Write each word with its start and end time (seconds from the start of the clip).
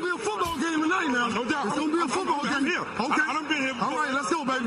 Gonna 0.00 0.16
be 0.16 0.22
a 0.22 0.24
football 0.24 0.56
game 0.58 0.80
tonight 0.82 1.08
now. 1.08 1.28
No 1.28 1.44
doubt. 1.44 1.66
It's 1.66 1.76
gonna 1.76 1.92
be 1.92 2.00
a 2.00 2.08
football 2.08 2.42
game 2.42 2.64
here. 2.64 2.80
Okay. 2.80 3.20
I, 3.20 3.26
I 3.28 3.32
done 3.34 3.48
been 3.48 3.62
here 3.62 3.74
before. 3.74 3.88
All 3.88 3.96
right, 3.96 4.12
let's 4.12 4.30
go, 4.30 4.44
baby. 4.44 4.66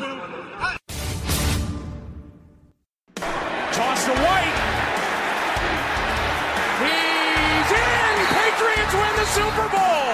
Toss 3.73 4.05
to 4.05 4.13
White. 4.13 4.57
He's 6.85 7.69
in. 7.73 8.15
Patriots 8.33 8.93
win 8.93 9.13
the 9.17 9.27
Super 9.33 9.67
Bowl. 9.73 10.13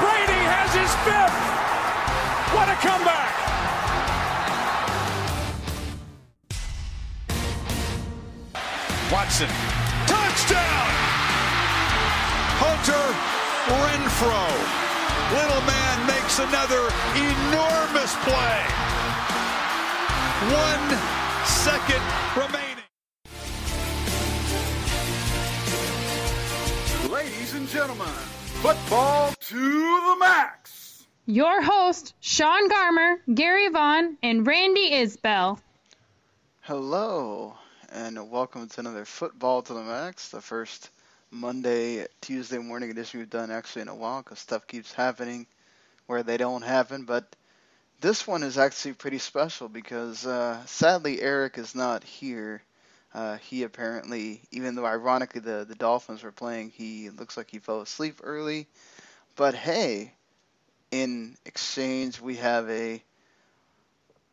Brady 0.00 0.40
has 0.44 0.70
his 0.76 0.92
fifth. 1.08 1.38
What 2.52 2.68
a 2.68 2.76
comeback. 2.84 3.32
Watson. 9.10 9.48
Touchdown! 10.06 10.93
Hunter 13.64 13.98
Renfrow. 13.98 14.52
Little 15.32 15.60
man 15.62 16.06
makes 16.06 16.38
another 16.38 16.84
enormous 17.16 18.14
play. 18.24 18.60
One 20.52 20.98
second 21.46 22.02
remaining. 22.36 22.84
Ladies 27.10 27.54
and 27.54 27.68
gentlemen, 27.68 28.06
football 28.60 29.32
to 29.40 29.56
the 29.56 30.16
max. 30.18 31.06
Your 31.26 31.62
host, 31.62 32.14
Sean 32.20 32.68
Garmer, 32.68 33.16
Gary 33.34 33.68
Vaughn, 33.68 34.18
and 34.22 34.46
Randy 34.46 34.90
Isbell. 34.90 35.58
Hello, 36.60 37.54
and 37.90 38.30
welcome 38.30 38.68
to 38.68 38.80
another 38.80 39.06
Football 39.06 39.62
to 39.62 39.72
the 39.72 39.82
Max, 39.82 40.28
the 40.28 40.40
first 40.40 40.90
Monday, 41.34 42.06
Tuesday 42.20 42.58
morning 42.58 42.90
edition 42.90 43.18
we've 43.18 43.28
done 43.28 43.50
actually 43.50 43.82
in 43.82 43.88
a 43.88 43.94
while 43.94 44.22
because 44.22 44.38
stuff 44.38 44.66
keeps 44.68 44.92
happening 44.92 45.46
where 46.06 46.22
they 46.22 46.36
don't 46.36 46.62
happen. 46.62 47.04
But 47.04 47.24
this 48.00 48.26
one 48.26 48.42
is 48.44 48.56
actually 48.56 48.94
pretty 48.94 49.18
special 49.18 49.68
because 49.68 50.26
uh, 50.26 50.64
sadly 50.66 51.20
Eric 51.20 51.58
is 51.58 51.74
not 51.74 52.04
here. 52.04 52.62
Uh, 53.12 53.36
he 53.38 53.64
apparently, 53.64 54.42
even 54.52 54.76
though 54.76 54.86
ironically 54.86 55.40
the, 55.40 55.66
the 55.68 55.74
Dolphins 55.74 56.22
were 56.22 56.32
playing, 56.32 56.70
he 56.70 57.10
looks 57.10 57.36
like 57.36 57.50
he 57.50 57.58
fell 57.58 57.80
asleep 57.80 58.20
early. 58.22 58.66
But 59.36 59.54
hey, 59.54 60.12
in 60.92 61.36
exchange, 61.44 62.20
we 62.20 62.36
have 62.36 62.70
a. 62.70 63.02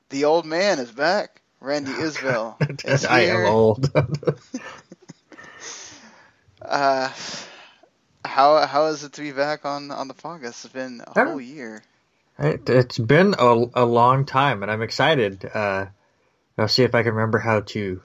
The 0.09 0.25
old 0.25 0.45
man 0.45 0.79
is 0.79 0.91
back. 0.91 1.41
Randy 1.61 1.93
Isbell 1.99 2.55
is 2.85 3.05
I 3.05 3.21
am 3.21 3.45
old. 3.45 3.89
Uh, 6.71 7.11
how 8.23 8.65
how 8.65 8.85
is 8.85 9.03
it 9.03 9.11
to 9.11 9.21
be 9.21 9.33
back 9.33 9.65
on 9.65 9.91
on 9.91 10.07
the 10.07 10.13
podcast? 10.13 10.63
It's 10.63 10.67
been 10.67 11.01
a 11.05 11.25
whole 11.25 11.41
year. 11.41 11.83
it, 12.39 12.69
it's 12.69 12.97
been 12.97 13.35
a, 13.37 13.65
a 13.73 13.85
long 13.85 14.23
time, 14.23 14.63
and 14.63 14.71
I'm 14.71 14.81
excited. 14.81 15.43
Uh, 15.53 15.87
I'll 16.57 16.69
see 16.69 16.83
if 16.83 16.95
I 16.95 17.03
can 17.03 17.13
remember 17.13 17.39
how 17.39 17.59
to 17.59 18.01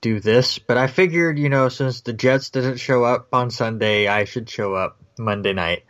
do 0.00 0.18
this. 0.20 0.58
But 0.58 0.78
I 0.78 0.86
figured, 0.86 1.38
you 1.38 1.50
know, 1.50 1.68
since 1.68 2.00
the 2.00 2.14
Jets 2.14 2.48
didn't 2.48 2.78
show 2.78 3.04
up 3.04 3.28
on 3.34 3.50
Sunday, 3.50 4.08
I 4.08 4.24
should 4.24 4.48
show 4.48 4.74
up 4.74 4.98
Monday 5.18 5.52
night. 5.52 5.84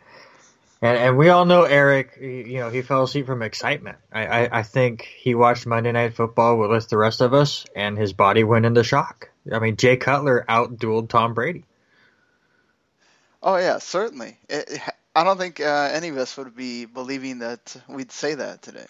And, 0.81 0.97
and 0.97 1.17
we 1.17 1.29
all 1.29 1.45
know 1.45 1.63
Eric. 1.63 2.17
You 2.19 2.59
know, 2.59 2.69
he 2.69 2.81
fell 2.81 3.03
asleep 3.03 3.25
from 3.25 3.41
excitement. 3.41 3.99
I, 4.11 4.25
I, 4.25 4.59
I 4.59 4.63
think 4.63 5.03
he 5.03 5.33
watched 5.33 5.65
Monday 5.65 5.93
Night 5.93 6.13
Football 6.13 6.57
with 6.57 6.89
the 6.89 6.97
rest 6.97 7.21
of 7.21 7.33
us, 7.33 7.65
and 7.73 7.97
his 7.97 8.11
body 8.11 8.43
went 8.43 8.65
into 8.65 8.83
shock. 8.83 9.29
I 9.49 9.59
mean, 9.59 9.77
Jay 9.77 9.95
Cutler 9.95 10.43
outdueled 10.49 11.07
Tom 11.07 11.33
Brady. 11.33 11.63
Oh 13.47 13.55
yeah, 13.55 13.77
certainly. 13.77 14.37
It, 14.49 14.77
I 15.15 15.23
don't 15.23 15.37
think 15.37 15.61
uh, 15.61 15.89
any 15.93 16.09
of 16.09 16.17
us 16.17 16.35
would 16.35 16.53
be 16.53 16.83
believing 16.83 17.39
that 17.39 17.77
we'd 17.87 18.11
say 18.11 18.35
that 18.35 18.61
today, 18.61 18.87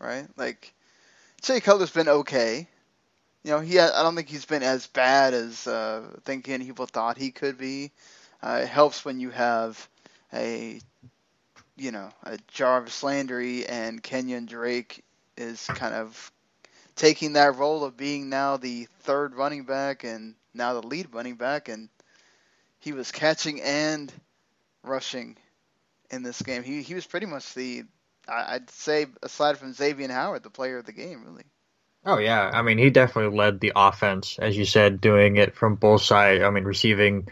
right? 0.00 0.26
Like, 0.36 0.74
Jay 1.42 1.60
Cutler's 1.60 1.92
been 1.92 2.08
okay. 2.08 2.68
You 3.44 3.52
know, 3.52 3.60
he 3.60 3.78
I 3.78 4.02
don't 4.02 4.16
think 4.16 4.28
he's 4.28 4.46
been 4.46 4.64
as 4.64 4.88
bad 4.88 5.32
as 5.32 5.68
uh, 5.68 6.02
thinking 6.24 6.66
people 6.66 6.86
thought 6.86 7.18
he 7.18 7.30
could 7.30 7.56
be. 7.56 7.92
Uh, 8.42 8.62
it 8.64 8.68
helps 8.68 9.04
when 9.04 9.20
you 9.20 9.30
have 9.30 9.88
a, 10.32 10.80
you 11.76 11.92
know, 11.92 12.10
a 12.24 12.36
Jarvis 12.48 13.04
Landry 13.04 13.64
and 13.64 14.02
Kenyan 14.02 14.46
Drake 14.46 15.04
is 15.36 15.68
kind 15.68 15.94
of 15.94 16.32
taking 16.96 17.34
that 17.34 17.54
role 17.58 17.84
of 17.84 17.96
being 17.96 18.28
now 18.28 18.56
the 18.56 18.88
third 19.02 19.36
running 19.36 19.62
back 19.62 20.02
and 20.02 20.34
now 20.52 20.74
the 20.80 20.84
lead 20.84 21.14
running 21.14 21.36
back, 21.36 21.68
and 21.68 21.88
he 22.84 22.92
was 22.92 23.10
catching 23.10 23.62
and 23.62 24.12
rushing 24.82 25.38
in 26.10 26.22
this 26.22 26.42
game. 26.42 26.62
He 26.62 26.82
he 26.82 26.94
was 26.94 27.06
pretty 27.06 27.24
much 27.24 27.54
the 27.54 27.84
I'd 28.28 28.68
say 28.70 29.06
aside 29.22 29.56
from 29.56 29.72
Xavier 29.72 30.12
Howard, 30.12 30.42
the 30.42 30.50
player 30.50 30.78
of 30.78 30.84
the 30.84 30.92
game, 30.92 31.24
really. 31.24 31.44
Oh 32.04 32.18
yeah, 32.18 32.50
I 32.52 32.60
mean 32.60 32.76
he 32.76 32.90
definitely 32.90 33.36
led 33.36 33.58
the 33.58 33.72
offense, 33.74 34.38
as 34.38 34.56
you 34.56 34.66
said, 34.66 35.00
doing 35.00 35.36
it 35.36 35.56
from 35.56 35.76
both 35.76 36.02
sides. 36.02 36.42
I 36.42 36.50
mean 36.50 36.64
receiving, 36.64 37.28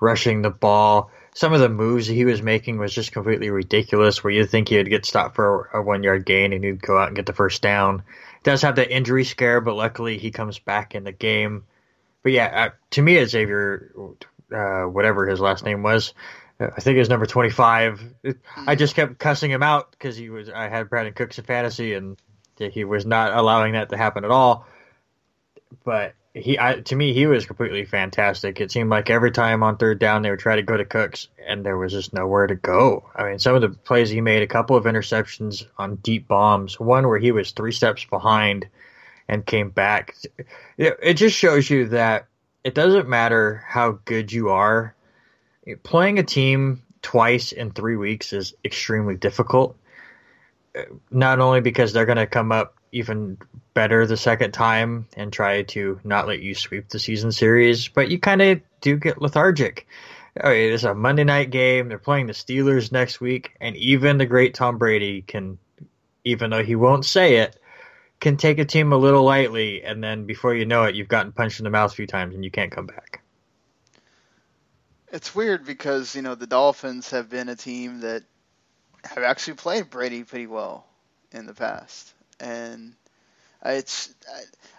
rushing 0.00 0.42
the 0.42 0.50
ball. 0.50 1.10
Some 1.34 1.52
of 1.52 1.58
the 1.58 1.68
moves 1.68 2.06
he 2.06 2.24
was 2.24 2.40
making 2.40 2.78
was 2.78 2.94
just 2.94 3.10
completely 3.10 3.50
ridiculous. 3.50 4.22
Where 4.22 4.32
you'd 4.32 4.50
think 4.50 4.68
he 4.68 4.76
would 4.76 4.88
get 4.88 5.04
stopped 5.04 5.34
for 5.34 5.70
a 5.74 5.82
one 5.82 6.04
yard 6.04 6.24
gain 6.24 6.52
and 6.52 6.62
he'd 6.62 6.80
go 6.80 6.96
out 6.96 7.08
and 7.08 7.16
get 7.16 7.26
the 7.26 7.32
first 7.32 7.62
down. 7.62 8.04
He 8.08 8.44
Does 8.44 8.62
have 8.62 8.76
that 8.76 8.94
injury 8.94 9.24
scare, 9.24 9.60
but 9.60 9.74
luckily 9.74 10.18
he 10.18 10.30
comes 10.30 10.60
back 10.60 10.94
in 10.94 11.02
the 11.02 11.10
game. 11.10 11.64
But 12.22 12.32
yeah, 12.32 12.66
uh, 12.66 12.70
to 12.92 13.02
me, 13.02 13.22
Xavier, 13.24 13.92
uh, 14.54 14.84
whatever 14.84 15.26
his 15.26 15.40
last 15.40 15.64
name 15.64 15.82
was. 15.82 16.14
I 16.60 16.80
think 16.80 16.96
it 16.96 17.00
was 17.00 17.08
number 17.08 17.26
twenty 17.26 17.50
five. 17.50 18.00
I 18.56 18.76
just 18.76 18.94
kept 18.94 19.18
cussing 19.18 19.50
him 19.50 19.62
out 19.62 19.90
because 19.90 20.16
he 20.16 20.30
was. 20.30 20.48
I 20.48 20.68
had 20.68 20.88
Brandin 20.88 21.14
Cooks 21.14 21.38
in 21.38 21.44
fantasy 21.44 21.94
and 21.94 22.16
he 22.56 22.84
was 22.84 23.04
not 23.04 23.36
allowing 23.36 23.72
that 23.72 23.90
to 23.90 23.96
happen 23.96 24.24
at 24.24 24.30
all. 24.30 24.66
But 25.84 26.14
he, 26.32 26.58
I, 26.58 26.80
to 26.80 26.96
me, 26.96 27.12
he 27.12 27.26
was 27.26 27.46
completely 27.46 27.84
fantastic. 27.84 28.60
It 28.60 28.70
seemed 28.70 28.90
like 28.90 29.10
every 29.10 29.30
time 29.30 29.62
on 29.62 29.76
third 29.76 29.98
down 29.98 30.22
they 30.22 30.30
would 30.30 30.38
try 30.38 30.56
to 30.56 30.62
go 30.62 30.76
to 30.76 30.84
Cooks, 30.84 31.28
and 31.46 31.64
there 31.64 31.76
was 31.76 31.92
just 31.92 32.12
nowhere 32.12 32.46
to 32.46 32.54
go. 32.54 33.08
I 33.14 33.24
mean, 33.24 33.38
some 33.38 33.54
of 33.54 33.60
the 33.60 33.70
plays 33.70 34.10
he 34.10 34.20
made, 34.20 34.42
a 34.42 34.46
couple 34.46 34.76
of 34.76 34.84
interceptions 34.84 35.66
on 35.78 35.96
deep 35.96 36.28
bombs, 36.28 36.78
one 36.78 37.08
where 37.08 37.18
he 37.18 37.32
was 37.32 37.50
three 37.50 37.72
steps 37.72 38.04
behind 38.04 38.68
and 39.28 39.44
came 39.44 39.70
back. 39.70 40.16
It, 40.76 40.98
it 41.02 41.14
just 41.14 41.36
shows 41.36 41.68
you 41.70 41.88
that 41.88 42.26
it 42.64 42.74
doesn't 42.74 43.08
matter 43.08 43.62
how 43.66 43.98
good 44.04 44.32
you 44.32 44.48
are. 44.48 44.94
Playing 45.82 46.18
a 46.18 46.22
team 46.22 46.82
twice 47.02 47.52
in 47.52 47.70
three 47.70 47.96
weeks 47.96 48.32
is 48.32 48.54
extremely 48.64 49.14
difficult 49.16 49.76
not 51.10 51.40
only 51.40 51.60
because 51.60 51.92
they're 51.92 52.06
going 52.06 52.18
to 52.18 52.26
come 52.26 52.52
up 52.52 52.76
even 52.92 53.38
better 53.74 54.06
the 54.06 54.16
second 54.16 54.52
time 54.52 55.06
and 55.16 55.32
try 55.32 55.62
to 55.62 56.00
not 56.04 56.26
let 56.26 56.40
you 56.40 56.54
sweep 56.54 56.88
the 56.88 56.98
season 56.98 57.32
series, 57.32 57.88
but 57.88 58.08
you 58.08 58.18
kind 58.18 58.42
of 58.42 58.60
do 58.80 58.96
get 58.96 59.20
lethargic. 59.20 59.86
Oh, 60.42 60.50
It 60.50 60.72
is 60.72 60.84
a 60.84 60.94
Monday 60.94 61.24
night 61.24 61.50
game. 61.50 61.88
They're 61.88 61.98
playing 61.98 62.26
the 62.26 62.32
Steelers 62.32 62.90
next 62.90 63.20
week, 63.20 63.54
and 63.60 63.76
even 63.76 64.18
the 64.18 64.26
great 64.26 64.54
Tom 64.54 64.78
Brady 64.78 65.22
can, 65.22 65.58
even 66.24 66.50
though 66.50 66.64
he 66.64 66.74
won't 66.74 67.04
say 67.04 67.36
it, 67.36 67.58
can 68.20 68.36
take 68.36 68.58
a 68.58 68.64
team 68.64 68.92
a 68.92 68.96
little 68.96 69.22
lightly, 69.22 69.82
and 69.82 70.02
then 70.02 70.24
before 70.24 70.54
you 70.54 70.64
know 70.64 70.84
it, 70.84 70.94
you've 70.94 71.08
gotten 71.08 71.32
punched 71.32 71.60
in 71.60 71.64
the 71.64 71.70
mouth 71.70 71.92
a 71.92 71.94
few 71.94 72.06
times 72.06 72.34
and 72.34 72.44
you 72.44 72.50
can't 72.50 72.72
come 72.72 72.86
back. 72.86 73.20
It's 75.12 75.34
weird 75.34 75.64
because 75.64 76.16
you 76.16 76.22
know 76.22 76.34
the 76.34 76.46
Dolphins 76.46 77.10
have 77.10 77.30
been 77.30 77.48
a 77.48 77.56
team 77.56 78.00
that 78.00 78.24
have 79.04 79.22
actually 79.22 79.54
played 79.54 79.90
Brady 79.90 80.24
pretty 80.24 80.46
well 80.46 80.86
in 81.32 81.46
the 81.46 81.54
past, 81.54 82.12
and 82.40 82.94
it's 83.64 84.12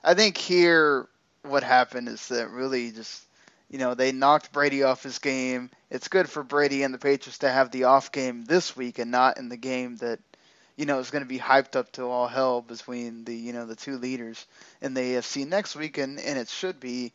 I, 0.04 0.14
think 0.14 0.38
here 0.38 1.08
what 1.44 1.64
happened 1.64 2.10
is 2.10 2.28
that 2.28 2.50
really 2.50 2.92
just 2.92 3.24
you 3.70 3.80
know 3.80 3.94
they 3.94 4.12
knocked 4.12 4.52
Brady 4.52 4.84
off 4.84 5.04
his 5.04 5.20
game. 5.20 5.70
It's 5.90 6.08
good 6.08 6.30
for 6.30 6.44
Brady 6.44 6.84
and 6.84 6.94
the 6.94 6.98
Patriots 6.98 7.40
to 7.40 7.50
have 7.50 7.72
the 7.72 7.86
off 7.86 8.12
game 8.12 8.44
this 8.46 8.76
week 8.76 9.00
and 9.00 9.12
not 9.12 9.38
in 9.38 9.50
the 9.50 9.58
game 9.58 9.98
that 9.98 10.20
you 10.78 10.86
know 10.86 11.00
is 11.00 11.12
going 11.12 11.24
to 11.24 11.30
be 11.30 11.40
hyped 11.40 11.76
up 11.76 11.92
to 11.94 12.04
all 12.06 12.28
hell 12.28 12.62
between 12.62 13.26
the 13.26 13.36
you 13.36 13.54
know 13.54 13.66
the 13.66 13.76
two 13.76 13.98
leaders 13.98 14.46
in 14.82 14.94
the 14.94 15.02
AFC 15.02 15.48
next 15.48 15.76
week, 15.76 15.98
and 15.98 16.20
and 16.20 16.40
it 16.40 16.50
should 16.50 16.80
be. 16.80 17.14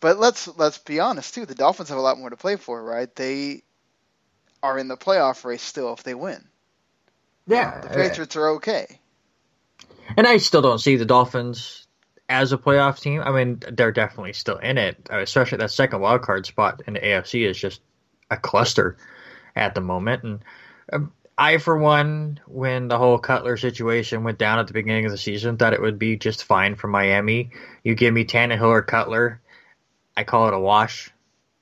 But 0.00 0.18
let's 0.18 0.48
let's 0.58 0.78
be 0.78 1.00
honest 1.00 1.34
too. 1.34 1.46
The 1.46 1.54
Dolphins 1.54 1.90
have 1.90 1.98
a 1.98 2.02
lot 2.02 2.18
more 2.18 2.30
to 2.30 2.36
play 2.36 2.56
for, 2.56 2.82
right? 2.82 3.14
They 3.14 3.62
are 4.62 4.78
in 4.78 4.88
the 4.88 4.96
playoff 4.96 5.44
race 5.44 5.62
still 5.62 5.92
if 5.94 6.02
they 6.04 6.14
win. 6.14 6.44
Yeah, 7.46 7.80
The 7.80 7.90
Patriots 7.90 8.36
are 8.36 8.50
okay. 8.56 9.00
and 10.16 10.26
I 10.26 10.38
still 10.38 10.62
don't 10.62 10.78
see 10.80 10.96
the 10.96 11.04
Dolphins 11.06 11.86
as 12.28 12.52
a 12.52 12.58
playoff 12.58 13.00
team. 13.00 13.22
I 13.22 13.32
mean, 13.32 13.60
they're 13.72 13.92
definitely 13.92 14.32
still 14.32 14.58
in 14.58 14.78
it, 14.78 15.08
especially 15.10 15.58
that 15.58 15.70
second 15.70 16.00
wild 16.00 16.22
card 16.22 16.46
spot 16.46 16.82
in 16.86 16.94
the 16.94 17.00
AFC 17.00 17.48
is 17.48 17.58
just 17.58 17.80
a 18.30 18.36
cluster 18.36 18.96
at 19.56 19.74
the 19.74 19.80
moment. 19.80 20.22
And 20.24 20.40
um, 20.92 21.12
I, 21.36 21.58
for 21.58 21.76
one, 21.76 22.40
when 22.46 22.88
the 22.88 22.98
whole 22.98 23.18
Cutler 23.18 23.56
situation 23.56 24.22
went 24.22 24.38
down 24.38 24.58
at 24.58 24.66
the 24.66 24.74
beginning 24.74 25.06
of 25.06 25.12
the 25.12 25.18
season, 25.18 25.56
thought 25.56 25.72
it 25.72 25.80
would 25.80 25.98
be 25.98 26.16
just 26.16 26.44
fine 26.44 26.76
for 26.76 26.88
Miami. 26.88 27.50
You 27.82 27.94
give 27.94 28.12
me 28.12 28.24
Tannehill 28.24 28.62
or 28.62 28.82
Cutler, 28.82 29.40
I 30.16 30.24
call 30.24 30.48
it 30.48 30.54
a 30.54 30.58
wash. 30.58 31.10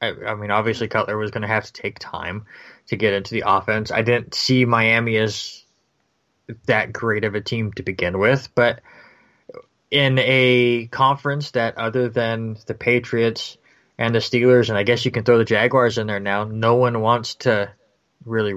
I, 0.02 0.12
I 0.26 0.34
mean, 0.34 0.50
obviously 0.50 0.88
Cutler 0.88 1.17
was 1.17 1.31
going 1.31 1.43
to 1.43 1.49
have 1.49 1.64
to 1.64 1.72
take 1.72 1.99
time 1.99 2.46
to 2.88 2.96
get 2.96 3.14
into 3.14 3.34
the 3.34 3.44
offense. 3.46 3.90
I 3.93 4.02
didn't 4.02 4.34
see 4.34 4.64
Miami 4.64 5.17
as 5.17 5.64
that 6.66 6.93
great 6.93 7.25
of 7.25 7.34
a 7.34 7.40
team 7.40 7.73
to 7.75 7.82
begin 7.82 8.19
with, 8.19 8.49
but 8.55 8.81
in 9.90 10.19
a 10.19 10.87
conference 10.87 11.52
that 11.52 11.78
other 11.78 12.08
than 12.08 12.56
the 12.66 12.75
Patriots 12.75 13.56
and 13.99 14.14
the 14.14 14.19
Steelers, 14.20 14.69
and 14.69 14.78
I 14.78 14.82
guess 14.82 15.05
you 15.05 15.11
can 15.11 15.25
throw 15.25 15.38
the 15.38 15.44
Jaguars 15.44 15.99
in 15.99 16.06
there 16.06 16.20
now, 16.20 16.44
no 16.44 16.76
one 16.76 17.00
wants 17.00 17.37
to 17.37 17.70
really 18.25 18.55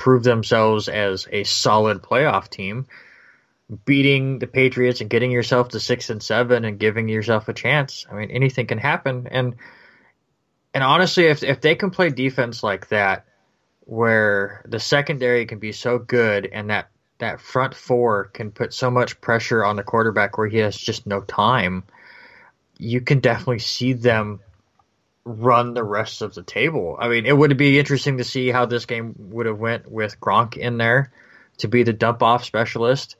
prove 0.00 0.22
themselves 0.22 0.88
as 0.88 1.28
a 1.30 1.44
solid 1.44 2.02
playoff 2.02 2.48
team. 2.48 2.86
Beating 3.84 4.38
the 4.38 4.46
Patriots 4.46 5.02
and 5.02 5.10
getting 5.10 5.30
yourself 5.30 5.68
to 5.68 5.78
six 5.78 6.08
and 6.08 6.22
seven 6.22 6.64
and 6.64 6.78
giving 6.78 7.06
yourself 7.06 7.48
a 7.48 7.52
chance. 7.52 8.06
I 8.10 8.14
mean, 8.14 8.30
anything 8.30 8.66
can 8.66 8.78
happen. 8.78 9.28
And 9.30 9.56
and 10.72 10.82
honestly, 10.82 11.26
if 11.26 11.42
if 11.42 11.60
they 11.60 11.74
can 11.74 11.90
play 11.90 12.08
defense 12.08 12.62
like 12.62 12.88
that, 12.88 13.26
where 13.80 14.64
the 14.66 14.80
secondary 14.80 15.44
can 15.44 15.58
be 15.58 15.72
so 15.72 15.98
good 15.98 16.48
and 16.50 16.70
that 16.70 16.88
that 17.18 17.42
front 17.42 17.74
four 17.74 18.24
can 18.24 18.52
put 18.52 18.72
so 18.72 18.90
much 18.90 19.20
pressure 19.20 19.62
on 19.62 19.76
the 19.76 19.82
quarterback 19.82 20.38
where 20.38 20.48
he 20.48 20.58
has 20.58 20.76
just 20.76 21.06
no 21.06 21.20
time, 21.20 21.84
you 22.78 23.02
can 23.02 23.20
definitely 23.20 23.58
see 23.58 23.92
them 23.92 24.40
run 25.30 25.74
the 25.74 25.84
rest 25.84 26.22
of 26.22 26.34
the 26.34 26.42
table. 26.42 26.96
I 26.98 27.08
mean, 27.08 27.26
it 27.26 27.36
would 27.36 27.56
be 27.56 27.78
interesting 27.78 28.18
to 28.18 28.24
see 28.24 28.48
how 28.48 28.66
this 28.66 28.86
game 28.86 29.14
would 29.18 29.46
have 29.46 29.58
went 29.58 29.90
with 29.90 30.20
Gronk 30.20 30.56
in 30.56 30.78
there 30.78 31.12
to 31.58 31.68
be 31.68 31.82
the 31.82 31.92
dump 31.92 32.22
off 32.22 32.44
specialist. 32.44 33.16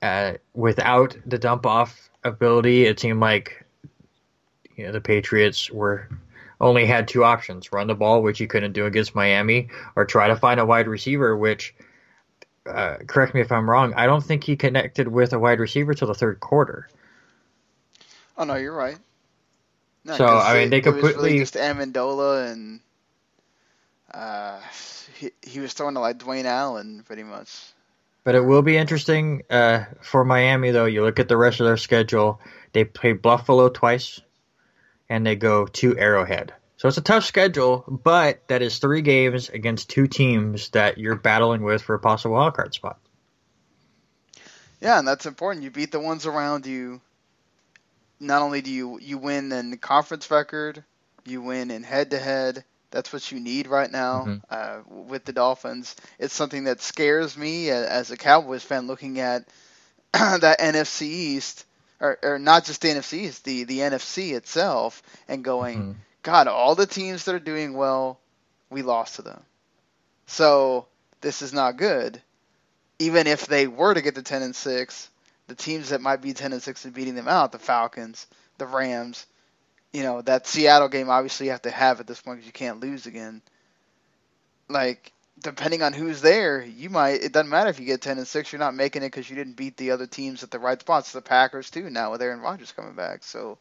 Uh, 0.00 0.34
without 0.54 1.16
the 1.26 1.38
dump 1.38 1.66
off 1.66 2.08
ability, 2.24 2.84
it 2.84 3.00
seemed 3.00 3.20
like 3.20 3.64
you 4.76 4.84
know 4.86 4.92
the 4.92 5.00
Patriots 5.00 5.70
were 5.70 6.08
only 6.60 6.86
had 6.86 7.08
two 7.08 7.24
options: 7.24 7.72
run 7.72 7.88
the 7.88 7.94
ball, 7.94 8.22
which 8.22 8.38
he 8.38 8.46
couldn't 8.46 8.72
do 8.72 8.86
against 8.86 9.14
Miami, 9.14 9.68
or 9.96 10.04
try 10.04 10.28
to 10.28 10.36
find 10.36 10.60
a 10.60 10.66
wide 10.66 10.88
receiver, 10.88 11.36
which. 11.36 11.74
Uh, 12.66 12.98
correct 13.06 13.34
me 13.34 13.40
if 13.40 13.50
I'm 13.50 13.70
wrong. 13.70 13.94
I 13.94 14.04
don't 14.04 14.22
think 14.22 14.44
he 14.44 14.54
connected 14.54 15.08
with 15.08 15.32
a 15.32 15.38
wide 15.38 15.58
receiver 15.58 15.94
till 15.94 16.08
the 16.08 16.14
third 16.14 16.38
quarter. 16.38 16.86
Oh 18.36 18.44
no, 18.44 18.56
you're 18.56 18.76
right. 18.76 18.98
No, 20.08 20.16
So, 20.16 20.26
I 20.26 20.54
mean, 20.54 20.72
it- 20.72 20.82
they 20.82 20.90
was 20.90 21.02
really 21.02 21.12
completely- 21.12 21.38
just 21.40 21.54
Amendola 21.54 22.50
and 22.50 22.80
uh, 24.12 24.58
he, 25.18 25.30
he 25.42 25.60
was 25.60 25.74
throwing 25.74 25.94
to 25.94 26.00
like 26.00 26.18
Dwayne 26.18 26.46
Allen 26.46 27.02
pretty 27.06 27.22
much. 27.22 27.50
But 28.24 28.34
it 28.34 28.40
will 28.40 28.62
be 28.62 28.76
interesting 28.76 29.42
uh, 29.50 29.84
for 30.02 30.24
Miami, 30.24 30.70
though. 30.70 30.86
You 30.86 31.04
look 31.04 31.18
at 31.18 31.28
the 31.28 31.36
rest 31.36 31.60
of 31.60 31.66
their 31.66 31.76
schedule. 31.76 32.40
They 32.72 32.84
play 32.84 33.12
Buffalo 33.12 33.68
twice, 33.68 34.20
and 35.08 35.24
they 35.26 35.36
go 35.36 35.66
to 35.66 35.96
Arrowhead. 35.98 36.52
So 36.78 36.88
it's 36.88 36.98
a 36.98 37.02
tough 37.02 37.24
schedule, 37.24 37.84
but 37.86 38.46
that 38.48 38.62
is 38.62 38.78
three 38.78 39.02
games 39.02 39.48
against 39.50 39.90
two 39.90 40.06
teams 40.06 40.70
that 40.70 40.96
you're 40.98 41.16
battling 41.16 41.62
with 41.62 41.82
for 41.82 41.94
a 41.94 41.98
possible 41.98 42.36
wildcard 42.36 42.72
spot. 42.74 42.98
Yeah, 44.80 44.98
and 44.98 45.08
that's 45.08 45.26
important. 45.26 45.64
You 45.64 45.70
beat 45.70 45.90
the 45.92 46.00
ones 46.00 46.24
around 46.26 46.66
you. 46.66 47.00
Not 48.20 48.42
only 48.42 48.60
do 48.62 48.70
you 48.70 48.98
you 49.00 49.18
win 49.18 49.52
in 49.52 49.70
the 49.70 49.76
conference 49.76 50.30
record, 50.30 50.84
you 51.24 51.42
win 51.42 51.70
in 51.70 51.82
head 51.82 52.10
to 52.10 52.18
head. 52.18 52.64
That's 52.90 53.12
what 53.12 53.30
you 53.32 53.40
need 53.40 53.66
right 53.66 53.90
now 53.90 54.30
Mhm. 54.30 54.42
uh, 54.50 54.80
with 54.86 55.24
the 55.24 55.32
Dolphins. 55.32 55.94
It's 56.18 56.34
something 56.34 56.64
that 56.64 56.80
scares 56.80 57.36
me 57.36 57.70
as 57.70 58.10
a 58.10 58.16
Cowboys 58.16 58.62
fan 58.64 58.86
looking 58.86 59.20
at 59.20 59.46
that 60.12 60.60
NFC 60.60 61.02
East, 61.06 61.64
or, 62.00 62.18
or 62.22 62.38
not 62.38 62.64
just 62.64 62.80
the 62.82 62.88
NFC 62.90 63.14
East, 63.24 63.44
the, 63.44 63.64
the 63.64 63.82
NFC 63.82 64.32
itself, 64.32 65.02
and 65.28 65.44
going, 65.44 65.86
Mhm. 65.86 65.96
God, 66.22 66.48
all 66.48 66.74
the 66.74 66.86
teams 66.86 67.24
that 67.24 67.34
are 67.34 67.38
doing 67.40 67.74
well, 67.74 68.20
we 68.70 68.82
lost 68.82 69.16
to 69.16 69.22
them. 69.22 69.42
So 70.26 70.86
this 71.20 71.42
is 71.42 71.52
not 71.52 71.76
good. 71.76 72.20
Even 72.98 73.26
if 73.26 73.46
they 73.46 73.66
were 73.66 73.94
to 73.94 74.02
get 74.02 74.14
to 74.16 74.22
ten 74.22 74.42
and 74.42 74.54
six, 74.56 75.08
the 75.48 75.54
teams 75.54 75.88
that 75.88 76.00
might 76.00 76.22
be 76.22 76.32
ten 76.32 76.52
and 76.52 76.62
six 76.62 76.84
and 76.84 76.94
beating 76.94 77.14
them 77.14 77.28
out, 77.28 77.52
the 77.52 77.58
Falcons, 77.58 78.26
the 78.58 78.66
Rams, 78.66 79.26
you 79.92 80.02
know, 80.02 80.22
that 80.22 80.46
Seattle 80.46 80.88
game 80.88 81.10
obviously 81.10 81.46
you 81.46 81.52
have 81.52 81.62
to 81.62 81.70
have 81.70 82.00
at 82.00 82.06
this 82.06 82.20
point 82.20 82.38
because 82.38 82.46
you 82.46 82.52
can't 82.52 82.80
lose 82.80 83.06
again. 83.06 83.42
Like 84.68 85.12
depending 85.40 85.82
on 85.82 85.92
who's 85.92 86.20
there, 86.20 86.62
you 86.62 86.90
might. 86.90 87.22
It 87.22 87.32
doesn't 87.32 87.50
matter 87.50 87.70
if 87.70 87.80
you 87.80 87.86
get 87.86 88.02
ten 88.02 88.18
and 88.18 88.26
six. 88.26 88.52
You're 88.52 88.60
not 88.60 88.74
making 88.74 89.02
it 89.02 89.06
because 89.06 89.28
you 89.28 89.36
didn't 89.36 89.56
beat 89.56 89.76
the 89.76 89.92
other 89.92 90.06
teams 90.06 90.42
at 90.42 90.50
the 90.50 90.58
right 90.58 90.80
spots. 90.80 91.12
The 91.12 91.22
Packers 91.22 91.70
too 91.70 91.90
now 91.90 92.12
with 92.12 92.22
Aaron 92.22 92.40
Rodgers 92.40 92.72
coming 92.72 92.94
back. 92.94 93.24
So 93.24 93.58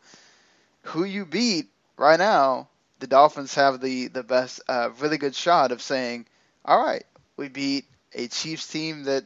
who 0.84 1.04
you 1.04 1.25
beat 1.25 1.68
right 1.98 2.19
now, 2.19 2.68
the 3.00 3.07
Dolphins 3.07 3.56
have 3.56 3.81
the 3.81 4.07
the 4.07 4.24
best, 4.24 4.62
uh, 4.68 4.89
really 5.00 5.18
good 5.18 5.36
shot 5.36 5.72
of 5.72 5.81
saying, 5.81 6.25
all 6.66 6.84
right, 6.84 7.06
we 7.38 7.48
beat 7.48 7.86
a 8.13 8.28
Chiefs 8.28 8.68
team 8.68 9.04
that 9.04 9.25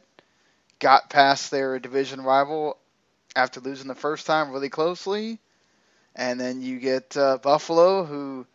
got 0.81 1.11
past 1.11 1.51
their 1.51 1.79
division 1.79 2.21
rival 2.21 2.77
after 3.35 3.61
losing 3.61 3.87
the 3.87 3.95
first 3.95 4.27
time 4.27 4.51
really 4.51 4.69
closely, 4.69 5.39
and 6.15 6.39
then 6.39 6.61
you 6.61 6.79
get 6.79 7.15
uh, 7.17 7.37
Buffalo, 7.41 8.03
who 8.05 8.45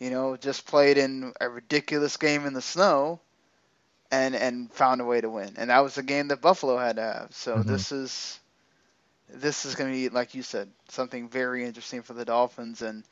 you 0.00 0.10
know 0.10 0.36
just 0.36 0.66
played 0.66 0.98
in 0.98 1.32
a 1.40 1.48
ridiculous 1.48 2.16
game 2.16 2.46
in 2.46 2.54
the 2.54 2.62
snow, 2.62 3.20
and 4.12 4.34
and 4.36 4.72
found 4.72 5.00
a 5.00 5.04
way 5.04 5.20
to 5.20 5.30
win, 5.30 5.54
and 5.58 5.70
that 5.70 5.80
was 5.80 5.98
a 5.98 6.02
game 6.04 6.28
that 6.28 6.42
Buffalo 6.42 6.78
had 6.78 6.96
to 6.96 7.02
have. 7.02 7.34
So 7.34 7.62
Mhm. 7.62 7.64
this 7.64 7.92
is 7.92 8.40
this 9.30 9.64
is 9.66 9.74
going 9.76 9.90
to 9.92 9.96
be 9.96 10.08
like 10.10 10.34
you 10.34 10.42
said 10.42 10.68
something 10.88 11.28
very 11.28 11.64
interesting 11.64 12.02
for 12.02 12.14
the 12.14 12.24
Dolphins, 12.26 12.82
and 12.82 13.04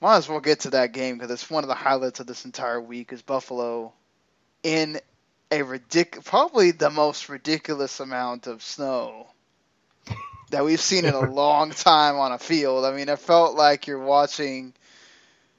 might 0.00 0.16
as 0.18 0.28
well 0.28 0.40
get 0.40 0.60
to 0.60 0.70
that 0.70 0.92
game 0.92 1.16
because 1.16 1.30
it's 1.30 1.50
one 1.50 1.64
of 1.64 1.68
the 1.68 1.74
highlights 1.74 2.20
of 2.20 2.26
this 2.26 2.44
entire 2.44 2.80
week 2.80 3.12
is 3.12 3.22
Buffalo 3.22 3.92
in 4.62 5.00
a 5.54 5.64
ridic- 5.64 6.24
probably 6.24 6.70
the 6.70 6.90
most 6.90 7.28
ridiculous 7.28 8.00
amount 8.00 8.46
of 8.46 8.62
snow 8.62 9.26
that 10.50 10.64
we've 10.64 10.80
seen 10.80 11.04
in 11.04 11.14
a 11.14 11.30
long 11.30 11.70
time 11.70 12.16
on 12.16 12.32
a 12.32 12.38
field. 12.38 12.84
I 12.84 12.92
mean, 12.92 13.08
it 13.08 13.18
felt 13.18 13.56
like 13.56 13.86
you're 13.86 13.98
watching, 13.98 14.72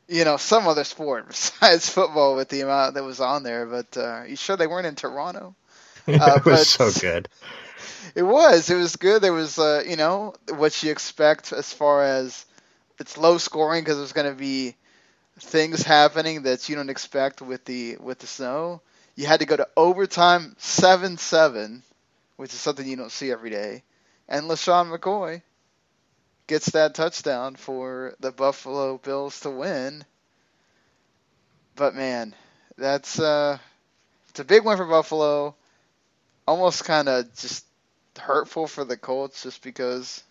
you 0.07 0.23
know, 0.25 0.37
some 0.37 0.67
other 0.67 0.83
sport 0.83 1.27
besides 1.29 1.89
football 1.89 2.35
with 2.35 2.49
the 2.49 2.61
amount 2.61 2.93
that 2.95 3.03
was 3.03 3.19
on 3.19 3.43
there. 3.43 3.65
But 3.65 3.97
uh, 3.97 4.23
you 4.27 4.35
sure 4.35 4.57
they 4.57 4.67
weren't 4.67 4.87
in 4.87 4.95
Toronto? 4.95 5.55
Uh, 6.07 6.35
it 6.37 6.45
was 6.45 6.77
but- 6.77 6.91
so 6.93 7.01
good. 7.01 7.27
It 8.13 8.21
was. 8.21 8.69
It 8.69 8.75
was 8.75 8.95
good. 8.95 9.23
There 9.23 9.33
was, 9.33 9.57
uh, 9.57 9.83
you 9.87 9.95
know, 9.95 10.35
what 10.49 10.83
you 10.83 10.91
expect 10.91 11.51
as 11.51 11.73
far 11.73 12.03
as 12.03 12.45
it's 12.99 13.17
low 13.17 13.39
scoring 13.39 13.83
because 13.83 13.97
there's 13.97 14.13
going 14.13 14.29
to 14.29 14.37
be 14.37 14.75
things 15.39 15.81
happening 15.81 16.43
that 16.43 16.69
you 16.69 16.75
don't 16.75 16.91
expect 16.91 17.41
with 17.41 17.65
the 17.65 17.97
with 17.99 18.19
the 18.19 18.27
snow. 18.27 18.81
You 19.15 19.27
had 19.27 19.39
to 19.39 19.45
go 19.45 19.55
to 19.55 19.67
overtime 19.77 20.55
seven 20.60 21.17
seven, 21.17 21.84
which 22.36 22.53
is 22.53 22.60
something 22.60 22.88
you 22.88 22.98
don't 22.98 23.12
see 23.12 23.31
every 23.31 23.50
day. 23.50 23.84
And 24.27 24.50
LeSean 24.50 24.95
McCoy 24.95 25.41
gets 26.48 26.72
that 26.72 26.95
touchdown 26.95 27.55
for 27.55 28.15
the 28.19 28.31
Buffalo 28.31 28.98
Bills 28.98 29.39
to 29.41 29.50
win. 29.50 30.03
But 31.75 31.95
man, 31.95 32.34
that's 32.77 33.19
uh, 33.19 33.57
it's 34.29 34.39
a 34.39 34.45
big 34.45 34.65
win 34.65 34.77
for 34.77 34.86
Buffalo. 34.86 35.55
Almost 36.48 36.86
kind 36.86 37.10
of 37.10 37.34
just 37.36 37.65
hurtful 38.17 38.67
for 38.67 38.86
the 38.86 38.98
Colts 38.98 39.43
just 39.43 39.63
because 39.63 40.24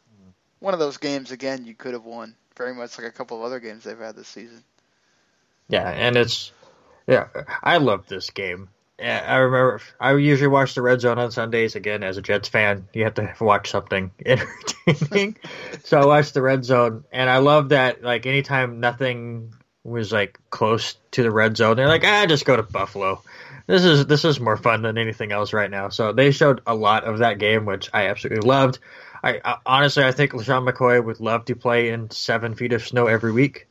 one 0.61 0.75
of 0.75 0.81
those 0.81 0.97
games 0.97 1.33
again 1.33 1.67
you 1.67 1.75
could 1.75 1.93
have 1.93 2.05
won 2.05 2.35
very 2.57 2.75
much 2.75 2.99
like 2.99 3.07
a 3.07 3.11
couple 3.11 3.37
of 3.37 3.45
other 3.45 3.61
games 3.61 3.85
they've 3.85 3.99
had 3.99 4.17
this 4.17 4.29
season. 4.29 4.62
Yeah, 5.69 5.88
and 5.88 6.17
it's 6.17 6.53
yeah. 7.07 7.26
I 7.62 7.79
love 7.79 8.07
this 8.07 8.31
game. 8.31 8.69
Yeah, 8.99 9.25
I 9.27 9.37
remember. 9.37 9.81
I 9.99 10.15
usually 10.15 10.49
watch 10.49 10.75
the 10.75 10.83
Red 10.83 11.01
Zone 11.01 11.19
on 11.19 11.33
Sundays. 11.33 11.75
Again, 11.75 12.05
as 12.05 12.17
a 12.17 12.23
Jets 12.23 12.49
fan, 12.49 12.89
you 12.93 13.05
have 13.05 13.15
to 13.15 13.35
watch 13.41 13.71
something 13.71 14.13
entertaining. 14.25 15.37
so 15.83 16.01
I 16.01 16.07
watched 16.07 16.35
the 16.35 16.43
Red 16.43 16.65
Zone, 16.65 17.05
and 17.11 17.29
I 17.29 17.39
love 17.39 17.71
that. 17.71 18.03
Like 18.03 18.27
anytime 18.27 18.79
nothing 18.79 19.53
was 19.83 20.13
like 20.13 20.39
close 20.51 20.97
to 21.13 21.23
the 21.25 21.31
Red 21.31 21.57
Zone, 21.57 21.77
they're 21.77 21.89
like, 21.89 22.05
ah, 22.05 22.27
just 22.27 22.45
go 22.45 22.57
to 22.57 22.63
Buffalo. 22.63 23.21
This 23.67 23.85
is 23.85 24.07
this 24.07 24.25
is 24.25 24.39
more 24.39 24.57
fun 24.57 24.83
than 24.83 24.97
anything 24.97 25.33
else 25.33 25.53
right 25.53 25.71
now. 25.71 25.89
So 25.89 26.13
they 26.13 26.31
showed 26.31 26.61
a 26.67 26.75
lot 26.75 27.05
of 27.05 27.19
that 27.19 27.39
game, 27.39 27.65
which 27.65 27.91
I 27.93 28.09
absolutely 28.09 28.47
loved. 28.47 28.79
I, 29.25 29.41
I 29.45 29.57
honestly, 29.67 30.05
I 30.05 30.13
think 30.13 30.33
LeSean 30.33 30.71
McCoy 30.71 31.03
would 31.03 31.19
love 31.19 31.47
to 31.47 31.57
play 31.57 31.89
in 31.89 32.11
seven 32.11 32.55
feet 32.55 32.73
of 32.73 32.87
snow 32.87 33.07
every 33.07 33.33
week. 33.33 33.67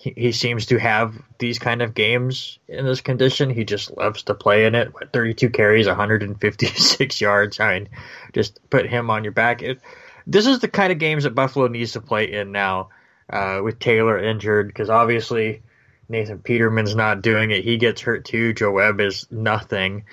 He, 0.00 0.32
seems 0.32 0.66
to 0.66 0.78
have 0.78 1.14
these 1.38 1.58
kind 1.58 1.82
of 1.82 1.92
games 1.92 2.58
in 2.68 2.86
this 2.86 3.02
condition. 3.02 3.50
He 3.50 3.64
just 3.64 3.94
loves 3.94 4.22
to 4.24 4.34
play 4.34 4.64
in 4.64 4.74
it. 4.74 4.94
What, 4.94 5.12
32 5.12 5.50
carries, 5.50 5.86
156 5.86 7.20
yards. 7.20 7.60
I 7.60 7.80
mean, 7.80 7.88
just 8.32 8.58
put 8.70 8.86
him 8.86 9.10
on 9.10 9.24
your 9.24 9.34
back. 9.34 9.60
It, 9.62 9.80
this 10.26 10.46
is 10.46 10.60
the 10.60 10.68
kind 10.68 10.90
of 10.90 10.98
games 10.98 11.24
that 11.24 11.34
Buffalo 11.34 11.66
needs 11.68 11.92
to 11.92 12.00
play 12.00 12.32
in 12.32 12.50
now 12.50 12.88
uh, 13.30 13.60
with 13.62 13.78
Taylor 13.78 14.18
injured 14.18 14.68
because 14.68 14.88
obviously 14.88 15.62
Nathan 16.08 16.38
Peterman's 16.38 16.96
not 16.96 17.20
doing 17.20 17.50
it. 17.50 17.62
He 17.62 17.76
gets 17.76 18.00
hurt 18.00 18.24
too. 18.24 18.54
Joe 18.54 18.70
Webb 18.70 19.00
is 19.00 19.26
nothing. 19.30 20.04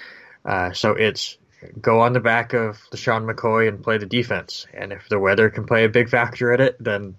Uh, 0.44 0.74
so 0.74 0.92
it's 0.92 1.38
go 1.80 2.02
on 2.02 2.12
the 2.12 2.20
back 2.20 2.54
of 2.54 2.78
LeSean 2.92 3.30
McCoy 3.30 3.70
and 3.70 3.82
play 3.82 3.98
the 3.98 4.06
defense. 4.06 4.68
And 4.74 4.92
if 4.92 5.08
the 5.08 5.20
weather 5.20 5.50
can 5.50 5.66
play 5.66 5.86
a 5.86 5.90
big 5.90 6.10
factor 6.10 6.54
in 6.54 6.60
it, 6.60 6.76
then 6.78 7.16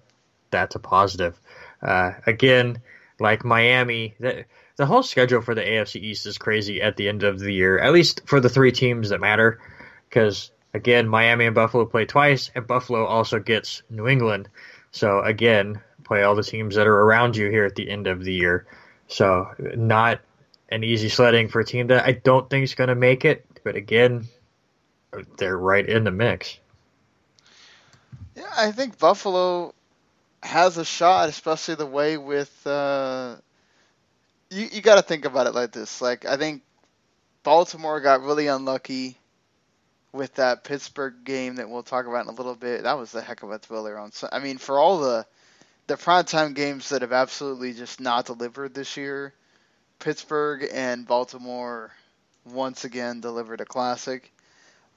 that's 0.50 0.74
a 0.74 0.78
positive. 0.80 1.38
Uh, 1.82 2.12
again, 2.26 2.80
like 3.20 3.44
Miami, 3.44 4.14
the, 4.18 4.44
the 4.76 4.86
whole 4.86 5.02
schedule 5.02 5.40
for 5.42 5.54
the 5.54 5.62
AFC 5.62 6.00
East 6.00 6.26
is 6.26 6.38
crazy 6.38 6.80
at 6.80 6.96
the 6.96 7.08
end 7.08 7.22
of 7.22 7.38
the 7.38 7.52
year, 7.52 7.78
at 7.78 7.92
least 7.92 8.22
for 8.26 8.40
the 8.40 8.48
three 8.48 8.72
teams 8.72 9.10
that 9.10 9.20
matter. 9.20 9.60
Because, 10.08 10.50
again, 10.72 11.08
Miami 11.08 11.46
and 11.46 11.54
Buffalo 11.54 11.84
play 11.84 12.04
twice, 12.04 12.50
and 12.54 12.66
Buffalo 12.66 13.04
also 13.04 13.38
gets 13.38 13.82
New 13.90 14.08
England. 14.08 14.48
So, 14.90 15.20
again, 15.20 15.80
play 16.04 16.22
all 16.22 16.34
the 16.34 16.42
teams 16.42 16.76
that 16.76 16.86
are 16.86 17.00
around 17.00 17.36
you 17.36 17.50
here 17.50 17.64
at 17.64 17.74
the 17.74 17.90
end 17.90 18.06
of 18.06 18.24
the 18.24 18.32
year. 18.32 18.66
So, 19.08 19.48
not 19.58 20.20
an 20.68 20.84
easy 20.84 21.08
sledding 21.08 21.48
for 21.48 21.60
a 21.60 21.64
team 21.64 21.88
that 21.88 22.06
I 22.06 22.12
don't 22.12 22.48
think 22.48 22.64
is 22.64 22.74
going 22.74 22.88
to 22.88 22.94
make 22.94 23.24
it. 23.24 23.44
But 23.64 23.76
again, 23.76 24.28
they're 25.36 25.58
right 25.58 25.86
in 25.86 26.04
the 26.04 26.10
mix. 26.10 26.58
Yeah, 28.36 28.50
I 28.56 28.72
think 28.72 28.98
Buffalo 28.98 29.74
has 30.48 30.78
a 30.78 30.84
shot, 30.84 31.28
especially 31.28 31.74
the 31.74 31.86
way 31.86 32.16
with. 32.16 32.66
Uh, 32.66 33.36
you 34.50 34.66
you 34.72 34.80
got 34.80 34.96
to 34.96 35.02
think 35.02 35.26
about 35.26 35.46
it 35.46 35.54
like 35.54 35.72
this. 35.72 36.00
Like 36.00 36.24
I 36.24 36.38
think 36.38 36.62
Baltimore 37.42 38.00
got 38.00 38.22
really 38.22 38.46
unlucky 38.46 39.18
with 40.12 40.34
that 40.36 40.64
Pittsburgh 40.64 41.22
game 41.22 41.56
that 41.56 41.68
we'll 41.68 41.82
talk 41.82 42.06
about 42.06 42.24
in 42.24 42.32
a 42.32 42.34
little 42.34 42.54
bit. 42.54 42.84
That 42.84 42.98
was 42.98 43.14
a 43.14 43.20
heck 43.20 43.42
of 43.42 43.50
a 43.50 43.58
thriller 43.58 43.98
on. 43.98 44.10
I 44.32 44.38
mean, 44.38 44.56
for 44.56 44.78
all 44.78 45.00
the 45.00 45.26
the 45.86 45.96
primetime 45.96 46.54
games 46.54 46.88
that 46.88 47.02
have 47.02 47.12
absolutely 47.12 47.74
just 47.74 48.00
not 48.00 48.24
delivered 48.24 48.72
this 48.72 48.96
year, 48.96 49.34
Pittsburgh 49.98 50.66
and 50.72 51.06
Baltimore 51.06 51.92
once 52.46 52.84
again 52.84 53.20
delivered 53.20 53.60
a 53.60 53.66
classic. 53.66 54.32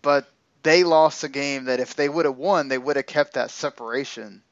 But 0.02 0.32
they 0.64 0.86
lost 0.86 1.26
a 1.26 1.30
game 1.30 1.66
that 1.66 1.82
if 1.82 1.96
they 1.96 2.08
would 2.08 2.26
have 2.26 2.38
won, 2.38 2.70
they 2.70 2.78
would 2.78 2.96
have 2.96 3.06
kept 3.06 3.34
that 3.34 3.52
separation 3.52 4.44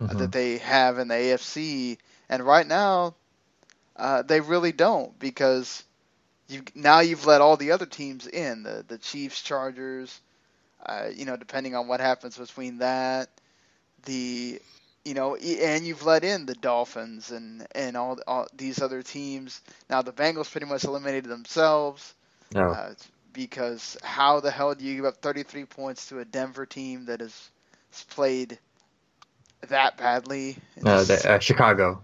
mm-hmm. 0.00 0.18
that 0.18 0.32
they 0.32 0.58
have 0.58 0.98
in 0.98 1.08
the 1.08 1.14
AFC. 1.14 1.98
And 2.28 2.42
right 2.42 2.66
now, 2.66 3.14
uh, 3.96 4.22
they 4.22 4.40
really 4.40 4.72
don't 4.72 5.18
because 5.18 5.84
you 6.48 6.62
now 6.74 7.00
you've 7.00 7.26
let 7.26 7.40
all 7.40 7.56
the 7.56 7.72
other 7.72 7.86
teams 7.86 8.26
in 8.26 8.62
the 8.62 8.84
the 8.86 8.98
Chiefs, 8.98 9.42
Chargers. 9.42 10.20
Uh, 10.84 11.08
you 11.14 11.24
know, 11.24 11.36
depending 11.36 11.74
on 11.74 11.88
what 11.88 12.00
happens 12.00 12.36
between 12.36 12.78
that, 12.78 13.30
the 14.04 14.60
you 15.04 15.14
know, 15.14 15.36
and 15.36 15.86
you've 15.86 16.04
let 16.04 16.24
in 16.24 16.46
the 16.46 16.54
Dolphins 16.54 17.30
and 17.30 17.66
and 17.74 17.96
all, 17.96 18.18
all 18.26 18.46
these 18.54 18.82
other 18.82 19.02
teams. 19.02 19.60
Now 19.88 20.02
the 20.02 20.12
Bengals 20.12 20.50
pretty 20.50 20.66
much 20.66 20.84
eliminated 20.84 21.24
themselves. 21.24 22.14
No. 22.54 22.70
Uh, 22.70 22.94
because 23.32 23.96
how 24.02 24.40
the 24.40 24.50
hell 24.50 24.74
do 24.74 24.84
you 24.84 24.96
give 24.96 25.04
up 25.06 25.16
33 25.16 25.64
points 25.64 26.06
to 26.08 26.20
a 26.20 26.24
Denver 26.24 26.66
team 26.66 27.06
that 27.06 27.20
has 27.20 27.50
played 28.10 28.58
that 29.68 29.96
badly. 29.96 30.56
No, 30.80 31.04
the, 31.04 31.34
uh, 31.34 31.38
Chicago. 31.38 32.02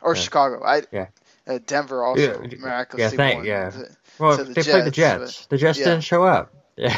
Or 0.00 0.14
yeah. 0.14 0.20
Chicago. 0.20 0.64
I 0.64 0.82
yeah. 0.90 1.06
Uh, 1.46 1.58
Denver 1.66 2.04
also 2.04 2.22
yeah, 2.22 2.56
miraculously 2.58 3.16
yeah, 3.16 3.24
thank, 3.24 3.36
won. 3.38 3.46
Yeah. 3.46 3.72
Well, 4.18 4.36
the 4.36 4.44
they 4.44 4.54
Jets, 4.54 4.68
played 4.68 4.84
the 4.84 4.90
Jets. 4.90 5.40
But, 5.42 5.50
the 5.50 5.56
Jets 5.58 5.78
yeah. 5.78 5.84
didn't 5.86 6.04
show 6.04 6.24
up. 6.24 6.54
Yeah. 6.74 6.96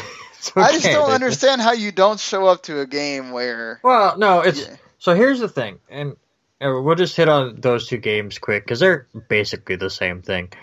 Okay. 0.57 0.61
I 0.61 0.71
just 0.71 0.85
don't 0.85 1.11
understand 1.11 1.59
how 1.59 1.73
you 1.73 1.91
don't 1.91 2.19
show 2.19 2.45
up 2.45 2.63
to 2.63 2.79
a 2.79 2.85
game 2.85 3.31
where. 3.31 3.81
Well, 3.83 4.17
no, 4.17 4.39
it's 4.39 4.65
so. 4.99 5.13
Here's 5.15 5.39
the 5.39 5.49
thing, 5.49 5.79
and 5.89 6.15
we'll 6.61 6.95
just 6.95 7.17
hit 7.17 7.27
on 7.27 7.59
those 7.59 7.87
two 7.87 7.97
games 7.97 8.37
quick 8.37 8.63
because 8.63 8.79
they're 8.79 9.07
basically 9.27 9.75
the 9.75 9.89
same 9.89 10.21
thing. 10.21 10.53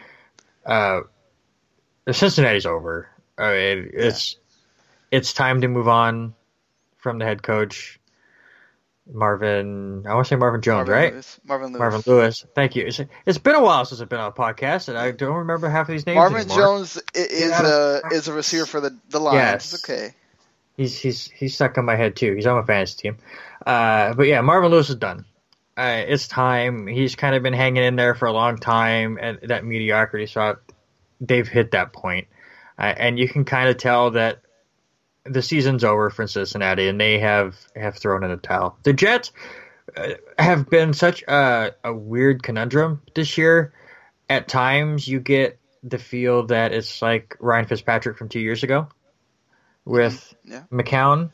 Uh, 0.64 1.02
Cincinnati's 2.10 2.64
over. 2.64 3.08
I 3.36 3.52
mean, 3.52 3.90
it's 3.92 4.36
it's 5.10 5.32
time 5.32 5.60
to 5.60 5.68
move 5.68 5.88
on 5.88 6.34
from 6.96 7.18
the 7.18 7.24
head 7.24 7.42
coach. 7.42 7.98
Marvin, 9.10 10.04
I 10.06 10.14
want 10.14 10.26
to 10.26 10.28
say 10.28 10.36
Marvin 10.36 10.62
Jones, 10.62 10.88
Marvin 10.88 10.94
right? 10.94 11.12
Lewis. 11.12 11.40
Marvin 11.44 11.68
Lewis. 11.68 11.78
Marvin 11.78 12.02
Lewis. 12.06 12.46
Thank 12.54 12.76
you. 12.76 12.86
It's, 12.86 13.00
it's 13.26 13.38
been 13.38 13.56
a 13.56 13.62
while 13.62 13.84
since 13.84 14.00
I've 14.00 14.08
been 14.08 14.20
on 14.20 14.28
a 14.28 14.34
podcast, 14.34 14.88
and 14.88 14.96
I 14.96 15.10
don't 15.10 15.38
remember 15.38 15.68
half 15.68 15.88
of 15.88 15.92
these 15.92 16.06
names. 16.06 16.16
Marvin 16.16 16.42
anymore. 16.42 16.56
Jones 16.56 17.02
is 17.14 17.50
a 17.50 18.02
is 18.12 18.28
a 18.28 18.32
receiver 18.32 18.66
for 18.66 18.80
the 18.80 18.96
the 19.10 19.18
Lions. 19.18 19.72
Yes. 19.72 19.84
Okay. 19.84 20.14
He's 20.76 20.98
he's 20.98 21.26
he's 21.30 21.54
stuck 21.54 21.76
on 21.78 21.84
my 21.84 21.96
head 21.96 22.16
too. 22.16 22.34
He's 22.34 22.46
on 22.46 22.56
my 22.60 22.64
fantasy 22.64 22.96
team. 23.02 23.18
Uh, 23.66 24.14
but 24.14 24.26
yeah, 24.28 24.40
Marvin 24.40 24.70
Lewis 24.70 24.88
is 24.88 24.96
done. 24.96 25.24
Uh, 25.76 26.04
it's 26.06 26.28
time. 26.28 26.86
He's 26.86 27.16
kind 27.16 27.34
of 27.34 27.42
been 27.42 27.54
hanging 27.54 27.82
in 27.82 27.96
there 27.96 28.14
for 28.14 28.26
a 28.26 28.32
long 28.32 28.58
time, 28.58 29.18
and 29.20 29.38
that 29.42 29.64
mediocrity. 29.64 30.26
So 30.26 30.58
they've 31.20 31.48
hit 31.48 31.72
that 31.72 31.92
point, 31.92 32.28
uh, 32.78 32.82
and 32.96 33.18
you 33.18 33.28
can 33.28 33.44
kind 33.44 33.68
of 33.68 33.78
tell 33.78 34.12
that 34.12 34.42
the 35.24 35.42
season's 35.42 35.84
over 35.84 36.10
for 36.10 36.26
Cincinnati, 36.26 36.88
and 36.88 37.00
they 37.00 37.18
have 37.18 37.56
have 37.76 37.96
thrown 37.96 38.24
in 38.24 38.30
the 38.30 38.36
towel. 38.36 38.76
The 38.82 38.92
Jets 38.92 39.32
uh, 39.96 40.14
have 40.38 40.68
been 40.68 40.92
such 40.92 41.22
a, 41.22 41.72
a 41.84 41.94
weird 41.94 42.42
conundrum 42.42 43.02
this 43.14 43.38
year. 43.38 43.72
At 44.28 44.48
times, 44.48 45.06
you 45.06 45.20
get 45.20 45.58
the 45.82 45.98
feel 45.98 46.46
that 46.46 46.72
it's 46.72 47.02
like 47.02 47.36
Ryan 47.40 47.66
Fitzpatrick 47.66 48.16
from 48.16 48.28
two 48.28 48.40
years 48.40 48.62
ago 48.62 48.88
with 49.84 50.34
yeah. 50.44 50.62
McCown. 50.72 51.30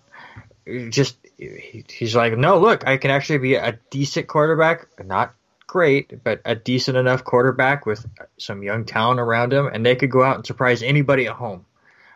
Just 0.90 1.16
he's 1.38 2.14
like, 2.14 2.37
no, 2.37 2.59
look, 2.59 2.87
I 2.87 2.97
can 2.97 3.11
actually 3.11 3.38
be 3.38 3.54
a 3.54 3.78
decent 3.90 4.26
quarterback, 4.26 4.87
not 5.02 5.35
great, 5.66 6.25
but 6.25 6.40
a 6.45 6.54
decent 6.54 6.97
enough 6.97 7.25
quarterback 7.25 7.87
with 7.87 8.04
some 8.38 8.62
young 8.62 8.85
talent 8.85 9.21
around 9.21 9.52
him, 9.52 9.66
and 9.66 9.87
they 9.87 9.97
could 9.97 10.11
go 10.11 10.23
out 10.23 10.37
and 10.37 10.47
surprise 10.47 10.83
anybody 10.83 11.26
at 11.26 11.35
home. 11.35 11.64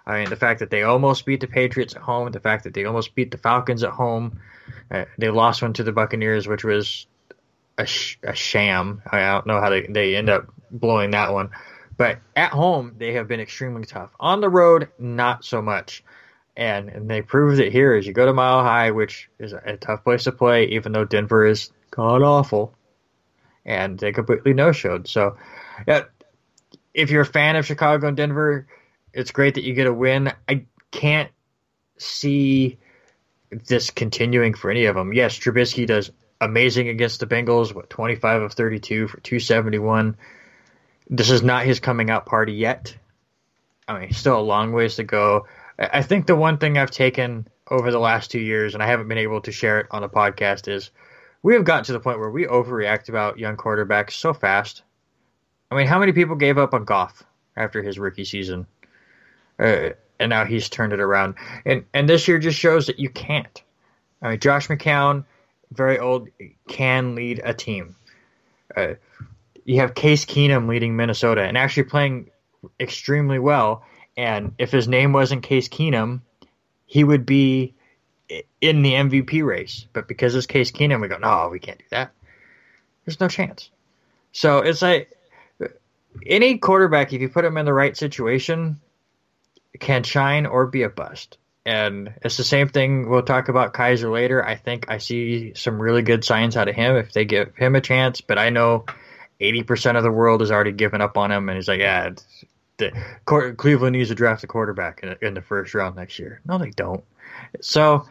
I 0.06 0.20
mean, 0.20 0.30
the 0.30 0.36
fact 0.36 0.60
that 0.60 0.70
they 0.70 0.82
almost 0.82 1.24
beat 1.24 1.40
the 1.40 1.46
Patriots 1.46 1.94
at 1.94 2.02
home, 2.02 2.30
the 2.32 2.40
fact 2.40 2.64
that 2.64 2.74
they 2.74 2.84
almost 2.84 3.14
beat 3.14 3.30
the 3.30 3.38
Falcons 3.38 3.84
at 3.84 3.90
home, 3.90 4.40
uh, 4.90 5.04
they 5.18 5.30
lost 5.30 5.62
one 5.62 5.72
to 5.74 5.84
the 5.84 5.92
Buccaneers, 5.92 6.48
which 6.48 6.64
was 6.64 7.06
a, 7.78 7.86
sh- 7.86 8.18
a 8.22 8.34
sham. 8.34 9.02
I 9.10 9.20
don't 9.20 9.46
know 9.46 9.60
how 9.60 9.70
they, 9.70 9.86
they 9.86 10.16
end 10.16 10.28
up 10.28 10.52
blowing 10.70 11.12
that 11.12 11.32
one. 11.32 11.50
But 11.96 12.18
at 12.34 12.50
home, 12.50 12.94
they 12.98 13.12
have 13.12 13.28
been 13.28 13.40
extremely 13.40 13.84
tough. 13.84 14.10
On 14.18 14.40
the 14.40 14.48
road, 14.48 14.88
not 14.98 15.44
so 15.44 15.62
much. 15.62 16.02
And, 16.56 16.88
and 16.88 17.08
they 17.08 17.22
proved 17.22 17.60
it 17.60 17.72
here 17.72 17.94
as 17.94 18.06
you 18.06 18.12
go 18.12 18.26
to 18.26 18.32
Mile 18.32 18.62
High, 18.62 18.90
which 18.90 19.30
is 19.38 19.52
a, 19.52 19.62
a 19.64 19.76
tough 19.76 20.04
place 20.04 20.24
to 20.24 20.32
play, 20.32 20.66
even 20.66 20.92
though 20.92 21.04
Denver 21.04 21.46
is 21.46 21.70
god 21.90 22.22
awful. 22.22 22.74
And 23.64 23.98
they 23.98 24.12
completely 24.12 24.52
no 24.52 24.72
showed. 24.72 25.06
So, 25.06 25.36
yeah, 25.86 26.04
if 26.92 27.10
you're 27.10 27.22
a 27.22 27.26
fan 27.26 27.56
of 27.56 27.64
Chicago 27.64 28.08
and 28.08 28.16
Denver, 28.16 28.66
it's 29.12 29.30
great 29.30 29.54
that 29.54 29.64
you 29.64 29.74
get 29.74 29.86
a 29.86 29.92
win. 29.92 30.32
I 30.48 30.66
can't 30.90 31.30
see 31.98 32.78
this 33.50 33.90
continuing 33.90 34.54
for 34.54 34.70
any 34.70 34.86
of 34.86 34.94
them. 34.94 35.12
Yes, 35.12 35.38
Trubisky 35.38 35.86
does 35.86 36.10
amazing 36.40 36.88
against 36.88 37.20
the 37.20 37.26
Bengals, 37.26 37.74
what 37.74 37.90
25 37.90 38.42
of 38.42 38.52
32 38.52 39.08
for 39.08 39.20
271. 39.20 40.16
This 41.08 41.30
is 41.30 41.42
not 41.42 41.64
his 41.64 41.80
coming 41.80 42.10
out 42.10 42.26
party 42.26 42.54
yet. 42.54 42.96
I 43.86 44.00
mean, 44.00 44.12
still 44.12 44.38
a 44.38 44.40
long 44.40 44.72
ways 44.72 44.96
to 44.96 45.04
go. 45.04 45.46
I 45.78 46.02
think 46.02 46.26
the 46.26 46.36
one 46.36 46.58
thing 46.58 46.78
I've 46.78 46.90
taken 46.90 47.46
over 47.70 47.90
the 47.90 47.98
last 47.98 48.30
two 48.30 48.40
years, 48.40 48.74
and 48.74 48.82
I 48.82 48.86
haven't 48.86 49.08
been 49.08 49.18
able 49.18 49.40
to 49.42 49.52
share 49.52 49.80
it 49.80 49.86
on 49.90 50.02
the 50.02 50.08
podcast, 50.08 50.68
is 50.68 50.90
we 51.42 51.54
have 51.54 51.64
gotten 51.64 51.84
to 51.84 51.92
the 51.92 52.00
point 52.00 52.18
where 52.18 52.30
we 52.30 52.46
overreact 52.46 53.08
about 53.08 53.38
young 53.38 53.56
quarterbacks 53.56 54.12
so 54.12 54.32
fast. 54.32 54.82
I 55.70 55.76
mean, 55.76 55.86
how 55.86 55.98
many 55.98 56.12
people 56.12 56.36
gave 56.36 56.58
up 56.58 56.74
on 56.74 56.84
Goff 56.84 57.22
after 57.56 57.82
his 57.82 57.98
rookie 57.98 58.24
season? 58.24 58.66
Uh, 59.62 59.90
and 60.18 60.30
now 60.30 60.44
he's 60.44 60.68
turned 60.68 60.92
it 60.92 61.00
around. 61.00 61.34
And 61.64 61.84
and 61.94 62.08
this 62.08 62.26
year 62.26 62.38
just 62.38 62.58
shows 62.58 62.86
that 62.86 62.98
you 62.98 63.08
can't. 63.08 63.62
I 64.20 64.30
mean, 64.30 64.40
Josh 64.40 64.68
McCown, 64.68 65.24
very 65.70 65.98
old, 65.98 66.28
can 66.68 67.14
lead 67.14 67.40
a 67.44 67.54
team. 67.54 67.96
Uh, 68.76 68.94
you 69.64 69.80
have 69.80 69.94
Case 69.94 70.24
Keenum 70.24 70.68
leading 70.68 70.96
Minnesota 70.96 71.42
and 71.42 71.56
actually 71.56 71.84
playing 71.84 72.30
extremely 72.80 73.38
well. 73.38 73.84
And 74.16 74.54
if 74.58 74.70
his 74.70 74.88
name 74.88 75.12
wasn't 75.12 75.42
Case 75.42 75.68
Keenum, 75.68 76.20
he 76.86 77.04
would 77.04 77.24
be 77.24 77.74
in 78.60 78.82
the 78.82 78.92
MVP 78.92 79.44
race. 79.44 79.86
But 79.92 80.08
because 80.08 80.34
it's 80.34 80.46
Case 80.46 80.70
Keenum, 80.70 81.00
we 81.00 81.08
go, 81.08 81.18
no, 81.18 81.48
we 81.50 81.58
can't 81.58 81.78
do 81.78 81.84
that. 81.90 82.12
There's 83.04 83.20
no 83.20 83.28
chance. 83.28 83.70
So 84.32 84.58
it's 84.58 84.82
like 84.82 85.16
any 86.26 86.58
quarterback, 86.58 87.12
if 87.12 87.20
you 87.20 87.28
put 87.28 87.44
him 87.44 87.56
in 87.56 87.66
the 87.66 87.72
right 87.72 87.96
situation, 87.96 88.80
can 89.78 90.02
shine 90.02 90.46
or 90.46 90.66
be 90.66 90.82
a 90.82 90.88
bust. 90.88 91.38
And 91.64 92.12
it's 92.22 92.36
the 92.36 92.44
same 92.44 92.68
thing. 92.68 93.08
We'll 93.08 93.22
talk 93.22 93.48
about 93.48 93.72
Kizer 93.72 94.12
later. 94.12 94.44
I 94.44 94.56
think 94.56 94.86
I 94.88 94.98
see 94.98 95.54
some 95.54 95.80
really 95.80 96.02
good 96.02 96.24
signs 96.24 96.56
out 96.56 96.68
of 96.68 96.74
him 96.74 96.96
if 96.96 97.12
they 97.12 97.24
give 97.24 97.54
him 97.56 97.76
a 97.76 97.80
chance. 97.80 98.20
But 98.20 98.38
I 98.38 98.50
know 98.50 98.84
80% 99.40 99.96
of 99.96 100.02
the 100.02 100.10
world 100.10 100.40
has 100.40 100.50
already 100.50 100.72
given 100.72 101.00
up 101.00 101.16
on 101.16 101.30
him. 101.30 101.48
And 101.48 101.56
he's 101.56 101.68
like, 101.68 101.78
yeah, 101.78 102.10
the, 102.78 102.92
Cleveland 103.56 103.96
needs 103.96 104.08
to 104.08 104.14
draft 104.16 104.42
a 104.42 104.48
quarterback 104.48 105.00
in, 105.04 105.16
in, 105.22 105.34
the 105.34 105.42
first 105.42 105.72
round 105.74 105.94
next 105.94 106.18
year. 106.18 106.40
No, 106.44 106.58
they 106.58 106.70
don't. 106.70 107.04
So 107.60 108.06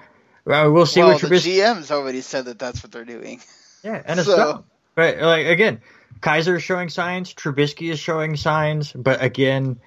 uh, 0.47 0.69
we'll 0.71 0.85
see 0.85 1.01
well, 1.01 1.13
what 1.13 1.21
the 1.21 1.27
Trubisky... 1.27 1.57
GM's 1.57 1.91
already 1.91 2.21
said 2.21 2.45
that 2.45 2.57
that's 2.57 2.81
what 2.83 2.93
they're 2.93 3.05
doing. 3.05 3.41
Yeah, 3.83 4.01
and 4.05 4.19
it's 4.19 4.27
so... 4.27 4.63
But 4.93 5.19
like 5.19 5.47
again, 5.47 5.81
Kizer 6.19 6.57
is 6.57 6.63
showing 6.63 6.89
signs. 6.89 7.33
Trubisky 7.33 7.91
is 7.91 7.99
showing 7.99 8.35
signs. 8.35 8.91
But 8.93 9.23
again, 9.23 9.79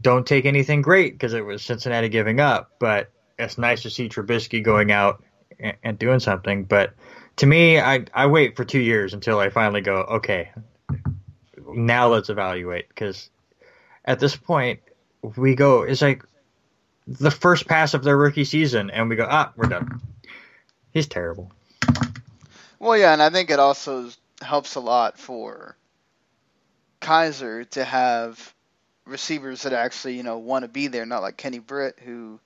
don't 0.00 0.26
take 0.26 0.44
anything 0.44 0.82
great 0.82 1.14
because 1.14 1.34
it 1.34 1.44
was 1.44 1.62
Cincinnati 1.62 2.08
giving 2.08 2.40
up. 2.40 2.72
But 2.78 3.10
it's 3.38 3.58
nice 3.58 3.82
to 3.82 3.90
see 3.90 4.08
Trubisky 4.08 4.62
going 4.62 4.92
out 4.92 5.22
and, 5.58 5.76
and 5.82 5.98
doing 5.98 6.20
something. 6.20 6.64
But 6.64 6.94
to 7.36 7.46
me, 7.46 7.80
I 7.80 8.04
I 8.14 8.26
wait 8.26 8.56
for 8.56 8.64
two 8.64 8.80
years 8.80 9.14
until 9.14 9.38
I 9.38 9.50
finally 9.50 9.80
go. 9.80 9.96
Okay, 9.96 10.50
now 11.66 12.08
let's 12.08 12.28
evaluate 12.28 12.88
because 12.88 13.30
at 14.04 14.20
this 14.20 14.36
point 14.36 14.80
we 15.36 15.54
go. 15.54 15.82
It's 15.82 16.02
like 16.02 16.24
the 17.06 17.30
first 17.30 17.66
pass 17.66 17.94
of 17.94 18.04
their 18.04 18.16
rookie 18.16 18.44
season, 18.44 18.90
and 18.90 19.08
we 19.08 19.16
go, 19.16 19.26
ah, 19.28 19.52
we're 19.56 19.68
done. 19.68 20.00
He's 20.92 21.06
terrible. 21.06 21.50
Well, 22.78 22.96
yeah, 22.96 23.12
and 23.12 23.22
I 23.22 23.30
think 23.30 23.50
it 23.50 23.58
also 23.58 24.10
helps 24.40 24.74
a 24.74 24.80
lot 24.80 25.18
for 25.18 25.76
Kizer 27.00 27.68
to 27.70 27.84
have 27.84 28.52
receivers 29.06 29.62
that 29.62 29.72
actually, 29.72 30.16
you 30.16 30.22
know, 30.22 30.38
want 30.38 30.64
to 30.64 30.68
be 30.68 30.86
there, 30.86 31.06
not 31.06 31.22
like 31.22 31.36
Kenny 31.36 31.58
Britt, 31.58 31.98
who, 32.04 32.38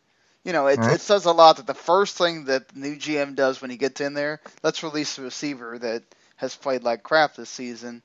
you 0.44 0.52
know, 0.52 0.66
it, 0.66 0.78
right. 0.78 0.94
it 0.94 1.00
says 1.00 1.24
a 1.24 1.32
lot 1.32 1.56
that 1.56 1.66
the 1.66 1.74
first 1.74 2.16
thing 2.16 2.46
that 2.46 2.68
the 2.68 2.78
new 2.78 2.96
GM 2.96 3.34
does 3.34 3.60
when 3.60 3.70
he 3.70 3.76
gets 3.76 4.00
in 4.00 4.14
there, 4.14 4.40
let's 4.62 4.82
release 4.82 5.18
a 5.18 5.22
receiver 5.22 5.78
that 5.78 6.02
has 6.36 6.54
played 6.54 6.82
like 6.82 7.02
crap 7.02 7.34
this 7.34 7.50
season, 7.50 8.02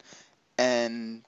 and 0.58 1.24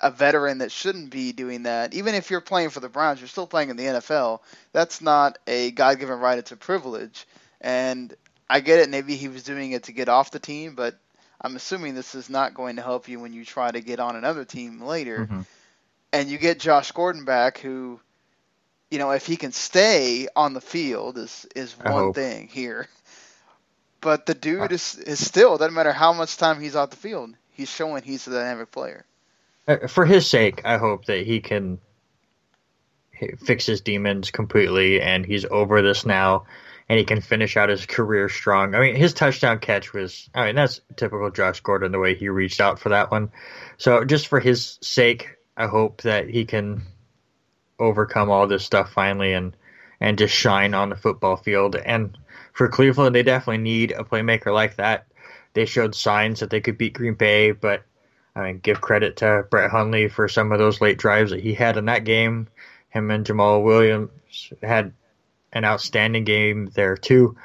a 0.00 0.10
veteran 0.10 0.58
that 0.58 0.72
shouldn't 0.72 1.10
be 1.10 1.32
doing 1.32 1.64
that. 1.64 1.94
Even 1.94 2.14
if 2.14 2.30
you're 2.30 2.40
playing 2.40 2.70
for 2.70 2.80
the 2.80 2.88
Browns, 2.88 3.20
you're 3.20 3.28
still 3.28 3.46
playing 3.46 3.70
in 3.70 3.76
the 3.76 3.84
NFL. 3.84 4.40
That's 4.72 5.00
not 5.00 5.38
a 5.46 5.70
God-given 5.72 6.18
right; 6.18 6.38
it's 6.38 6.52
a 6.52 6.56
privilege. 6.56 7.26
And 7.60 8.14
I 8.48 8.60
get 8.60 8.80
it. 8.80 8.90
Maybe 8.90 9.16
he 9.16 9.28
was 9.28 9.44
doing 9.44 9.72
it 9.72 9.84
to 9.84 9.92
get 9.92 10.08
off 10.08 10.32
the 10.32 10.40
team, 10.40 10.74
but 10.74 10.98
I'm 11.40 11.56
assuming 11.56 11.94
this 11.94 12.14
is 12.14 12.28
not 12.28 12.54
going 12.54 12.76
to 12.76 12.82
help 12.82 13.08
you 13.08 13.20
when 13.20 13.32
you 13.32 13.44
try 13.44 13.70
to 13.70 13.80
get 13.80 14.00
on 14.00 14.16
another 14.16 14.44
team 14.44 14.80
later. 14.80 15.26
Mm-hmm 15.26 15.42
and 16.12 16.28
you 16.28 16.38
get 16.38 16.60
Josh 16.60 16.92
Gordon 16.92 17.24
back, 17.24 17.58
who, 17.58 18.00
you 18.90 18.98
know, 18.98 19.10
if 19.10 19.26
he 19.26 19.36
can 19.36 19.52
stay 19.52 20.28
on 20.36 20.54
the 20.54 20.60
field 20.60 21.18
is 21.18 21.46
is 21.56 21.72
one 21.78 22.12
thing 22.12 22.48
here. 22.48 22.88
But 24.00 24.26
the 24.26 24.34
dude 24.34 24.72
is 24.72 24.96
is 24.96 25.24
still 25.24 25.56
doesn't 25.56 25.74
matter 25.74 25.92
how 25.92 26.12
much 26.12 26.36
time 26.36 26.60
he's 26.60 26.76
off 26.76 26.90
the 26.90 26.96
field, 26.96 27.34
he's 27.50 27.70
showing 27.70 28.02
he's 28.02 28.26
a 28.26 28.30
dynamic 28.30 28.70
player. 28.70 29.04
Uh, 29.66 29.86
for 29.86 30.04
his 30.04 30.28
sake, 30.28 30.62
I 30.64 30.78
hope 30.78 31.04
that 31.06 31.24
he 31.24 31.40
can 31.40 31.78
fix 33.44 33.66
his 33.66 33.80
demons 33.80 34.30
completely, 34.30 35.00
and 35.00 35.24
he's 35.24 35.44
over 35.44 35.82
this 35.82 36.04
now, 36.04 36.46
and 36.88 36.98
he 36.98 37.04
can 37.04 37.20
finish 37.20 37.56
out 37.56 37.68
his 37.68 37.86
career 37.86 38.28
strong. 38.28 38.74
I 38.74 38.80
mean, 38.80 38.96
his 38.96 39.14
touchdown 39.14 39.60
catch 39.60 39.92
was, 39.92 40.28
I 40.34 40.46
mean, 40.46 40.56
that's 40.56 40.80
typical 40.96 41.30
Josh 41.30 41.60
Gordon 41.60 41.92
the 41.92 42.00
way 42.00 42.16
he 42.16 42.28
reached 42.28 42.60
out 42.60 42.80
for 42.80 42.88
that 42.88 43.12
one. 43.12 43.30
So 43.78 44.04
just 44.04 44.26
for 44.26 44.40
his 44.40 44.78
sake, 44.82 45.36
I 45.56 45.66
hope 45.66 46.02
that 46.02 46.28
he 46.28 46.44
can 46.44 46.82
overcome 47.78 48.30
all 48.30 48.46
this 48.46 48.64
stuff 48.64 48.92
finally 48.92 49.32
and 49.32 49.56
and 50.00 50.18
just 50.18 50.34
shine 50.34 50.74
on 50.74 50.88
the 50.88 50.96
football 50.96 51.36
field. 51.36 51.76
And 51.76 52.18
for 52.52 52.68
Cleveland, 52.68 53.14
they 53.14 53.22
definitely 53.22 53.62
need 53.62 53.92
a 53.92 54.02
playmaker 54.02 54.52
like 54.52 54.76
that. 54.76 55.06
They 55.54 55.64
showed 55.64 55.94
signs 55.94 56.40
that 56.40 56.50
they 56.50 56.60
could 56.60 56.76
beat 56.76 56.94
Green 56.94 57.14
Bay, 57.14 57.52
but 57.52 57.84
I 58.34 58.42
mean, 58.42 58.58
give 58.58 58.80
credit 58.80 59.16
to 59.18 59.46
Brett 59.48 59.70
Hundley 59.70 60.08
for 60.08 60.26
some 60.26 60.50
of 60.50 60.58
those 60.58 60.80
late 60.80 60.98
drives 60.98 61.30
that 61.30 61.40
he 61.40 61.54
had 61.54 61.76
in 61.76 61.84
that 61.84 62.04
game. 62.04 62.48
Him 62.88 63.10
and 63.10 63.24
Jamaal 63.24 63.62
Williams 63.62 64.52
had 64.62 64.92
an 65.52 65.64
outstanding 65.64 66.24
game 66.24 66.70
there 66.74 66.96
too, 66.96 67.36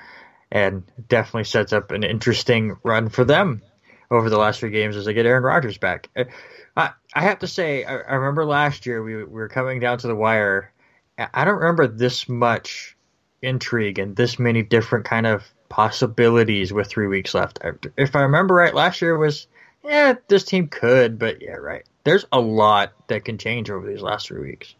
and 0.51 0.83
definitely 1.09 1.43
sets 1.43 1.73
up 1.73 1.91
an 1.91 2.03
interesting 2.03 2.77
run 2.83 3.09
for 3.09 3.25
them 3.25 3.61
over 4.09 4.29
the 4.29 4.37
last 4.37 4.61
few 4.61 4.69
games 4.69 4.95
as 4.95 5.05
they 5.05 5.13
get 5.13 5.25
Aaron 5.25 5.43
Rodgers 5.43 5.77
back. 5.77 6.09
I, 6.77 7.21
have 7.21 7.39
to 7.39 7.47
say, 7.47 7.83
I, 7.83 7.97
I 7.97 8.15
remember 8.15 8.45
last 8.45 8.85
year 8.85 9.01
we, 9.01 9.15
we 9.15 9.23
were 9.23 9.49
coming 9.49 9.79
down 9.79 9.97
to 9.99 10.07
the 10.07 10.15
wire. 10.15 10.71
I 11.17 11.45
don't 11.45 11.57
remember 11.57 11.87
this 11.87 12.29
much 12.29 12.95
intrigue 13.41 13.97
and 13.97 14.15
this 14.15 14.37
many 14.37 14.61
different 14.61 15.05
kind 15.05 15.25
of 15.25 15.43
possibilities 15.69 16.71
with 16.71 16.87
three 16.87 17.07
weeks 17.07 17.33
left. 17.33 17.59
If 17.97 18.15
I 18.15 18.21
remember 18.21 18.55
right, 18.55 18.73
last 18.73 19.01
year 19.01 19.17
was, 19.17 19.47
yeah, 19.83 20.13
this 20.27 20.43
team 20.43 20.67
could, 20.67 21.17
but 21.17 21.41
yeah, 21.41 21.53
right. 21.53 21.83
There's 22.03 22.25
a 22.31 22.39
lot 22.39 22.93
that 23.07 23.25
can 23.25 23.37
change 23.37 23.69
over 23.69 23.87
these 23.87 24.01
last 24.01 24.27
three 24.27 24.41
weeks. 24.41 24.75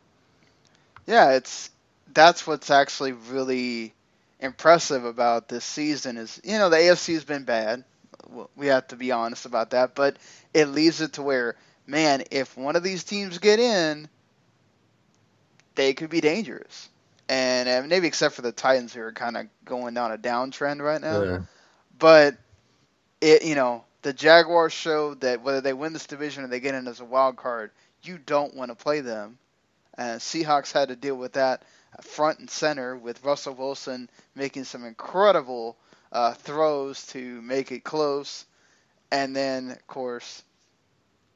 Yeah, 1.07 1.31
it's 1.31 1.71
that's 2.13 2.45
what's 2.47 2.69
actually 2.69 3.13
really 3.13 3.93
impressive 4.39 5.03
about 5.03 5.49
this 5.49 5.65
season 5.65 6.17
is 6.17 6.39
you 6.43 6.57
know 6.57 6.69
the 6.69 6.77
AFC 6.77 7.13
has 7.13 7.25
been 7.25 7.43
bad. 7.43 7.83
We 8.55 8.67
have 8.67 8.87
to 8.89 8.95
be 8.95 9.11
honest 9.11 9.45
about 9.45 9.71
that, 9.71 9.95
but 9.95 10.17
it 10.53 10.67
leaves 10.67 11.01
it 11.01 11.13
to 11.13 11.21
where 11.21 11.55
man, 11.87 12.23
if 12.29 12.55
one 12.57 12.75
of 12.75 12.83
these 12.83 13.03
teams 13.03 13.39
get 13.39 13.59
in, 13.59 14.07
they 15.75 15.93
could 15.93 16.09
be 16.09 16.21
dangerous. 16.21 16.89
And, 17.29 17.67
and 17.67 17.89
maybe 17.89 18.07
except 18.07 18.35
for 18.35 18.41
the 18.41 18.51
Titans 18.51 18.93
who 18.93 19.01
are 19.01 19.11
kind 19.11 19.37
of 19.37 19.47
going 19.65 19.93
down 19.93 20.11
a 20.11 20.17
downtrend 20.17 20.81
right 20.81 21.01
now. 21.01 21.23
Yeah. 21.23 21.39
But 21.97 22.37
it, 23.21 23.43
you 23.43 23.55
know, 23.55 23.83
the 24.01 24.13
Jaguars 24.13 24.73
showed 24.73 25.21
that 25.21 25.41
whether 25.41 25.61
they 25.61 25.73
win 25.73 25.93
this 25.93 26.05
division 26.05 26.43
or 26.43 26.47
they 26.47 26.59
get 26.59 26.75
in 26.75 26.87
as 26.87 26.99
a 26.99 27.05
wild 27.05 27.35
card, 27.35 27.71
you 28.03 28.17
don't 28.17 28.55
want 28.55 28.69
to 28.69 28.75
play 28.75 29.01
them. 29.01 29.37
And 29.97 30.21
Seahawks 30.21 30.71
had 30.71 30.89
to 30.89 30.95
deal 30.95 31.15
with 31.15 31.33
that 31.33 31.63
front 32.01 32.39
and 32.39 32.49
center 32.49 32.95
with 32.95 33.23
Russell 33.23 33.55
Wilson 33.55 34.09
making 34.35 34.65
some 34.65 34.85
incredible 34.85 35.75
uh, 36.11 36.33
throws 36.33 37.05
to 37.07 37.41
make 37.41 37.71
it 37.71 37.83
close. 37.83 38.45
And 39.11 39.35
then, 39.35 39.71
of 39.71 39.87
course, 39.87 40.43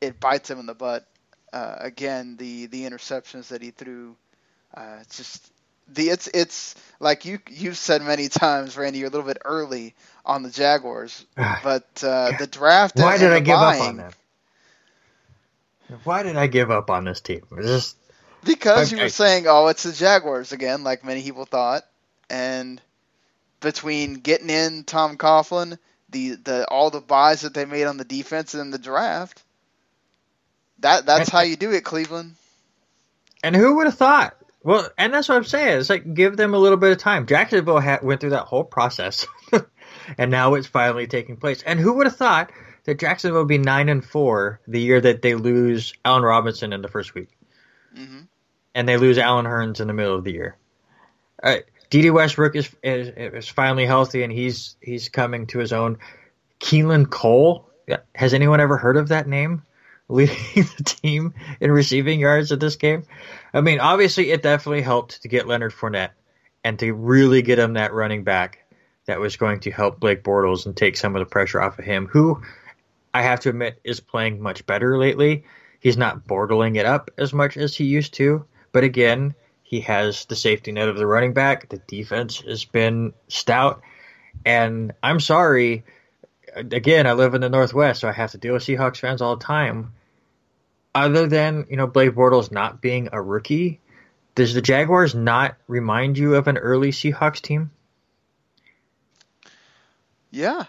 it 0.02 0.20
bites 0.20 0.50
him 0.50 0.60
in 0.60 0.66
the 0.66 0.74
butt. 0.74 1.08
Uh, 1.54 1.76
again, 1.80 2.36
the 2.38 2.66
the 2.66 2.84
interceptions 2.84 3.50
that 3.50 3.62
he 3.62 3.72
threw, 3.72 4.16
uh, 4.76 5.00
just 5.12 5.52
the 5.88 6.10
it's 6.10 6.28
it's 6.34 6.76
like 7.00 7.26
you 7.26 7.40
you've 7.50 7.78
said 7.78 8.02
many 8.02 8.28
times, 8.30 8.76
Randy. 8.76 9.00
You're 9.00 9.10
a 9.10 9.12
little 9.12 9.28
bit 9.28 9.38
early 9.46 9.94
on 10.26 10.44
the 10.44 10.50
Jaguars, 10.50 11.26
but 11.36 12.04
uh, 12.04 12.32
the 12.38 12.48
draft. 12.48 12.98
Why 12.98 13.18
did 13.18 13.32
I 13.32 13.40
give 13.40 13.56
buying, 13.56 13.82
up 13.82 13.88
on 13.88 13.98
them? 13.98 14.12
Why 16.04 16.24
did 16.24 16.38
I 16.38 16.48
give 16.48 16.72
up 16.72 16.90
on 16.90 17.06
this 17.06 17.22
team? 17.22 17.42
Just 17.62 17.98
because 18.44 18.92
I, 18.92 18.96
you 18.96 19.04
were 19.04 19.10
saying, 19.10 19.46
"Oh, 19.48 19.68
it's 19.68 19.84
the 19.84 19.92
Jaguars 19.92 20.52
again," 20.52 20.84
like 20.84 21.04
many 21.04 21.22
people 21.22 21.46
thought, 21.46 21.84
and 22.30 22.82
between 23.60 24.16
getting 24.16 24.50
in 24.50 24.86
Tom 24.86 25.18
Coughlin, 25.18 25.78
the 26.10 26.36
the 26.36 26.66
all 26.68 26.90
the 26.90 27.02
buys 27.02 27.42
that 27.42 27.54
they 27.54 27.66
made 27.66 27.86
on 27.86 27.98
the 27.98 28.06
defense 28.06 28.54
and 28.54 28.74
the 28.74 28.80
draft, 28.80 29.44
that 30.82 31.06
that's 31.06 31.30
how 31.30 31.42
you 31.42 31.56
do 31.56 31.72
it, 31.72 31.84
Cleveland. 31.84 32.36
And 33.44 33.56
who 33.56 33.78
would 33.78 33.88
have 33.88 33.98
thought? 33.98 34.36
Well, 34.64 34.88
and 34.98 35.14
that's 35.14 35.28
what 35.28 35.38
I'm 35.38 35.44
saying. 35.44 35.80
It's 35.80 35.90
like 35.90 36.14
give 36.14 36.38
them 36.38 36.54
a 36.54 36.60
little 36.60 36.78
bit 36.78 36.92
of 36.92 37.00
time. 37.00 37.26
Jacksonville 37.26 37.80
ha- 37.80 38.00
went 38.04 38.22
through 38.22 38.32
that 38.32 38.46
whole 38.46 38.64
process, 38.64 39.26
and 40.18 40.30
now 40.30 40.54
it's 40.54 40.68
finally 40.68 41.08
taking 41.08 41.38
place. 41.38 41.64
And 41.64 41.80
who 41.80 41.94
would 41.94 42.08
have 42.08 42.16
thought 42.16 42.52
that 42.84 43.00
Jacksonville 43.00 43.42
would 43.42 43.48
be 43.48 43.58
nine 43.58 43.90
and 43.90 44.06
four 44.06 44.60
the 44.68 44.80
year 44.80 45.02
that 45.02 45.22
they 45.22 45.34
lose 45.34 45.94
Allen 46.06 46.24
Robinson 46.24 46.74
in 46.74 46.82
the 46.82 46.88
first 46.88 47.16
week, 47.16 47.30
mm-hmm. 47.98 48.22
and 48.76 48.88
they 48.88 48.98
lose 48.98 49.18
Allen 49.18 49.46
Hurns 49.46 49.80
in 49.80 49.88
the 49.88 49.94
middle 49.94 50.16
of 50.16 50.24
the 50.24 50.34
year. 50.34 50.58
Uh, 51.42 51.58
Dede 51.90 52.12
Westbrook 52.12 52.56
is, 52.56 52.70
is 52.84 53.10
is 53.16 53.48
finally 53.48 53.88
healthy, 53.88 54.22
and 54.22 54.32
he's 54.32 54.76
he's 54.80 55.10
coming 55.10 55.48
to 55.48 55.60
his 55.60 55.74
own. 55.74 55.98
Keelan 56.60 57.10
Cole. 57.10 57.68
Has 58.16 58.34
anyone 58.34 58.62
ever 58.62 58.78
heard 58.78 58.96
of 58.96 59.10
that 59.10 59.28
name? 59.28 59.64
Leading 60.12 60.36
the 60.56 60.84
team 60.84 61.34
in 61.60 61.72
receiving 61.72 62.20
yards 62.20 62.52
in 62.52 62.60
this 62.60 62.76
game. 62.76 63.04
I 63.54 63.62
mean, 63.62 63.80
obviously, 63.80 64.32
it 64.32 64.44
definitely 64.44 64.82
helped 64.82 65.22
to 65.22 65.28
get 65.28 65.48
Leonard 65.48 65.74
Fournette 65.74 66.12
and 66.64 66.78
to 66.80 66.94
really 66.94 67.42
get 67.42 67.60
him 67.60 67.74
that 67.74 67.94
running 67.94 68.24
back 68.24 68.60
that 69.06 69.20
was 69.20 69.38
going 69.38 69.62
to 69.62 69.72
help 69.72 70.00
Blake 70.00 70.24
Bortles 70.24 70.66
and 70.66 70.78
take 70.78 70.96
some 70.96 71.16
of 71.16 71.22
the 71.22 71.26
pressure 71.26 71.62
off 71.62 71.80
of 71.80 71.86
him, 71.86 72.08
who 72.08 72.42
I 73.14 73.24
have 73.24 73.40
to 73.42 73.50
admit 73.50 73.80
is 73.84 74.00
playing 74.00 74.42
much 74.42 74.66
better 74.66 74.98
lately. 74.98 75.46
He's 75.80 75.98
not 75.98 76.28
bortling 76.28 76.78
it 76.78 76.86
up 76.86 77.10
as 77.18 77.34
much 77.34 77.58
as 77.58 77.76
he 77.76 77.86
used 77.86 78.14
to, 78.16 78.46
but 78.72 78.84
again, 78.84 79.34
he 79.64 79.82
has 79.82 80.26
the 80.26 80.36
safety 80.36 80.72
net 80.72 80.90
of 80.90 80.98
the 80.98 81.08
running 81.08 81.34
back. 81.34 81.70
The 81.70 81.78
defense 81.88 82.42
has 82.42 82.66
been 82.66 83.14
stout, 83.28 83.82
and 84.46 84.94
I'm 85.02 85.20
sorry. 85.20 85.84
Again, 86.54 87.08
I 87.08 87.14
live 87.14 87.34
in 87.34 87.42
the 87.42 87.50
Northwest, 87.50 88.02
so 88.02 88.10
I 88.10 88.12
have 88.12 88.32
to 88.32 88.38
deal 88.38 88.54
with 88.54 88.64
Seahawks 88.64 88.98
fans 88.98 89.22
all 89.22 89.38
the 89.38 89.44
time 89.44 89.94
other 90.94 91.28
than 91.28 91.68
you 91.70 91.78
know 91.78 91.88
Blake 91.88 92.12
Bortles 92.12 92.52
not 92.52 92.82
being 92.82 93.10
a 93.12 93.22
rookie, 93.22 93.80
does 94.36 94.54
the 94.54 94.62
Jaguars 94.62 95.16
not 95.16 95.58
remind 95.68 96.18
you 96.18 96.36
of 96.36 96.48
an 96.48 96.58
early 96.58 96.92
Seahawks 96.92 97.42
team? 97.42 97.72
Yeah. 100.32 100.66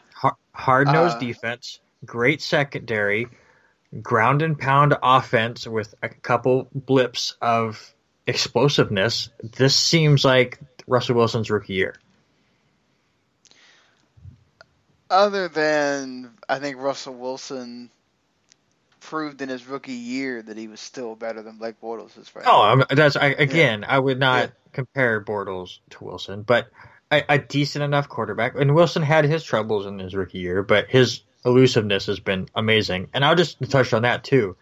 Hard 0.55 0.89
nosed 0.89 1.17
Uh, 1.17 1.21
defense, 1.21 1.81
great 2.05 2.43
secondary, 2.43 3.29
ground 4.03 4.43
and 4.43 4.59
pound 4.59 4.95
offense 5.03 5.67
with 5.67 5.95
a 6.03 6.09
couple 6.09 6.69
blips 6.75 7.37
of 7.41 7.95
explosiveness. 8.27 9.31
This 9.43 9.75
seems 9.75 10.25
like 10.25 10.59
Russell 10.87 11.17
Wilson's 11.17 11.51
rookie 11.51 11.75
year. 11.75 11.95
Other 15.09 15.49
than 15.49 16.31
I 16.49 16.59
think 16.59 16.79
Russell 16.79 17.15
Wilson 17.15 17.91
proved 19.03 19.43
in 19.43 19.49
his 19.49 19.67
rookie 19.67 19.93
year 19.93 20.43
that 20.43 20.57
he 20.57 20.69
was 20.69 20.81
still 20.81 21.15
better 21.15 21.43
than 21.43 21.59
Blake 21.59 21.81
Bortles 21.81 22.19
is 22.19 22.35
right. 22.35 22.45
Oh, 22.47 22.63
I'm, 22.63 22.85
that's 22.91 23.17
I, 23.17 23.27
again. 23.29 23.85
I 23.87 23.99
would 23.99 24.19
not 24.19 24.45
Yeah. 24.45 24.51
compare 24.73 25.23
Bortles 25.25 25.79
to 25.91 26.05
Wilson, 26.05 26.43
but 26.43 26.69
a, 27.11 27.23
a 27.29 27.39
decent 27.39 27.83
enough 27.85 28.09
quarterback. 28.09 28.55
And 28.59 28.75
Wilson 28.75 29.03
had 29.03 29.25
his 29.25 29.45
troubles 29.45 29.87
in 29.87 29.99
his 29.99 30.15
rookie 30.15 30.39
year, 30.39 30.63
but 30.63 30.89
his 30.89 31.23
elusiveness 31.45 32.07
has 32.07 32.21
been 32.21 32.49
amazing. 32.55 33.09
And 33.13 33.25
I'll 33.25 33.35
just 33.37 33.59
touch 33.71 33.93
on 33.93 34.03
that 34.03 34.25
too. 34.25 34.57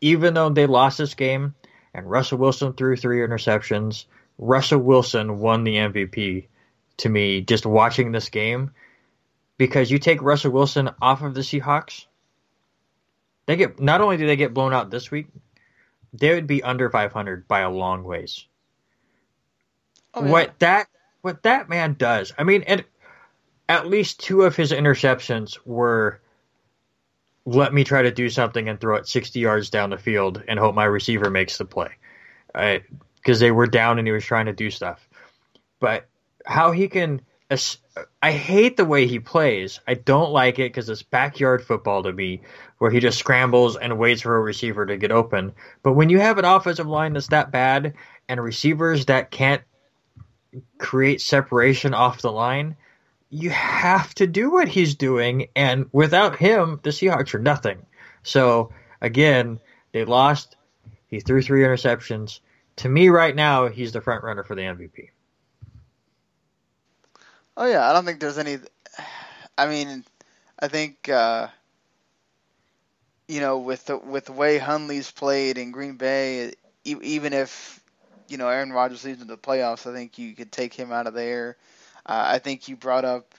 Even 0.00 0.34
though 0.34 0.50
they 0.50 0.66
lost 0.66 0.98
this 0.98 1.14
game, 1.14 1.54
and 1.94 2.08
Russell 2.08 2.38
Wilson 2.38 2.74
threw 2.74 2.94
three 2.96 3.18
interceptions, 3.20 4.04
Russell 4.38 4.80
Wilson 4.80 5.38
won 5.38 5.64
the 5.64 5.76
MVP 5.76 6.46
to 6.98 7.08
me 7.08 7.40
just 7.40 7.64
watching 7.64 8.12
this 8.12 8.28
game 8.28 8.72
because 9.56 9.90
you 9.90 9.98
take 9.98 10.20
Russell 10.20 10.50
Wilson 10.52 10.90
off 11.00 11.22
of 11.22 11.32
the 11.34 11.40
Seahawks, 11.40 12.04
they 13.46 13.56
get 13.56 13.80
not 13.80 14.00
only 14.00 14.16
do 14.16 14.26
they 14.26 14.36
get 14.36 14.54
blown 14.54 14.72
out 14.72 14.90
this 14.90 15.10
week, 15.10 15.28
they 16.12 16.34
would 16.34 16.46
be 16.46 16.62
under 16.62 16.90
500 16.90 17.48
by 17.48 17.60
a 17.60 17.70
long 17.70 18.04
ways. 18.04 18.46
Oh, 20.14 20.24
yeah. 20.24 20.30
What 20.30 20.58
that 20.60 20.88
what 21.22 21.42
that 21.42 21.68
man 21.68 21.94
does, 21.94 22.32
I 22.38 22.44
mean, 22.44 22.62
and 22.62 22.84
at 23.68 23.86
least 23.86 24.20
two 24.20 24.42
of 24.42 24.56
his 24.56 24.72
interceptions 24.72 25.58
were 25.64 26.20
let 27.44 27.72
me 27.72 27.84
try 27.84 28.02
to 28.02 28.10
do 28.10 28.28
something 28.28 28.68
and 28.68 28.80
throw 28.80 28.96
it 28.96 29.08
60 29.08 29.38
yards 29.38 29.70
down 29.70 29.90
the 29.90 29.98
field 29.98 30.42
and 30.48 30.58
hope 30.58 30.74
my 30.74 30.84
receiver 30.84 31.30
makes 31.30 31.58
the 31.58 31.64
play. 31.64 31.90
Because 32.52 33.38
they 33.38 33.52
were 33.52 33.68
down 33.68 33.98
and 33.98 34.06
he 34.06 34.12
was 34.12 34.24
trying 34.24 34.46
to 34.46 34.52
do 34.52 34.70
stuff. 34.70 35.08
But 35.78 36.08
how 36.44 36.72
he 36.72 36.88
can. 36.88 37.20
I 38.22 38.32
hate 38.32 38.76
the 38.76 38.84
way 38.84 39.06
he 39.06 39.20
plays. 39.20 39.80
I 39.86 39.94
don't 39.94 40.32
like 40.32 40.58
it 40.58 40.72
because 40.72 40.88
it's 40.88 41.02
backyard 41.02 41.64
football 41.64 42.02
to 42.02 42.12
me, 42.12 42.42
where 42.78 42.90
he 42.90 42.98
just 42.98 43.18
scrambles 43.18 43.76
and 43.76 43.98
waits 43.98 44.22
for 44.22 44.36
a 44.36 44.40
receiver 44.40 44.84
to 44.84 44.96
get 44.96 45.12
open. 45.12 45.52
But 45.82 45.92
when 45.92 46.08
you 46.08 46.18
have 46.18 46.38
an 46.38 46.44
offensive 46.44 46.88
line 46.88 47.12
that's 47.12 47.28
that 47.28 47.52
bad 47.52 47.94
and 48.28 48.42
receivers 48.42 49.06
that 49.06 49.30
can't 49.30 49.62
create 50.78 51.20
separation 51.20 51.94
off 51.94 52.22
the 52.22 52.32
line, 52.32 52.76
you 53.30 53.50
have 53.50 54.14
to 54.16 54.26
do 54.26 54.50
what 54.50 54.68
he's 54.68 54.96
doing. 54.96 55.48
And 55.54 55.86
without 55.92 56.36
him, 56.36 56.80
the 56.82 56.90
Seahawks 56.90 57.34
are 57.34 57.38
nothing. 57.38 57.86
So 58.24 58.72
again, 59.00 59.60
they 59.92 60.04
lost. 60.04 60.56
He 61.06 61.20
threw 61.20 61.42
three 61.42 61.62
interceptions. 61.62 62.40
To 62.76 62.88
me, 62.88 63.08
right 63.08 63.34
now, 63.34 63.68
he's 63.68 63.92
the 63.92 64.00
front 64.00 64.24
runner 64.24 64.42
for 64.42 64.56
the 64.56 64.62
MVP. 64.62 65.10
Oh 67.56 67.66
yeah, 67.66 67.88
I 67.88 67.92
don't 67.92 68.04
think 68.04 68.20
there's 68.20 68.38
any. 68.38 68.58
I 69.56 69.66
mean, 69.66 70.04
I 70.58 70.68
think 70.68 71.08
uh, 71.08 71.48
you 73.28 73.40
know 73.40 73.58
with 73.58 73.86
the 73.86 73.96
with 73.96 74.26
the 74.26 74.32
way 74.32 74.58
Hundley's 74.58 75.10
played 75.10 75.56
in 75.56 75.72
Green 75.72 75.96
Bay, 75.96 76.52
even 76.84 77.32
if 77.32 77.80
you 78.28 78.36
know 78.36 78.48
Aaron 78.48 78.72
Rodgers 78.72 79.04
leads 79.04 79.22
into 79.22 79.34
the 79.34 79.38
playoffs, 79.38 79.90
I 79.90 79.94
think 79.94 80.18
you 80.18 80.34
could 80.34 80.52
take 80.52 80.74
him 80.74 80.92
out 80.92 81.06
of 81.06 81.14
there. 81.14 81.56
Uh, 82.04 82.24
I 82.26 82.38
think 82.40 82.68
you 82.68 82.76
brought 82.76 83.06
up 83.06 83.34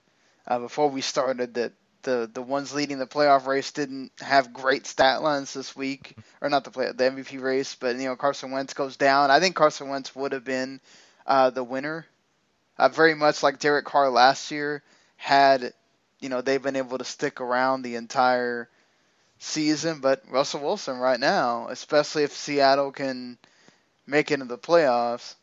uh, 0.47 0.60
before 0.60 0.89
we 0.89 1.01
started 1.01 1.53
that 1.53 1.73
the 2.01 2.27
the 2.34 2.41
ones 2.41 2.73
leading 2.73 2.97
the 2.97 3.06
playoff 3.06 3.45
race 3.45 3.71
didn't 3.71 4.12
have 4.19 4.51
great 4.51 4.88
stat 4.88 5.21
lines 5.21 5.53
this 5.53 5.75
week, 5.75 6.17
or 6.41 6.49
not 6.49 6.63
the 6.63 6.71
play 6.71 6.88
the 6.88 7.03
MVP 7.03 7.39
race, 7.39 7.75
but 7.75 7.95
you 7.97 8.06
know 8.06 8.15
Carson 8.15 8.49
Wentz 8.49 8.73
goes 8.73 8.97
down. 8.97 9.30
I 9.30 9.39
think 9.39 9.56
Carson 9.56 9.89
Wentz 9.89 10.15
would 10.15 10.32
have 10.32 10.43
been 10.43 10.82
uh, 11.27 11.51
the 11.51 11.63
winner 11.63 12.08
uh, 12.77 12.89
very 12.89 13.15
much 13.15 13.43
like 13.43 13.59
Derek 13.59 13.85
Carr 13.85 14.09
last 14.09 14.51
year, 14.51 14.83
had 15.15 15.73
you 16.19 16.29
know 16.29 16.41
they've 16.41 16.61
been 16.61 16.75
able 16.75 16.97
to 16.97 17.05
stick 17.05 17.41
around 17.41 17.81
the 17.81 17.95
entire 17.95 18.69
season. 19.39 19.99
But 19.99 20.23
Russell 20.29 20.61
Wilson 20.61 20.97
right 20.97 21.19
now, 21.19 21.67
especially 21.69 22.23
if 22.23 22.33
Seattle 22.33 22.91
can 22.91 23.37
make 24.05 24.31
it 24.31 24.35
into 24.35 24.45
the 24.45 24.57
playoffs, 24.57 25.35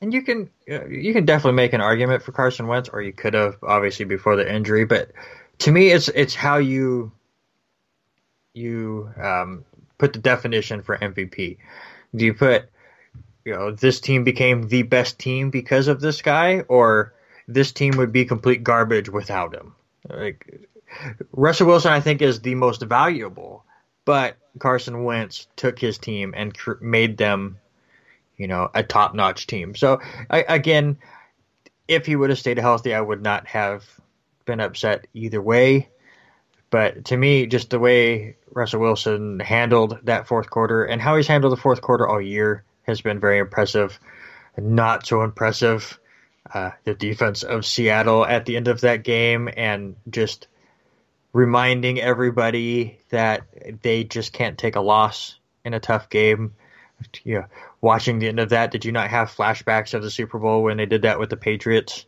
And 0.00 0.12
you 0.12 0.22
can 0.22 0.50
you 0.66 1.12
can 1.12 1.24
definitely 1.24 1.56
make 1.56 1.72
an 1.72 1.80
argument 1.80 2.22
for 2.22 2.32
Carson 2.32 2.66
Wentz, 2.66 2.88
or 2.88 3.02
you 3.02 3.12
could 3.12 3.34
have 3.34 3.56
obviously 3.62 4.04
before 4.04 4.36
the 4.36 4.52
injury. 4.52 4.84
But 4.84 5.12
to 5.58 5.72
me, 5.72 5.90
it's 5.90 6.08
it's 6.08 6.34
how 6.34 6.58
you 6.58 7.12
you 8.54 9.10
um, 9.20 9.64
put 9.98 10.12
the 10.12 10.18
definition 10.18 10.82
for 10.82 10.98
MVP. 10.98 11.58
Do 12.14 12.24
you 12.24 12.34
put 12.34 12.68
you 13.44 13.52
know 13.52 13.70
this 13.70 14.00
team 14.00 14.24
became 14.24 14.68
the 14.68 14.82
best 14.82 15.18
team 15.18 15.50
because 15.50 15.88
of 15.88 16.00
this 16.00 16.22
guy, 16.22 16.60
or 16.68 17.14
this 17.48 17.72
team 17.72 17.96
would 17.96 18.12
be 18.12 18.24
complete 18.24 18.62
garbage 18.62 19.08
without 19.08 19.54
him? 19.54 19.74
Like 20.08 20.68
Russell 21.32 21.66
Wilson, 21.66 21.92
I 21.92 22.00
think 22.00 22.22
is 22.22 22.40
the 22.40 22.54
most 22.54 22.82
valuable, 22.82 23.64
but 24.04 24.36
Carson 24.58 25.04
Wentz 25.04 25.46
took 25.56 25.78
his 25.78 25.98
team 25.98 26.34
and 26.36 26.56
cr- 26.56 26.72
made 26.80 27.16
them 27.16 27.58
you 28.42 28.48
know, 28.48 28.68
a 28.74 28.82
top 28.82 29.14
notch 29.14 29.46
team. 29.46 29.74
So 29.76 30.00
I, 30.28 30.44
again, 30.48 30.98
if 31.86 32.06
he 32.06 32.16
would 32.16 32.30
have 32.30 32.40
stayed 32.40 32.58
healthy, 32.58 32.92
I 32.92 33.00
would 33.00 33.22
not 33.22 33.46
have 33.46 33.84
been 34.44 34.58
upset 34.58 35.06
either 35.14 35.40
way. 35.40 35.88
But 36.70 37.04
to 37.06 37.16
me, 37.16 37.46
just 37.46 37.70
the 37.70 37.78
way 37.78 38.36
Russell 38.50 38.80
Wilson 38.80 39.38
handled 39.38 40.00
that 40.04 40.26
fourth 40.26 40.50
quarter 40.50 40.84
and 40.84 41.00
how 41.00 41.16
he's 41.16 41.28
handled 41.28 41.52
the 41.52 41.60
fourth 41.60 41.82
quarter 41.82 42.08
all 42.08 42.20
year 42.20 42.64
has 42.84 43.00
been 43.00 43.20
very 43.20 43.38
impressive. 43.38 43.98
Not 44.56 45.06
so 45.06 45.22
impressive, 45.22 45.98
uh, 46.52 46.72
the 46.84 46.94
defense 46.94 47.42
of 47.42 47.64
Seattle 47.64 48.24
at 48.26 48.44
the 48.44 48.56
end 48.56 48.68
of 48.68 48.82
that 48.82 49.02
game 49.02 49.48
and 49.56 49.96
just 50.10 50.46
reminding 51.32 51.98
everybody 52.00 52.98
that 53.08 53.80
they 53.82 54.04
just 54.04 54.32
can't 54.32 54.58
take 54.58 54.76
a 54.76 54.80
loss 54.80 55.38
in 55.64 55.72
a 55.74 55.80
tough 55.80 56.10
game. 56.10 56.54
Yeah, 57.24 57.46
watching 57.80 58.18
the 58.18 58.28
end 58.28 58.38
of 58.38 58.50
that, 58.50 58.70
did 58.70 58.84
you 58.84 58.92
not 58.92 59.10
have 59.10 59.28
flashbacks 59.34 59.94
of 59.94 60.02
the 60.02 60.10
Super 60.10 60.38
Bowl 60.38 60.62
when 60.62 60.76
they 60.76 60.86
did 60.86 61.02
that 61.02 61.18
with 61.18 61.30
the 61.30 61.36
Patriots? 61.36 62.04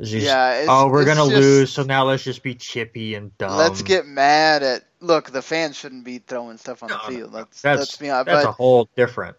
Just, 0.00 0.26
Yeah, 0.26 0.52
it's- 0.54 0.68
oh, 0.70 0.88
we're 0.88 1.04
gonna 1.04 1.28
just- 1.28 1.32
lose, 1.42 1.72
so 1.72 1.82
now 1.82 2.04
let's 2.04 2.24
just 2.24 2.42
be 2.42 2.54
chippy 2.54 3.14
and 3.14 3.36
dumb. 3.38 3.56
let's 3.56 3.82
get 3.82 4.06
mad 4.06 4.62
at. 4.62 4.84
Look, 5.00 5.30
the 5.30 5.42
fans 5.42 5.76
shouldn't 5.76 6.04
be 6.04 6.18
throwing 6.18 6.56
stuff 6.56 6.82
on 6.82 6.88
No, 6.88 6.98
the 7.06 7.12
field. 7.16 7.32
Let's 7.32 7.60
that's 7.60 7.78
let's 7.80 7.96
be 7.96 8.08
honest. 8.10 8.26
that's 8.26 8.44
But 8.44 8.48
a 8.50 8.52
whole 8.52 8.88
different. 8.96 9.36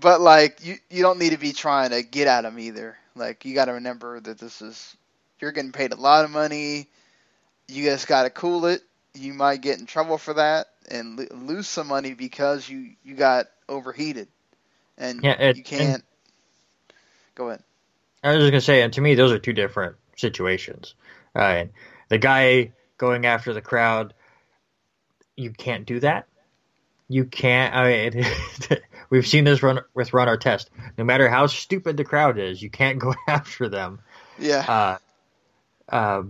But 0.00 0.20
like 0.20 0.64
you 0.64 0.76
you 0.90 1.02
don't 1.02 1.18
need 1.18 1.30
to 1.30 1.38
be 1.38 1.52
trying 1.52 1.90
to 1.90 2.02
get 2.02 2.28
at 2.28 2.42
them 2.42 2.58
either. 2.58 2.96
Like 3.14 3.44
you 3.44 3.54
got 3.54 3.66
to 3.66 3.72
remember 3.72 4.20
that 4.20 4.38
this 4.38 4.62
is 4.62 4.96
you're 5.40 5.52
getting 5.52 5.72
paid 5.72 5.92
a 5.92 5.96
lot 5.96 6.24
of 6.24 6.30
money. 6.30 6.88
You 7.68 7.84
just 7.84 8.06
got 8.06 8.24
to 8.24 8.30
cool 8.30 8.66
it. 8.66 8.82
You 9.14 9.32
might 9.34 9.60
get 9.60 9.78
in 9.78 9.86
trouble 9.86 10.18
for 10.18 10.34
that 10.34 10.66
and 10.90 11.18
lo- 11.18 11.26
lose 11.32 11.68
some 11.68 11.88
money 11.88 12.14
because 12.14 12.68
you 12.68 12.90
you 13.04 13.14
got 13.14 13.46
overheated, 13.68 14.28
and 14.98 15.24
Yeah, 15.24 15.40
it- 15.40 15.56
you 15.56 15.62
can't. 15.62 16.04
Go 17.34 17.48
ahead. 17.48 17.62
I 18.22 18.32
was 18.32 18.38
just 18.42 18.50
gonna 18.52 18.60
say, 18.60 18.82
and 18.82 18.92
to 18.94 19.00
me, 19.00 19.14
those 19.14 19.32
are 19.32 19.38
two 19.38 19.52
different 19.52 19.96
situations. 20.16 20.94
Uh, 21.34 21.38
and 21.40 21.70
the 22.08 22.18
guy 22.18 22.72
going 22.98 23.26
after 23.26 23.52
the 23.52 23.60
crowd, 23.60 24.14
you 25.36 25.50
can't 25.50 25.86
do 25.86 26.00
that. 26.00 26.26
You 27.08 27.24
can't. 27.24 27.74
I 27.74 28.10
mean, 28.10 28.24
we've 29.14 29.26
seen 29.26 29.44
this 29.44 29.62
run 29.62 29.78
with 29.94 30.12
Ron 30.12 30.26
Artest. 30.26 30.66
No 30.98 31.04
matter 31.04 31.28
how 31.28 31.46
stupid 31.46 31.96
the 31.96 32.04
crowd 32.04 32.36
is, 32.36 32.60
you 32.60 32.68
can't 32.68 32.98
go 33.06 33.14
after 33.28 33.68
them. 33.68 34.00
Yeah. 34.40 34.98
Uh, 35.88 35.94
uh, 35.94 36.22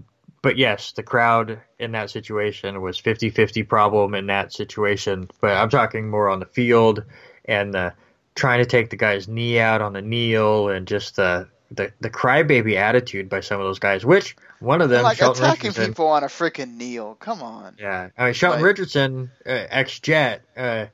but 0.42 0.59
yes, 0.59 0.92
the 0.92 1.03
crowd 1.03 1.62
in 1.79 1.92
that 1.92 2.11
situation 2.11 2.83
was 2.83 3.01
50-50 3.01 3.66
problem 3.66 4.14
in 4.14 4.27
that 4.27 4.53
situation. 4.53 5.31
But 5.40 5.53
I'm 5.57 5.70
talking 5.70 6.11
more 6.11 6.29
on 6.29 6.40
the 6.40 6.47
field 6.47 7.05
and 7.47 7.73
the 7.73 7.94
trying 8.35 8.59
to 8.59 8.66
take 8.66 8.90
the 8.90 8.97
guy's 8.97 9.27
knee 9.29 9.59
out 9.59 9.81
on 9.81 9.94
the 9.94 10.03
kneel 10.03 10.68
and 10.68 10.87
just 10.87 11.16
the 11.16 11.49
the, 11.70 11.90
the 12.01 12.11
crybaby 12.11 12.77
attitude 12.77 13.29
by 13.31 13.40
some 13.40 13.59
of 13.59 13.66
those 13.66 13.79
guys. 13.79 14.05
Which 14.05 14.37
one 14.61 14.83
of 14.83 14.90
them, 14.90 15.03
like 15.03 15.16
Sheldon 15.16 15.44
attacking 15.44 15.68
Richardson, 15.70 15.92
people 15.92 16.09
on 16.09 16.23
a 16.23 16.27
freaking 16.27 16.77
kneel. 16.77 17.16
Come 17.16 17.42
on. 17.42 17.77
yeah, 17.81 18.11
I 18.18 18.27
mean 18.27 18.35
Sheldon 18.35 18.61
Like- 18.61 18.66
Richardson, 18.66 19.31
uh, 19.47 19.66
ex 19.70 19.99
Jet, 20.01 20.42
uh, 20.59 20.87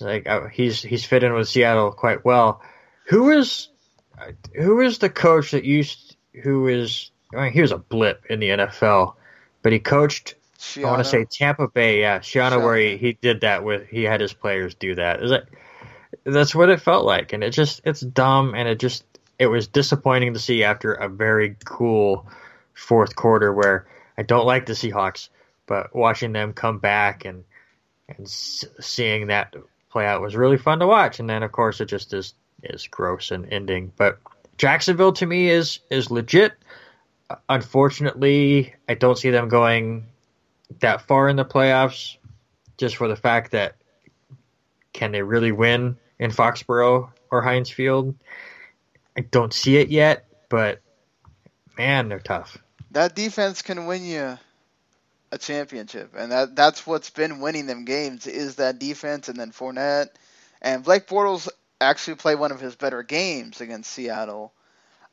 like 0.00 0.28
uh, 0.28 0.48
he's 0.48 0.82
he's 0.82 1.04
fit 1.04 1.24
in 1.24 1.32
with 1.32 1.48
Seattle 1.48 1.92
quite 1.92 2.24
well. 2.24 2.62
Who 3.06 3.30
is 3.30 3.68
who 4.54 4.80
is 4.80 4.98
the 4.98 5.10
coach 5.10 5.52
that 5.52 5.64
used 5.64 6.16
who 6.42 6.68
is? 6.68 7.10
I 7.34 7.44
mean, 7.44 7.52
he 7.52 7.60
was 7.60 7.72
a 7.72 7.78
blip 7.78 8.26
in 8.30 8.40
the 8.40 8.50
NFL, 8.50 9.14
but 9.62 9.72
he 9.72 9.78
coached. 9.78 10.34
I 10.78 10.84
want 10.84 10.98
to 10.98 11.04
say 11.04 11.26
Tampa 11.26 11.68
Bay, 11.68 12.00
yeah, 12.00 12.20
Schiano, 12.20 12.62
where 12.62 12.76
he, 12.76 12.96
he 12.96 13.12
did 13.12 13.42
that 13.42 13.64
with 13.64 13.86
he 13.88 14.04
had 14.04 14.20
his 14.20 14.32
players 14.32 14.74
do 14.74 14.94
that. 14.94 15.22
Is 15.22 15.30
it? 15.30 15.46
that's 16.24 16.54
what 16.54 16.70
it 16.70 16.80
felt 16.80 17.04
like, 17.04 17.32
and 17.32 17.42
it 17.42 17.50
just 17.50 17.80
it's 17.84 18.00
dumb, 18.00 18.54
and 18.54 18.68
it 18.68 18.78
just 18.78 19.04
it 19.38 19.46
was 19.46 19.66
disappointing 19.66 20.34
to 20.34 20.40
see 20.40 20.64
after 20.64 20.92
a 20.92 21.08
very 21.08 21.56
cool 21.64 22.26
fourth 22.72 23.16
quarter 23.16 23.52
where 23.52 23.86
I 24.16 24.22
don't 24.22 24.46
like 24.46 24.66
the 24.66 24.74
Seahawks, 24.74 25.28
but 25.66 25.94
watching 25.94 26.32
them 26.32 26.52
come 26.52 26.78
back 26.78 27.24
and 27.24 27.44
and 28.08 28.28
seeing 28.28 29.28
that 29.28 29.54
play 29.94 30.06
out 30.06 30.20
was 30.20 30.34
really 30.34 30.58
fun 30.58 30.80
to 30.80 30.86
watch. 30.88 31.20
And 31.20 31.30
then 31.30 31.44
of 31.44 31.52
course 31.52 31.80
it 31.80 31.86
just 31.86 32.12
is 32.12 32.34
is 32.64 32.86
gross 32.88 33.30
and 33.30 33.50
ending. 33.50 33.92
But 33.96 34.18
Jacksonville 34.58 35.12
to 35.14 35.26
me 35.26 35.48
is 35.48 35.78
is 35.88 36.10
legit. 36.10 36.52
Unfortunately, 37.48 38.74
I 38.88 38.94
don't 38.94 39.16
see 39.16 39.30
them 39.30 39.48
going 39.48 40.06
that 40.80 41.02
far 41.02 41.28
in 41.28 41.36
the 41.36 41.44
playoffs, 41.44 42.16
just 42.76 42.96
for 42.96 43.08
the 43.08 43.16
fact 43.16 43.52
that 43.52 43.76
can 44.92 45.12
they 45.12 45.22
really 45.22 45.52
win 45.52 45.96
in 46.18 46.30
Foxborough 46.30 47.10
or 47.30 47.42
Heinz 47.42 47.70
Field? 47.70 48.16
I 49.16 49.20
don't 49.20 49.52
see 49.52 49.76
it 49.76 49.88
yet, 49.90 50.26
but 50.48 50.80
man, 51.78 52.08
they're 52.08 52.18
tough. 52.18 52.58
That 52.90 53.14
defense 53.14 53.62
can 53.62 53.86
win 53.86 54.04
you 54.04 54.38
a 55.34 55.38
championship, 55.38 56.14
and 56.16 56.32
that 56.32 56.56
that's 56.56 56.86
what's 56.86 57.10
been 57.10 57.40
winning 57.40 57.66
them 57.66 57.84
games 57.84 58.26
is 58.26 58.56
that 58.56 58.78
defense, 58.78 59.28
and 59.28 59.38
then 59.38 59.50
Fournette 59.50 60.08
and 60.62 60.84
Blake 60.84 61.06
Bortles 61.06 61.48
actually 61.80 62.14
play 62.16 62.34
one 62.34 62.52
of 62.52 62.60
his 62.60 62.76
better 62.76 63.02
games 63.02 63.60
against 63.60 63.90
Seattle. 63.90 64.52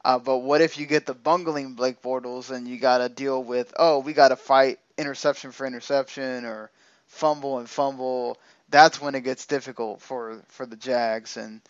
Uh, 0.03 0.17
but 0.17 0.39
what 0.39 0.61
if 0.61 0.77
you 0.77 0.85
get 0.85 1.05
the 1.05 1.13
bungling 1.13 1.73
Blake 1.73 2.01
Bortles 2.01 2.49
and 2.49 2.67
you 2.67 2.79
got 2.79 2.99
to 2.99 3.09
deal 3.09 3.43
with, 3.43 3.73
oh, 3.77 3.99
we 3.99 4.13
got 4.13 4.29
to 4.29 4.35
fight 4.35 4.79
interception 4.97 5.51
for 5.51 5.65
interception 5.67 6.45
or 6.45 6.71
fumble 7.07 7.59
and 7.59 7.69
fumble? 7.69 8.37
That's 8.69 9.01
when 9.01 9.15
it 9.15 9.21
gets 9.21 9.45
difficult 9.45 10.01
for, 10.01 10.41
for 10.47 10.65
the 10.65 10.75
Jags. 10.75 11.37
And 11.37 11.61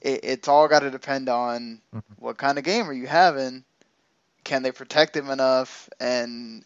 it, 0.00 0.20
it's 0.24 0.48
all 0.48 0.66
got 0.66 0.80
to 0.80 0.90
depend 0.90 1.28
on 1.28 1.80
mm-hmm. 1.94 2.14
what 2.18 2.38
kind 2.38 2.58
of 2.58 2.64
game 2.64 2.88
are 2.88 2.94
you 2.94 3.06
having. 3.06 3.64
Can 4.42 4.64
they 4.64 4.72
protect 4.72 5.16
him 5.16 5.30
enough? 5.30 5.88
And 6.00 6.64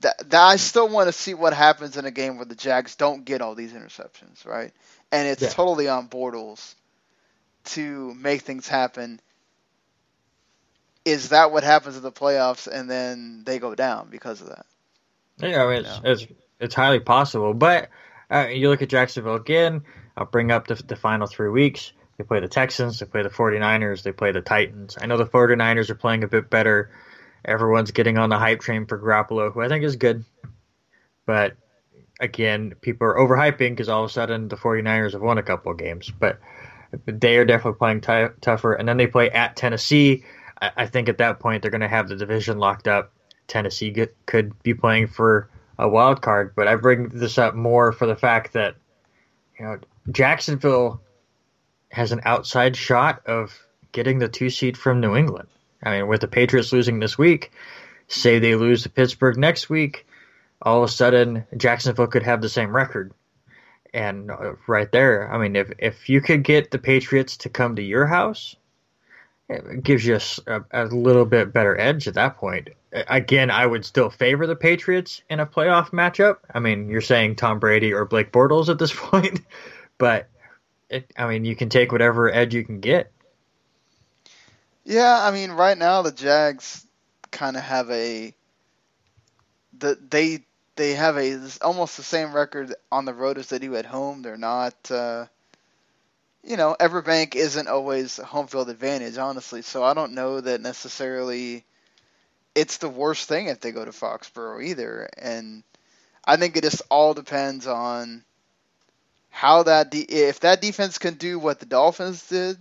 that, 0.00 0.30
that 0.30 0.40
I 0.40 0.56
still 0.56 0.88
want 0.88 1.08
to 1.08 1.12
see 1.12 1.34
what 1.34 1.52
happens 1.52 1.96
in 1.96 2.04
a 2.04 2.10
game 2.10 2.36
where 2.36 2.44
the 2.44 2.54
Jags 2.54 2.96
don't 2.96 3.24
get 3.24 3.40
all 3.40 3.54
these 3.54 3.72
interceptions, 3.72 4.46
right? 4.46 4.72
And 5.10 5.28
it's 5.28 5.42
yeah. 5.42 5.48
totally 5.48 5.88
on 5.88 6.08
Bortles 6.08 6.74
to 7.64 8.14
make 8.14 8.42
things 8.42 8.68
happen 8.68 9.20
is 11.04 11.30
that 11.30 11.52
what 11.52 11.64
happens 11.64 11.96
in 11.96 12.02
the 12.02 12.12
playoffs 12.12 12.66
and 12.66 12.90
then 12.90 13.42
they 13.44 13.58
go 13.58 13.74
down 13.74 14.08
because 14.10 14.40
of 14.40 14.48
that? 14.48 14.66
Yeah, 15.40 15.64
I 15.64 15.74
mean, 15.74 15.84
it's, 15.84 16.00
it's, 16.04 16.32
it's 16.60 16.74
highly 16.74 17.00
possible. 17.00 17.54
But 17.54 17.88
uh, 18.30 18.48
you 18.48 18.68
look 18.68 18.82
at 18.82 18.88
Jacksonville 18.88 19.36
again, 19.36 19.82
I'll 20.16 20.26
bring 20.26 20.50
up 20.50 20.66
the, 20.66 20.74
the 20.74 20.96
final 20.96 21.26
three 21.26 21.48
weeks. 21.48 21.92
They 22.18 22.24
play 22.24 22.40
the 22.40 22.48
Texans, 22.48 22.98
they 22.98 23.06
play 23.06 23.22
the 23.22 23.30
49ers, 23.30 24.02
they 24.02 24.10
play 24.10 24.32
the 24.32 24.40
Titans. 24.40 24.98
I 25.00 25.06
know 25.06 25.16
the 25.16 25.24
49ers 25.24 25.88
are 25.88 25.94
playing 25.94 26.24
a 26.24 26.28
bit 26.28 26.50
better. 26.50 26.90
Everyone's 27.44 27.90
getting 27.90 28.18
on 28.18 28.30
the 28.30 28.38
hype 28.38 28.60
train 28.60 28.86
for 28.86 28.98
Garoppolo, 28.98 29.52
who 29.52 29.60
I 29.60 29.68
think 29.68 29.84
is 29.84 29.96
good. 29.96 30.24
But 31.26 31.56
again, 32.20 32.74
people 32.80 33.06
are 33.06 33.16
overhyping 33.16 33.70
because 33.70 33.88
all 33.88 34.04
of 34.04 34.10
a 34.10 34.12
sudden 34.12 34.48
the 34.48 34.56
49ers 34.56 35.12
have 35.12 35.22
won 35.22 35.38
a 35.38 35.42
couple 35.42 35.72
of 35.72 35.78
games. 35.78 36.10
But 36.10 36.40
they 37.06 37.36
are 37.36 37.44
definitely 37.44 37.78
playing 37.78 38.00
t- 38.00 38.34
tougher. 38.40 38.74
And 38.74 38.88
then 38.88 38.96
they 38.96 39.06
play 39.06 39.30
at 39.30 39.56
Tennessee, 39.56 40.24
I, 40.60 40.70
I 40.78 40.86
think 40.86 41.08
at 41.08 41.18
that 41.18 41.40
point 41.40 41.62
they're 41.62 41.70
going 41.70 41.80
to 41.82 41.88
have 41.88 42.08
the 42.08 42.16
division 42.16 42.58
locked 42.58 42.88
up. 42.88 43.12
Tennessee 43.46 43.90
get, 43.90 44.14
could 44.26 44.62
be 44.62 44.74
playing 44.74 45.06
for 45.06 45.48
a 45.78 45.88
wild 45.88 46.20
card, 46.20 46.54
but 46.56 46.68
I 46.68 46.74
bring 46.74 47.08
this 47.08 47.38
up 47.38 47.54
more 47.54 47.92
for 47.92 48.06
the 48.06 48.16
fact 48.16 48.52
that 48.54 48.74
you 49.58 49.64
know 49.64 49.78
Jacksonville 50.10 51.00
has 51.90 52.12
an 52.12 52.20
outside 52.24 52.76
shot 52.76 53.26
of 53.26 53.58
getting 53.92 54.18
the 54.18 54.28
two 54.28 54.50
seed 54.50 54.76
from 54.76 55.00
New 55.00 55.16
England. 55.16 55.48
I 55.82 55.98
mean, 55.98 56.08
with 56.08 56.20
the 56.20 56.28
Patriots 56.28 56.72
losing 56.72 56.98
this 56.98 57.16
week, 57.16 57.52
say 58.08 58.38
they 58.38 58.54
lose 58.54 58.82
to 58.82 58.90
Pittsburgh 58.90 59.36
next 59.36 59.70
week, 59.70 60.06
all 60.60 60.82
of 60.82 60.88
a 60.88 60.92
sudden 60.92 61.44
Jacksonville 61.56 62.08
could 62.08 62.24
have 62.24 62.40
the 62.40 62.48
same 62.48 62.74
record. 62.74 63.12
And 63.94 64.30
uh, 64.30 64.54
right 64.66 64.90
there, 64.90 65.32
I 65.32 65.38
mean, 65.38 65.56
if 65.56 65.72
if 65.78 66.08
you 66.08 66.20
could 66.20 66.44
get 66.44 66.70
the 66.70 66.78
Patriots 66.78 67.38
to 67.38 67.48
come 67.48 67.76
to 67.76 67.82
your 67.82 68.06
house 68.06 68.56
it 69.48 69.82
gives 69.82 70.04
you 70.04 70.18
a, 70.46 70.62
a, 70.70 70.84
little 70.86 71.24
bit 71.24 71.52
better 71.52 71.78
edge 71.78 72.06
at 72.06 72.14
that 72.14 72.36
point. 72.36 72.68
Again, 72.92 73.50
I 73.50 73.66
would 73.66 73.84
still 73.84 74.10
favor 74.10 74.46
the 74.46 74.56
Patriots 74.56 75.22
in 75.30 75.40
a 75.40 75.46
playoff 75.46 75.90
matchup. 75.90 76.38
I 76.52 76.60
mean, 76.60 76.88
you're 76.90 77.00
saying 77.00 77.36
Tom 77.36 77.58
Brady 77.58 77.92
or 77.92 78.04
Blake 78.04 78.30
Bortles 78.30 78.68
at 78.68 78.78
this 78.78 78.92
point, 78.96 79.40
but 79.96 80.28
it, 80.90 81.10
I 81.16 81.28
mean, 81.28 81.44
you 81.44 81.56
can 81.56 81.70
take 81.70 81.92
whatever 81.92 82.32
edge 82.32 82.54
you 82.54 82.64
can 82.64 82.80
get. 82.80 83.10
Yeah, 84.88 85.22
I 85.22 85.32
mean, 85.32 85.50
right 85.50 85.76
now 85.76 86.00
the 86.00 86.10
Jags 86.12 86.86
kind 87.30 87.58
of 87.58 87.62
have 87.62 87.90
a 87.90 88.32
the 89.78 89.98
they 90.08 90.44
they 90.76 90.94
have 90.94 91.18
a 91.18 91.38
almost 91.60 91.98
the 91.98 92.02
same 92.02 92.32
record 92.32 92.74
on 92.90 93.04
the 93.04 93.12
road 93.12 93.36
as 93.36 93.48
they 93.48 93.58
do 93.58 93.76
at 93.76 93.84
home. 93.84 94.22
They're 94.22 94.38
not. 94.38 94.90
Uh, 94.90 95.26
you 96.42 96.56
know, 96.56 96.74
Everbank 96.80 97.34
isn't 97.36 97.68
always 97.68 98.18
a 98.18 98.24
home 98.24 98.46
field 98.46 98.70
advantage, 98.70 99.18
honestly. 99.18 99.60
So 99.60 99.84
I 99.84 99.92
don't 99.92 100.14
know 100.14 100.40
that 100.40 100.62
necessarily 100.62 101.66
it's 102.54 102.78
the 102.78 102.88
worst 102.88 103.28
thing 103.28 103.48
if 103.48 103.60
they 103.60 103.72
go 103.72 103.84
to 103.84 103.92
Foxborough 103.92 104.64
either. 104.64 105.10
And 105.18 105.64
I 106.24 106.36
think 106.36 106.56
it 106.56 106.64
just 106.64 106.82
all 106.90 107.14
depends 107.14 107.66
on 107.66 108.24
how 109.30 109.64
that 109.64 109.90
de- 109.90 110.02
if 110.28 110.40
that 110.40 110.62
defense 110.62 110.98
can 110.98 111.14
do 111.14 111.38
what 111.38 111.60
the 111.60 111.66
Dolphins 111.66 112.26
did 112.28 112.58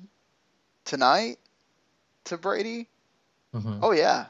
tonight 0.86 1.40
to 2.28 2.38
Brady. 2.38 2.88
Mm-hmm. 3.54 3.80
Oh 3.82 3.92
yeah, 3.92 4.26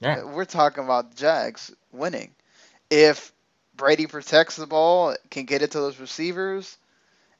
yeah. 0.00 0.24
We're 0.24 0.44
talking 0.44 0.84
about 0.84 1.10
the 1.10 1.16
Jags 1.16 1.74
winning. 1.92 2.32
If 2.90 3.32
Brady 3.76 4.06
protects 4.06 4.56
the 4.56 4.66
ball, 4.66 5.16
can 5.30 5.44
get 5.44 5.62
it 5.62 5.72
to 5.72 5.80
those 5.80 5.98
receivers 5.98 6.76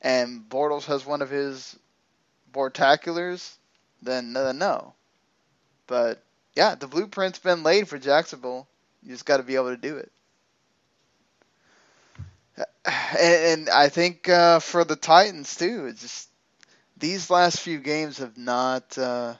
and 0.06 0.48
Bortles 0.48 0.84
has 0.84 1.04
one 1.04 1.22
of 1.22 1.30
his 1.30 1.76
Bortaculars, 2.52 3.54
then, 4.02 4.32
then 4.32 4.58
no. 4.58 4.94
But 5.86 6.22
yeah, 6.54 6.74
the 6.74 6.86
blueprint's 6.86 7.38
been 7.38 7.62
laid 7.62 7.88
for 7.88 7.98
Jacksonville. 7.98 8.66
You 9.02 9.10
just 9.10 9.26
got 9.26 9.38
to 9.38 9.42
be 9.42 9.56
able 9.56 9.70
to 9.70 9.76
do 9.76 9.96
it. 9.96 10.12
And, 13.18 13.60
and 13.60 13.68
I 13.68 13.88
think 13.88 14.28
uh, 14.28 14.60
for 14.60 14.84
the 14.84 14.94
Titans 14.94 15.56
too, 15.56 15.86
it's 15.86 16.02
just 16.02 16.28
these 16.96 17.30
last 17.30 17.60
few 17.60 17.78
games 17.78 18.18
have 18.18 18.38
not 18.38 18.96
uh, 18.96 19.34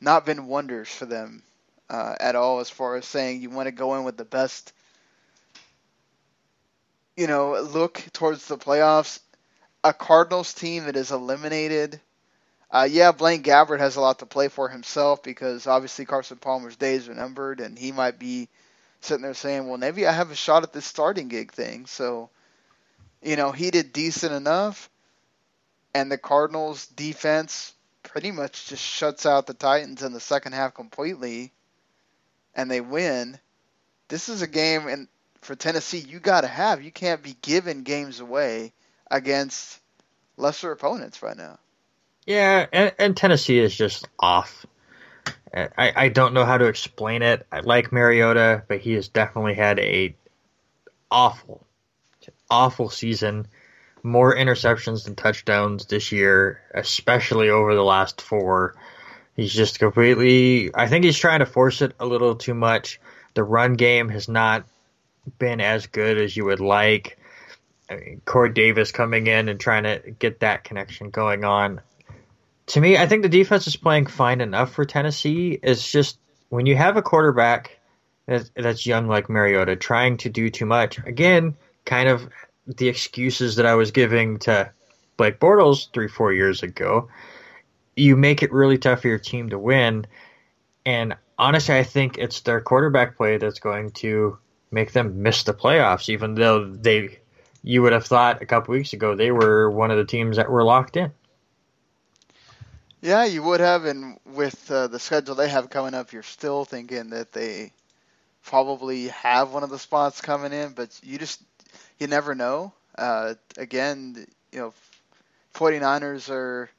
not 0.00 0.26
been 0.26 0.46
wonders 0.46 0.88
for 0.88 1.06
them 1.06 1.42
uh, 1.90 2.14
at 2.20 2.36
all. 2.36 2.60
As 2.60 2.70
far 2.70 2.96
as 2.96 3.06
saying 3.06 3.40
you 3.40 3.50
want 3.50 3.66
to 3.66 3.72
go 3.72 3.96
in 3.96 4.04
with 4.04 4.16
the 4.16 4.24
best 4.24 4.72
you 7.16 7.26
know, 7.26 7.60
look 7.60 8.02
towards 8.12 8.46
the 8.46 8.58
playoffs, 8.58 9.20
a 9.82 9.92
Cardinals 9.92 10.52
team 10.52 10.84
that 10.84 10.96
is 10.96 11.12
eliminated. 11.12 12.00
Uh, 12.70 12.88
yeah, 12.90 13.12
Blaine 13.12 13.42
Gabbert 13.42 13.78
has 13.78 13.96
a 13.96 14.00
lot 14.00 14.18
to 14.18 14.26
play 14.26 14.48
for 14.48 14.68
himself 14.68 15.22
because 15.22 15.66
obviously 15.66 16.06
Carson 16.06 16.38
Palmer's 16.38 16.76
days 16.76 17.08
are 17.08 17.14
numbered, 17.14 17.60
and 17.60 17.78
he 17.78 17.92
might 17.92 18.18
be 18.18 18.48
sitting 19.00 19.22
there 19.22 19.34
saying, 19.34 19.68
"Well, 19.68 19.78
maybe 19.78 20.06
I 20.06 20.12
have 20.12 20.30
a 20.30 20.36
shot 20.36 20.64
at 20.64 20.72
this 20.72 20.86
starting 20.86 21.28
gig 21.28 21.52
thing." 21.52 21.86
So, 21.86 22.30
you 23.22 23.36
know, 23.36 23.52
he 23.52 23.70
did 23.70 23.92
decent 23.92 24.32
enough, 24.32 24.90
and 25.94 26.10
the 26.10 26.18
Cardinals' 26.18 26.86
defense 26.86 27.73
pretty 28.14 28.30
much 28.30 28.68
just 28.68 28.80
shuts 28.80 29.26
out 29.26 29.44
the 29.44 29.54
Titans 29.54 30.04
in 30.04 30.12
the 30.12 30.20
second 30.20 30.52
half 30.52 30.72
completely, 30.72 31.50
and 32.54 32.70
they 32.70 32.80
win. 32.80 33.36
This 34.06 34.28
is 34.28 34.40
a 34.40 34.46
game, 34.46 34.86
and 34.86 35.08
for 35.40 35.56
Tennessee, 35.56 35.98
you 35.98 36.20
got 36.20 36.42
to 36.42 36.46
have. 36.46 36.80
You 36.80 36.92
can't 36.92 37.24
be 37.24 37.36
giving 37.42 37.82
games 37.82 38.20
away 38.20 38.72
against 39.10 39.80
lesser 40.36 40.70
opponents 40.70 41.24
right 41.24 41.36
now. 41.36 41.58
Yeah, 42.24 42.66
and, 42.72 42.92
and 43.00 43.16
Tennessee 43.16 43.58
is 43.58 43.74
just 43.74 44.06
off. 44.20 44.64
I, 45.52 45.92
I 45.96 46.08
don't 46.08 46.34
know 46.34 46.44
how 46.44 46.58
to 46.58 46.66
explain 46.66 47.22
it. 47.22 47.44
I 47.50 47.60
like 47.60 47.90
Mariota, 47.90 48.62
but 48.68 48.78
he 48.78 48.92
has 48.92 49.08
definitely 49.08 49.54
had 49.54 49.80
a 49.80 50.14
awful, 51.10 51.66
awful 52.48 52.90
season. 52.90 53.48
More 54.04 54.36
interceptions 54.36 55.04
than 55.04 55.16
touchdowns 55.16 55.86
this 55.86 56.12
year, 56.12 56.60
especially 56.74 57.48
over 57.48 57.74
the 57.74 57.82
last 57.82 58.20
four. 58.20 58.76
He's 59.34 59.52
just 59.52 59.80
completely. 59.80 60.70
I 60.74 60.86
think 60.86 61.04
he's 61.04 61.18
trying 61.18 61.40
to 61.40 61.46
force 61.46 61.82
it 61.82 61.94
a 61.98 62.06
little 62.06 62.36
too 62.36 62.54
much. 62.54 63.00
The 63.32 63.42
run 63.42 63.74
game 63.74 64.10
has 64.10 64.28
not 64.28 64.66
been 65.38 65.60
as 65.60 65.86
good 65.86 66.18
as 66.18 66.36
you 66.36 66.44
would 66.44 66.60
like. 66.60 67.18
I 67.90 67.96
mean, 67.96 68.22
Corey 68.24 68.52
Davis 68.52 68.92
coming 68.92 69.26
in 69.26 69.48
and 69.48 69.58
trying 69.58 69.84
to 69.84 70.10
get 70.18 70.40
that 70.40 70.64
connection 70.64 71.10
going 71.10 71.44
on. 71.44 71.80
To 72.68 72.80
me, 72.80 72.96
I 72.96 73.06
think 73.06 73.22
the 73.22 73.28
defense 73.28 73.66
is 73.66 73.76
playing 73.76 74.06
fine 74.06 74.40
enough 74.40 74.72
for 74.72 74.84
Tennessee. 74.84 75.58
It's 75.62 75.90
just 75.90 76.18
when 76.50 76.66
you 76.66 76.76
have 76.76 76.96
a 76.96 77.02
quarterback 77.02 77.78
that's 78.26 78.86
young 78.86 79.08
like 79.08 79.28
Mariota 79.28 79.76
trying 79.76 80.18
to 80.18 80.28
do 80.28 80.50
too 80.50 80.66
much, 80.66 80.98
again, 80.98 81.56
kind 81.84 82.08
of 82.08 82.28
the 82.66 82.88
excuses 82.88 83.56
that 83.56 83.66
I 83.66 83.74
was 83.74 83.90
giving 83.90 84.38
to 84.40 84.70
Blake 85.16 85.38
Bortles 85.38 85.90
three, 85.92 86.08
four 86.08 86.32
years 86.32 86.62
ago, 86.62 87.08
you 87.96 88.16
make 88.16 88.42
it 88.42 88.52
really 88.52 88.78
tough 88.78 89.02
for 89.02 89.08
your 89.08 89.18
team 89.18 89.50
to 89.50 89.58
win. 89.58 90.06
And 90.84 91.16
honestly, 91.38 91.76
I 91.76 91.84
think 91.84 92.18
it's 92.18 92.40
their 92.40 92.60
quarterback 92.60 93.16
play 93.16 93.36
that's 93.36 93.60
going 93.60 93.90
to 93.92 94.38
make 94.70 94.92
them 94.92 95.22
miss 95.22 95.44
the 95.44 95.54
playoffs, 95.54 96.08
even 96.08 96.34
though 96.34 96.68
they, 96.68 97.18
you 97.62 97.82
would 97.82 97.92
have 97.92 98.06
thought 98.06 98.42
a 98.42 98.46
couple 98.46 98.72
weeks 98.72 98.92
ago 98.92 99.14
they 99.14 99.30
were 99.30 99.70
one 99.70 99.90
of 99.90 99.98
the 99.98 100.04
teams 100.04 100.36
that 100.36 100.50
were 100.50 100.64
locked 100.64 100.96
in. 100.96 101.12
Yeah, 103.00 103.24
you 103.24 103.42
would 103.42 103.60
have, 103.60 103.84
and 103.84 104.18
with 104.24 104.70
uh, 104.70 104.86
the 104.86 104.98
schedule 104.98 105.34
they 105.34 105.50
have 105.50 105.68
coming 105.68 105.92
up, 105.92 106.12
you're 106.12 106.22
still 106.22 106.64
thinking 106.64 107.10
that 107.10 107.32
they 107.32 107.72
probably 108.42 109.08
have 109.08 109.52
one 109.52 109.62
of 109.62 109.68
the 109.70 109.78
spots 109.78 110.22
coming 110.22 110.54
in, 110.54 110.72
but 110.72 110.98
you 111.02 111.18
just 111.18 111.42
you 111.98 112.06
never 112.06 112.34
know. 112.34 112.72
Uh, 112.96 113.34
again, 113.56 114.26
you 114.52 114.58
know, 114.58 114.74
49ers 115.54 116.30
are 116.30 116.70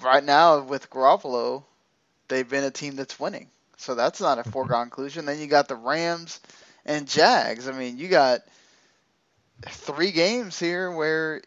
right 0.00 0.24
now 0.24 0.60
with 0.60 0.90
Garoppolo, 0.90 1.62
they've 2.28 2.48
been 2.48 2.64
a 2.64 2.70
team 2.70 2.96
that's 2.96 3.18
winning, 3.20 3.48
so 3.76 3.94
that's 3.94 4.20
not 4.20 4.38
a 4.38 4.42
mm-hmm. 4.42 4.50
foregone 4.50 4.90
conclusion. 4.90 5.24
Then 5.24 5.40
you 5.40 5.46
got 5.46 5.68
the 5.68 5.76
Rams 5.76 6.40
and 6.84 7.06
Jags. 7.06 7.68
I 7.68 7.72
mean, 7.72 7.98
you 7.98 8.08
got 8.08 8.40
three 9.62 10.10
games 10.10 10.58
here 10.58 10.90
where 10.90 11.42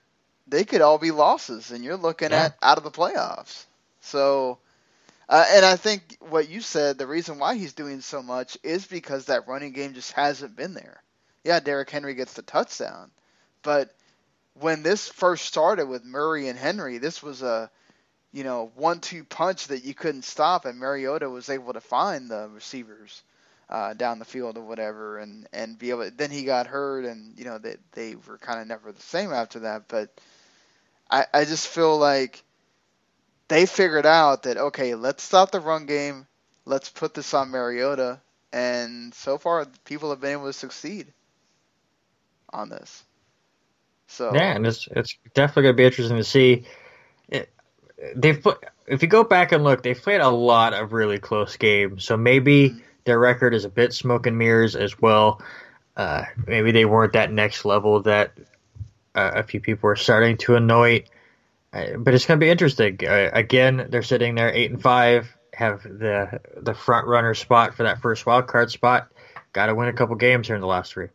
they 0.48 0.64
could 0.64 0.82
all 0.82 0.98
be 0.98 1.12
losses, 1.12 1.72
and 1.72 1.84
you're 1.84 1.98
looking 1.98 2.32
yeah. 2.32 2.46
at 2.46 2.58
out 2.62 2.78
of 2.78 2.84
the 2.84 2.92
playoffs. 2.92 3.66
So, 4.02 4.60
uh, 5.30 5.46
and 5.50 5.66
I 5.66 5.76
think 5.76 6.18
what 6.30 6.50
you 6.50 6.62
said, 6.62 6.98
the 6.98 7.08
reason 7.08 7.40
why 7.40 7.56
he's 7.56 7.74
doing 7.74 8.02
so 8.02 8.22
much 8.22 8.58
is 8.64 8.86
because 8.86 9.26
that 9.26 9.48
running 9.48 9.74
game 9.74 9.94
just 9.94 10.12
hasn't 10.14 10.56
been 10.56 10.74
there. 10.74 11.02
Yeah, 11.44 11.60
Derrick 11.60 11.90
Henry 11.90 12.14
gets 12.14 12.34
the 12.34 12.44
touchdown, 12.44 13.12
but 13.64 13.94
when 14.56 14.84
this 14.84 15.08
first 15.10 15.46
started 15.46 15.88
with 15.88 16.04
Murray 16.04 16.48
and 16.48 16.58
Henry, 16.58 16.98
this 16.98 17.24
was 17.24 17.42
a 17.42 17.70
you 18.32 18.44
know 18.44 18.72
one-two 18.76 19.24
punch 19.24 19.68
that 19.68 19.84
you 19.84 19.94
couldn't 19.94 20.24
stop, 20.24 20.66
and 20.66 20.80
Mariota 20.80 21.30
was 21.30 21.50
able 21.50 21.74
to 21.74 21.82
find 21.82 22.30
the 22.30 22.50
receivers 22.54 23.24
uh, 23.70 23.94
down 23.94 24.20
the 24.20 24.26
field 24.26 24.58
or 24.58 24.64
whatever, 24.64 25.18
and 25.18 25.48
and 25.54 25.80
be 25.80 25.90
able. 25.90 26.04
To, 26.06 26.12
then 26.12 26.32
he 26.32 26.44
got 26.44 26.68
hurt, 26.68 27.06
and 27.06 27.38
you 27.40 27.46
know 27.46 27.58
they 27.58 27.78
they 27.94 28.16
were 28.16 28.38
kind 28.38 28.62
of 28.62 28.68
never 28.68 28.92
the 28.92 29.02
same 29.02 29.32
after 29.34 29.60
that. 29.62 29.88
But 29.88 30.10
I 31.10 31.26
I 31.34 31.46
just 31.46 31.68
feel 31.68 31.98
like 31.98 32.44
they 33.48 33.66
figured 33.66 34.06
out 34.06 34.44
that 34.44 34.58
okay, 34.58 34.96
let's 34.96 35.24
stop 35.24 35.52
the 35.52 35.60
run 35.60 35.86
game, 35.88 36.28
let's 36.66 36.90
put 36.90 37.14
this 37.16 37.34
on 37.34 37.50
Mariota, 37.50 38.20
and 38.54 39.14
so 39.16 39.38
far 39.40 39.66
people 39.86 40.12
have 40.12 40.22
been 40.22 40.34
able 40.34 40.48
to 40.48 40.54
succeed 40.54 41.12
on 42.54 42.70
this. 42.70 43.04
So 44.08 44.34
yeah, 44.34 44.56
and 44.56 44.66
it's 44.68 44.88
it's 44.92 45.18
definitely 45.34 45.64
gonna 45.64 45.74
be 45.74 45.86
interesting 45.86 46.18
to 46.18 46.24
see. 46.24 46.66
It, 47.30 47.50
they've 48.16 48.42
put 48.42 48.64
if 48.88 49.02
you 49.02 49.08
go 49.08 49.24
back 49.24 49.52
and 49.52 49.64
look, 49.64 49.84
they've 49.84 50.00
played 50.00 50.22
a 50.22 50.30
lot 50.30 50.74
of 50.74 50.92
really 50.92 51.18
close 51.18 51.56
games. 51.56 52.04
So 52.04 52.18
maybe 52.18 52.70
mm-hmm. 52.70 52.80
their 53.06 53.20
record 53.20 53.54
is 53.54 53.64
a 53.64 53.70
bit 53.70 53.94
smoke 53.94 54.28
and 54.28 54.38
mirrors 54.38 54.76
as 54.76 55.00
well. 55.00 55.42
Uh, 55.96 56.24
maybe 56.46 56.72
they 56.72 56.86
weren't 56.86 57.14
that 57.14 57.32
next 57.32 57.64
level 57.64 58.02
that 58.02 58.34
uh, 59.16 59.32
a 59.36 59.44
few 59.44 59.60
people 59.60 59.90
are 59.90 59.96
starting 59.96 60.38
to 60.38 60.56
annoy. 60.56 61.04
Uh, 61.74 61.98
but 61.98 62.14
it's 62.14 62.26
going 62.26 62.40
to 62.40 62.44
be 62.44 62.50
interesting. 62.50 63.00
Uh, 63.08 63.30
again, 63.32 63.88
they're 63.90 64.04
sitting 64.04 64.36
there 64.36 64.52
eight 64.52 64.72
and 64.72 64.82
five, 64.82 65.34
have 65.54 65.84
the 65.84 66.42
the 66.58 66.74
front 66.74 67.08
runner 67.08 67.34
spot 67.34 67.76
for 67.76 67.84
that 67.84 68.02
first 68.02 68.26
wild 68.26 68.48
card 68.48 68.72
spot. 68.72 69.10
Got 69.54 69.68
to 69.68 69.76
win 69.76 69.88
a 69.88 69.94
couple 69.94 70.16
games 70.16 70.48
here 70.48 70.56
in 70.56 70.62
the 70.62 70.68
last 70.68 70.94
three. 70.94 71.08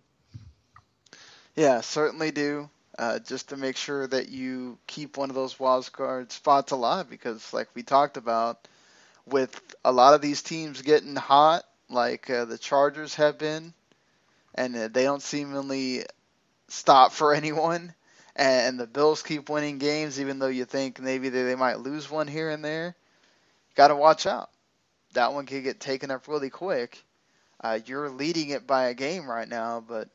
Yeah, 1.56 1.80
certainly 1.80 2.30
do. 2.30 2.70
Uh, 2.98 3.18
just 3.18 3.50
to 3.50 3.56
make 3.56 3.76
sure 3.76 4.06
that 4.06 4.28
you 4.30 4.78
keep 4.86 5.16
one 5.18 5.28
of 5.28 5.34
those 5.36 5.60
wild 5.60 5.90
card 5.92 6.32
spots 6.32 6.72
alive, 6.72 7.10
because 7.10 7.52
like 7.52 7.68
we 7.74 7.82
talked 7.82 8.16
about, 8.16 8.68
with 9.26 9.60
a 9.84 9.92
lot 9.92 10.14
of 10.14 10.22
these 10.22 10.42
teams 10.42 10.82
getting 10.82 11.16
hot, 11.16 11.64
like 11.90 12.30
uh, 12.30 12.46
the 12.46 12.58
Chargers 12.58 13.14
have 13.16 13.38
been, 13.38 13.74
and 14.54 14.76
uh, 14.76 14.88
they 14.88 15.04
don't 15.04 15.22
seemingly 15.22 16.04
stop 16.68 17.12
for 17.12 17.34
anyone, 17.36 17.94
and 18.36 18.80
the 18.80 18.86
Bills 18.88 19.22
keep 19.22 19.50
winning 19.50 19.78
games, 19.78 20.20
even 20.20 20.38
though 20.40 20.48
you 20.48 20.64
think 20.66 21.00
maybe 21.00 21.28
they, 21.30 21.44
they 21.44 21.56
might 21.56 21.80
lose 21.80 22.10
one 22.10 22.28
here 22.28 22.50
and 22.50 22.64
there. 22.64 22.96
Got 23.76 23.88
to 23.88 23.96
watch 23.96 24.26
out. 24.26 24.50
That 25.14 25.32
one 25.34 25.46
could 25.46 25.64
get 25.64 25.80
taken 25.80 26.10
up 26.10 26.28
really 26.28 26.50
quick. 26.50 27.04
Uh, 27.60 27.80
you're 27.86 28.10
leading 28.10 28.50
it 28.50 28.66
by 28.66 28.86
a 28.86 28.94
game 28.94 29.30
right 29.30 29.48
now, 29.48 29.84
but 29.86 30.08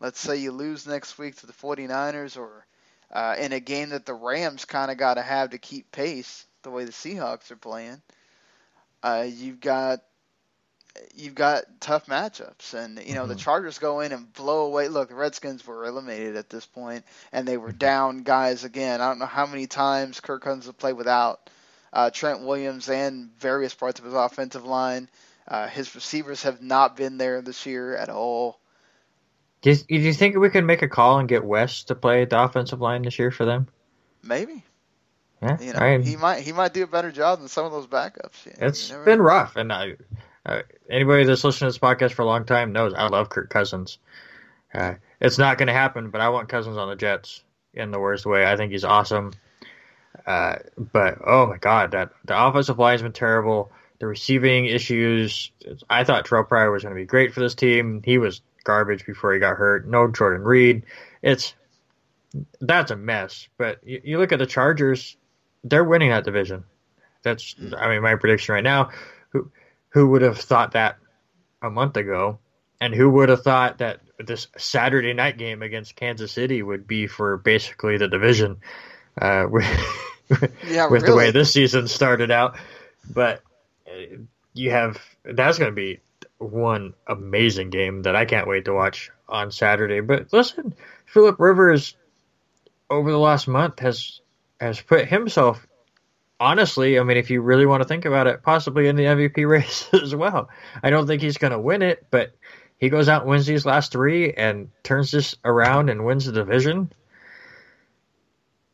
let's 0.00 0.18
say 0.18 0.36
you 0.36 0.52
lose 0.52 0.86
next 0.86 1.18
week 1.18 1.36
to 1.36 1.46
the 1.46 1.52
49ers 1.52 2.36
or 2.36 2.66
uh, 3.12 3.36
in 3.38 3.52
a 3.52 3.60
game 3.60 3.90
that 3.90 4.06
the 4.06 4.14
Rams 4.14 4.64
kind 4.64 4.90
of 4.90 4.96
got 4.96 5.14
to 5.14 5.22
have 5.22 5.50
to 5.50 5.58
keep 5.58 5.90
pace 5.92 6.46
the 6.62 6.70
way 6.70 6.84
the 6.84 6.92
Seahawks 6.92 7.50
are 7.50 7.56
playing, 7.56 8.00
uh, 9.02 9.26
you've 9.28 9.60
got 9.60 10.00
you've 11.14 11.34
got 11.34 11.64
tough 11.80 12.06
matchups, 12.06 12.74
and 12.74 13.00
you 13.04 13.14
know 13.14 13.22
mm-hmm. 13.22 13.30
the 13.30 13.36
Chargers 13.36 13.78
go 13.78 14.00
in 14.00 14.12
and 14.12 14.32
blow 14.32 14.66
away. 14.66 14.88
Look, 14.88 15.08
the 15.08 15.14
Redskins 15.14 15.66
were 15.66 15.86
eliminated 15.86 16.36
at 16.36 16.50
this 16.50 16.66
point, 16.66 17.04
and 17.32 17.46
they 17.46 17.56
were 17.56 17.72
down 17.72 18.22
guys 18.22 18.64
again. 18.64 19.00
I 19.00 19.08
don't 19.08 19.18
know 19.18 19.26
how 19.26 19.46
many 19.46 19.66
times 19.66 20.20
Kirk 20.20 20.42
Cousins 20.42 20.66
have 20.66 20.78
played 20.78 20.96
without 20.96 21.50
uh, 21.92 22.10
Trent 22.10 22.42
Williams 22.42 22.88
and 22.88 23.30
various 23.38 23.74
parts 23.74 23.98
of 23.98 24.04
his 24.04 24.14
offensive 24.14 24.64
line. 24.64 25.08
Uh, 25.48 25.66
his 25.66 25.94
receivers 25.94 26.44
have 26.44 26.62
not 26.62 26.96
been 26.96 27.18
there 27.18 27.42
this 27.42 27.66
year 27.66 27.96
at 27.96 28.08
all. 28.08 28.60
Do 29.62 29.70
you, 29.70 29.76
do 29.76 29.94
you 29.94 30.14
think 30.14 30.36
we 30.36 30.50
could 30.50 30.64
make 30.64 30.82
a 30.82 30.88
call 30.88 31.18
and 31.18 31.28
get 31.28 31.44
West 31.44 31.88
to 31.88 31.94
play 31.94 32.24
the 32.24 32.42
offensive 32.42 32.80
line 32.80 33.02
this 33.02 33.18
year 33.18 33.30
for 33.30 33.44
them? 33.44 33.68
Maybe. 34.22 34.64
Yeah, 35.42 35.58
you 35.60 35.72
know, 35.72 35.98
he 36.00 36.16
might 36.16 36.42
he 36.42 36.52
might 36.52 36.74
do 36.74 36.82
a 36.82 36.86
better 36.86 37.10
job 37.10 37.38
than 37.38 37.48
some 37.48 37.64
of 37.64 37.72
those 37.72 37.86
backups. 37.86 38.44
You 38.44 38.52
it's 38.58 38.90
been 38.90 39.18
know. 39.18 39.24
rough, 39.24 39.56
and 39.56 39.72
I, 39.72 39.96
uh, 40.44 40.62
anybody 40.90 41.24
that's 41.24 41.44
listened 41.44 41.60
to 41.60 41.66
this 41.66 41.78
podcast 41.78 42.12
for 42.12 42.22
a 42.22 42.26
long 42.26 42.44
time 42.44 42.72
knows 42.72 42.92
I 42.92 43.08
love 43.08 43.30
Kirk 43.30 43.48
Cousins. 43.48 43.98
Uh, 44.74 44.94
it's 45.18 45.38
not 45.38 45.56
going 45.56 45.68
to 45.68 45.72
happen, 45.72 46.10
but 46.10 46.20
I 46.20 46.28
want 46.28 46.50
Cousins 46.50 46.76
on 46.76 46.90
the 46.90 46.96
Jets 46.96 47.42
in 47.72 47.90
the 47.90 47.98
worst 47.98 48.26
way. 48.26 48.44
I 48.44 48.56
think 48.56 48.70
he's 48.70 48.84
awesome. 48.84 49.32
Uh, 50.26 50.56
but 50.76 51.18
oh 51.26 51.46
my 51.46 51.56
god, 51.56 51.92
that 51.92 52.10
the 52.26 52.46
offensive 52.46 52.78
line 52.78 52.92
has 52.92 53.02
been 53.02 53.12
terrible. 53.12 53.72
The 53.98 54.06
receiving 54.06 54.66
issues. 54.66 55.52
I 55.88 56.04
thought 56.04 56.26
Terrelle 56.26 56.48
Pryor 56.48 56.70
was 56.70 56.82
going 56.82 56.94
to 56.94 57.00
be 57.00 57.06
great 57.06 57.32
for 57.32 57.40
this 57.40 57.54
team. 57.54 58.02
He 58.04 58.18
was 58.18 58.42
garbage 58.64 59.06
before 59.06 59.32
he 59.32 59.40
got 59.40 59.56
hurt. 59.56 59.86
No 59.86 60.08
Jordan 60.08 60.42
Reed. 60.42 60.84
It's 61.22 61.54
that's 62.60 62.90
a 62.90 62.96
mess. 62.96 63.48
But 63.58 63.80
you, 63.84 64.00
you 64.04 64.18
look 64.18 64.32
at 64.32 64.38
the 64.38 64.46
Chargers; 64.46 65.16
they're 65.64 65.84
winning 65.84 66.10
that 66.10 66.24
division. 66.24 66.64
That's 67.22 67.54
I 67.76 67.88
mean 67.88 68.02
my 68.02 68.16
prediction 68.16 68.54
right 68.54 68.64
now. 68.64 68.90
Who 69.30 69.50
who 69.90 70.08
would 70.08 70.22
have 70.22 70.38
thought 70.38 70.72
that 70.72 70.96
a 71.62 71.70
month 71.70 71.96
ago? 71.96 72.38
And 72.82 72.94
who 72.94 73.10
would 73.10 73.28
have 73.28 73.42
thought 73.42 73.78
that 73.78 74.00
this 74.18 74.46
Saturday 74.56 75.12
night 75.12 75.36
game 75.36 75.62
against 75.62 75.96
Kansas 75.96 76.32
City 76.32 76.62
would 76.62 76.86
be 76.86 77.06
for 77.06 77.36
basically 77.36 77.98
the 77.98 78.08
division 78.08 78.56
uh, 79.20 79.46
with, 79.50 79.66
yeah, 80.66 80.86
with 80.86 81.02
really. 81.02 81.10
the 81.10 81.16
way 81.16 81.30
this 81.30 81.52
season 81.52 81.88
started 81.88 82.30
out? 82.30 82.56
But 83.12 83.42
uh, 83.86 84.16
you 84.54 84.70
have 84.70 84.98
that's 85.24 85.58
going 85.58 85.70
to 85.70 85.76
be 85.76 86.00
one 86.40 86.94
amazing 87.06 87.70
game 87.70 88.02
that 88.02 88.16
I 88.16 88.24
can't 88.24 88.48
wait 88.48 88.64
to 88.64 88.72
watch 88.72 89.10
on 89.28 89.50
Saturday. 89.52 90.00
But 90.00 90.32
listen, 90.32 90.74
Philip 91.06 91.38
Rivers 91.38 91.96
over 92.88 93.10
the 93.10 93.18
last 93.18 93.46
month 93.46 93.78
has 93.80 94.20
has 94.60 94.80
put 94.80 95.06
himself 95.06 95.66
honestly, 96.40 96.98
I 96.98 97.02
mean, 97.02 97.18
if 97.18 97.30
you 97.30 97.42
really 97.42 97.66
want 97.66 97.82
to 97.82 97.88
think 97.88 98.06
about 98.06 98.26
it, 98.26 98.42
possibly 98.42 98.88
in 98.88 98.96
the 98.96 99.04
MVP 99.04 99.46
race 99.48 99.88
as 99.92 100.14
well. 100.14 100.48
I 100.82 100.90
don't 100.90 101.06
think 101.06 101.22
he's 101.22 101.38
going 101.38 101.52
to 101.52 101.60
win 101.60 101.82
it, 101.82 102.06
but 102.10 102.34
he 102.78 102.88
goes 102.88 103.08
out 103.08 103.26
wins 103.26 103.46
these 103.46 103.66
last 103.66 103.92
three 103.92 104.32
and 104.32 104.70
turns 104.82 105.10
this 105.10 105.36
around 105.44 105.90
and 105.90 106.04
wins 106.04 106.24
the 106.24 106.32
division. 106.32 106.90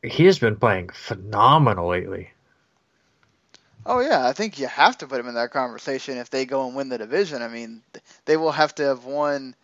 He 0.02 0.26
has 0.26 0.38
been 0.38 0.56
playing 0.56 0.90
phenomenal 0.90 1.88
lately. 1.88 2.30
Oh 3.88 4.00
yeah, 4.00 4.26
I 4.26 4.32
think 4.32 4.58
you 4.58 4.66
have 4.66 4.98
to 4.98 5.06
put 5.06 5.16
them 5.18 5.28
in 5.28 5.34
that 5.34 5.52
conversation 5.52 6.18
if 6.18 6.28
they 6.28 6.44
go 6.44 6.66
and 6.66 6.74
win 6.74 6.88
the 6.88 6.98
division. 6.98 7.40
I 7.40 7.48
mean, 7.48 7.82
they 8.24 8.36
will 8.36 8.50
have 8.50 8.74
to 8.76 8.82
have 8.82 9.04
won 9.04 9.54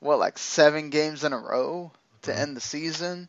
what 0.00 0.18
like 0.18 0.36
seven 0.36 0.90
games 0.90 1.22
in 1.22 1.32
a 1.32 1.38
row 1.38 1.92
to 2.22 2.32
mm-hmm. 2.32 2.40
end 2.40 2.56
the 2.56 2.60
season. 2.60 3.28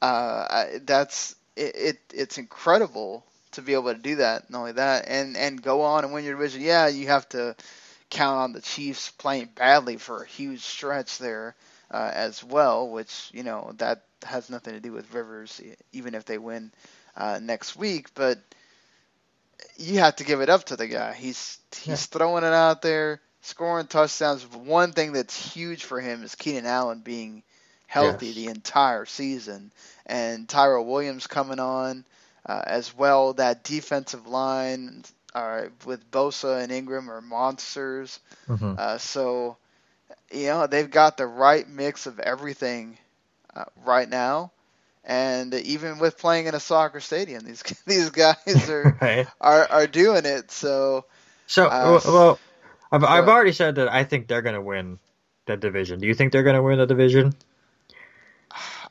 Uh, 0.00 0.66
that's 0.84 1.36
it, 1.54 1.76
it. 1.76 1.98
It's 2.14 2.38
incredible 2.38 3.24
to 3.52 3.62
be 3.62 3.74
able 3.74 3.92
to 3.92 3.98
do 4.00 4.16
that. 4.16 4.48
Not 4.48 4.60
only 4.60 4.72
that, 4.72 5.04
and 5.06 5.36
and 5.36 5.60
go 5.62 5.82
on 5.82 6.04
and 6.04 6.14
win 6.14 6.24
your 6.24 6.34
division. 6.34 6.62
Yeah, 6.62 6.88
you 6.88 7.08
have 7.08 7.28
to 7.30 7.54
count 8.08 8.38
on 8.38 8.52
the 8.54 8.62
Chiefs 8.62 9.10
playing 9.10 9.50
badly 9.54 9.98
for 9.98 10.22
a 10.22 10.26
huge 10.26 10.62
stretch 10.62 11.18
there 11.18 11.54
uh, 11.90 12.10
as 12.14 12.42
well, 12.42 12.88
which 12.88 13.30
you 13.34 13.42
know 13.42 13.72
that 13.76 14.04
has 14.24 14.48
nothing 14.48 14.72
to 14.72 14.80
do 14.80 14.92
with 14.92 15.12
Rivers, 15.12 15.60
even 15.92 16.14
if 16.14 16.24
they 16.24 16.38
win 16.38 16.72
uh, 17.18 17.38
next 17.42 17.76
week. 17.76 18.14
But 18.14 18.38
you 19.76 19.98
have 20.00 20.16
to 20.16 20.24
give 20.24 20.40
it 20.40 20.48
up 20.48 20.64
to 20.64 20.76
the 20.76 20.86
guy. 20.86 21.12
He's 21.14 21.58
he's 21.74 21.86
yeah. 21.88 21.94
throwing 22.18 22.44
it 22.44 22.52
out 22.52 22.82
there, 22.82 23.20
scoring 23.42 23.86
touchdowns. 23.86 24.44
One 24.46 24.92
thing 24.92 25.12
that's 25.12 25.36
huge 25.52 25.84
for 25.84 26.00
him 26.00 26.22
is 26.22 26.34
Keenan 26.34 26.66
Allen 26.66 27.00
being 27.00 27.42
healthy 27.86 28.26
Yes. 28.28 28.34
the 28.36 28.46
entire 28.46 29.04
season, 29.06 29.72
and 30.06 30.48
Tyrell 30.48 30.84
Williams 30.86 31.26
coming 31.26 31.58
on 31.60 32.04
uh, 32.46 32.62
as 32.66 32.94
well. 32.96 33.34
That 33.34 33.64
defensive 33.64 34.26
line 34.26 35.04
uh, 35.34 35.64
with 35.84 36.10
Bosa 36.10 36.62
and 36.62 36.72
Ingram 36.72 37.10
are 37.10 37.20
monsters. 37.20 38.20
Mhm. 38.48 38.78
Uh, 38.78 38.98
so, 38.98 39.56
you 40.32 40.46
know, 40.46 40.66
they've 40.66 40.90
got 40.90 41.16
the 41.16 41.26
right 41.26 41.68
mix 41.68 42.06
of 42.06 42.18
everything 42.20 42.98
uh, 43.54 43.64
right 43.84 44.08
now. 44.08 44.52
And 45.04 45.54
even 45.54 45.98
with 45.98 46.18
playing 46.18 46.46
in 46.46 46.54
a 46.54 46.60
soccer 46.60 47.00
stadium, 47.00 47.44
these 47.44 47.62
these 47.86 48.10
guys 48.10 48.68
are 48.68 48.98
Right. 49.00 49.26
are, 49.40 49.66
are 49.70 49.86
doing 49.86 50.24
it. 50.26 50.50
So, 50.50 51.06
So, 51.46 51.66
Uh, 51.68 52.00
well, 52.04 52.38
I've, 52.92 53.04
I've 53.04 53.28
already 53.28 53.52
said 53.52 53.76
that 53.76 53.88
I 53.88 54.04
think 54.04 54.28
they're 54.28 54.42
going 54.42 54.56
to 54.56 54.60
win 54.60 54.98
the 55.46 55.56
division. 55.56 56.00
Do 56.00 56.06
you 56.06 56.14
think 56.14 56.32
they're 56.32 56.42
going 56.42 56.56
to 56.56 56.62
win 56.62 56.78
the 56.78 56.86
division? 56.86 57.34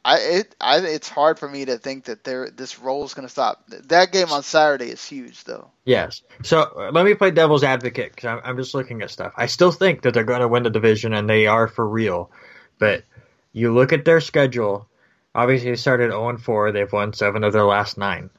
I 0.05 0.17
it 0.19 0.55
I 0.61 0.79
it's 0.79 1.09
hard 1.09 1.39
for 1.39 1.47
me 1.47 1.65
to 1.65 1.77
think 1.77 2.05
that 2.05 2.23
there 2.23 2.49
this 2.49 2.79
roll 2.79 3.03
is 3.03 3.13
going 3.13 3.27
to 3.27 3.31
stop. 3.31 3.65
That 3.67 4.11
game 4.11 4.31
on 4.31 4.43
Saturday 4.43 4.89
is 4.89 5.05
huge, 5.05 5.43
though. 5.43 5.69
Yes. 5.83 6.21
So 6.43 6.61
uh, 6.61 6.91
let 6.93 7.05
me 7.05 7.13
play 7.15 7.31
devil's 7.31 7.63
advocate 7.63 8.15
because 8.15 8.25
I'm, 8.25 8.41
I'm 8.43 8.57
just 8.57 8.73
looking 8.73 9.01
at 9.01 9.11
stuff. 9.11 9.33
I 9.35 9.47
still 9.47 9.71
think 9.71 10.03
that 10.03 10.13
they're 10.13 10.23
going 10.23 10.41
to 10.41 10.47
win 10.47 10.63
the 10.63 10.69
division 10.69 11.13
and 11.13 11.29
they 11.29 11.47
are 11.47 11.67
for 11.67 11.87
real. 11.87 12.31
But 12.77 13.03
you 13.51 13.73
look 13.73 13.91
at 13.91 14.05
their 14.05 14.21
schedule. 14.21 14.87
Obviously, 15.35 15.69
they 15.69 15.75
started 15.75 16.11
0 16.11 16.37
4. 16.37 16.71
They've 16.71 16.91
won 16.91 17.13
seven 17.13 17.43
of 17.43 17.53
their 17.53 17.63
last 17.63 17.97
nine. 17.97 18.29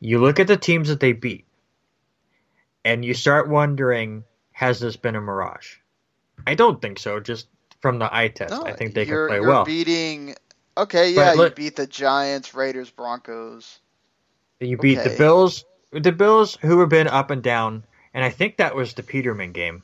You 0.00 0.18
look 0.18 0.40
at 0.40 0.46
the 0.46 0.56
teams 0.56 0.88
that 0.88 1.00
they 1.00 1.12
beat, 1.12 1.44
and 2.84 3.04
you 3.04 3.14
start 3.14 3.48
wondering, 3.48 4.24
has 4.52 4.80
this 4.80 4.96
been 4.96 5.16
a 5.16 5.20
mirage? 5.20 5.76
I 6.46 6.54
don't 6.54 6.80
think 6.80 6.98
so. 6.98 7.20
Just 7.20 7.48
from 7.80 7.98
the 7.98 8.14
eye 8.14 8.28
test, 8.28 8.50
No, 8.50 8.64
I 8.64 8.72
think 8.72 8.94
they 8.94 9.04
can 9.04 9.26
play 9.26 9.36
you're 9.36 9.48
well. 9.48 9.64
beating. 9.64 10.34
Okay, 10.76 11.12
yeah, 11.12 11.34
you 11.34 11.50
beat 11.50 11.76
the 11.76 11.86
Giants, 11.86 12.54
Raiders, 12.54 12.90
Broncos. 12.90 13.80
You 14.60 14.78
beat 14.78 15.02
the 15.02 15.14
Bills, 15.16 15.64
the 15.90 16.12
Bills 16.12 16.56
who 16.62 16.80
have 16.80 16.88
been 16.88 17.08
up 17.08 17.30
and 17.30 17.42
down, 17.42 17.84
and 18.14 18.24
I 18.24 18.30
think 18.30 18.56
that 18.56 18.74
was 18.74 18.94
the 18.94 19.02
Peterman 19.02 19.52
game 19.52 19.82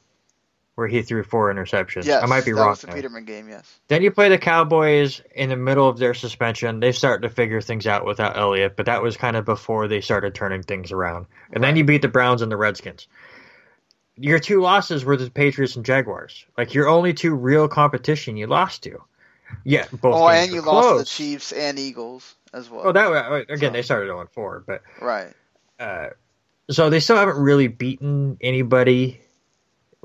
where 0.77 0.87
he 0.87 1.03
threw 1.03 1.23
four 1.25 1.53
interceptions. 1.53 2.05
Yes, 2.05 2.23
I 2.23 2.27
might 2.27 2.45
be 2.45 2.53
that 2.53 2.61
wrong. 2.61 2.69
was 2.71 2.83
the 2.83 2.87
there. 2.89 2.97
Peterman 2.97 3.25
game. 3.25 3.49
Yes. 3.49 3.79
Then 3.89 4.03
you 4.03 4.11
play 4.11 4.29
the 4.29 4.39
Cowboys 4.39 5.23
in 5.35 5.49
the 5.49 5.57
middle 5.57 5.89
of 5.89 5.99
their 5.99 6.15
suspension. 6.15 6.81
They 6.81 6.93
start 6.93 7.23
to 7.23 7.31
figure 7.31 7.61
things 7.63 7.87
out 7.87 8.05
without 8.05 8.37
Elliott, 8.37 8.77
but 8.77 8.87
that 8.87 9.03
was 9.03 9.17
kind 9.17 9.37
of 9.37 9.45
before 9.47 9.89
they 9.89 10.01
started 10.03 10.35
turning 10.35 10.63
things 10.63 10.93
around. 10.93 11.27
And 11.53 11.65
then 11.65 11.77
you 11.77 11.85
beat 11.85 12.03
the 12.03 12.09
Browns 12.09 12.43
and 12.43 12.53
the 12.53 12.57
Redskins. 12.59 13.09
Your 14.19 14.39
two 14.39 14.61
losses 14.61 15.05
were 15.05 15.17
the 15.17 15.31
Patriots 15.31 15.77
and 15.77 15.85
Jaguars. 15.85 16.45
Like 16.57 16.73
your 16.75 16.89
only 16.89 17.13
two 17.15 17.35
real 17.35 17.69
competition 17.69 18.37
you 18.37 18.47
lost 18.47 18.83
to. 18.85 19.03
Yeah, 19.65 19.87
both. 19.93 20.15
Oh, 20.15 20.29
and 20.29 20.51
you 20.53 20.61
were 20.61 20.67
lost 20.73 20.89
to 20.91 20.99
the. 20.99 21.05
Chiefs 21.05 21.53
and 21.53 21.79
Eagles 21.79 22.35
as 22.53 22.69
well. 22.69 22.83
Oh, 22.85 22.93
that 22.93 23.09
wa- 23.09 23.37
again, 23.49 23.59
So- 23.71 23.71
they 23.71 23.83
started 23.83 24.07
0 24.09 24.29
4, 24.33 24.65
but 24.67 24.83
right. 25.01 25.33
uh, 25.81 26.09
so 26.71 26.91
they 26.91 27.01
still 27.01 27.17
haven't 27.17 27.39
really 27.39 27.69
beaten 27.69 28.37
anybody 28.41 29.21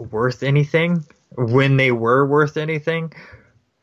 worth 0.02 0.44
anything 0.44 1.06
when 1.36 1.78
they 1.78 1.92
were 1.92 2.26
worth 2.26 2.58
anything. 2.58 3.14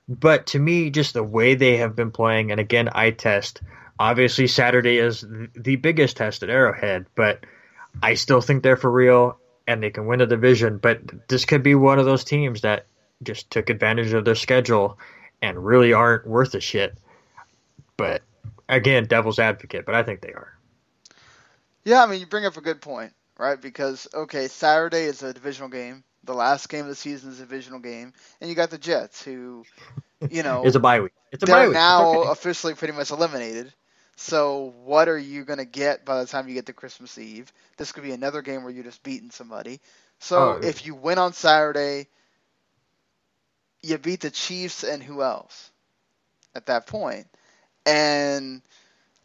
But 0.08 0.48
to 0.48 0.58
me, 0.58 0.90
just 0.90 1.14
the 1.14 1.22
way 1.22 1.54
they 1.54 1.78
have 1.78 1.94
been 1.94 2.10
playing, 2.10 2.50
and 2.50 2.60
again, 2.60 2.88
I 2.92 3.10
test. 3.10 3.60
Obviously, 3.98 4.46
Saturday 4.46 4.98
is 4.98 5.24
the 5.54 5.76
biggest 5.76 6.16
test 6.16 6.42
at 6.42 6.50
Arrowhead, 6.50 7.06
but 7.14 7.44
I 8.02 8.14
still 8.14 8.40
think 8.40 8.62
they're 8.62 8.76
for 8.76 8.90
real 8.90 9.38
and 9.66 9.82
they 9.82 9.90
can 9.90 10.06
win 10.06 10.20
the 10.20 10.26
division. 10.26 10.78
But 10.78 11.28
this 11.28 11.44
could 11.44 11.62
be 11.62 11.74
one 11.74 11.98
of 11.98 12.06
those 12.06 12.24
teams 12.24 12.62
that 12.62 12.86
just 13.22 13.50
took 13.50 13.70
advantage 13.70 14.12
of 14.12 14.24
their 14.24 14.34
schedule 14.34 14.98
and 15.42 15.64
really 15.64 15.92
aren't 15.92 16.26
worth 16.26 16.54
a 16.54 16.60
shit. 16.60 16.96
But 17.96 18.22
again, 18.68 19.06
devil's 19.06 19.38
advocate, 19.38 19.84
but 19.84 19.94
I 19.94 20.02
think 20.02 20.20
they 20.20 20.32
are. 20.32 20.56
Yeah, 21.84 22.02
I 22.02 22.06
mean, 22.06 22.20
you 22.20 22.26
bring 22.26 22.46
up 22.46 22.56
a 22.56 22.60
good 22.60 22.80
point, 22.80 23.12
right? 23.38 23.60
Because 23.60 24.08
okay, 24.14 24.48
Saturday 24.48 25.04
is 25.04 25.22
a 25.22 25.32
divisional 25.32 25.68
game. 25.68 26.04
The 26.24 26.34
last 26.34 26.68
game 26.68 26.82
of 26.82 26.88
the 26.88 26.94
season 26.94 27.30
is 27.30 27.38
a 27.40 27.42
divisional 27.44 27.78
game, 27.78 28.12
and 28.40 28.50
you 28.50 28.56
got 28.56 28.70
the 28.70 28.78
Jets, 28.78 29.22
who, 29.22 29.64
you 30.28 30.42
know, 30.42 30.62
It's 30.66 30.76
a 30.76 30.80
bye 30.80 31.00
week. 31.00 31.12
It's 31.32 31.42
a 31.42 31.46
bye 31.46 31.60
they're 31.60 31.68
week. 31.68 31.74
Now 31.74 32.14
okay. 32.14 32.30
officially 32.30 32.74
pretty 32.74 32.94
much 32.94 33.10
eliminated. 33.10 33.72
So 34.16 34.74
what 34.84 35.08
are 35.08 35.18
you 35.18 35.44
gonna 35.44 35.64
get 35.64 36.04
by 36.04 36.20
the 36.20 36.26
time 36.26 36.48
you 36.48 36.54
get 36.54 36.66
to 36.66 36.72
Christmas 36.72 37.16
Eve? 37.18 37.52
This 37.76 37.92
could 37.92 38.02
be 38.02 38.12
another 38.12 38.42
game 38.42 38.64
where 38.64 38.72
you're 38.72 38.84
just 38.84 39.02
beating 39.02 39.30
somebody. 39.30 39.80
So 40.18 40.54
Oh, 40.54 40.60
if 40.60 40.84
you 40.84 40.94
win 40.94 41.18
on 41.18 41.32
Saturday, 41.32 42.08
you 43.82 43.96
beat 43.98 44.20
the 44.20 44.30
Chiefs 44.30 44.82
and 44.82 45.02
who 45.02 45.22
else 45.22 45.70
at 46.54 46.66
that 46.66 46.86
point? 46.86 47.28
And 47.86 48.60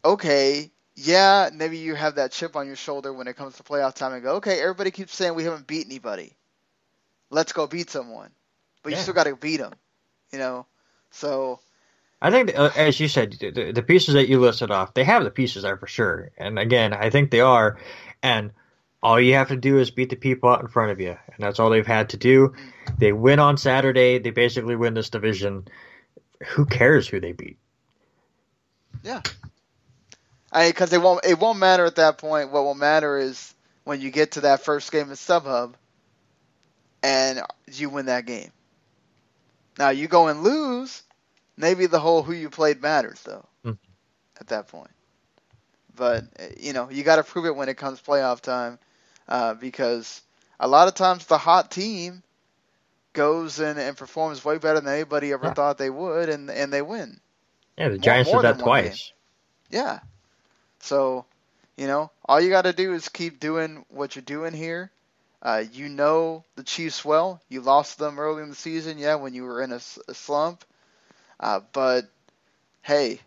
okay, 0.04 0.70
yeah, 0.94 1.50
maybe 1.52 1.78
you 1.78 1.94
have 1.94 2.16
that 2.16 2.32
chip 2.32 2.56
on 2.56 2.66
your 2.66 2.76
shoulder 2.76 3.12
when 3.12 3.26
it 3.26 3.36
comes 3.36 3.56
to 3.56 3.62
playoff 3.64 3.94
time 3.94 4.12
and 4.12 4.22
go, 4.22 4.36
okay, 4.36 4.60
everybody 4.60 4.90
keeps 4.90 5.14
saying 5.14 5.34
we 5.34 5.44
haven't 5.44 5.66
beat 5.66 5.86
anybody. 5.86 6.34
Let's 7.30 7.52
go 7.52 7.66
beat 7.66 7.90
someone. 7.90 8.30
But 8.82 8.92
you 8.92 8.98
still 8.98 9.14
got 9.14 9.24
to 9.24 9.36
beat 9.36 9.56
them, 9.56 9.72
you 10.30 10.38
know. 10.38 10.66
So 11.10 11.60
I 12.20 12.30
think, 12.30 12.58
uh, 12.58 12.70
as 12.76 12.98
you 13.00 13.08
said, 13.08 13.32
the, 13.32 13.72
the 13.72 13.82
pieces 13.82 14.14
that 14.14 14.28
you 14.28 14.40
listed 14.40 14.70
off, 14.70 14.94
they 14.94 15.04
have 15.04 15.24
the 15.24 15.30
pieces 15.30 15.62
there 15.62 15.76
for 15.76 15.86
sure. 15.86 16.30
And 16.36 16.58
again, 16.58 16.92
I 16.92 17.10
think 17.10 17.30
they 17.30 17.40
are. 17.40 17.78
And 18.22 18.52
all 19.02 19.20
you 19.20 19.34
have 19.34 19.48
to 19.48 19.56
do 19.56 19.78
is 19.78 19.90
beat 19.90 20.08
the 20.08 20.16
people 20.16 20.48
out 20.48 20.62
in 20.62 20.68
front 20.68 20.90
of 20.90 21.00
you, 21.00 21.10
and 21.10 21.36
that's 21.38 21.60
all 21.60 21.68
they've 21.68 21.86
had 21.86 22.08
to 22.10 22.16
do. 22.16 22.54
They 22.96 23.12
win 23.12 23.38
on 23.38 23.58
Saturday. 23.58 24.18
They 24.18 24.30
basically 24.30 24.76
win 24.76 24.94
this 24.94 25.10
division. 25.10 25.68
Who 26.48 26.64
cares 26.64 27.06
who 27.06 27.20
they 27.20 27.32
beat? 27.32 27.58
Yeah. 29.02 29.20
Because 30.50 30.92
it 30.92 31.02
won't 31.02 31.26
it 31.26 31.38
won't 31.38 31.58
matter 31.58 31.84
at 31.84 31.96
that 31.96 32.16
point. 32.16 32.52
What 32.52 32.64
will 32.64 32.74
matter 32.74 33.18
is 33.18 33.54
when 33.84 34.00
you 34.00 34.10
get 34.10 34.32
to 34.32 34.42
that 34.42 34.64
first 34.64 34.90
game 34.90 35.10
in 35.10 35.16
StubHub, 35.16 35.74
and 37.04 37.42
you 37.72 37.90
win 37.90 38.06
that 38.06 38.26
game. 38.26 38.52
Now 39.78 39.90
you 39.90 40.08
go 40.08 40.28
and 40.28 40.42
lose, 40.42 41.02
maybe 41.56 41.86
the 41.86 42.00
whole 42.00 42.22
who 42.22 42.32
you 42.32 42.50
played 42.50 42.82
matters 42.82 43.22
though. 43.22 43.46
Mhm. 43.64 43.78
At 44.40 44.48
that 44.48 44.68
point, 44.68 44.90
but 45.96 46.24
you 46.58 46.72
know 46.74 46.90
you 46.90 47.04
got 47.04 47.16
to 47.16 47.24
prove 47.24 47.46
it 47.46 47.56
when 47.56 47.68
it 47.68 47.78
comes 47.78 48.00
playoff 48.02 48.40
time, 48.40 48.78
uh, 49.28 49.54
because 49.54 50.22
a 50.60 50.68
lot 50.68 50.88
of 50.88 50.94
times 50.94 51.26
the 51.26 51.38
hot 51.38 51.70
team 51.70 52.22
goes 53.14 53.60
and, 53.60 53.78
and 53.78 53.96
performs 53.96 54.44
way 54.44 54.58
better 54.58 54.80
than 54.80 54.92
anybody 54.92 55.32
ever 55.32 55.46
Yeah. 55.46 55.54
thought 55.54 55.78
they 55.78 55.90
would, 55.90 56.28
and 56.30 56.50
and 56.50 56.72
they 56.72 56.82
win. 56.82 57.20
Yeah, 57.78 57.88
the 57.88 57.98
Giants 57.98 58.32
more 58.32 58.42
did 58.42 58.56
that 58.56 58.58
twice. 58.60 59.12
Yeah. 59.70 60.00
So, 60.80 61.26
you 61.76 61.86
know, 61.86 62.10
all 62.26 62.40
you 62.40 62.50
got 62.50 62.62
to 62.62 62.72
do 62.72 62.94
is 62.94 63.08
keep 63.08 63.40
doing 63.40 63.84
what 63.90 64.16
you're 64.16 64.22
doing 64.24 64.54
here. 64.54 64.90
Uh, 65.44 65.64
you 65.72 65.90
know 65.90 66.42
the 66.56 66.62
Chiefs 66.62 67.04
well. 67.04 67.40
You 67.50 67.60
lost 67.60 67.98
them 67.98 68.18
early 68.18 68.42
in 68.42 68.48
the 68.48 68.54
season, 68.54 68.96
yeah, 68.96 69.16
when 69.16 69.34
you 69.34 69.44
were 69.44 69.62
in 69.62 69.72
a 69.72 69.80
slump. 69.80 70.64
Uh, 71.38 71.60
but 71.72 72.08
hey, 72.80 73.20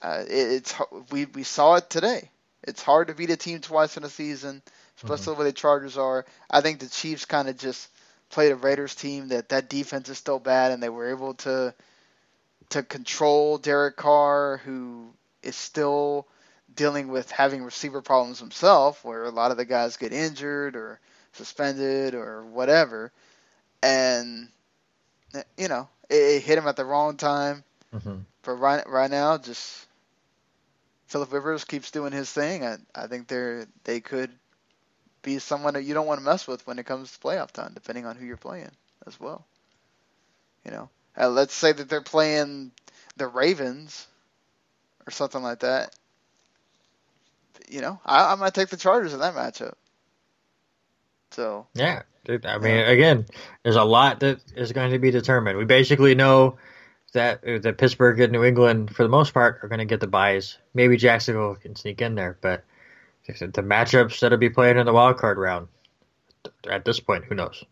uh, 0.00 0.24
it, 0.26 0.30
it's 0.30 0.74
we 1.10 1.26
we 1.26 1.42
saw 1.42 1.74
it 1.74 1.90
today. 1.90 2.30
It's 2.62 2.82
hard 2.82 3.08
to 3.08 3.14
beat 3.14 3.30
a 3.30 3.36
team 3.36 3.60
twice 3.60 3.96
in 3.96 4.04
a 4.04 4.08
season, 4.08 4.62
especially 4.96 5.34
the 5.34 5.40
way 5.40 5.46
the 5.46 5.52
Chargers 5.52 5.98
are. 5.98 6.24
I 6.50 6.62
think 6.62 6.78
the 6.78 6.88
Chiefs 6.88 7.26
kind 7.26 7.48
of 7.48 7.58
just 7.58 7.88
played 8.30 8.52
a 8.52 8.56
Raiders 8.56 8.94
team 8.94 9.28
that 9.28 9.50
that 9.50 9.68
defense 9.68 10.08
is 10.08 10.16
still 10.16 10.38
bad, 10.38 10.72
and 10.72 10.82
they 10.82 10.88
were 10.88 11.10
able 11.10 11.34
to 11.34 11.74
to 12.70 12.82
control 12.82 13.58
Derek 13.58 13.96
Carr, 13.96 14.56
who 14.64 15.12
is 15.42 15.56
still 15.56 16.26
dealing 16.74 17.08
with 17.08 17.30
having 17.30 17.62
receiver 17.62 18.00
problems 18.00 18.40
himself, 18.40 19.04
where 19.04 19.24
a 19.24 19.30
lot 19.30 19.50
of 19.50 19.58
the 19.58 19.66
guys 19.66 19.98
get 19.98 20.14
injured 20.14 20.76
or 20.76 20.98
suspended 21.32 22.14
or 22.14 22.44
whatever, 22.44 23.12
and 23.82 24.48
you 25.56 25.68
know 25.68 25.88
it, 26.08 26.14
it 26.16 26.42
hit 26.42 26.58
him 26.58 26.66
at 26.66 26.76
the 26.76 26.84
wrong 26.84 27.16
time. 27.16 27.64
hmm 27.92 28.24
But 28.42 28.52
right 28.54 28.86
right 28.88 29.10
now, 29.10 29.38
just 29.38 29.86
Philip 31.06 31.32
Rivers 31.32 31.64
keeps 31.64 31.90
doing 31.90 32.12
his 32.12 32.30
thing. 32.32 32.64
I 32.64 32.78
I 32.94 33.06
think 33.06 33.28
they're 33.28 33.66
they 33.84 34.00
could 34.00 34.30
be 35.22 35.38
someone 35.38 35.74
that 35.74 35.82
you 35.84 35.94
don't 35.94 36.06
want 36.06 36.18
to 36.20 36.24
mess 36.24 36.46
with 36.46 36.66
when 36.66 36.78
it 36.78 36.86
comes 36.86 37.12
to 37.12 37.18
playoff 37.18 37.50
time, 37.52 37.72
depending 37.74 38.06
on 38.06 38.16
who 38.16 38.24
you're 38.26 38.36
playing 38.36 38.70
as 39.06 39.18
well. 39.20 39.46
You 40.64 40.70
know, 40.72 40.90
uh, 41.16 41.28
let's 41.28 41.54
say 41.54 41.72
that 41.72 41.88
they're 41.88 42.00
playing 42.02 42.72
the 43.16 43.26
Ravens 43.28 44.06
or 45.06 45.10
something 45.10 45.42
like 45.42 45.60
that. 45.60 45.94
You 47.68 47.80
know, 47.80 48.00
I, 48.04 48.32
I 48.32 48.34
might 48.36 48.54
take 48.54 48.68
the 48.68 48.76
Chargers 48.76 49.12
in 49.14 49.20
that 49.20 49.34
matchup. 49.34 49.74
So 51.32 51.66
Yeah, 51.74 52.02
I 52.28 52.58
mean, 52.58 52.78
again, 52.78 53.26
there's 53.62 53.76
a 53.76 53.84
lot 53.84 54.20
that 54.20 54.40
is 54.54 54.72
going 54.72 54.92
to 54.92 54.98
be 54.98 55.10
determined. 55.10 55.58
We 55.58 55.64
basically 55.64 56.14
know 56.14 56.58
that 57.12 57.46
uh, 57.46 57.58
that 57.58 57.78
Pittsburgh 57.78 58.20
and 58.20 58.32
New 58.32 58.44
England, 58.44 58.94
for 58.94 59.02
the 59.02 59.08
most 59.08 59.34
part, 59.34 59.60
are 59.62 59.68
going 59.68 59.80
to 59.80 59.84
get 59.84 60.00
the 60.00 60.06
buys. 60.06 60.58
Maybe 60.74 60.96
Jacksonville 60.96 61.56
can 61.56 61.74
sneak 61.74 62.00
in 62.00 62.14
there, 62.14 62.38
but 62.40 62.64
the 63.26 63.46
the 63.46 63.62
matchups 63.62 64.20
that'll 64.20 64.38
be 64.38 64.50
played 64.50 64.76
in 64.76 64.86
the 64.86 64.92
wild 64.92 65.18
card 65.18 65.38
round, 65.38 65.68
at 66.68 66.84
this 66.84 67.00
point, 67.00 67.24
who 67.24 67.34
knows? 67.34 67.64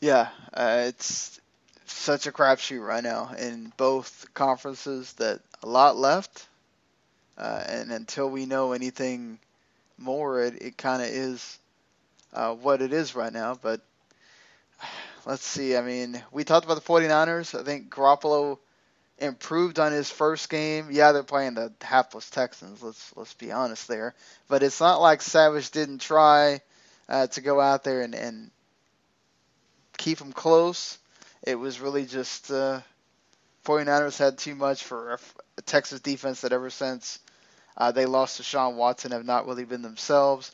yeah, 0.00 0.28
uh, 0.54 0.84
it's 0.86 1.40
such 1.86 2.26
a 2.26 2.32
crapshoot 2.32 2.84
right 2.84 3.04
now 3.04 3.32
in 3.38 3.72
both 3.76 4.26
conferences 4.34 5.12
that 5.14 5.40
a 5.62 5.68
lot 5.68 5.96
left. 5.96 6.46
Uh, 7.36 7.62
and 7.66 7.90
until 7.90 8.28
we 8.28 8.44
know 8.44 8.72
anything 8.72 9.38
more, 10.00 10.42
it, 10.42 10.62
it 10.62 10.78
kind 10.78 11.02
of 11.02 11.08
is 11.08 11.58
uh, 12.32 12.54
what 12.54 12.82
it 12.82 12.92
is 12.92 13.14
right 13.14 13.32
now. 13.32 13.58
But 13.60 13.80
let's 15.26 15.44
see. 15.44 15.76
I 15.76 15.82
mean, 15.82 16.22
we 16.32 16.44
talked 16.44 16.64
about 16.64 16.74
the 16.74 16.80
49ers. 16.80 17.58
I 17.58 17.62
think 17.62 17.90
Garoppolo 17.90 18.58
improved 19.18 19.78
on 19.78 19.92
his 19.92 20.10
first 20.10 20.48
game. 20.48 20.88
Yeah, 20.90 21.12
they're 21.12 21.22
playing 21.22 21.54
the 21.54 21.72
hapless 21.82 22.30
Texans. 22.30 22.82
Let's 22.82 23.12
let's 23.16 23.34
be 23.34 23.52
honest 23.52 23.88
there. 23.88 24.14
But 24.48 24.62
it's 24.62 24.80
not 24.80 25.00
like 25.00 25.22
Savage 25.22 25.70
didn't 25.70 26.00
try 26.00 26.60
uh, 27.08 27.26
to 27.28 27.40
go 27.40 27.60
out 27.60 27.84
there 27.84 28.02
and, 28.02 28.14
and 28.14 28.50
keep 29.98 30.18
them 30.18 30.32
close. 30.32 30.98
It 31.42 31.56
was 31.56 31.80
really 31.80 32.06
just 32.06 32.50
uh, 32.50 32.80
49ers 33.64 34.18
had 34.18 34.38
too 34.38 34.54
much 34.54 34.82
for 34.84 35.18
a 35.58 35.62
Texas 35.62 36.00
defense 36.00 36.40
that 36.42 36.52
ever 36.52 36.70
since 36.70 37.18
uh, 37.76 37.92
they 37.92 38.06
lost 38.06 38.36
to 38.36 38.42
Deshaun 38.42 38.74
Watson 38.74 39.12
have 39.12 39.24
not 39.24 39.46
really 39.46 39.64
been 39.64 39.82
themselves. 39.82 40.50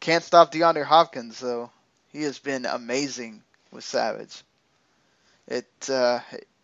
Can't 0.00 0.24
stop 0.24 0.52
DeAndre 0.52 0.84
Hopkins 0.84 1.40
though. 1.40 1.70
He 2.12 2.22
has 2.22 2.38
been 2.38 2.66
amazing 2.66 3.42
with 3.70 3.84
Savage. 3.84 4.42
It 5.46 5.66
uh, 5.90 6.20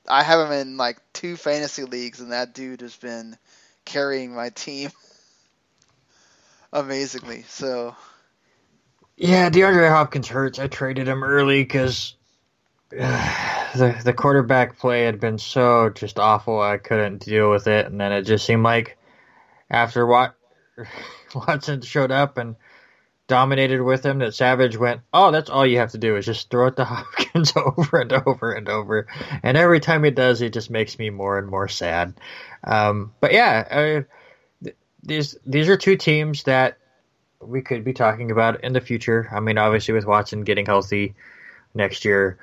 I 0.09 0.23
have 0.23 0.47
him 0.47 0.53
in 0.53 0.77
like 0.77 0.99
two 1.13 1.37
fantasy 1.37 1.85
leagues, 1.85 2.21
and 2.21 2.33
that 2.33 2.55
dude 2.55 2.83
has 2.83 2.97
been 2.97 3.37
carrying 3.85 4.35
my 4.35 4.51
team 4.51 4.91
amazingly. 6.73 7.43
So. 7.49 7.97
Yeah, 9.17 9.49
DeAndre 9.49 9.89
Hopkins 9.91 10.29
hurts. 10.29 10.59
I 10.59 10.67
traded 10.67 11.07
him 11.07 11.23
early 11.23 11.63
because 11.63 12.15
uh, 12.99 13.73
the 13.77 14.01
the 14.05 14.13
quarterback 14.13 14.79
play 14.79 15.05
had 15.05 15.21
been 15.21 15.39
so 15.39 15.91
just 15.91 16.19
awful. 16.19 16.61
I 16.61 16.79
couldn't 16.79 17.25
deal 17.25 17.51
with 17.51 17.67
it, 17.67 17.87
and 17.87 18.01
then 18.01 18.13
it 18.13 18.23
just 18.23 18.45
seemed 18.45 18.65
like 18.65 18.97
after 19.71 20.07
Watson 21.35 21.81
showed 21.83 22.11
up 22.11 22.39
and 22.39 22.57
dominated 23.27 23.81
with 23.81 24.05
him 24.05 24.19
that 24.19 24.35
Savage 24.35 24.77
went, 24.77 25.01
oh, 25.13 25.31
that's 25.31 25.49
all 25.49 25.67
you 25.67 25.79
have 25.79 25.93
to 25.93 25.99
do 25.99 26.17
is 26.17 26.27
just 26.27 26.51
throw 26.51 26.67
it 26.67 26.77
to 26.77 26.85
Hopkins 26.85 27.53
over 27.57 28.01
and 28.01 28.13
over 28.13 28.53
and 28.53 28.69
over. 28.69 29.07
And 29.43 29.57
every 29.57 29.81
time 29.81 30.05
he 30.05 30.11
does, 30.11 30.43
it 30.43 30.53
just 30.53 30.71
makes 30.71 30.99
me 30.99 31.11
more 31.11 31.39
and 31.39 31.49
more 31.49 31.69
sad. 31.69 32.15
Um, 32.63 33.13
but 33.21 33.33
yeah, 33.33 34.05
uh, 34.65 34.71
these 35.03 35.37
these 35.45 35.69
are 35.69 35.77
two 35.77 35.97
teams 35.97 36.45
that 36.45 36.79
we 37.41 37.61
could 37.61 37.85
be 37.85 37.93
talking 37.93 38.31
about 38.31 38.65
in 38.65 38.73
the 38.73 38.81
future. 38.81 39.29
I 39.33 39.41
mean, 39.41 39.59
obviously 39.59 39.95
with 39.95 40.07
Watson 40.07 40.45
getting 40.45 40.67
healthy 40.67 41.15
next 41.75 42.05
year, 42.05 42.39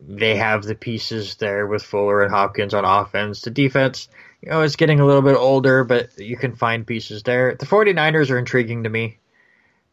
they 0.00 0.36
have 0.36 0.64
the 0.64 0.74
pieces 0.74 1.36
there 1.36 1.66
with 1.66 1.82
Fuller 1.82 2.22
and 2.22 2.32
Hopkins 2.32 2.74
on 2.74 2.84
offense. 2.84 3.42
The 3.42 3.50
defense, 3.50 4.08
you 4.42 4.50
know, 4.50 4.62
it's 4.62 4.76
getting 4.76 5.00
a 5.00 5.06
little 5.06 5.22
bit 5.22 5.36
older, 5.36 5.84
but 5.84 6.18
you 6.18 6.36
can 6.36 6.56
find 6.56 6.86
pieces 6.86 7.22
there. 7.22 7.54
The 7.54 7.66
49ers 7.66 8.30
are 8.30 8.38
intriguing 8.38 8.84
to 8.84 8.90
me 8.90 9.18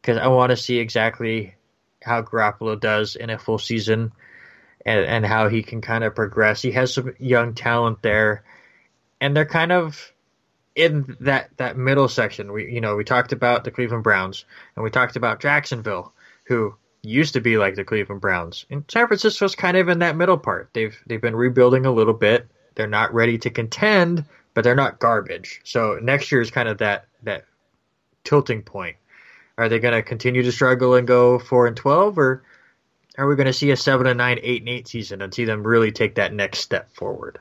because 0.02 0.18
I 0.18 0.28
want 0.28 0.50
to 0.50 0.58
see 0.58 0.80
exactly 0.80 1.56
how 2.02 2.24
Garoppolo 2.24 2.80
does 2.80 3.16
in 3.16 3.30
a 3.30 3.38
full 3.38 3.60
season 3.60 4.12
and, 4.86 5.06
and 5.06 5.26
how 5.26 5.50
he 5.50 5.62
can 5.62 5.82
kind 5.82 6.04
of 6.04 6.16
progress. 6.16 6.62
He 6.62 6.72
has 6.72 6.94
some 6.94 7.14
young 7.20 7.54
talent 7.54 8.02
there, 8.02 8.44
and 9.22 9.36
they're 9.36 9.46
kind 9.46 9.72
of 9.72 10.12
in 10.76 11.18
that, 11.20 11.50
that 11.58 11.78
middle 11.78 12.08
section. 12.08 12.52
We 12.52 12.72
you 12.72 12.82
know 12.82 12.96
we 12.96 13.04
talked 13.04 13.34
about 13.34 13.64
the 13.64 13.72
Cleveland 13.72 14.04
Browns 14.04 14.46
and 14.76 14.84
we 14.84 14.90
talked 14.90 15.16
about 15.16 15.42
Jacksonville, 15.42 16.14
who 16.46 16.76
used 17.04 17.34
to 17.34 17.42
be 17.42 17.58
like 17.58 17.76
the 17.76 17.84
Cleveland 17.84 18.22
Browns. 18.22 18.66
And 18.70 18.84
San 18.88 19.08
Francisco's 19.08 19.56
kind 19.56 19.78
of 19.78 19.90
in 19.90 20.00
that 20.00 20.16
middle 20.16 20.38
part. 20.38 20.70
They've 20.74 20.98
they've 21.06 21.22
been 21.22 21.36
rebuilding 21.36 21.86
a 21.86 21.92
little 21.92 22.14
bit. 22.14 22.48
They're 22.76 22.88
not 22.88 23.14
ready 23.14 23.38
to 23.40 23.50
contend, 23.50 24.26
but 24.60 24.66
they're 24.66 24.76
not 24.76 25.00
garbage. 25.00 25.62
So 25.64 26.00
next 26.02 26.34
year 26.34 26.42
is 26.42 26.52
kind 26.52 26.68
of 26.68 26.80
that 26.80 27.08
that 27.24 27.46
tilting 28.26 28.62
point 28.62 28.98
are 29.58 29.70
they 29.70 29.80
going 29.80 29.94
to 29.94 30.04
continue 30.04 30.44
to 30.44 30.52
struggle 30.52 30.96
and 30.96 31.08
go 31.08 31.40
four 31.40 31.66
and 31.66 31.78
twelve, 31.78 32.18
or 32.18 32.44
are 33.18 33.26
we 33.26 33.38
going 33.38 33.46
to 33.48 33.54
see 33.54 33.72
a 33.72 33.78
seven 33.78 34.06
and 34.06 34.18
nine, 34.18 34.38
eight 34.44 34.62
and 34.62 34.68
eight 34.68 34.86
season 34.86 35.22
and 35.22 35.34
see 35.34 35.46
them 35.46 35.66
really 35.66 35.94
take 35.94 36.16
that 36.16 36.34
next 36.34 36.60
step 36.60 36.92
forward? 36.92 37.40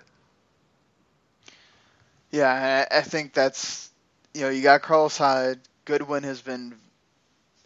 Yeah, 2.30 2.86
I 2.88 3.00
think 3.00 3.32
that's 3.32 3.90
you 4.32 4.42
know 4.42 4.50
you 4.50 4.62
got 4.62 4.82
Carlos 4.82 5.18
Hyde. 5.18 5.58
Goodwin 5.86 6.22
has 6.22 6.40
been 6.40 6.72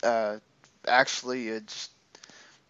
uh, 0.02 0.38
actually 0.88 1.54
uh, 1.54 1.60
just 1.60 1.90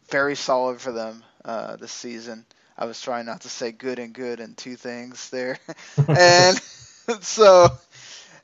very 0.09 0.35
solid 0.35 0.81
for 0.81 0.91
them 0.91 1.23
uh, 1.45 1.77
this 1.77 1.93
season. 1.93 2.45
I 2.77 2.87
was 2.87 3.01
trying 3.01 3.27
not 3.27 3.43
to 3.43 3.49
say 3.49 3.73
good 3.73 3.99
and 3.99 4.13
good 4.13 4.41
and 4.41 4.57
two 4.57 4.77
things 4.77 5.31
there, 5.31 5.59
and 6.09 6.59
so 7.21 7.69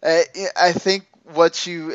uh, 0.03 0.20
I 0.57 0.72
think 0.72 1.07
what 1.24 1.66
you 1.66 1.93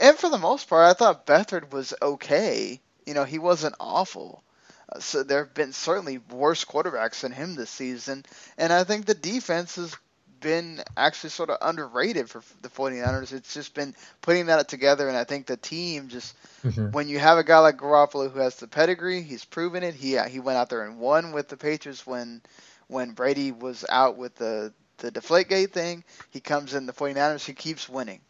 and 0.00 0.16
for 0.16 0.28
the 0.30 0.38
most 0.38 0.68
part, 0.68 0.84
I 0.84 0.94
thought 0.94 1.26
Beathard 1.26 1.72
was 1.72 1.94
okay. 2.00 2.80
You 3.06 3.14
know, 3.14 3.24
he 3.24 3.38
wasn't 3.38 3.76
awful. 3.80 4.42
Uh, 4.90 5.00
so 5.00 5.22
there 5.22 5.44
have 5.44 5.54
been 5.54 5.72
certainly 5.72 6.18
worse 6.18 6.64
quarterbacks 6.64 7.20
than 7.20 7.32
him 7.32 7.54
this 7.54 7.70
season, 7.70 8.24
and 8.58 8.72
I 8.72 8.84
think 8.84 9.06
the 9.06 9.14
defense 9.14 9.76
has 9.76 9.96
been 10.44 10.82
actually 10.96 11.30
sort 11.30 11.50
of 11.50 11.58
underrated 11.60 12.30
for 12.30 12.42
the 12.62 12.68
49ers. 12.68 13.32
It's 13.32 13.54
just 13.54 13.74
been 13.74 13.94
putting 14.20 14.46
that 14.46 14.68
together, 14.68 15.08
and 15.08 15.16
I 15.16 15.24
think 15.24 15.46
the 15.46 15.56
team 15.56 16.08
just 16.08 16.36
mm-hmm. 16.62 16.92
when 16.92 17.08
you 17.08 17.18
have 17.18 17.38
a 17.38 17.44
guy 17.44 17.58
like 17.58 17.78
Garoppolo 17.78 18.30
who 18.30 18.38
has 18.38 18.56
the 18.56 18.68
pedigree, 18.68 19.22
he's 19.22 19.44
proven 19.44 19.82
it. 19.82 19.94
He 19.94 20.18
he 20.28 20.40
went 20.40 20.58
out 20.58 20.70
there 20.70 20.84
and 20.84 21.00
won 21.00 21.32
with 21.32 21.48
the 21.48 21.56
Patriots 21.56 22.06
when 22.06 22.42
when 22.88 23.12
Brady 23.12 23.50
was 23.50 23.84
out 23.88 24.16
with 24.16 24.36
the 24.36 24.72
the 24.98 25.10
Deflategate 25.10 25.72
thing. 25.72 26.04
He 26.30 26.40
comes 26.40 26.74
in 26.74 26.86
the 26.86 26.92
49ers, 26.92 27.44
he 27.44 27.54
keeps 27.54 27.88
winning 27.88 28.20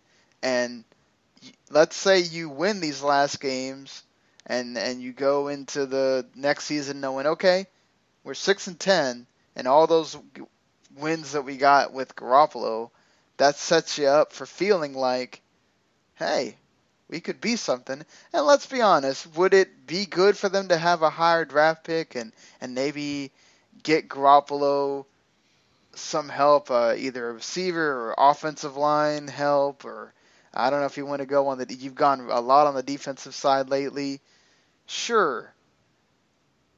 and 0.45 0.85
let's 1.71 1.97
say 1.97 2.21
you 2.21 2.49
win 2.49 2.81
these 2.81 3.03
last 3.03 3.41
games 3.41 4.05
and 4.47 4.79
and 4.79 5.03
you 5.03 5.12
go 5.12 5.49
into 5.49 5.87
the 5.87 6.27
next 6.37 6.65
season 6.65 7.01
knowing 7.01 7.27
okay 7.27 7.67
we're 8.23 8.35
six 8.35 8.67
and 8.69 8.79
ten 8.79 9.27
and 9.57 9.67
all 9.67 9.87
those 9.87 10.17
wins 10.97 11.32
that 11.32 11.45
we 11.45 11.57
got 11.57 11.92
with 11.92 12.16
Garoppolo 12.16 12.90
that 13.36 13.57
sets 13.57 13.99
you 13.99 14.07
up 14.07 14.32
for 14.32 14.47
feeling 14.47 14.95
like 14.95 15.42
hey 16.16 16.57
we 17.09 17.20
could 17.20 17.40
be 17.40 17.57
something 17.57 18.05
and 18.32 18.47
let's 18.47 18.66
be 18.66 18.80
honest 18.82 19.26
would 19.36 19.55
it 19.55 19.86
be 19.86 20.07
good 20.07 20.36
for 20.36 20.49
them 20.49 20.68
to 20.68 20.76
have 20.76 21.03
a 21.03 21.11
higher 21.11 21.45
draft 21.45 21.84
pick 21.84 22.14
and 22.14 22.32
and 22.61 22.74
maybe 22.74 23.32
get 23.82 24.09
Garoppolo 24.09 25.07
some 25.95 26.28
help 26.28 26.70
uh, 26.70 26.95
either 26.97 27.30
a 27.30 27.32
receiver 27.32 28.11
or 28.11 28.14
offensive 28.18 28.76
line 28.76 29.28
help 29.28 29.84
or 29.84 30.12
I 30.53 30.70
don't 30.70 30.80
know 30.80 30.86
if 30.86 30.97
you 30.97 31.07
want 31.07 31.20
to 31.20 31.26
go 31.26 31.49
on 31.49 31.59
the. 31.59 31.66
You've 31.74 31.97
gone 31.97 32.28
a 32.30 32.40
lot 32.40 32.66
on 32.68 32.74
the 32.74 32.82
defensive 32.82 33.34
side 33.34 33.70
lately. 33.70 34.20
Sure. 34.86 35.53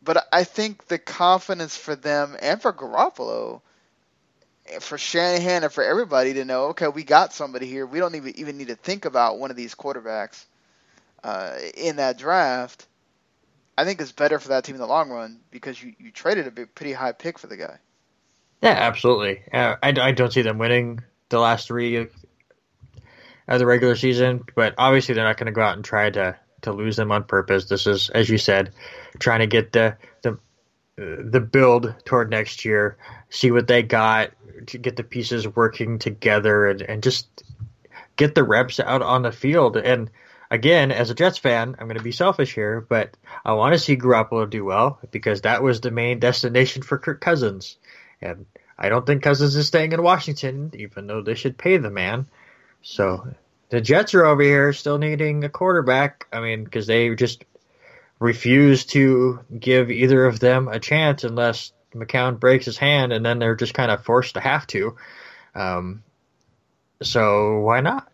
But 0.02 0.26
I 0.32 0.44
think 0.44 0.86
the 0.86 0.98
confidence 0.98 1.76
for 1.76 1.94
them 1.94 2.36
and 2.40 2.62
for 2.62 2.72
Garoppolo, 2.72 3.60
for 4.80 4.98
Shanahan 4.98 5.64
and 5.64 5.72
for 5.72 5.84
everybody 5.84 6.34
to 6.34 6.44
know, 6.44 6.66
okay, 6.66 6.88
we 6.88 7.04
got 7.04 7.32
somebody 7.32 7.66
here. 7.66 7.86
We 7.86 7.98
don't 7.98 8.14
even 8.14 8.38
even 8.38 8.58
need 8.58 8.68
to 8.68 8.76
think 8.76 9.04
about 9.04 9.38
one 9.38 9.50
of 9.50 9.56
these 9.56 9.74
quarterbacks 9.74 10.44
uh, 11.24 11.54
in 11.76 11.96
that 11.96 12.18
draft. 12.18 12.86
I 13.78 13.84
think 13.84 14.00
it's 14.00 14.12
better 14.12 14.38
for 14.38 14.48
that 14.48 14.64
team 14.64 14.74
in 14.74 14.80
the 14.80 14.86
long 14.86 15.10
run 15.10 15.40
because 15.50 15.82
you, 15.82 15.94
you 15.98 16.10
traded 16.10 16.46
a 16.46 16.50
big, 16.50 16.74
pretty 16.74 16.92
high 16.92 17.12
pick 17.12 17.38
for 17.38 17.46
the 17.46 17.56
guy. 17.56 17.78
Yeah, 18.62 18.70
absolutely. 18.70 19.42
Uh, 19.52 19.76
I, 19.82 19.88
I 20.00 20.12
don't 20.12 20.32
see 20.32 20.42
them 20.42 20.58
winning 20.58 21.00
the 21.28 21.38
last 21.38 21.68
three 21.68 21.96
of 21.96 23.58
the 23.58 23.66
regular 23.66 23.96
season, 23.96 24.44
but 24.54 24.74
obviously 24.78 25.14
they're 25.14 25.24
not 25.24 25.36
going 25.36 25.46
to 25.46 25.52
go 25.52 25.62
out 25.62 25.76
and 25.76 25.84
try 25.84 26.10
to 26.10 26.36
to 26.62 26.72
lose 26.72 26.96
them 26.96 27.12
on 27.12 27.24
purpose. 27.24 27.66
This 27.66 27.86
is, 27.86 28.08
as 28.10 28.28
you 28.28 28.38
said, 28.38 28.72
trying 29.18 29.40
to 29.40 29.46
get 29.46 29.72
the 29.72 29.96
the 30.22 30.38
the 30.96 31.40
build 31.40 31.94
toward 32.04 32.30
next 32.30 32.64
year, 32.64 32.96
see 33.30 33.50
what 33.50 33.66
they 33.66 33.82
got, 33.82 34.30
to 34.68 34.78
get 34.78 34.96
the 34.96 35.04
pieces 35.04 35.46
working 35.46 35.98
together, 35.98 36.66
and, 36.66 36.82
and 36.82 37.02
just 37.02 37.44
get 38.16 38.34
the 38.34 38.44
reps 38.44 38.80
out 38.80 39.02
on 39.02 39.22
the 39.22 39.32
field. 39.32 39.76
And 39.76 40.10
again, 40.50 40.90
as 40.92 41.10
a 41.10 41.14
Jets 41.14 41.38
fan, 41.38 41.76
I'm 41.78 41.86
going 41.86 41.98
to 41.98 42.02
be 42.02 42.12
selfish 42.12 42.54
here, 42.54 42.80
but 42.80 43.16
I 43.44 43.52
want 43.52 43.74
to 43.74 43.78
see 43.78 43.96
Garoppolo 43.96 44.48
do 44.48 44.64
well 44.64 44.98
because 45.10 45.42
that 45.42 45.62
was 45.62 45.80
the 45.80 45.90
main 45.90 46.18
destination 46.18 46.82
for 46.82 46.98
Kirk 46.98 47.20
Cousins, 47.20 47.76
and 48.20 48.46
I 48.78 48.88
don't 48.88 49.06
think 49.06 49.22
Cousins 49.22 49.56
is 49.56 49.66
staying 49.66 49.92
in 49.92 50.02
Washington, 50.02 50.70
even 50.74 51.06
though 51.06 51.22
they 51.22 51.34
should 51.34 51.58
pay 51.58 51.78
the 51.78 51.90
man. 51.90 52.26
So 52.82 53.26
the 53.70 53.80
Jets 53.80 54.14
are 54.14 54.24
over 54.24 54.42
here 54.42 54.72
still 54.72 54.98
needing 54.98 55.44
a 55.44 55.48
quarterback. 55.48 56.26
I 56.32 56.40
mean, 56.40 56.64
because 56.64 56.86
they 56.86 57.14
just 57.14 57.44
refuse 58.18 58.86
to 58.86 59.40
give 59.58 59.90
either 59.90 60.24
of 60.26 60.40
them 60.40 60.68
a 60.68 60.78
chance 60.78 61.24
unless 61.24 61.72
McCown 61.98 62.38
breaks 62.38 62.64
his 62.66 62.76
hand, 62.78 63.12
and 63.12 63.24
then 63.24 63.38
they're 63.38 63.56
just 63.56 63.74
kind 63.74 63.90
of 63.90 64.04
forced 64.04 64.34
to 64.34 64.40
have 64.40 64.66
to. 64.68 64.96
Um, 65.54 66.02
so 67.02 67.60
why 67.60 67.80
not? 67.80 68.08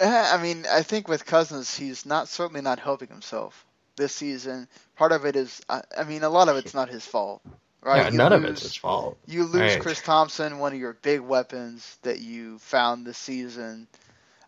Uh, 0.00 0.30
I 0.32 0.42
mean, 0.42 0.64
I 0.70 0.82
think 0.82 1.08
with 1.08 1.26
Cousins, 1.26 1.74
he's 1.76 2.06
not 2.06 2.28
certainly 2.28 2.62
not 2.62 2.78
helping 2.78 3.08
himself. 3.08 3.66
this 3.96 4.14
season. 4.14 4.66
Part 4.96 5.12
of 5.12 5.26
it 5.26 5.36
is, 5.36 5.60
I 5.68 6.04
mean, 6.06 6.22
a 6.22 6.30
lot 6.30 6.48
of 6.48 6.56
it's 6.56 6.72
not 6.72 6.88
his 6.88 7.04
fault, 7.04 7.42
right? 7.82 8.04
Yeah, 8.04 8.10
You 8.10 8.16
none 8.16 8.32
of 8.32 8.44
it's 8.44 8.62
his 8.62 8.74
fault. 8.76 9.18
You 9.26 9.44
lose 9.44 9.60
Right. 9.74 9.80
Chris 9.80 10.00
Thompson, 10.00 10.58
one 10.58 10.72
of 10.72 10.78
your 10.78 10.94
big 11.02 11.20
weapons 11.20 11.98
that 12.02 12.20
you 12.20 12.58
found 12.60 13.04
this 13.06 13.18
season. 13.18 13.88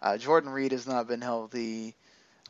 Uh, 0.00 0.16
Jordan 0.16 0.48
Reed 0.50 0.72
has 0.72 0.86
not 0.86 1.06
been 1.06 1.20
healthy. 1.20 1.94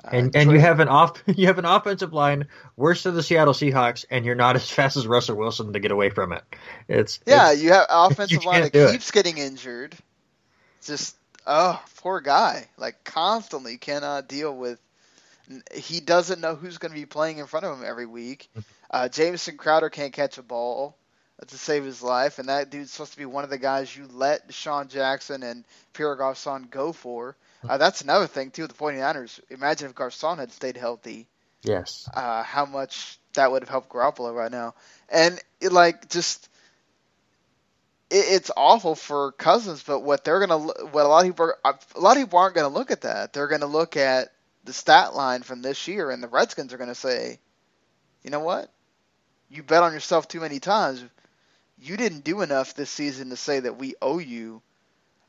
Uh, 0.04 0.08
And 0.12 0.36
and 0.36 0.50
you 0.50 0.58
have 0.60 0.80
an 0.80 0.88
off 0.88 1.22
you 1.26 1.46
have 1.46 1.58
an 1.58 1.64
offensive 1.64 2.12
line 2.12 2.48
worse 2.76 3.02
than 3.04 3.14
the 3.14 3.22
Seattle 3.22 3.54
Seahawks, 3.54 4.04
and 4.10 4.24
you're 4.24 4.34
not 4.34 4.56
as 4.56 4.68
fast 4.78 4.96
as 4.96 5.06
Russell 5.06 5.36
Wilson 5.36 5.72
to 5.72 5.80
get 5.80 5.90
away 5.92 6.10
from 6.10 6.32
it. 6.32 6.42
It's 6.88 7.20
yeah, 7.26 7.50
it's- 7.52 7.62
you 7.62 7.72
have 7.72 7.86
offensive 7.90 8.42
you 8.42 8.48
line 8.48 8.62
that 8.62 8.72
do 8.72 8.86
it. 8.86 8.92
keeps 8.92 9.10
getting 9.10 9.38
injured. 9.38 9.94
Just 10.84 11.16
oh, 11.46 11.80
poor 11.96 12.20
guy. 12.20 12.68
Like 12.76 13.04
constantly 13.04 13.76
cannot 13.78 14.28
deal 14.28 14.54
with. 14.56 14.78
He 15.74 16.00
doesn't 16.00 16.40
know 16.40 16.54
who's 16.54 16.78
going 16.78 16.92
to 16.92 16.98
be 16.98 17.04
playing 17.06 17.38
in 17.38 17.46
front 17.46 17.66
of 17.66 17.78
him 17.78 17.84
every 17.84 18.06
week. 18.06 18.48
Mm-hmm. 18.56 18.60
Uh, 18.90 19.08
Jamison 19.08 19.56
Crowder 19.56 19.90
can't 19.90 20.12
catch 20.12 20.38
a 20.38 20.42
ball 20.42 20.96
to 21.46 21.58
save 21.58 21.84
his 21.84 22.02
life, 22.02 22.38
and 22.38 22.48
that 22.48 22.70
dude's 22.70 22.92
supposed 22.92 23.12
to 23.12 23.18
be 23.18 23.24
one 23.26 23.42
of 23.44 23.50
the 23.50 23.58
guys 23.58 23.94
you 23.96 24.06
let 24.12 24.48
DeSean 24.48 24.88
Jackson 24.88 25.42
and 25.42 25.64
Pierre 25.92 26.14
Garcon 26.14 26.68
go 26.70 26.92
for. 26.92 27.36
Uh, 27.68 27.78
that's 27.78 28.00
another 28.02 28.26
thing 28.26 28.50
too. 28.50 28.62
with 28.62 28.72
The 28.72 28.78
49ers. 28.78 29.40
Imagine 29.50 29.88
if 29.88 29.94
Garcon 29.94 30.38
had 30.38 30.52
stayed 30.52 30.76
healthy 30.76 31.28
yes. 31.62 32.08
uh, 32.12 32.42
how 32.42 32.66
much 32.66 33.18
that 33.34 33.50
would 33.50 33.62
have 33.62 33.68
helped 33.68 33.88
Garoppolo 33.88 34.34
right 34.34 34.50
now. 34.50 34.74
And 35.08 35.40
it, 35.60 35.72
like 35.72 36.08
just 36.08 36.48
it, 38.10 38.24
it's 38.28 38.50
awful 38.56 38.94
for 38.94 39.32
Cousins, 39.32 39.82
but 39.82 40.00
what 40.00 40.24
they're 40.24 40.40
gonna 40.44 40.58
what 40.58 41.06
a 41.06 41.08
lot 41.08 41.24
of 41.24 41.30
people 41.30 41.52
are, 41.64 41.78
a 41.94 42.00
lot 42.00 42.16
of 42.16 42.22
people 42.22 42.38
aren't 42.38 42.54
gonna 42.54 42.68
look 42.68 42.90
at 42.90 43.02
that. 43.02 43.32
They're 43.32 43.48
gonna 43.48 43.66
look 43.66 43.96
at 43.96 44.32
the 44.64 44.72
stat 44.72 45.14
line 45.14 45.42
from 45.42 45.62
this 45.62 45.88
year, 45.88 46.10
and 46.10 46.22
the 46.22 46.28
Redskins 46.28 46.72
are 46.72 46.78
gonna 46.78 46.94
say, 46.94 47.38
you 48.22 48.30
know 48.30 48.40
what, 48.40 48.70
you 49.50 49.62
bet 49.62 49.82
on 49.82 49.92
yourself 49.92 50.28
too 50.28 50.40
many 50.40 50.60
times. 50.60 51.04
You 51.78 51.96
didn't 51.96 52.22
do 52.22 52.42
enough 52.42 52.74
this 52.74 52.90
season 52.90 53.30
to 53.30 53.36
say 53.36 53.58
that 53.60 53.76
we 53.76 53.94
owe 54.00 54.18
you 54.18 54.62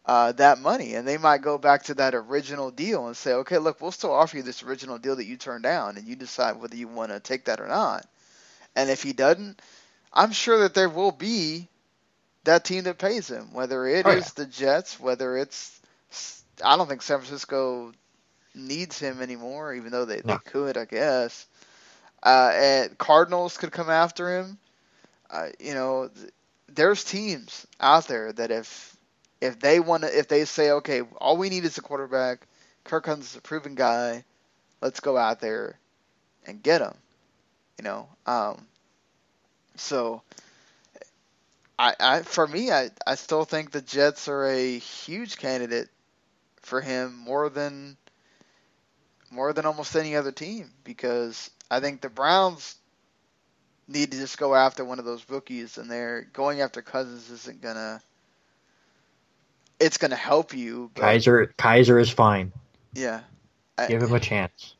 uh, 0.05 0.31
that 0.33 0.59
money, 0.59 0.95
and 0.95 1.07
they 1.07 1.17
might 1.17 1.41
go 1.41 1.57
back 1.57 1.83
to 1.83 1.93
that 1.95 2.13
original 2.15 2.71
deal 2.71 3.07
and 3.07 3.15
say, 3.17 3.33
okay, 3.33 3.57
look, 3.57 3.81
we'll 3.81 3.91
still 3.91 4.13
offer 4.13 4.37
you 4.37 4.43
this 4.43 4.63
original 4.63 4.97
deal 4.97 5.15
that 5.15 5.25
you 5.25 5.37
turned 5.37 5.63
down, 5.63 5.97
and 5.97 6.07
you 6.07 6.15
decide 6.15 6.59
whether 6.59 6.75
you 6.75 6.87
want 6.87 7.11
to 7.11 7.19
take 7.19 7.45
that 7.45 7.59
or 7.61 7.67
not. 7.67 8.05
And 8.75 8.89
if 8.89 9.03
he 9.03 9.13
doesn't, 9.13 9.61
I'm 10.13 10.31
sure 10.31 10.59
that 10.59 10.73
there 10.73 10.89
will 10.89 11.11
be 11.11 11.67
that 12.43 12.65
team 12.65 12.83
that 12.85 12.97
pays 12.97 13.29
him, 13.29 13.53
whether 13.53 13.85
it 13.87 14.05
is 14.05 14.05
Oh, 14.05 14.11
yeah. 14.11 14.29
the 14.35 14.45
Jets, 14.45 14.99
whether 14.99 15.37
it's 15.37 15.79
I 16.63 16.77
don't 16.77 16.87
think 16.87 17.01
San 17.01 17.19
Francisco 17.19 17.93
needs 18.55 18.99
him 18.99 19.21
anymore, 19.21 19.73
even 19.73 19.91
though 19.91 20.05
they, 20.05 20.21
No. 20.23 20.35
they 20.35 20.37
could, 20.39 20.77
I 20.77 20.85
guess. 20.85 21.45
Uh, 22.23 22.51
and 22.53 22.97
Cardinals 22.97 23.57
could 23.57 23.71
come 23.71 23.89
after 23.89 24.39
him. 24.39 24.57
Uh, 25.29 25.49
you 25.59 25.73
know, 25.73 26.09
th- 26.09 26.31
there's 26.69 27.03
teams 27.03 27.67
out 27.79 28.07
there 28.07 28.31
that 28.33 28.51
if 28.51 28.92
if 29.43 29.59
they 29.59 29.79
want 29.79 30.03
to, 30.03 30.17
if 30.17 30.27
they 30.27 30.45
say, 30.45 30.71
okay, 30.71 31.01
all 31.19 31.37
we 31.37 31.49
need 31.49 31.65
is 31.65 31.77
a 31.77 31.81
quarterback, 31.81 32.47
Kirk 32.85 33.03
Cousins 33.03 33.31
is 33.31 33.35
a 33.35 33.41
proven 33.41 33.75
guy, 33.75 34.23
let's 34.81 34.99
go 34.99 35.17
out 35.17 35.41
there 35.41 35.77
and 36.45 36.63
get 36.63 36.81
him. 36.81 36.93
You 37.77 37.83
know, 37.83 38.07
um, 38.25 38.65
so 39.75 40.21
I, 41.77 41.95
I 41.99 42.21
for 42.21 42.47
me, 42.47 42.71
I, 42.71 42.89
I 43.05 43.15
still 43.15 43.45
think 43.45 43.71
the 43.71 43.81
Jets 43.81 44.27
are 44.27 44.45
a 44.45 44.77
huge 44.77 45.37
candidate 45.37 45.89
for 46.61 46.79
him 46.79 47.17
more 47.17 47.49
than 47.49 47.97
more 49.29 49.51
than 49.51 49.65
almost 49.65 49.95
any 49.95 50.15
other 50.15 50.31
team 50.31 50.71
because 50.83 51.49
I 51.69 51.79
think 51.79 52.01
the 52.01 52.09
Browns 52.09 52.75
need 53.87 54.11
to 54.11 54.17
just 54.17 54.37
go 54.37 54.55
after 54.55 54.85
one 54.85 54.99
of 54.99 55.05
those 55.05 55.29
rookies, 55.29 55.77
and 55.77 55.89
they're 55.91 56.21
going 56.31 56.61
after 56.61 56.81
Cousins 56.81 57.29
isn't 57.29 57.61
gonna. 57.61 58.01
It's 59.83 59.97
gonna 59.97 60.15
help 60.15 60.53
you. 60.53 60.91
But, 60.93 61.03
Kizer 61.03 61.53
Kizer 61.55 61.99
is 61.99 62.09
fine. 62.09 62.51
Yeah. 62.93 63.21
I- 63.77 63.87
Give 63.87 64.01
him 64.01 64.13
a 64.13 64.19
chance. 64.19 64.75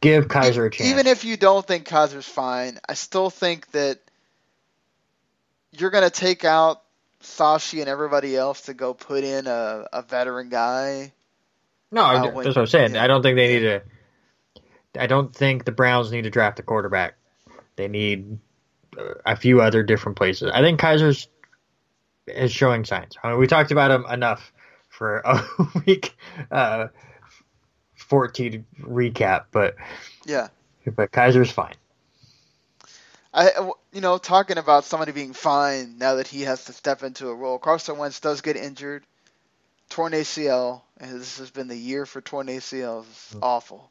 Give 0.00 0.26
Kizer 0.28 0.66
a 0.66 0.70
chance. 0.70 0.90
Even 0.90 1.06
if 1.06 1.24
you 1.24 1.36
don't 1.36 1.66
think 1.66 1.88
Kizer's 1.88 2.28
fine, 2.28 2.78
I 2.86 2.92
still 2.94 3.30
think 3.30 3.70
that 3.72 3.98
you're 5.72 5.90
going 5.90 6.04
to 6.04 6.10
take 6.10 6.44
out 6.44 6.82
Sashi 7.22 7.80
and 7.80 7.88
everybody 7.88 8.36
else 8.36 8.62
to 8.62 8.74
go 8.74 8.92
put 8.92 9.24
in 9.24 9.46
a, 9.46 9.86
a 9.92 10.02
veteran 10.02 10.50
guy. 10.50 11.12
no, 11.90 12.02
uh, 12.02 12.22
that's 12.22 12.34
what 12.34 12.56
I'm 12.58 12.66
saying. 12.66 12.94
yeah. 12.94 13.02
I 13.02 13.06
don't 13.06 13.22
think 13.22 13.36
they 13.36 13.48
need 13.54 13.60
to. 13.60 13.82
I 15.00 15.06
don't 15.06 15.34
think 15.34 15.64
the 15.64 15.72
Browns 15.72 16.12
need 16.12 16.22
to 16.24 16.30
draft 16.30 16.58
a 16.60 16.62
quarterback. 16.62 17.14
They 17.76 17.88
need 17.88 18.38
a 19.24 19.36
few 19.36 19.60
other 19.62 19.82
different 19.82 20.16
places. 20.18 20.50
I 20.52 20.60
think 20.60 20.78
Kizer's 20.78 21.28
is 22.26 22.52
showing 22.52 22.84
signs. 22.84 23.16
I 23.22 23.30
mean, 23.30 23.38
we 23.38 23.46
talked 23.46 23.70
about 23.70 23.90
him 23.90 24.04
enough 24.06 24.52
for 24.88 25.18
a 25.24 25.42
week 25.86 26.16
uh, 26.50 26.88
14 27.96 28.64
recap, 28.82 29.44
but 29.50 29.76
Yeah. 30.24 30.48
but 30.94 31.10
Kizer's 31.12 31.50
fine. 31.50 31.74
I, 33.32 33.50
you 33.92 34.00
know, 34.00 34.18
talking 34.18 34.58
about 34.58 34.84
somebody 34.84 35.10
being 35.10 35.32
fine 35.32 35.98
now 35.98 36.14
that 36.16 36.28
he 36.28 36.42
has 36.42 36.66
to 36.66 36.72
step 36.72 37.02
into 37.02 37.28
a 37.28 37.34
role. 37.34 37.58
Carson 37.58 37.98
Wentz 37.98 38.20
does 38.20 38.42
get 38.42 38.56
injured, 38.56 39.02
torn 39.90 40.12
ACL, 40.12 40.82
and 40.98 41.20
this 41.20 41.38
has 41.38 41.50
been 41.50 41.66
the 41.66 41.76
year 41.76 42.06
for 42.06 42.20
torn 42.20 42.46
ACLs. 42.46 43.06
It's 43.10 43.36
awful. 43.42 43.90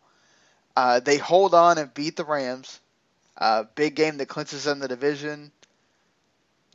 Uh, 0.77 1.01
they 1.01 1.17
hold 1.17 1.53
on 1.53 1.77
and 1.77 1.93
beat 1.93 2.15
the 2.15 2.23
Rams. 2.23 2.79
Uh, 3.37 3.63
big 3.75 3.95
game 3.95 4.17
that 4.17 4.27
clinches 4.27 4.63
them 4.63 4.79
the 4.79 4.87
division. 4.87 5.51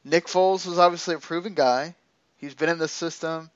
Nick 0.05 0.27
Foles 0.27 0.67
was 0.67 0.79
obviously 0.79 1.15
a 1.15 1.19
proven 1.19 1.55
guy. 1.55 1.95
He's 2.37 2.55
been 2.55 2.69
in 2.69 2.79
the 2.79 2.89
system. 2.89 3.51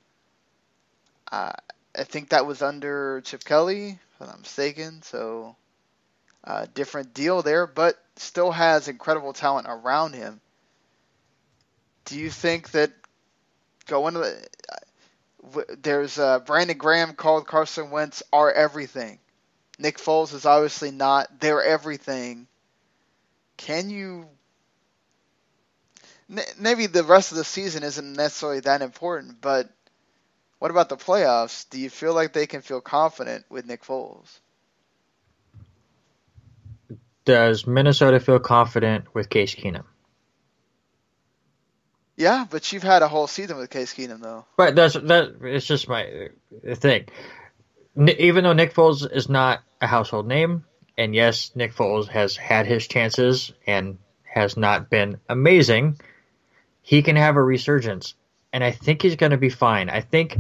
Uh, 1.30 1.53
I 1.97 2.05
think 2.05 2.30
that 2.30 2.47
was 2.47 2.62
under 2.62 3.20
Chip 3.24 3.45
Kelly, 3.45 3.90
if 3.90 4.20
I'm 4.20 4.26
not 4.26 4.40
mistaken. 4.40 5.03
So, 5.03 5.57
uh, 6.45 6.66
different 6.74 7.14
deal 7.14 7.43
there, 7.43 7.66
but 7.66 7.97
still 8.16 8.51
has 8.51 8.88
incredible 8.88 9.32
talent 9.32 9.66
around 9.68 10.14
him. 10.14 10.40
Do 12.05 12.18
you 12.18 12.30
think 12.30 12.72
that 12.72 12.90
going 13.86 14.14
to 14.14 14.20
the, 14.20 14.47
w- 15.43 15.76
there's 15.82 16.18
uh, 16.18 16.40
Brandon 16.40 16.76
Graham 16.76 17.14
called 17.14 17.47
Carson 17.47 17.90
Wentz 17.90 18.22
our 18.32 18.51
everything. 18.51 19.18
Nick 19.78 19.99
Foles 19.99 20.34
is 20.34 20.47
obviously 20.47 20.90
not 20.90 21.40
their 21.40 21.62
everything. 21.62 22.47
Can 23.57 23.90
you? 23.90 24.28
Maybe 26.58 26.86
the 26.86 27.04
rest 27.04 27.32
of 27.32 27.38
the 27.38 27.44
season 27.44 27.82
isn't 27.82 28.14
necessarily 28.14 28.60
that 28.60 28.80
important, 28.80 29.40
but 29.40 29.68
what 30.58 30.70
about 30.70 30.88
the 30.88 30.96
playoffs? 30.96 31.68
Do 31.68 31.78
you 31.78 31.90
feel 31.90 32.14
like 32.14 32.32
they 32.32 32.46
can 32.46 32.62
feel 32.62 32.80
confident 32.80 33.44
with 33.50 33.66
Nick 33.66 33.82
Foles? 33.84 34.38
Does 37.24 37.66
Minnesota 37.66 38.18
feel 38.18 38.38
confident 38.38 39.14
with 39.14 39.28
Case 39.28 39.54
Keenum? 39.54 39.84
Yeah, 42.16 42.46
but 42.48 42.72
you've 42.72 42.82
had 42.82 43.02
a 43.02 43.08
whole 43.08 43.26
season 43.26 43.56
with 43.56 43.70
Case 43.70 43.92
Keenum, 43.94 44.20
though. 44.20 44.44
But 44.56 44.74
that's 44.74 44.94
that. 44.94 45.36
It's 45.42 45.66
just 45.66 45.88
my 45.88 46.28
thing. 46.74 47.06
Even 47.96 48.44
though 48.44 48.52
Nick 48.52 48.74
Foles 48.74 49.10
is 49.10 49.28
not 49.28 49.60
a 49.80 49.86
household 49.86 50.26
name, 50.26 50.64
and 50.96 51.14
yes, 51.14 51.52
Nick 51.54 51.74
Foles 51.74 52.08
has 52.08 52.36
had 52.36 52.66
his 52.66 52.86
chances 52.86 53.52
and 53.66 53.98
has 54.22 54.56
not 54.56 54.88
been 54.90 55.20
amazing, 55.28 55.98
he 56.82 57.02
can 57.02 57.16
have 57.16 57.36
a 57.36 57.42
resurgence, 57.42 58.14
and 58.52 58.62
I 58.62 58.72
think 58.72 59.02
he's 59.02 59.16
going 59.16 59.30
to 59.30 59.38
be 59.38 59.48
fine. 59.48 59.88
I 59.88 60.00
think 60.00 60.38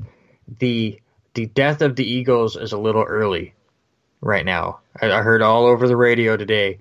the 0.58 1.00
the 1.34 1.46
death 1.46 1.80
of 1.80 1.96
the 1.96 2.04
Eagles 2.04 2.56
is 2.56 2.72
a 2.72 2.78
little 2.78 3.02
early 3.02 3.54
right 4.20 4.44
now. 4.44 4.80
I, 5.00 5.10
I 5.10 5.22
heard 5.22 5.40
all 5.40 5.66
over 5.66 5.88
the 5.88 5.96
radio 5.96 6.36
today. 6.36 6.78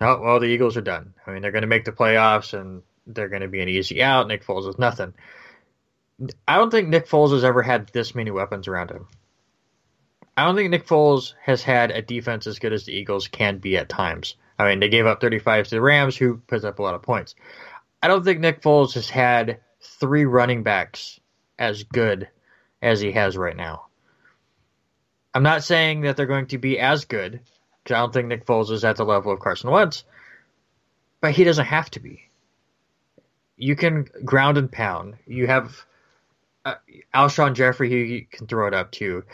Oh 0.00 0.20
well, 0.20 0.40
the 0.40 0.46
Eagles 0.46 0.76
are 0.76 0.82
done. 0.82 1.14
I 1.26 1.30
mean, 1.30 1.42
they're 1.42 1.52
going 1.52 1.62
to 1.62 1.68
make 1.68 1.84
the 1.84 1.92
playoffs 1.92 2.58
and 2.58 2.82
they're 3.06 3.28
going 3.28 3.42
to 3.42 3.48
be 3.48 3.60
an 3.60 3.68
easy 3.68 4.02
out. 4.02 4.26
Nick 4.26 4.44
Foles 4.44 4.68
is 4.68 4.78
nothing. 4.78 5.14
I 6.46 6.56
don't 6.56 6.70
think 6.70 6.88
Nick 6.88 7.08
Foles 7.08 7.32
has 7.32 7.44
ever 7.44 7.62
had 7.62 7.88
this 7.88 8.14
many 8.14 8.30
weapons 8.30 8.68
around 8.68 8.90
him. 8.90 9.06
I 10.36 10.44
don't 10.44 10.56
think 10.56 10.70
Nick 10.70 10.86
Foles 10.86 11.34
has 11.42 11.62
had 11.62 11.90
a 11.90 12.00
defense 12.00 12.46
as 12.46 12.58
good 12.58 12.72
as 12.72 12.84
the 12.84 12.92
Eagles 12.92 13.28
can 13.28 13.58
be 13.58 13.76
at 13.76 13.88
times. 13.88 14.36
I 14.58 14.68
mean, 14.68 14.80
they 14.80 14.88
gave 14.88 15.06
up 15.06 15.20
35 15.20 15.66
to 15.66 15.70
the 15.70 15.80
Rams, 15.80 16.16
who 16.16 16.36
puts 16.36 16.64
up 16.64 16.78
a 16.78 16.82
lot 16.82 16.94
of 16.94 17.02
points. 17.02 17.34
I 18.02 18.08
don't 18.08 18.24
think 18.24 18.40
Nick 18.40 18.62
Foles 18.62 18.94
has 18.94 19.08
had 19.08 19.60
three 19.80 20.24
running 20.24 20.62
backs 20.62 21.20
as 21.58 21.84
good 21.84 22.28
as 22.82 23.00
he 23.00 23.12
has 23.12 23.36
right 23.36 23.56
now. 23.56 23.86
I'm 25.34 25.44
not 25.44 25.64
saying 25.64 26.02
that 26.02 26.16
they're 26.16 26.26
going 26.26 26.48
to 26.48 26.58
be 26.58 26.78
as 26.78 27.04
good, 27.04 27.40
because 27.82 27.94
I 27.94 28.00
don't 28.00 28.12
think 28.12 28.28
Nick 28.28 28.44
Foles 28.44 28.70
is 28.70 28.84
at 28.84 28.96
the 28.96 29.04
level 29.04 29.32
of 29.32 29.40
Carson 29.40 29.70
Wentz, 29.70 30.04
but 31.20 31.32
he 31.32 31.44
doesn't 31.44 31.66
have 31.66 31.90
to 31.92 32.00
be 32.00 32.28
you 33.56 33.76
can 33.76 34.08
ground 34.24 34.58
and 34.58 34.70
pound. 34.70 35.14
You 35.26 35.46
have 35.46 35.84
uh, 36.64 36.74
Alshon 37.14 37.54
Jeffery 37.54 37.90
who 37.90 37.96
you 37.96 38.26
can 38.30 38.46
throw 38.46 38.66
it 38.66 38.74
up 38.74 38.90
to. 38.92 39.24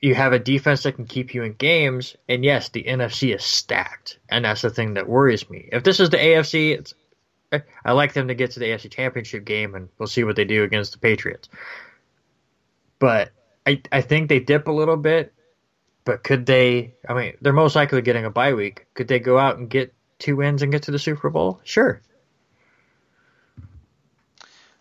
you 0.00 0.14
have 0.14 0.32
a 0.32 0.38
defense 0.38 0.84
that 0.84 0.92
can 0.92 1.06
keep 1.06 1.34
you 1.34 1.42
in 1.42 1.54
games, 1.54 2.16
and 2.28 2.44
yes, 2.44 2.68
the 2.68 2.84
NFC 2.84 3.34
is 3.34 3.44
stacked, 3.44 4.18
and 4.28 4.44
that's 4.44 4.62
the 4.62 4.70
thing 4.70 4.94
that 4.94 5.08
worries 5.08 5.50
me. 5.50 5.68
If 5.72 5.82
this 5.82 5.98
is 5.98 6.10
the 6.10 6.18
AFC, 6.18 6.78
it's 6.78 6.94
I 7.84 7.92
like 7.92 8.12
them 8.12 8.28
to 8.28 8.34
get 8.34 8.52
to 8.52 8.60
the 8.60 8.66
AFC 8.66 8.90
Championship 8.90 9.44
game, 9.44 9.74
and 9.74 9.88
we'll 9.98 10.06
see 10.06 10.24
what 10.24 10.36
they 10.36 10.44
do 10.44 10.64
against 10.64 10.92
the 10.92 10.98
Patriots. 10.98 11.48
But 12.98 13.30
I 13.66 13.82
I 13.90 14.00
think 14.00 14.28
they 14.28 14.40
dip 14.40 14.68
a 14.68 14.72
little 14.72 14.96
bit. 14.96 15.32
But 16.04 16.24
could 16.24 16.46
they? 16.46 16.94
I 17.08 17.14
mean, 17.14 17.34
they're 17.40 17.52
most 17.52 17.76
likely 17.76 18.02
getting 18.02 18.24
a 18.24 18.30
bye 18.30 18.54
week. 18.54 18.86
Could 18.94 19.08
they 19.08 19.18
go 19.18 19.38
out 19.38 19.58
and 19.58 19.68
get 19.68 19.94
two 20.18 20.36
wins 20.36 20.62
and 20.62 20.72
get 20.72 20.84
to 20.84 20.90
the 20.90 20.98
Super 20.98 21.30
Bowl? 21.30 21.60
Sure. 21.64 22.00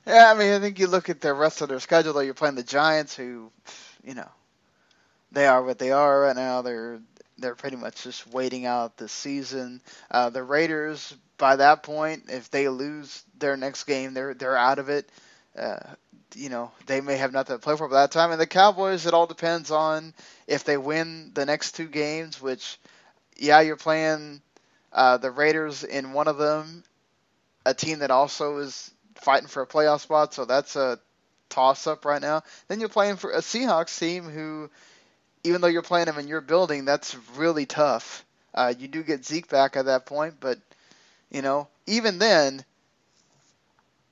Yeah, 0.05 0.31
I 0.33 0.39
mean, 0.39 0.53
I 0.53 0.59
think 0.59 0.79
you 0.79 0.87
look 0.87 1.09
at 1.09 1.19
the 1.19 1.33
rest 1.33 1.61
of 1.61 1.67
their 1.67 1.81
schedule. 1.81 2.13
Though 2.13 2.21
you're 2.21 2.33
playing 2.33 2.55
the 2.55 2.63
Giants, 2.63 3.13
who, 3.13 3.51
you 4.05 4.13
know, 4.13 4.29
they 5.33 5.45
are 5.45 5.61
what 5.61 5.79
they 5.79 5.91
are 5.91 6.21
right 6.21 6.35
now. 6.35 6.61
They're 6.61 7.01
they're 7.37 7.55
pretty 7.55 7.77
much 7.77 8.03
just 8.03 8.27
waiting 8.27 8.65
out 8.65 8.97
the 8.97 9.07
season. 9.07 9.81
Uh, 10.09 10.29
the 10.29 10.43
Raiders, 10.43 11.15
by 11.37 11.57
that 11.57 11.83
point, 11.83 12.25
if 12.29 12.49
they 12.49 12.69
lose 12.69 13.23
their 13.37 13.57
next 13.57 13.83
game, 13.85 14.13
they're 14.13 14.33
they're 14.33 14.57
out 14.57 14.79
of 14.79 14.89
it. 14.89 15.09
Uh, 15.57 15.79
you 16.35 16.49
know, 16.49 16.71
they 16.85 17.01
may 17.01 17.17
have 17.17 17.31
nothing 17.31 17.55
to 17.55 17.61
play 17.61 17.75
for 17.75 17.87
by 17.87 18.01
that 18.01 18.11
time. 18.11 18.31
And 18.31 18.39
the 18.39 18.47
Cowboys, 18.47 19.05
it 19.05 19.13
all 19.13 19.27
depends 19.27 19.71
on 19.71 20.13
if 20.45 20.63
they 20.63 20.77
win 20.77 21.31
the 21.33 21.45
next 21.45 21.73
two 21.73 21.87
games. 21.87 22.41
Which, 22.41 22.77
yeah, 23.37 23.61
you're 23.61 23.75
playing 23.75 24.41
uh, 24.91 25.17
the 25.17 25.31
Raiders 25.31 25.83
in 25.83 26.13
one 26.13 26.27
of 26.27 26.37
them, 26.37 26.83
a 27.65 27.73
team 27.73 27.99
that 27.99 28.11
also 28.11 28.57
is 28.57 28.91
fighting 29.15 29.47
for 29.47 29.61
a 29.61 29.67
playoff 29.67 30.01
spot. 30.01 30.33
So 30.33 30.45
that's 30.45 30.75
a 30.75 30.99
toss 31.49 31.87
up 31.87 32.05
right 32.05 32.21
now. 32.21 32.43
Then 32.67 32.79
you're 32.79 32.89
playing 32.89 33.15
for 33.15 33.31
a 33.31 33.39
Seahawks 33.39 33.97
team 33.97 34.25
who, 34.25 34.69
even 35.47 35.61
though 35.61 35.67
you're 35.67 35.81
playing 35.81 36.05
them 36.05 36.19
in 36.19 36.27
your 36.27 36.41
building, 36.41 36.85
that's 36.85 37.15
really 37.35 37.65
tough. 37.65 38.25
Uh, 38.53 38.73
you 38.77 38.87
do 38.87 39.03
get 39.03 39.25
Zeke 39.25 39.49
back 39.49 39.75
at 39.75 39.85
that 39.85 40.05
point, 40.05 40.35
but 40.39 40.59
you 41.31 41.41
know, 41.41 41.67
even 41.85 42.19
then, 42.19 42.63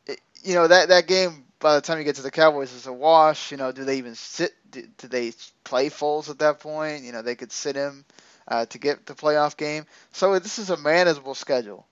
it, 0.07 0.19
you 0.43 0.55
know 0.55 0.67
that 0.67 0.89
that 0.89 1.07
game 1.07 1.43
by 1.59 1.75
the 1.75 1.81
time 1.81 1.97
you 1.97 2.03
get 2.03 2.15
to 2.17 2.21
the 2.21 2.31
Cowboys 2.31 2.73
is 2.73 2.87
a 2.87 2.93
wash. 2.93 3.51
You 3.51 3.57
know, 3.57 3.71
do 3.71 3.83
they 3.85 3.97
even 3.97 4.15
sit? 4.15 4.53
Do, 4.69 4.83
do 4.97 5.07
they 5.07 5.33
play 5.63 5.89
Foles 5.89 6.29
at 6.29 6.39
that 6.39 6.59
point? 6.59 7.03
You 7.03 7.11
know, 7.11 7.21
they 7.21 7.35
could 7.35 7.51
sit 7.51 7.75
him 7.75 8.05
uh, 8.47 8.65
to 8.67 8.77
get 8.77 9.05
the 9.05 9.13
playoff 9.13 9.57
game. 9.57 9.85
So 10.11 10.37
this 10.39 10.59
is 10.59 10.69
a 10.69 10.77
manageable 10.77 11.35
schedule, 11.35 11.85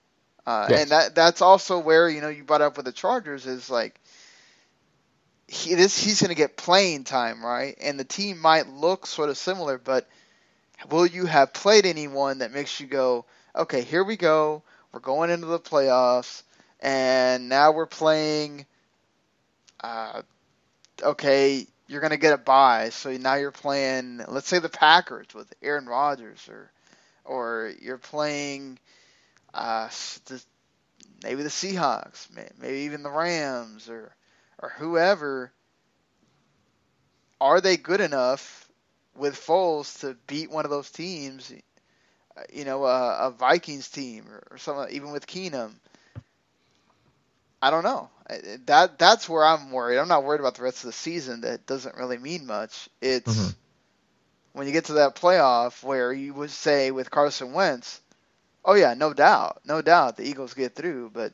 uh, 0.45 0.67
yes. 0.69 0.81
and 0.81 0.91
that 0.91 1.15
that's 1.15 1.41
also 1.41 1.79
where 1.79 2.09
you 2.09 2.21
know 2.21 2.29
you 2.29 2.43
brought 2.43 2.61
up 2.61 2.77
with 2.77 2.85
the 2.85 2.91
Chargers 2.91 3.45
is 3.45 3.69
like 3.69 3.99
he 5.47 5.75
this 5.75 5.97
he's 5.97 6.21
going 6.21 6.29
to 6.29 6.35
get 6.35 6.57
playing 6.57 7.03
time, 7.03 7.43
right? 7.45 7.75
And 7.81 7.99
the 7.99 8.03
team 8.05 8.39
might 8.39 8.67
look 8.67 9.05
sort 9.05 9.29
of 9.29 9.37
similar, 9.37 9.77
but 9.77 10.07
will 10.89 11.05
you 11.05 11.25
have 11.25 11.53
played 11.53 11.85
anyone 11.85 12.39
that 12.39 12.51
makes 12.51 12.79
you 12.79 12.87
go, 12.87 13.25
okay, 13.55 13.81
here 13.81 14.03
we 14.03 14.17
go, 14.17 14.63
we're 14.91 14.99
going 14.99 15.29
into 15.29 15.47
the 15.47 15.59
playoffs, 15.59 16.43
and 16.79 17.49
now 17.49 17.71
we're 17.71 17.85
playing. 17.85 18.65
Uh, 19.81 20.21
okay, 21.01 21.67
you're 21.87 22.01
going 22.01 22.11
to 22.11 22.17
get 22.17 22.33
a 22.33 22.37
bye, 22.37 22.89
so 22.89 23.11
now 23.17 23.35
you're 23.35 23.51
playing, 23.51 24.21
let's 24.27 24.47
say 24.47 24.59
the 24.59 24.69
Packers 24.69 25.27
with 25.33 25.53
Aaron 25.61 25.85
Rodgers, 25.85 26.47
or 26.49 26.71
or 27.25 27.73
you're 27.81 27.97
playing 27.97 28.79
uh, 29.53 29.89
the, 30.25 30.41
maybe 31.23 31.43
the 31.43 31.49
Seahawks, 31.49 32.27
maybe 32.59 32.79
even 32.79 33.03
the 33.03 33.09
Rams, 33.09 33.89
or 33.89 34.13
or 34.63 34.69
whoever, 34.77 35.51
are 37.41 37.59
they 37.59 37.75
good 37.75 37.99
enough 37.99 38.69
with 39.13 39.35
Foles 39.35 39.99
to 39.99 40.15
beat 40.25 40.49
one 40.49 40.63
of 40.63 40.71
those 40.71 40.89
teams? 40.89 41.53
You 42.51 42.63
know, 42.63 42.85
a, 42.85 43.27
a 43.27 43.31
Vikings 43.31 43.89
team 43.89 44.25
or, 44.29 44.41
or 44.51 44.57
something, 44.57 44.95
even 44.95 45.11
with 45.11 45.27
Keenum. 45.27 45.73
I 47.61 47.71
don't 47.71 47.83
know. 47.83 48.09
That 48.65 48.97
that's 48.97 49.27
where 49.27 49.43
I'm 49.43 49.71
worried. 49.71 49.99
I'm 49.99 50.07
not 50.07 50.23
worried 50.23 50.39
about 50.39 50.55
the 50.55 50.63
rest 50.63 50.79
of 50.79 50.87
the 50.87 50.93
season. 50.93 51.41
That 51.41 51.65
doesn't 51.65 51.97
really 51.97 52.17
mean 52.17 52.47
much. 52.47 52.89
It's 53.01 53.35
mm-hmm. 53.35 53.49
when 54.53 54.67
you 54.67 54.73
get 54.73 54.85
to 54.85 54.93
that 54.93 55.15
playoff 55.15 55.83
where 55.83 56.13
you 56.13 56.33
would 56.33 56.51
say 56.51 56.91
with 56.91 57.11
Carson 57.11 57.51
Wentz, 57.51 57.99
oh 58.63 58.75
yeah, 58.75 58.93
no 58.93 59.13
doubt, 59.13 59.61
no 59.65 59.81
doubt 59.81 60.15
the 60.15 60.27
Eagles 60.27 60.53
get 60.53 60.73
through. 60.73 61.11
But 61.13 61.33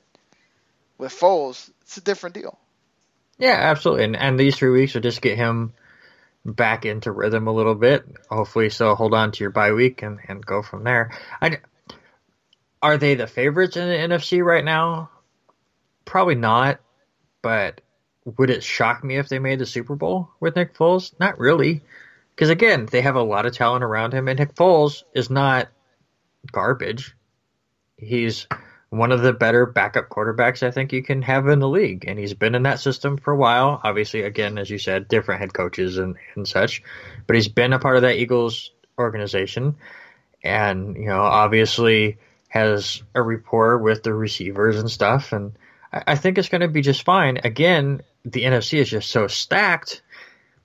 with 0.97 1.13
Foles, 1.13 1.69
it's 1.81 1.97
a 1.97 2.01
different 2.01 2.33
deal. 2.33 2.57
Yeah, 3.39 3.55
absolutely. 3.57 4.03
And, 4.03 4.15
and 4.15 4.39
these 4.39 4.55
three 4.55 4.69
weeks 4.69 4.93
will 4.93 5.01
just 5.01 5.21
get 5.21 5.37
him 5.37 5.73
back 6.45 6.85
into 6.85 7.11
rhythm 7.11 7.47
a 7.47 7.53
little 7.53 7.73
bit. 7.73 8.05
Hopefully, 8.29 8.69
so 8.69 8.93
hold 8.95 9.13
on 9.13 9.31
to 9.31 9.43
your 9.43 9.49
bye 9.49 9.71
week 9.71 10.03
and, 10.03 10.19
and 10.27 10.45
go 10.45 10.61
from 10.61 10.83
there. 10.83 11.17
I, 11.41 11.59
are 12.81 12.97
they 12.97 13.15
the 13.15 13.27
favorites 13.27 13.77
in 13.77 13.87
the 13.87 13.95
NFC 13.95 14.43
right 14.43 14.63
now? 14.63 15.09
Probably 16.05 16.35
not. 16.35 16.79
But 17.41 17.81
would 18.25 18.49
it 18.49 18.63
shock 18.63 19.03
me 19.03 19.17
if 19.17 19.29
they 19.29 19.39
made 19.39 19.59
the 19.59 19.65
Super 19.65 19.95
Bowl 19.95 20.29
with 20.41 20.57
Nick 20.57 20.75
Foles? 20.75 21.17
Not 21.19 21.39
really. 21.39 21.81
Because 22.35 22.49
again, 22.49 22.85
they 22.85 23.01
have 23.01 23.15
a 23.15 23.23
lot 23.23 23.45
of 23.45 23.53
talent 23.53 23.83
around 23.83 24.13
him, 24.13 24.27
and 24.27 24.39
Nick 24.39 24.55
Foles 24.55 25.03
is 25.13 25.29
not 25.29 25.69
garbage. 26.51 27.15
He's 27.97 28.47
one 28.89 29.11
of 29.11 29.21
the 29.21 29.33
better 29.33 29.65
backup 29.65 30.09
quarterbacks 30.09 30.63
I 30.63 30.71
think 30.71 30.91
you 30.91 31.03
can 31.03 31.21
have 31.21 31.47
in 31.47 31.59
the 31.59 31.69
league. 31.69 32.05
And 32.07 32.17
he's 32.17 32.33
been 32.33 32.55
in 32.55 32.63
that 32.63 32.79
system 32.79 33.17
for 33.17 33.31
a 33.31 33.37
while. 33.37 33.79
Obviously, 33.83 34.23
again, 34.23 34.57
as 34.57 34.69
you 34.69 34.79
said, 34.79 35.07
different 35.07 35.41
head 35.41 35.53
coaches 35.53 35.97
and, 35.97 36.15
and 36.35 36.47
such. 36.47 36.81
But 37.27 37.35
he's 37.35 37.47
been 37.47 37.73
a 37.73 37.79
part 37.79 37.97
of 37.97 38.01
that 38.01 38.17
Eagles 38.17 38.71
organization. 38.97 39.75
And, 40.43 40.95
you 40.95 41.05
know, 41.05 41.21
obviously 41.21 42.17
has 42.47 43.03
a 43.13 43.21
rapport 43.21 43.77
with 43.77 44.01
the 44.01 44.13
receivers 44.13 44.79
and 44.79 44.89
stuff. 44.89 45.33
And 45.33 45.53
I, 45.93 46.03
I 46.07 46.15
think 46.15 46.37
it's 46.37 46.49
going 46.49 46.61
to 46.61 46.67
be 46.67 46.81
just 46.81 47.03
fine. 47.03 47.39
Again, 47.43 48.01
the 48.25 48.43
NFC 48.43 48.79
is 48.79 48.89
just 48.89 49.11
so 49.11 49.27
stacked 49.27 50.01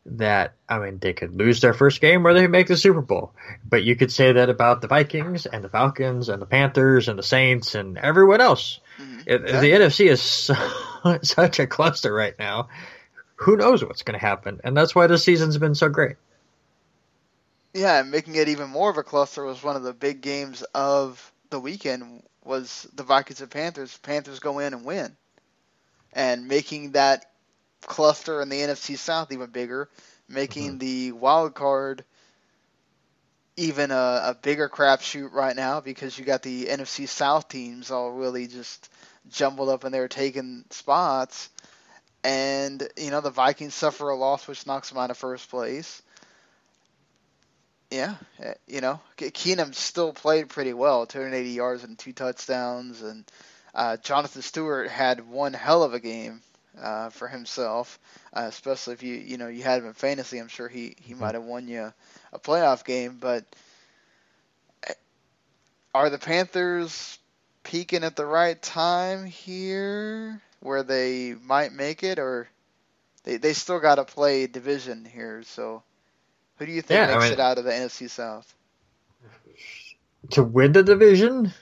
that 0.07 0.55
I 0.69 0.79
mean 0.79 0.99
they 0.99 1.13
could 1.13 1.35
lose 1.35 1.61
their 1.61 1.73
first 1.73 2.01
game 2.01 2.27
or 2.27 2.35
they 2.35 2.47
make 2.47 2.67
the 2.67 2.77
Super 2.77 3.01
Bowl. 3.01 3.33
But 3.69 3.85
you 3.85 3.97
could 3.97 4.13
say 4.13 4.33
that 4.33 4.51
about 4.51 4.81
the 4.81 4.89
Vikings 4.89 5.47
and 5.47 5.65
the 5.65 5.69
Falcons 5.69 6.29
and 6.29 6.41
the 6.41 6.47
Panthers 6.47 7.09
and 7.09 7.19
the 7.19 7.23
Saints 7.23 7.75
and 7.75 7.97
everyone 7.99 8.41
else. 8.41 8.81
Mm-hmm. 8.99 9.21
It, 9.27 9.47
The 9.47 9.71
NFC 9.73 10.07
is 10.07 10.21
so, 10.21 10.55
such 11.23 11.59
a 11.59 11.67
cluster 11.67 12.13
right 12.13 12.39
now. 12.39 12.69
Who 13.37 13.57
knows 13.57 13.85
what's 13.85 14.03
going 14.03 14.19
to 14.19 14.25
happen? 14.25 14.61
And 14.63 14.77
that's 14.77 14.95
why 14.95 15.07
the 15.07 15.19
season's 15.19 15.59
been 15.59 15.75
so 15.75 15.89
great. 15.89 16.17
Yeah, 17.73 18.01
and 18.01 18.11
making 18.11 18.37
it 18.37 18.49
even 18.49 18.71
more 18.71 18.91
of 18.91 18.99
a 18.99 19.03
cluster 19.03 19.45
was 19.45 19.63
one 19.63 19.75
of 19.75 19.83
the 19.83 19.93
big 19.93 20.21
games 20.21 20.63
of 20.75 21.33
the 21.51 21.59
weekend 21.59 22.23
was 22.45 22.87
the 22.95 23.03
Vikings 23.03 23.41
and 23.41 23.51
Panthers. 23.51 23.99
Panthers 23.99 24.39
go 24.39 24.61
in 24.61 24.73
and 24.73 24.85
win. 24.85 25.17
And 26.13 26.47
making 26.47 26.93
that 26.93 27.27
cluster 27.87 28.41
in 28.41 28.49
the 28.49 28.61
NFC 28.61 28.97
South 28.97 29.33
even 29.33 29.51
bigger, 29.51 29.89
making 30.29 30.71
mm-hmm. 30.71 30.79
the 30.79 31.13
wild 31.13 31.55
card 31.55 32.05
even 33.57 33.91
a, 33.91 34.23
a 34.25 34.37
bigger 34.41 34.69
crapshoot 34.69 35.33
right 35.33 35.55
now 35.55 35.81
because 35.81 36.19
you 36.19 36.25
got 36.25 36.43
the 36.43 36.67
NFC 36.67 37.09
South 37.09 37.49
teams 37.49 37.91
all 37.91 38.11
really 38.11 38.47
just 38.47 38.91
jumbled 39.31 39.69
up 39.69 39.85
and 39.85 39.95
they're 39.95 40.09
taking 40.09 40.65
spots. 40.71 41.51
And, 42.25 42.87
you 42.97 43.11
know, 43.11 43.21
the 43.21 43.31
Vikings 43.31 43.75
suffer 43.75 44.09
a 44.09 44.17
loss 44.17 44.49
which 44.49 44.67
knocks 44.67 44.89
them 44.89 44.99
out 44.99 45.11
of 45.11 45.19
first 45.19 45.51
place. 45.51 46.03
Yeah, 47.91 48.15
eh, 48.41 48.55
you 48.67 48.81
know, 48.81 48.99
Keenum 49.17 49.75
still 49.75 50.13
played 50.13 50.49
pretty 50.49 50.73
well 50.73 51.07
280 51.07 51.51
yards 51.51 51.85
and 51.85 51.97
two 51.97 52.13
touchdowns. 52.13 53.03
And 53.03 53.25
uh, 53.73 53.99
Jonathan 53.99 54.43
Stewart 54.43 54.91
had 54.91 55.29
one 55.29 55.53
hell 55.53 55.85
of 55.85 55.95
a 55.95 56.01
game 56.01 56.41
uh, 56.81 57.11
for 57.11 57.29
himself, 57.29 57.99
uh, 58.33 58.47
especially 58.49 58.95
if 58.95 59.03
you 59.03 59.15
you 59.15 59.37
know 59.37 59.49
you 59.49 59.63
had 59.63 59.81
him 59.81 59.87
in 59.87 59.95
fantasy. 59.95 60.39
I'm 60.39 60.49
sure 60.49 60.69
he 60.69 60.95
he 61.01 61.13
mm-hmm. 61.13 61.23
might 61.23 61.35
have 61.35 61.45
won 61.45 61.69
you 61.69 61.93
a 62.33 62.39
playoff 62.39 62.85
game. 62.85 63.19
But 63.21 63.45
eh, 64.87 64.95
are 65.95 66.11
the 66.11 66.19
Panthers 66.19 67.19
peaking 67.63 68.05
at 68.05 68.17
the 68.17 68.27
right 68.27 68.61
time 68.61 69.27
here, 69.27 70.41
where 70.61 70.83
they 70.83 71.35
might 71.35 71.73
make 71.73 72.03
it, 72.03 72.19
or 72.19 72.49
they 73.25 73.37
they 73.37 73.53
still 73.53 73.81
got 73.81 73.97
to 73.97 74.05
play 74.05 74.47
division 74.47 75.05
here? 75.05 75.43
So 75.45 75.83
who 76.57 76.67
do 76.67 76.73
you 76.73 76.83
think 76.83 76.99
yeah, 76.99 77.07
makes 77.07 77.25
I 77.25 77.25
mean, 77.25 77.33
it 77.35 77.41
out 77.41 77.59
of 77.59 77.65
the 77.65 77.73
NFC 77.73 78.09
South? 78.09 78.53
To 80.31 80.43
win 80.43 80.73
the 80.73 80.83
division. 80.83 81.53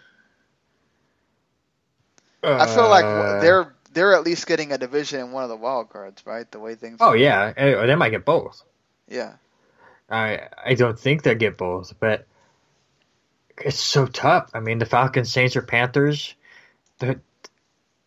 I 2.44 2.66
feel 2.66 2.88
like 2.88 3.04
uh, 3.04 3.40
they're 3.40 3.72
they're 3.93 4.14
at 4.14 4.24
least 4.24 4.47
getting 4.47 4.72
a 4.72 4.78
division 4.78 5.20
in 5.20 5.32
one 5.32 5.43
of 5.43 5.49
the 5.49 5.57
wild 5.57 5.90
cards, 5.90 6.24
right? 6.26 6.51
The 6.51 6.59
way 6.59 6.74
things. 6.74 6.99
Oh 7.01 7.12
yeah, 7.12 7.53
or 7.57 7.86
they 7.86 7.95
might 7.95 8.11
get 8.11 8.24
both. 8.24 8.62
Yeah. 9.09 9.34
I 10.11 10.49
I 10.64 10.74
don't 10.74 10.99
think 10.99 11.22
they'll 11.22 11.34
get 11.34 11.57
both, 11.57 11.95
but 12.01 12.26
it's 13.59 13.78
so 13.78 14.07
tough. 14.07 14.51
I 14.55 14.61
mean, 14.61 14.78
the 14.78 14.86
Falcons, 14.86 15.32
Saints, 15.32 15.57
or 15.57 15.62
Panthers. 15.62 16.34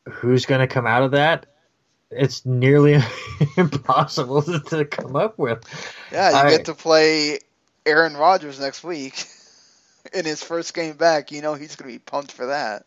Who's 0.09 0.45
going 0.45 0.61
to 0.61 0.67
come 0.67 0.85
out 0.85 1.03
of 1.03 1.11
that? 1.11 1.47
it's 2.11 2.45
nearly 2.45 3.01
impossible 3.57 4.41
to, 4.41 4.59
to 4.69 4.85
come 4.85 5.15
up 5.15 5.37
with. 5.37 5.63
Yeah, 6.11 6.29
you 6.29 6.35
I- 6.35 6.49
get 6.51 6.65
to 6.65 6.73
play 6.73 7.39
Aaron 7.85 8.15
Rodgers 8.15 8.59
next 8.59 8.83
week 8.83 9.25
in 10.13 10.25
his 10.25 10.43
first 10.43 10.73
game 10.73 10.95
back. 10.97 11.31
You 11.31 11.41
know 11.41 11.53
he's 11.53 11.75
going 11.75 11.91
to 11.91 11.95
be 11.95 11.99
pumped 11.99 12.31
for 12.31 12.47
that. 12.47 12.85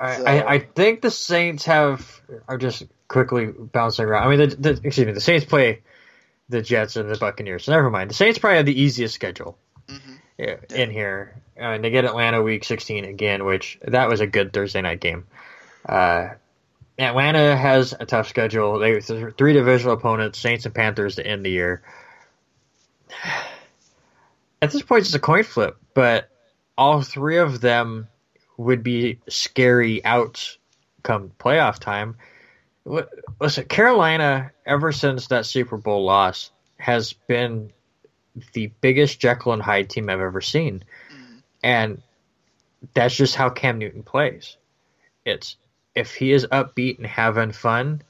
I, 0.00 0.16
So- 0.16 0.24
I, 0.24 0.52
I 0.54 0.58
think 0.60 1.02
the 1.02 1.10
Saints 1.10 1.66
have 1.66 2.20
are 2.48 2.58
just 2.58 2.84
quickly 3.06 3.46
bouncing 3.46 4.06
around. 4.06 4.26
I 4.26 4.36
mean, 4.36 4.48
the, 4.48 4.56
the 4.56 4.70
excuse 4.84 5.06
me, 5.06 5.12
the 5.12 5.20
Saints 5.20 5.44
play 5.44 5.82
the 6.48 6.62
Jets 6.62 6.96
and 6.96 7.08
the 7.10 7.16
Buccaneers. 7.18 7.64
So 7.64 7.72
never 7.72 7.90
mind. 7.90 8.10
The 8.10 8.14
Saints 8.14 8.38
probably 8.38 8.56
have 8.56 8.66
the 8.66 8.80
easiest 8.80 9.14
schedule 9.14 9.56
Mhm. 9.88 10.18
yeah, 10.38 10.56
in 10.74 10.90
here, 10.90 11.40
uh, 11.56 11.64
and 11.64 11.84
they 11.84 11.90
get 11.90 12.04
Atlanta 12.04 12.42
Week 12.42 12.64
16 12.64 13.04
again, 13.04 13.44
which 13.44 13.78
that 13.82 14.08
was 14.08 14.20
a 14.20 14.26
good 14.26 14.52
Thursday 14.52 14.80
night 14.80 15.00
game. 15.00 15.26
Uh, 15.88 16.30
Atlanta 16.98 17.56
has 17.56 17.94
a 17.98 18.04
tough 18.06 18.28
schedule. 18.28 18.78
They 18.78 19.00
three 19.00 19.52
divisional 19.52 19.94
opponents: 19.94 20.38
Saints 20.38 20.64
and 20.66 20.74
Panthers 20.74 21.16
to 21.16 21.26
end 21.26 21.44
the 21.44 21.50
year. 21.50 21.82
At 24.62 24.70
this 24.72 24.82
point, 24.82 25.06
it's 25.06 25.14
a 25.14 25.18
coin 25.18 25.42
flip, 25.44 25.76
but 25.94 26.28
all 26.76 27.00
three 27.02 27.38
of 27.38 27.60
them 27.60 28.08
would 28.60 28.82
be 28.82 29.18
scary 29.28 30.04
outs 30.04 30.58
come 31.02 31.32
playoff 31.38 31.78
time. 31.78 32.16
Li- 32.84 33.04
Listen, 33.40 33.64
Carolina, 33.64 34.52
ever 34.66 34.92
since 34.92 35.28
that 35.28 35.46
Super 35.46 35.78
Bowl 35.78 36.04
loss, 36.04 36.50
has 36.78 37.12
been 37.12 37.72
the 38.52 38.70
biggest 38.80 39.18
Jekyll 39.18 39.52
and 39.52 39.62
Hyde 39.62 39.88
team 39.88 40.10
I've 40.10 40.20
ever 40.20 40.40
seen. 40.40 40.84
Mm-hmm. 41.12 41.38
And 41.62 42.02
that's 42.94 43.16
just 43.16 43.34
how 43.34 43.50
Cam 43.50 43.78
Newton 43.78 44.02
plays. 44.02 44.56
It's 45.24 45.56
if 45.94 46.14
he 46.14 46.32
is 46.32 46.46
upbeat 46.46 46.98
and 46.98 47.06
having 47.06 47.52
fun, 47.52 48.02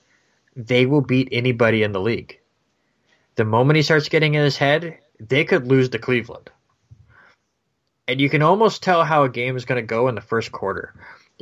they 0.56 0.84
will 0.84 1.00
beat 1.00 1.28
anybody 1.32 1.82
in 1.82 1.92
the 1.92 2.00
league. 2.00 2.38
The 3.36 3.44
moment 3.44 3.76
he 3.76 3.82
starts 3.82 4.08
getting 4.08 4.34
in 4.34 4.44
his 4.44 4.56
head, 4.56 4.98
they 5.18 5.44
could 5.44 5.66
lose 5.66 5.88
to 5.90 5.98
Cleveland. 5.98 6.50
And 8.10 8.20
you 8.20 8.28
can 8.28 8.42
almost 8.42 8.82
tell 8.82 9.04
how 9.04 9.22
a 9.22 9.28
game 9.28 9.56
is 9.56 9.64
going 9.64 9.80
to 9.80 9.86
go 9.86 10.08
in 10.08 10.16
the 10.16 10.20
first 10.20 10.50
quarter. 10.50 10.92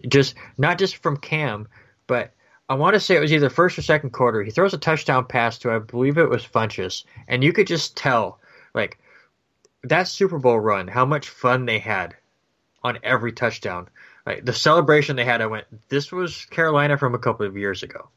Just 0.07 0.35
not 0.59 0.79
just 0.79 0.99
from 0.99 1.17
Cam, 1.17 1.67
but 2.07 2.35
I 2.69 2.75
want 2.75 2.93
to 2.93 3.01
say 3.01 3.17
it 3.17 3.21
was 3.21 3.33
either 3.33 3.49
first 3.49 3.79
or 3.79 3.83
second 3.83 4.11
quarter. 4.11 4.43
He 4.43 4.51
throws 4.51 4.75
a 4.75 4.79
touchdown 4.79 5.25
pass 5.25 5.57
to 5.61 5.71
I 5.71 5.79
believe 5.79 6.19
it 6.19 6.29
was 6.29 6.45
Funchess, 6.45 7.05
and 7.27 7.43
you 7.43 7.55
could 7.55 7.67
just 7.67 7.97
tell 7.97 8.39
like 8.75 8.99
that 9.85 10.09
Super 10.09 10.39
Bowl 10.39 10.61
run, 10.61 10.89
how 10.89 11.07
much 11.07 11.31
fun 11.31 11.65
they 11.65 11.79
had 11.79 12.15
on 12.85 12.99
every 13.03 13.33
touchdown. 13.33 13.89
Like 14.27 14.45
the 14.45 14.53
celebration 14.53 15.17
they 15.17 15.25
had, 15.25 15.41
I 15.41 15.47
went, 15.47 15.65
this 15.89 16.13
was 16.13 16.45
Carolina 16.51 16.99
from 16.99 17.15
a 17.15 17.19
couple 17.19 17.47
of 17.47 17.57
years 17.57 17.83
ago. 17.83 18.11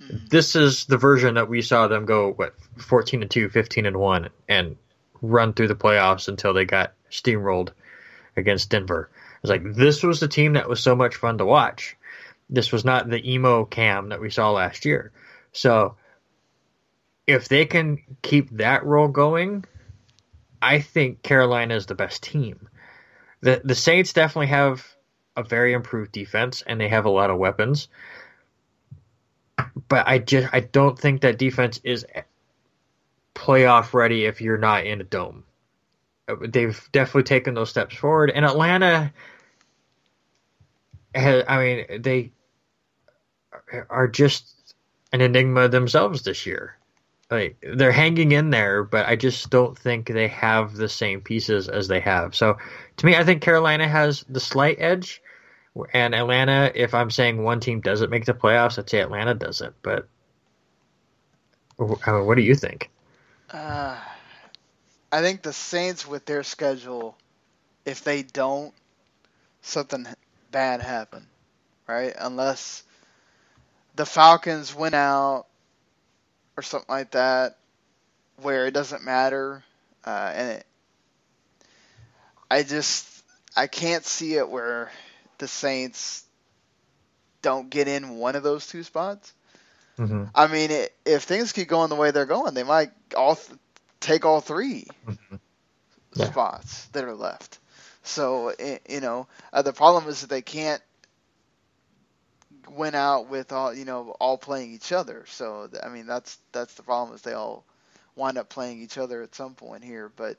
Hmm. 0.00 0.16
This 0.28 0.56
is 0.56 0.86
the 0.86 0.98
version 0.98 1.34
that 1.34 1.48
we 1.48 1.62
saw 1.62 1.86
them 1.86 2.04
go 2.04 2.32
what 2.32 2.56
14 2.78 3.22
and 3.22 3.30
2, 3.30 3.48
15 3.48 3.86
and 3.86 3.96
1 3.96 4.30
and 4.48 4.76
run 5.28 5.52
through 5.52 5.68
the 5.68 5.74
playoffs 5.74 6.28
until 6.28 6.52
they 6.52 6.64
got 6.64 6.92
steamrolled 7.10 7.70
against 8.36 8.70
Denver. 8.70 9.10
It's 9.42 9.50
like 9.50 9.74
this 9.74 10.02
was 10.02 10.20
the 10.20 10.28
team 10.28 10.54
that 10.54 10.68
was 10.68 10.80
so 10.80 10.96
much 10.96 11.16
fun 11.16 11.38
to 11.38 11.44
watch. 11.44 11.96
This 12.50 12.72
was 12.72 12.84
not 12.84 13.08
the 13.08 13.32
emo 13.32 13.64
cam 13.64 14.10
that 14.10 14.20
we 14.20 14.30
saw 14.30 14.50
last 14.50 14.84
year. 14.84 15.12
So 15.52 15.96
if 17.26 17.48
they 17.48 17.64
can 17.66 17.98
keep 18.22 18.50
that 18.50 18.84
role 18.84 19.08
going, 19.08 19.64
I 20.60 20.80
think 20.80 21.22
Carolina 21.22 21.74
is 21.74 21.86
the 21.86 21.94
best 21.94 22.22
team. 22.22 22.68
The 23.40 23.60
the 23.64 23.74
Saints 23.74 24.12
definitely 24.12 24.48
have 24.48 24.86
a 25.36 25.42
very 25.42 25.72
improved 25.72 26.12
defense 26.12 26.62
and 26.66 26.80
they 26.80 26.88
have 26.88 27.04
a 27.04 27.10
lot 27.10 27.30
of 27.30 27.38
weapons. 27.38 27.88
But 29.88 30.08
I 30.08 30.18
just 30.18 30.48
I 30.52 30.60
don't 30.60 30.98
think 30.98 31.20
that 31.20 31.38
defense 31.38 31.80
is 31.84 32.06
playoff 33.34 33.94
ready 33.94 34.24
if 34.24 34.40
you're 34.40 34.58
not 34.58 34.86
in 34.86 35.00
a 35.00 35.04
dome. 35.04 35.44
They've 36.40 36.88
definitely 36.92 37.24
taken 37.24 37.54
those 37.54 37.70
steps 37.70 37.94
forward 37.96 38.30
and 38.30 38.44
Atlanta 38.44 39.12
has, 41.14 41.44
I 41.46 41.58
mean 41.58 42.02
they 42.02 42.32
are 43.90 44.08
just 44.08 44.74
an 45.12 45.20
enigma 45.20 45.68
themselves 45.68 46.22
this 46.22 46.46
year 46.46 46.78
like 47.30 47.56
they're 47.74 47.92
hanging 47.92 48.32
in 48.32 48.50
there, 48.50 48.84
but 48.84 49.06
I 49.06 49.16
just 49.16 49.50
don't 49.50 49.76
think 49.76 50.08
they 50.08 50.28
have 50.28 50.74
the 50.74 50.88
same 50.88 51.20
pieces 51.20 51.68
as 51.68 51.88
they 51.88 52.00
have. 52.00 52.34
So 52.34 52.58
to 52.98 53.06
me, 53.06 53.16
I 53.16 53.24
think 53.24 53.42
Carolina 53.42 53.88
has 53.88 54.24
the 54.28 54.40
slight 54.40 54.76
edge, 54.78 55.22
and 55.92 56.14
Atlanta. 56.14 56.70
If 56.74 56.94
I'm 56.94 57.10
saying 57.10 57.42
one 57.42 57.60
team 57.60 57.80
doesn't 57.80 58.10
make 58.10 58.24
the 58.24 58.34
playoffs, 58.34 58.78
I'd 58.78 58.88
say 58.88 59.00
Atlanta 59.00 59.34
doesn't. 59.34 59.74
But 59.82 60.08
uh, 61.78 62.20
what 62.20 62.36
do 62.36 62.42
you 62.42 62.54
think? 62.54 62.90
Uh, 63.54 63.96
I 65.12 65.20
think 65.20 65.42
the 65.42 65.52
Saints 65.52 66.04
with 66.04 66.26
their 66.26 66.42
schedule, 66.42 67.16
if 67.84 68.02
they 68.02 68.24
don't, 68.24 68.74
something 69.62 70.08
bad 70.50 70.80
happen, 70.80 71.24
right? 71.86 72.12
Unless 72.18 72.82
the 73.94 74.04
Falcons 74.06 74.74
win 74.74 74.92
out 74.92 75.46
or 76.56 76.64
something 76.64 76.92
like 76.92 77.12
that, 77.12 77.56
where 78.42 78.66
it 78.66 78.74
doesn't 78.74 79.04
matter, 79.04 79.62
uh, 80.04 80.32
and 80.34 80.50
it, 80.58 80.66
I 82.50 82.64
just 82.64 83.06
I 83.56 83.68
can't 83.68 84.04
see 84.04 84.34
it 84.34 84.48
where 84.48 84.90
the 85.38 85.46
Saints 85.46 86.24
don't 87.40 87.70
get 87.70 87.86
in 87.86 88.16
one 88.18 88.34
of 88.34 88.42
those 88.42 88.66
two 88.66 88.82
spots. 88.82 89.32
Mm-hmm. 89.98 90.24
I 90.34 90.46
mean, 90.48 90.70
it, 90.70 90.94
if 91.04 91.24
things 91.24 91.52
keep 91.52 91.68
going 91.68 91.88
the 91.90 91.96
way 91.96 92.10
they're 92.10 92.26
going, 92.26 92.54
they 92.54 92.62
might 92.64 92.90
all 93.16 93.36
th- 93.36 93.58
take 94.00 94.24
all 94.24 94.40
3 94.40 94.86
Yeah. 96.14 96.32
spots 96.32 96.86
that 96.92 97.04
are 97.04 97.14
left. 97.14 97.58
So 98.02 98.50
i- 98.58 98.80
you 98.88 99.00
know, 99.00 99.28
uh, 99.52 99.62
the 99.62 99.72
problem 99.72 100.08
is 100.08 100.20
that 100.20 100.28
they 100.30 100.42
can't 100.42 100.82
win 102.68 102.94
out 102.94 103.28
with 103.28 103.52
all 103.52 103.72
you 103.74 103.84
know 103.84 104.10
all 104.20 104.38
playing 104.38 104.72
each 104.72 104.92
other. 104.92 105.24
So 105.28 105.68
I 105.82 105.88
mean, 105.88 106.06
that's 106.06 106.38
that's 106.52 106.74
the 106.74 106.82
problem 106.82 107.14
is 107.14 107.22
they 107.22 107.32
all 107.34 107.64
wind 108.16 108.38
up 108.38 108.48
playing 108.48 108.80
each 108.80 108.98
other 108.98 109.22
at 109.22 109.34
some 109.34 109.54
point 109.54 109.84
here. 109.84 110.10
But 110.14 110.38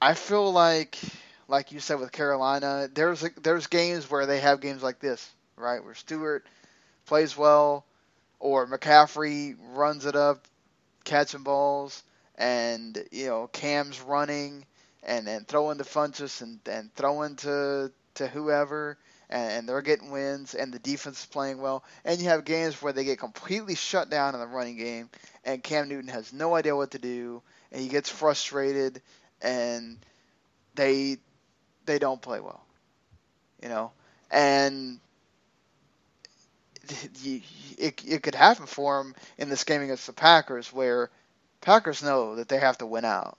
I 0.00 0.14
feel 0.14 0.52
like, 0.52 0.98
like 1.48 1.72
you 1.72 1.80
said 1.80 2.00
with 2.00 2.12
Carolina, 2.12 2.88
there's 2.92 3.20
there's 3.42 3.66
games 3.66 4.10
where 4.10 4.26
they 4.26 4.40
have 4.40 4.60
games 4.60 4.82
like 4.82 5.00
this, 5.00 5.28
right, 5.56 5.82
where 5.84 5.94
Stewart 5.94 6.46
plays 7.06 7.36
well, 7.36 7.84
or 8.38 8.66
McCaffrey 8.66 9.56
runs 9.72 10.06
it 10.06 10.16
up, 10.16 10.46
catching 11.04 11.42
balls, 11.42 12.02
and 12.36 13.02
you 13.12 13.26
know 13.26 13.46
Cam's 13.48 14.00
running 14.00 14.64
and 15.02 15.28
and 15.28 15.46
throwing 15.46 15.78
to 15.78 15.84
Funchess 15.84 16.42
and 16.42 16.60
and 16.66 16.94
throwing 16.94 17.36
to 17.36 17.92
to 18.14 18.26
whoever, 18.26 18.98
and, 19.28 19.52
and 19.52 19.68
they're 19.68 19.82
getting 19.82 20.10
wins, 20.10 20.54
and 20.54 20.72
the 20.72 20.78
defense 20.78 21.20
is 21.20 21.26
playing 21.26 21.60
well, 21.60 21.84
and 22.04 22.20
you 22.20 22.28
have 22.28 22.44
games 22.44 22.80
where 22.82 22.92
they 22.92 23.04
get 23.04 23.18
completely 23.18 23.74
shut 23.74 24.10
down 24.10 24.34
in 24.34 24.40
the 24.40 24.46
running 24.46 24.76
game, 24.76 25.08
and 25.44 25.62
Cam 25.62 25.88
Newton 25.88 26.08
has 26.10 26.32
no 26.32 26.54
idea 26.54 26.74
what 26.76 26.92
to 26.92 26.98
do, 26.98 27.42
and 27.72 27.80
he 27.80 27.88
gets 27.88 28.08
frustrated, 28.08 29.00
and 29.42 29.98
they 30.74 31.18
they 31.86 31.98
don't 31.98 32.22
play 32.22 32.40
well, 32.40 32.64
you 33.62 33.68
know, 33.68 33.92
and 34.30 35.00
it, 37.78 38.04
it 38.06 38.22
could 38.22 38.34
happen 38.34 38.66
for 38.66 39.00
him 39.00 39.14
in 39.38 39.48
this 39.48 39.64
game 39.64 39.82
against 39.82 40.06
the 40.06 40.12
Packers, 40.12 40.72
where 40.72 41.10
Packers 41.60 42.02
know 42.02 42.36
that 42.36 42.48
they 42.48 42.58
have 42.58 42.78
to 42.78 42.86
win 42.86 43.04
out, 43.04 43.38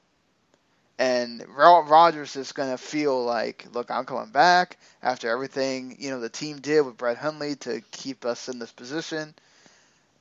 and 0.99 1.45
Ro- 1.55 1.83
Rodgers 1.83 2.35
is 2.35 2.51
going 2.53 2.71
to 2.71 2.77
feel 2.77 3.23
like, 3.23 3.67
look, 3.73 3.91
I'm 3.91 4.05
coming 4.05 4.31
back 4.31 4.77
after 5.03 5.29
everything 5.29 5.97
you 5.99 6.11
know 6.11 6.19
the 6.19 6.29
team 6.29 6.59
did 6.59 6.81
with 6.81 6.97
Brett 6.97 7.17
Hundley 7.17 7.55
to 7.57 7.81
keep 7.91 8.25
us 8.25 8.49
in 8.49 8.59
this 8.59 8.71
position, 8.71 9.35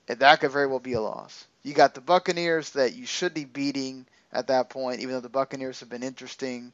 and 0.09 0.18
that 0.20 0.41
could 0.41 0.53
very 0.53 0.66
well 0.66 0.81
be 0.81 0.95
a 0.95 1.01
loss. 1.01 1.47
You 1.62 1.74
got 1.74 1.95
the 1.95 2.01
Buccaneers 2.01 2.70
that 2.72 2.95
you 2.95 3.07
should 3.07 3.35
be 3.35 3.45
beating 3.45 4.07
at 4.33 4.49
that 4.49 4.70
point, 4.70 5.01
even 5.01 5.14
though 5.14 5.20
the 5.20 5.28
Buccaneers 5.28 5.81
have 5.81 5.91
been 5.91 6.03
interesting. 6.03 6.72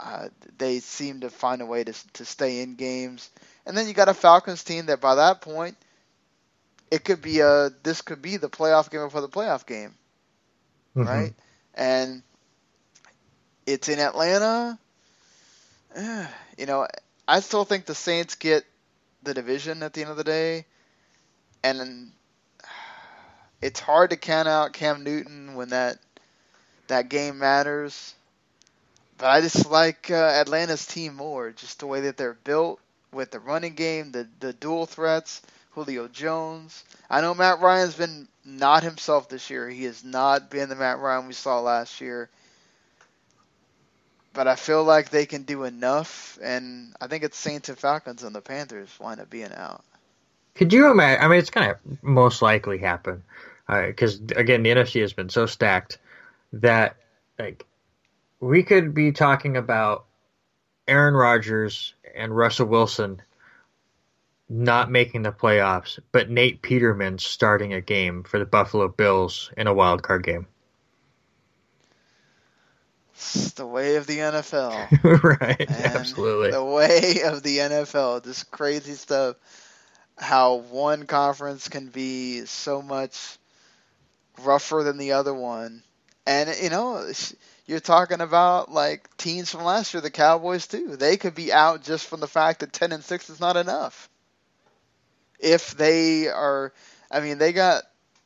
Uh, 0.00 0.28
they 0.58 0.80
seem 0.80 1.20
to 1.20 1.30
find 1.30 1.62
a 1.62 1.66
way 1.66 1.84
to 1.84 1.92
to 2.14 2.24
stay 2.24 2.62
in 2.62 2.76
games, 2.76 3.30
and 3.66 3.76
then 3.76 3.88
you 3.88 3.94
got 3.94 4.08
a 4.08 4.14
Falcons 4.14 4.64
team 4.64 4.86
that 4.86 5.00
by 5.00 5.16
that 5.16 5.42
point, 5.42 5.76
it 6.90 7.04
could 7.04 7.22
be 7.22 7.40
a 7.40 7.70
this 7.82 8.02
could 8.02 8.22
be 8.22 8.36
the 8.36 8.48
playoff 8.50 8.90
game 8.90 9.02
before 9.02 9.20
the 9.22 9.28
playoff 9.28 9.66
game, 9.66 9.94
Mm-hmm. 10.96 11.04
right? 11.04 11.32
And 11.74 12.22
it's 13.66 13.88
in 13.88 13.98
Atlanta. 14.00 14.78
You 16.58 16.66
know, 16.66 16.86
I 17.26 17.40
still 17.40 17.64
think 17.64 17.86
the 17.86 17.94
Saints 17.94 18.34
get 18.36 18.64
the 19.22 19.34
division 19.34 19.82
at 19.82 19.92
the 19.94 20.02
end 20.02 20.10
of 20.10 20.16
the 20.16 20.24
day, 20.24 20.66
and 21.62 22.12
it's 23.62 23.80
hard 23.80 24.10
to 24.10 24.16
count 24.16 24.48
out 24.48 24.72
Cam 24.72 25.02
Newton 25.04 25.54
when 25.54 25.68
that 25.70 25.98
that 26.88 27.08
game 27.08 27.38
matters. 27.38 28.14
But 29.20 29.28
I 29.28 29.40
just 29.42 29.70
like 29.70 30.10
uh, 30.10 30.14
Atlanta's 30.14 30.86
team 30.86 31.14
more, 31.14 31.50
just 31.50 31.80
the 31.80 31.86
way 31.86 32.00
that 32.02 32.16
they're 32.16 32.38
built 32.42 32.80
with 33.12 33.30
the 33.30 33.38
running 33.38 33.74
game, 33.74 34.12
the 34.12 34.26
the 34.40 34.54
dual 34.54 34.86
threats 34.86 35.42
Julio 35.72 36.08
Jones. 36.08 36.82
I 37.10 37.20
know 37.20 37.34
Matt 37.34 37.60
Ryan's 37.60 37.94
been 37.94 38.28
not 38.46 38.82
himself 38.82 39.28
this 39.28 39.50
year. 39.50 39.68
He 39.68 39.84
has 39.84 40.02
not 40.02 40.50
been 40.50 40.70
the 40.70 40.74
Matt 40.74 41.00
Ryan 41.00 41.26
we 41.26 41.34
saw 41.34 41.60
last 41.60 42.00
year. 42.00 42.30
But 44.32 44.48
I 44.48 44.56
feel 44.56 44.84
like 44.84 45.10
they 45.10 45.26
can 45.26 45.42
do 45.42 45.64
enough, 45.64 46.38
and 46.40 46.94
I 47.00 47.08
think 47.08 47.24
it's 47.24 47.36
Saints 47.36 47.68
and 47.68 47.76
Falcons 47.76 48.22
and 48.22 48.34
the 48.34 48.40
Panthers 48.40 48.88
wind 49.00 49.20
up 49.20 49.28
being 49.28 49.52
out. 49.52 49.84
Could 50.54 50.72
you 50.72 50.90
imagine? 50.90 51.24
I 51.24 51.28
mean, 51.28 51.38
it's 51.38 51.50
going 51.50 51.68
to 51.68 51.78
most 52.00 52.40
likely 52.40 52.78
happen 52.78 53.22
because 53.66 54.20
uh, 54.20 54.36
again, 54.36 54.62
the 54.62 54.70
NFC 54.70 55.00
has 55.02 55.12
been 55.12 55.28
so 55.28 55.46
stacked 55.46 55.98
that 56.52 56.96
like 57.38 57.66
we 58.40 58.62
could 58.62 58.94
be 58.94 59.12
talking 59.12 59.56
about 59.56 60.06
Aaron 60.88 61.14
Rodgers 61.14 61.94
and 62.14 62.34
Russell 62.34 62.66
Wilson 62.66 63.22
not 64.48 64.90
making 64.90 65.22
the 65.22 65.30
playoffs, 65.30 66.00
but 66.10 66.28
Nate 66.28 66.60
Peterman 66.60 67.18
starting 67.18 67.72
a 67.72 67.80
game 67.80 68.24
for 68.24 68.40
the 68.40 68.44
Buffalo 68.44 68.88
Bills 68.88 69.50
in 69.56 69.68
a 69.68 69.74
wild 69.74 70.02
card 70.02 70.24
game. 70.24 70.46
It's 73.14 73.52
the 73.52 73.66
way 73.66 73.96
of 73.96 74.06
the 74.06 74.18
NFL. 74.18 75.20
right, 75.40 75.70
Man, 75.70 75.92
absolutely. 75.94 76.50
The 76.50 76.64
way 76.64 77.20
of 77.22 77.42
the 77.42 77.58
NFL. 77.58 78.24
This 78.24 78.42
crazy 78.42 78.94
stuff. 78.94 79.36
How 80.18 80.56
one 80.56 81.06
conference 81.06 81.68
can 81.68 81.88
be 81.88 82.44
so 82.46 82.82
much 82.82 83.38
rougher 84.42 84.82
than 84.82 84.98
the 84.98 85.12
other 85.12 85.34
one. 85.34 85.82
And, 86.26 86.50
you 86.60 86.70
know, 86.70 87.10
you're 87.70 87.78
talking 87.78 88.20
about 88.20 88.72
like 88.72 89.16
teams 89.16 89.48
from 89.48 89.62
last 89.62 89.94
year, 89.94 90.00
the 90.00 90.10
Cowboys 90.10 90.66
too. 90.66 90.96
They 90.96 91.16
could 91.16 91.36
be 91.36 91.52
out 91.52 91.84
just 91.84 92.08
from 92.08 92.18
the 92.18 92.26
fact 92.26 92.60
that 92.60 92.72
10 92.72 92.90
and 92.90 93.04
6 93.04 93.30
is 93.30 93.38
not 93.38 93.56
enough. 93.56 94.08
If 95.38 95.76
they 95.76 96.26
are, 96.26 96.72
I 97.12 97.20
mean, 97.20 97.38
they 97.38 97.52
got 97.52 97.84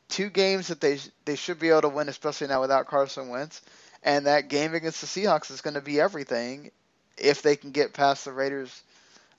two 0.09 0.31
games 0.31 0.69
that 0.69 0.81
they 0.81 0.97
they 1.25 1.35
should 1.35 1.59
be 1.59 1.69
able 1.69 1.83
to 1.83 1.89
win, 1.89 2.09
especially 2.09 2.47
now 2.47 2.59
without 2.59 2.87
Carson 2.87 3.29
Wentz. 3.29 3.61
And 4.01 4.25
that 4.25 4.49
game 4.49 4.73
against 4.73 5.01
the 5.01 5.07
Seahawks 5.07 5.51
is 5.51 5.61
going 5.61 5.75
to 5.75 5.81
be 5.81 6.01
everything 6.01 6.71
if 7.15 7.43
they 7.43 7.55
can 7.55 7.69
get 7.69 7.93
past 7.93 8.25
the 8.25 8.31
Raiders 8.31 8.81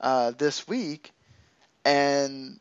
uh, 0.00 0.30
this 0.30 0.68
week. 0.68 1.10
And 1.84 2.60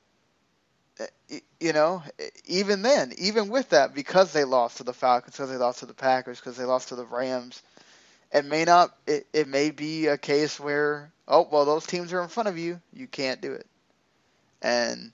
you 1.60 1.74
know, 1.74 2.04
even 2.46 2.82
then, 2.82 3.14
even 3.18 3.50
with 3.50 3.70
that, 3.70 3.94
because 3.94 4.34
they 4.34 4.44
lost 4.44 4.78
to 4.78 4.84
the 4.84 4.94
Falcons, 4.94 5.36
because 5.36 5.50
they 5.50 5.58
lost 5.58 5.80
to 5.80 5.86
the 5.86 5.94
Packers, 5.94 6.40
because 6.40 6.58
they 6.58 6.64
lost 6.64 6.90
to 6.90 6.96
the 6.96 7.06
Rams, 7.06 7.62
it 8.32 8.46
may 8.46 8.66
not. 8.66 8.96
It, 9.08 9.28
it 9.34 9.48
may 9.48 9.72
be 9.72 10.08
a 10.08 10.18
case 10.18 10.60
where, 10.60 11.12
oh 11.28 11.48
well, 11.52 11.66
those 11.66 11.86
teams 11.86 12.14
are 12.14 12.22
in 12.22 12.28
front 12.28 12.50
of 12.50 12.58
you, 12.58 12.82
you 12.94 13.08
can't 13.08 13.42
do 13.42 13.54
it. 13.54 13.66
And 14.62 15.12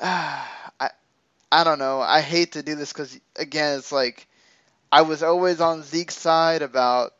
uh, 0.00 0.46
I, 0.80 0.90
I 1.52 1.64
don't 1.64 1.78
know. 1.78 2.00
I 2.00 2.20
hate 2.20 2.52
to 2.52 2.62
do 2.62 2.74
this 2.74 2.92
because 2.92 3.18
again, 3.36 3.78
it's 3.78 3.92
like 3.92 4.26
I 4.90 5.02
was 5.02 5.22
always 5.22 5.60
on 5.60 5.82
Zeke's 5.82 6.16
side 6.16 6.62
about 6.62 7.12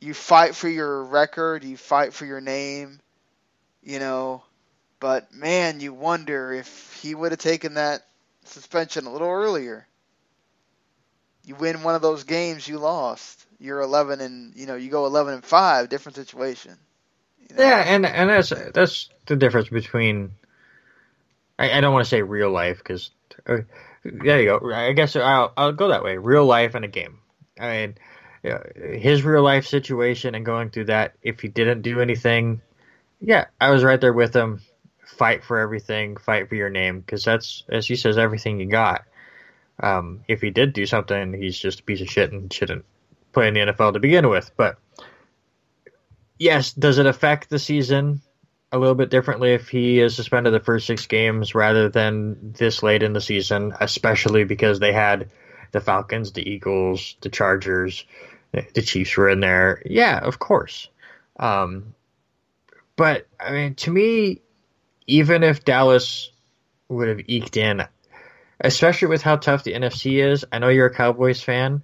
you 0.00 0.14
fight 0.14 0.54
for 0.54 0.68
your 0.68 1.04
record, 1.04 1.64
you 1.64 1.76
fight 1.76 2.14
for 2.14 2.24
your 2.24 2.40
name, 2.40 3.00
you 3.82 3.98
know. 3.98 4.42
But 5.00 5.32
man, 5.32 5.80
you 5.80 5.92
wonder 5.92 6.52
if 6.52 6.98
he 7.00 7.14
would 7.14 7.32
have 7.32 7.40
taken 7.40 7.74
that 7.74 8.02
suspension 8.44 9.06
a 9.06 9.12
little 9.12 9.30
earlier. 9.30 9.86
You 11.44 11.54
win 11.54 11.82
one 11.82 11.94
of 11.94 12.02
those 12.02 12.24
games, 12.24 12.66
you 12.66 12.78
lost. 12.78 13.46
You're 13.58 13.80
11 13.80 14.20
and 14.20 14.54
you 14.54 14.66
know 14.66 14.76
you 14.76 14.90
go 14.90 15.06
11 15.06 15.34
and 15.34 15.44
five, 15.44 15.88
different 15.88 16.16
situation. 16.16 16.76
You 17.48 17.56
know? 17.56 17.62
Yeah, 17.62 17.78
and 17.86 18.06
and 18.06 18.30
that's 18.30 18.52
that's 18.74 19.08
the 19.26 19.36
difference 19.36 19.68
between. 19.68 20.32
I, 21.58 21.78
I 21.78 21.80
don't 21.80 21.92
want 21.92 22.04
to 22.04 22.08
say 22.08 22.22
real 22.22 22.50
life 22.50 22.78
because 22.78 23.10
uh, 23.46 23.58
there 24.04 24.40
you 24.40 24.46
go. 24.46 24.72
I 24.72 24.92
guess 24.92 25.16
I'll 25.16 25.52
I'll 25.56 25.72
go 25.72 25.88
that 25.88 26.04
way. 26.04 26.18
Real 26.18 26.44
life 26.44 26.74
and 26.74 26.84
a 26.84 26.88
game. 26.88 27.18
I 27.58 27.70
mean, 27.70 27.94
his 29.00 29.24
real 29.24 29.42
life 29.42 29.66
situation 29.66 30.34
and 30.34 30.44
going 30.44 30.70
through 30.70 30.86
that. 30.86 31.14
If 31.22 31.40
he 31.40 31.48
didn't 31.48 31.82
do 31.82 32.00
anything, 32.00 32.60
yeah, 33.20 33.46
I 33.60 33.70
was 33.70 33.82
right 33.82 34.00
there 34.00 34.12
with 34.12 34.34
him. 34.34 34.60
Fight 35.16 35.44
for 35.44 35.58
everything. 35.58 36.16
Fight 36.16 36.48
for 36.48 36.54
your 36.54 36.70
name 36.70 37.00
because 37.00 37.24
that's 37.24 37.64
as 37.68 37.86
he 37.86 37.96
says 37.96 38.18
everything 38.18 38.60
you 38.60 38.66
got. 38.66 39.04
Um, 39.80 40.24
if 40.28 40.40
he 40.40 40.50
did 40.50 40.72
do 40.72 40.86
something, 40.86 41.32
he's 41.32 41.58
just 41.58 41.80
a 41.80 41.82
piece 41.82 42.00
of 42.00 42.08
shit 42.08 42.32
and 42.32 42.52
shouldn't 42.52 42.84
play 43.32 43.48
in 43.48 43.54
the 43.54 43.60
NFL 43.60 43.94
to 43.94 44.00
begin 44.00 44.28
with. 44.28 44.50
But 44.56 44.78
yes, 46.38 46.72
does 46.72 46.98
it 46.98 47.06
affect 47.06 47.48
the 47.48 47.58
season? 47.58 48.20
a 48.70 48.78
little 48.78 48.94
bit 48.94 49.10
differently 49.10 49.54
if 49.54 49.68
he 49.68 50.00
is 50.00 50.14
suspended 50.14 50.52
the 50.52 50.60
first 50.60 50.86
six 50.86 51.06
games 51.06 51.54
rather 51.54 51.88
than 51.88 52.52
this 52.52 52.82
late 52.82 53.02
in 53.02 53.12
the 53.12 53.20
season, 53.20 53.72
especially 53.80 54.44
because 54.44 54.78
they 54.78 54.92
had 54.92 55.30
the 55.72 55.80
Falcons, 55.80 56.32
the 56.32 56.48
Eagles, 56.48 57.16
the 57.20 57.30
Chargers, 57.30 58.04
the 58.52 58.82
Chiefs 58.82 59.16
were 59.16 59.28
in 59.28 59.40
there. 59.40 59.82
Yeah, 59.86 60.18
of 60.18 60.38
course. 60.38 60.88
Um, 61.38 61.94
but 62.96 63.26
I 63.40 63.52
mean, 63.52 63.74
to 63.76 63.90
me, 63.90 64.42
even 65.08 65.42
if 65.42 65.64
Dallas 65.64 66.30
would 66.88 67.08
have 67.08 67.20
eked 67.26 67.56
in, 67.56 67.84
especially 68.60 69.08
with 69.08 69.22
how 69.22 69.36
tough 69.36 69.64
the 69.64 69.74
NFC 69.74 70.24
is, 70.24 70.44
I 70.52 70.60
know 70.60 70.68
you're 70.68 70.86
a 70.86 70.94
Cowboys 70.94 71.42
fan. 71.42 71.82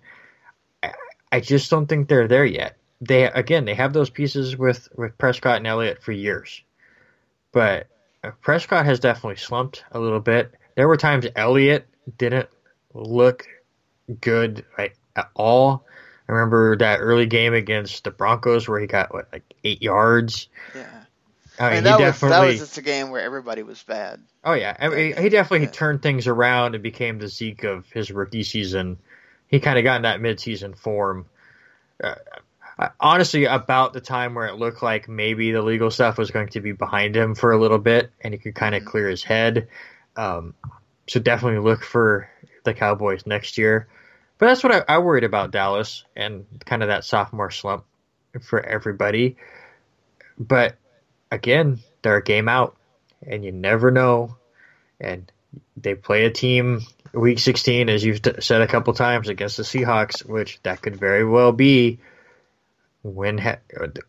I, 0.83 0.93
I 1.33 1.41
just 1.41 1.71
don't 1.71 1.87
think 1.87 2.09
they're 2.09 2.29
there 2.29 2.45
yet. 2.45 2.77
They 3.01 3.25
again, 3.25 3.65
they 3.65 3.75
have 3.75 3.93
those 3.93 4.11
pieces 4.11 4.57
with 4.57 4.89
with 4.97 5.19
Prescott 5.19 5.57
and 5.57 5.67
Elliott 5.67 6.03
for 6.03 6.13
years 6.13 6.63
but 7.55 7.87
Prescott 8.43 8.85
has 8.85 9.01
definitely 9.01 9.37
slumped 9.37 9.85
a 9.93 10.01
little 10.01 10.21
bit. 10.21 10.53
There 10.77 10.89
were 10.89 10.99
times 10.99 11.27
Elliott 11.37 11.87
didn't 12.19 12.49
look 12.93 13.47
good 14.21 14.67
like, 14.77 14.99
at 15.17 15.31
all. 15.35 15.87
I 16.29 16.33
remember 16.33 16.77
that 16.79 16.99
early 16.99 17.27
game 17.27 17.55
against 17.55 18.05
the 18.05 18.11
Broncos 18.11 18.69
where 18.69 18.81
he 18.81 18.87
got 18.87 19.15
what 19.15 19.29
like 19.33 19.45
eight 19.63 19.81
yards. 19.81 20.49
Yeah. 20.75 21.05
I 21.59 21.75
mean, 21.75 21.85
that, 21.85 22.01
was, 22.01 22.21
that 22.21 22.45
was 22.45 22.59
just 22.59 22.79
a 22.79 22.83
game 22.83 23.11
where 23.11 23.21
everybody 23.23 23.63
was 23.63 23.83
bad. 23.83 24.21
Oh 24.43 24.55
yeah, 24.55 24.77
I 24.79 24.89
mean, 24.89 25.17
he 25.17 25.29
definitely 25.29 25.67
yeah. 25.67 25.73
turned 25.73 26.03
things 26.03 26.27
around 26.27 26.75
and 26.75 26.83
became 26.83 27.19
the 27.19 27.29
Zeke 27.29 27.65
of 27.65 27.89
his 27.91 28.11
rookie 28.11 28.43
season. 28.43 28.99
He 29.47 29.61
kind 29.61 29.79
of 29.79 29.85
got 29.85 29.97
in 29.97 30.03
that 30.03 30.21
midseason 30.21 30.77
form. 30.77 31.27
Uh, 32.03 32.17
honestly 32.99 33.45
about 33.45 33.93
the 33.93 34.01
time 34.01 34.35
where 34.35 34.47
it 34.47 34.57
looked 34.57 34.83
like 34.83 35.09
maybe 35.09 35.53
the 35.53 35.63
legal 35.63 35.91
stuff 35.91 36.19
was 36.19 36.31
going 36.31 36.49
to 36.49 36.61
be 36.61 36.73
behind 36.73 37.17
him 37.17 37.35
for 37.35 37.53
a 37.53 37.61
little 37.61 37.79
bit 37.79 38.11
and 38.21 38.35
he 38.35 38.39
could 38.39 38.55
kind 38.55 38.75
of 38.75 38.83
mm-hmm. 38.83 38.91
clear 38.91 39.09
his 39.09 39.23
head. 39.23 39.69
Um, 40.17 40.55
so 41.07 41.21
definitely 41.21 41.61
look 41.61 41.85
for 41.85 42.29
the 42.65 42.75
Cowboys 42.75 43.27
next 43.27 43.59
year. 43.59 43.89
But 44.39 44.47
that's 44.47 44.65
what 44.65 44.75
I, 44.75 44.95
I 44.95 44.99
worried 44.99 45.25
about 45.25 45.53
Dallas 45.53 46.05
and 46.17 46.47
kind 46.65 46.83
of 46.83 46.89
that 46.89 47.05
sophomore 47.05 47.51
slump 47.51 47.85
for 48.43 48.61
everybody. 48.61 49.37
But 50.39 50.77
again, 51.35 51.81
they're 52.03 52.17
a 52.17 52.25
game 52.25 52.49
out 52.49 52.77
and 53.27 53.45
you 53.45 53.53
never 53.53 53.91
know. 53.91 54.37
And 55.01 55.31
they 55.77 55.95
play 55.95 56.25
a 56.25 56.31
team 56.31 56.83
week 57.13 57.39
16, 57.39 57.89
as 57.89 58.05
you've 58.05 58.21
said 58.41 58.61
a 58.61 58.67
couple 58.67 58.93
times, 58.95 59.29
against 59.29 59.57
the 59.57 59.63
Seahawks, 59.63 60.25
which 60.25 60.61
that 60.63 60.83
could 60.83 60.97
very 60.97 61.25
well 61.25 61.53
be 61.53 61.99
win 63.03 63.39
ha- 63.39 63.59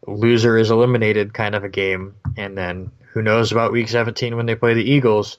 loser 0.07 0.57
is 0.57 0.71
eliminated 0.71 1.33
kind 1.33 1.53
of 1.53 1.63
a 1.63 1.69
game, 1.69 2.15
and 2.37 2.57
then 2.57 2.91
who 3.13 3.21
knows 3.21 3.51
about 3.51 3.71
Week 3.71 3.87
17 3.87 4.35
when 4.35 4.45
they 4.45 4.55
play 4.55 4.73
the 4.73 4.89
Eagles. 4.89 5.37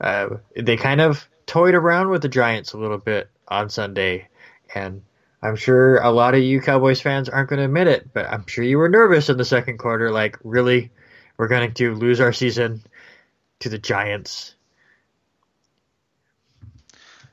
Uh, 0.00 0.36
they 0.56 0.76
kind 0.76 1.00
of 1.00 1.26
toyed 1.46 1.74
around 1.74 2.10
with 2.10 2.22
the 2.22 2.28
Giants 2.28 2.72
a 2.72 2.78
little 2.78 2.98
bit 2.98 3.30
on 3.48 3.70
Sunday, 3.70 4.28
and 4.74 5.02
I'm 5.42 5.56
sure 5.56 5.98
a 5.98 6.10
lot 6.10 6.34
of 6.34 6.42
you 6.42 6.60
Cowboys 6.60 7.00
fans 7.00 7.28
aren't 7.28 7.48
going 7.48 7.58
to 7.58 7.64
admit 7.64 7.86
it, 7.86 8.12
but 8.12 8.26
I'm 8.26 8.46
sure 8.46 8.64
you 8.64 8.78
were 8.78 8.88
nervous 8.88 9.30
in 9.30 9.36
the 9.36 9.44
second 9.44 9.78
quarter. 9.78 10.10
Like, 10.10 10.38
really, 10.42 10.90
we're 11.40 11.48
going 11.48 11.72
to 11.72 11.94
lose 11.94 12.20
our 12.20 12.34
season 12.34 12.82
to 13.60 13.70
the 13.70 13.78
Giants? 13.78 14.54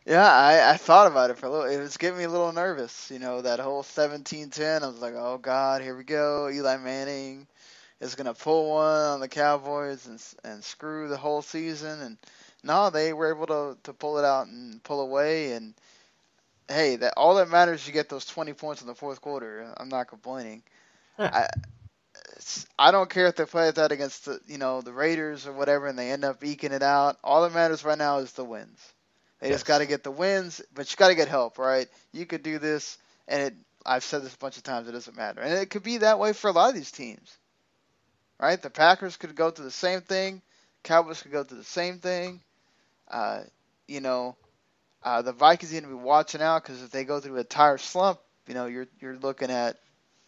Yeah, 0.06 0.26
I, 0.26 0.72
I 0.72 0.78
thought 0.78 1.08
about 1.08 1.30
it 1.30 1.38
for 1.38 1.48
a 1.48 1.50
little. 1.50 1.66
It 1.66 1.78
was 1.82 1.98
getting 1.98 2.18
me 2.18 2.24
a 2.24 2.30
little 2.30 2.54
nervous. 2.54 3.12
You 3.12 3.20
know, 3.20 3.42
that 3.42 3.60
whole 3.60 3.84
17-10. 3.84 4.82
I 4.82 4.88
was 4.88 5.02
like, 5.02 5.14
oh 5.18 5.38
God, 5.40 5.82
here 5.82 5.98
we 5.98 6.06
go. 6.06 6.50
Eli 6.50 6.78
Manning 6.78 7.48
is 8.00 8.16
gonna 8.16 8.34
pull 8.34 8.70
one 8.70 8.86
on 8.86 9.20
the 9.20 9.28
Cowboys 9.28 10.08
and 10.08 10.24
and 10.50 10.64
screw 10.64 11.10
the 11.10 11.18
whole 11.18 11.42
season. 11.42 12.00
And 12.00 12.18
no, 12.64 12.90
they 12.90 13.12
were 13.12 13.36
able 13.36 13.48
to 13.48 13.78
to 13.84 13.92
pull 13.92 14.20
it 14.20 14.24
out 14.24 14.48
and 14.48 14.82
pull 14.84 15.02
away. 15.02 15.52
And 15.52 15.74
hey, 16.70 16.96
that 16.96 17.16
all 17.18 17.36
that 17.36 17.50
matters 17.50 17.82
is 17.82 17.88
you 17.88 17.94
get 17.94 18.08
those 18.08 18.26
20 18.26 18.54
points 18.54 18.80
in 18.80 18.88
the 18.88 18.96
fourth 18.96 19.20
quarter. 19.20 19.74
I'm 19.76 19.90
not 19.90 20.08
complaining. 20.08 20.64
I 21.20 21.50
I 22.78 22.92
don't 22.92 23.10
care 23.10 23.28
if 23.28 23.36
they 23.36 23.46
play 23.46 23.70
that 23.72 23.92
against 23.92 24.26
the 24.26 24.40
you 24.48 24.58
know 24.58 24.82
the 24.82 24.94
Raiders 24.94 25.48
or 25.48 25.54
whatever, 25.54 25.88
and 25.88 25.98
they 25.98 26.12
end 26.12 26.24
up 26.24 26.44
eking 26.44 26.72
it 26.72 26.84
out. 26.84 27.18
All 27.24 27.44
that 27.44 27.54
matters 27.54 27.84
right 27.84 27.98
now 27.98 28.18
is 28.20 28.32
the 28.34 28.44
wins. 28.44 28.80
They 29.40 29.50
yes. 29.50 29.56
just 29.56 29.66
got 29.66 29.80
to 29.80 29.86
get 29.86 30.04
the 30.04 30.12
wins, 30.12 30.62
but 30.74 30.90
you 30.92 30.98
got 30.98 31.10
to 31.10 31.16
get 31.16 31.28
help, 31.28 31.58
right? 31.58 31.88
You 32.12 32.26
could 32.26 32.44
do 32.44 32.60
this, 32.60 32.98
and 33.28 33.42
it. 33.42 33.54
I've 33.86 34.04
said 34.04 34.24
this 34.24 34.34
a 34.34 34.38
bunch 34.38 34.58
of 34.58 34.64
times. 34.64 34.88
It 34.88 34.92
doesn't 34.92 35.16
matter, 35.16 35.42
and 35.42 35.54
it 35.54 35.70
could 35.70 35.84
be 35.84 35.98
that 36.00 36.20
way 36.20 36.34
for 36.34 36.50
a 36.50 36.54
lot 36.54 36.70
of 36.70 36.76
these 36.76 36.92
teams, 36.92 37.38
right? 38.40 38.62
The 38.62 38.70
Packers 38.70 39.18
could 39.18 39.36
go 39.36 39.50
through 39.50 39.66
the 39.66 39.72
same 39.72 40.02
thing. 40.02 40.42
Cowboys 40.84 41.22
could 41.22 41.32
go 41.32 41.44
through 41.44 41.60
the 41.60 41.64
same 41.64 42.00
thing. 42.00 42.42
Uh, 43.10 43.42
you 43.88 44.02
know, 44.02 44.36
uh, 45.04 45.22
the 45.22 45.32
Vikings 45.32 45.72
need 45.72 45.84
to 45.84 45.88
be 45.88 45.94
watching 45.94 46.42
out 46.42 46.64
because 46.64 46.84
if 46.84 46.92
they 46.92 47.04
go 47.04 47.20
through 47.20 47.38
a 47.38 47.44
tire 47.44 47.78
slump, 47.78 48.20
you 48.48 48.54
know, 48.54 48.66
you're 48.66 48.88
you're 49.00 49.18
looking 49.18 49.52
at, 49.52 49.78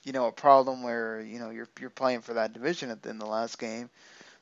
you 0.09 0.13
know, 0.13 0.27
a 0.27 0.33
problem 0.33 0.83
where 0.83 1.21
you 1.21 1.39
know 1.39 1.51
you're 1.51 1.69
you're 1.79 1.91
playing 1.91 2.21
for 2.21 2.33
that 2.35 2.53
division 2.53 2.89
at 2.91 3.03
the, 3.03 3.11
in 3.11 3.19
the 3.19 3.27
last 3.27 3.59
game. 3.59 3.89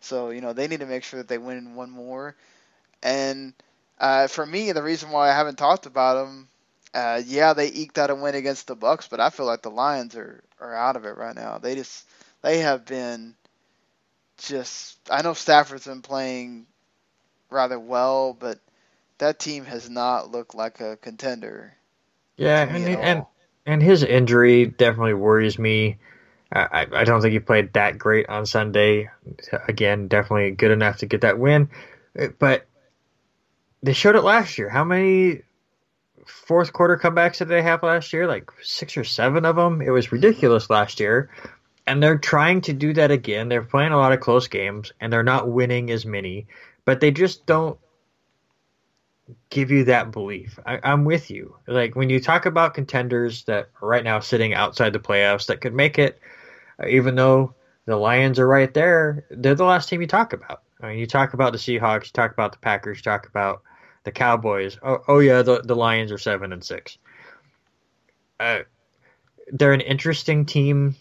So 0.01 0.31
you 0.31 0.41
know 0.41 0.53
they 0.53 0.67
need 0.67 0.81
to 0.81 0.87
make 0.87 1.03
sure 1.03 1.19
that 1.19 1.29
they 1.29 1.37
win 1.39 1.75
one 1.75 1.91
more. 1.91 2.35
And 3.03 3.53
uh, 3.99 4.27
for 4.27 4.45
me, 4.45 4.71
the 4.73 4.83
reason 4.83 5.11
why 5.11 5.29
I 5.29 5.33
haven't 5.35 5.57
talked 5.57 5.85
about 5.87 6.25
them, 6.25 6.49
uh, 6.93 7.21
yeah, 7.25 7.53
they 7.53 7.67
eked 7.67 7.97
out 7.99 8.11
a 8.11 8.15
win 8.15 8.35
against 8.35 8.67
the 8.67 8.75
Bucs, 8.77 9.09
but 9.09 9.19
I 9.21 9.29
feel 9.29 9.45
like 9.45 9.63
the 9.63 9.71
Lions 9.71 10.15
are 10.15 10.43
are 10.61 10.75
out 10.75 10.95
of 10.97 11.05
it 11.05 11.17
right 11.17 11.35
now. 11.35 11.59
They 11.59 11.75
just 11.75 12.07
they 12.41 12.59
have 12.59 12.85
been 12.85 13.35
just. 14.37 14.97
I 15.11 15.21
know 15.21 15.33
Stafford's 15.33 15.85
been 15.85 16.01
playing 16.01 16.67
rather 17.49 17.79
well, 17.79 18.33
but 18.33 18.59
that 19.19 19.39
team 19.39 19.65
has 19.65 19.89
not 19.89 20.31
looked 20.31 20.55
like 20.55 20.81
a 20.81 20.97
contender. 20.97 21.75
Yeah, 22.37 22.63
and 22.63 22.87
and. 22.87 23.25
And 23.67 23.83
his 23.83 24.01
injury 24.01 24.65
definitely 24.65 25.13
worries 25.13 25.59
me. 25.59 25.97
I 26.51 26.87
I 26.91 27.03
don't 27.03 27.21
think 27.21 27.33
he 27.33 27.39
played 27.39 27.73
that 27.73 27.97
great 27.99 28.29
on 28.29 28.45
Sunday. 28.45 29.09
Again, 29.67 30.07
definitely 30.07 30.51
good 30.51 30.71
enough 30.71 30.99
to 30.99 31.05
get 31.05 31.21
that 31.21 31.37
win, 31.37 31.69
uh, 32.17 32.27
but 32.39 32.65
they 33.83 33.93
showed 33.93 34.15
it 34.15 34.23
last 34.23 34.57
year. 34.57 34.69
How 34.69 34.85
many 34.85 35.41
fourth 36.25 36.73
quarter 36.73 36.97
comebacks 36.97 37.39
did 37.39 37.49
they 37.49 37.61
have 37.61 37.83
last 37.83 38.13
year? 38.13 38.25
Like 38.25 38.49
six 38.63 38.95
or 38.97 39.03
seven 39.03 39.45
of 39.45 39.57
them. 39.57 39.81
It 39.81 39.89
was 39.89 40.11
ridiculous 40.11 40.69
last 40.69 40.99
year. 40.99 41.29
And 41.85 42.03
they're 42.03 42.17
trying 42.17 42.61
to 42.61 42.73
do 42.73 42.93
that 42.93 43.11
again. 43.11 43.47
They're 43.47 43.63
playing 43.63 43.93
a 43.93 43.97
lot 43.97 44.11
of 44.11 44.19
close 44.19 44.47
games 44.47 44.91
and 44.99 45.11
they're 45.11 45.23
not 45.23 45.47
winning 45.47 45.89
as 45.89 46.05
many, 46.05 46.47
but 46.83 46.99
they 46.99 47.11
just 47.11 47.45
don't 47.45 47.77
give 49.49 49.71
you 49.71 49.83
that 49.85 50.11
belief. 50.11 50.59
I, 50.65 50.79
I'm 50.83 51.05
with 51.05 51.29
you. 51.29 51.57
Like 51.67 51.95
when 51.95 52.09
you 52.09 52.19
talk 52.19 52.45
about 52.45 52.73
contenders 52.73 53.43
that 53.45 53.69
are 53.81 53.87
right 53.87 54.03
now 54.03 54.19
sitting 54.19 54.53
outside 54.53 54.93
the 54.93 54.99
playoffs 54.99 55.47
that 55.47 55.61
could 55.61 55.73
make 55.73 55.99
it, 55.99 56.19
uh, 56.81 56.87
even 56.87 57.15
though 57.15 57.55
the 57.85 57.95
Lions 57.95 58.39
are 58.39 58.47
right 58.47 58.73
there, 58.73 59.25
they're 59.29 59.55
the 59.55 59.65
last 59.65 59.89
team 59.89 60.01
you 60.01 60.07
talk 60.07 60.33
about. 60.33 60.61
I 60.81 60.89
mean, 60.89 60.99
you 60.99 61.07
talk 61.07 61.33
about 61.33 61.53
the 61.53 61.57
Seahawks, 61.57 62.05
you 62.05 62.11
talk 62.13 62.31
about 62.31 62.51
the 62.51 62.59
Packers, 62.59 62.97
you 62.97 63.03
talk 63.03 63.27
about 63.27 63.63
the 64.03 64.11
Cowboys. 64.11 64.77
Oh, 64.83 64.99
oh 65.07 65.19
yeah, 65.19 65.41
the 65.41 65.61
the 65.61 65.75
Lions 65.75 66.11
are 66.11 66.17
seven 66.17 66.53
and 66.53 66.63
six. 66.63 66.97
Uh, 68.39 68.59
they're 69.51 69.73
an 69.73 69.81
interesting 69.81 70.45
team, 70.45 70.95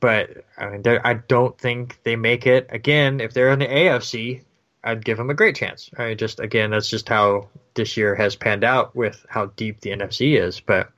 but 0.00 0.44
I 0.56 0.68
mean, 0.70 0.82
I 1.04 1.14
don't 1.14 1.56
think 1.58 2.00
they 2.02 2.16
make 2.16 2.46
it 2.46 2.66
again. 2.70 3.20
If 3.20 3.32
they're 3.32 3.52
in 3.52 3.60
the 3.60 3.66
AFC, 3.66 4.42
I'd 4.88 5.04
give 5.04 5.18
them 5.18 5.28
a 5.28 5.34
great 5.34 5.54
chance. 5.54 5.90
I 5.98 6.14
just 6.14 6.40
again, 6.40 6.70
that's 6.70 6.88
just 6.88 7.10
how 7.10 7.48
this 7.74 7.98
year 7.98 8.14
has 8.14 8.36
panned 8.36 8.64
out 8.64 8.96
with 8.96 9.24
how 9.28 9.46
deep 9.46 9.80
the 9.80 9.90
NFC 9.90 10.40
is. 10.40 10.60
But 10.60 10.90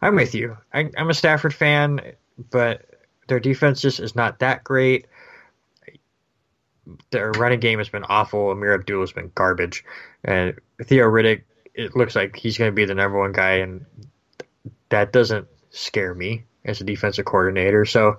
I'm 0.00 0.14
with 0.14 0.36
you. 0.36 0.56
I, 0.72 0.88
I'm 0.96 1.10
a 1.10 1.14
Stafford 1.14 1.52
fan, 1.52 2.00
but 2.50 2.86
their 3.26 3.40
defense 3.40 3.80
just 3.80 3.98
is 3.98 4.14
not 4.14 4.38
that 4.38 4.62
great. 4.62 5.06
Their 7.10 7.32
running 7.32 7.58
game 7.58 7.78
has 7.78 7.88
been 7.88 8.04
awful. 8.04 8.52
Ameer 8.52 8.74
Abdullah 8.74 9.02
has 9.02 9.12
been 9.12 9.32
garbage, 9.34 9.84
and 10.22 10.54
Theo 10.84 11.06
Riddick. 11.06 11.42
It 11.74 11.96
looks 11.96 12.14
like 12.14 12.36
he's 12.36 12.56
going 12.56 12.70
to 12.70 12.74
be 12.74 12.84
the 12.84 12.94
number 12.94 13.18
one 13.18 13.32
guy, 13.32 13.54
and 13.54 13.84
that 14.90 15.12
doesn't 15.12 15.48
scare 15.70 16.14
me 16.14 16.44
as 16.64 16.80
a 16.80 16.84
defensive 16.84 17.24
coordinator. 17.24 17.84
So, 17.84 18.18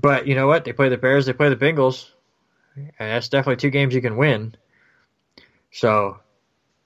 but 0.00 0.26
you 0.26 0.34
know 0.34 0.46
what? 0.46 0.66
They 0.66 0.74
play 0.74 0.90
the 0.90 0.98
Bears, 0.98 1.24
they 1.24 1.32
play 1.32 1.48
the 1.48 1.56
Bengals, 1.56 2.10
and 2.76 2.90
that's 2.98 3.28
definitely 3.28 3.56
two 3.56 3.70
games 3.70 3.94
you 3.94 4.02
can 4.02 4.16
win. 4.16 4.54
So 5.72 6.18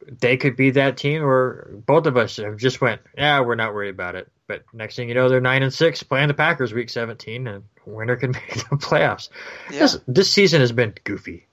they 0.06 0.36
could 0.36 0.56
be 0.56 0.70
that 0.72 0.96
team 0.96 1.22
where 1.22 1.68
both 1.86 2.06
of 2.06 2.16
us 2.16 2.36
have 2.36 2.56
just 2.56 2.80
went, 2.80 3.00
yeah, 3.16 3.40
we're 3.40 3.54
not 3.54 3.74
worried 3.74 3.90
about 3.90 4.14
it. 4.14 4.30
But 4.46 4.64
next 4.72 4.96
thing 4.96 5.08
you 5.08 5.14
know, 5.14 5.28
they're 5.28 5.40
nine 5.40 5.62
and 5.62 5.72
six 5.72 6.02
playing 6.02 6.28
the 6.28 6.34
Packers 6.34 6.72
week 6.72 6.90
seventeen, 6.90 7.46
and 7.46 7.64
winner 7.86 8.16
can 8.16 8.30
make 8.32 8.54
the 8.54 8.76
playoffs. 8.76 9.30
Yeah. 9.70 9.80
This 9.80 9.98
this 10.06 10.30
season 10.30 10.60
has 10.60 10.72
been 10.72 10.94
goofy. 11.04 11.46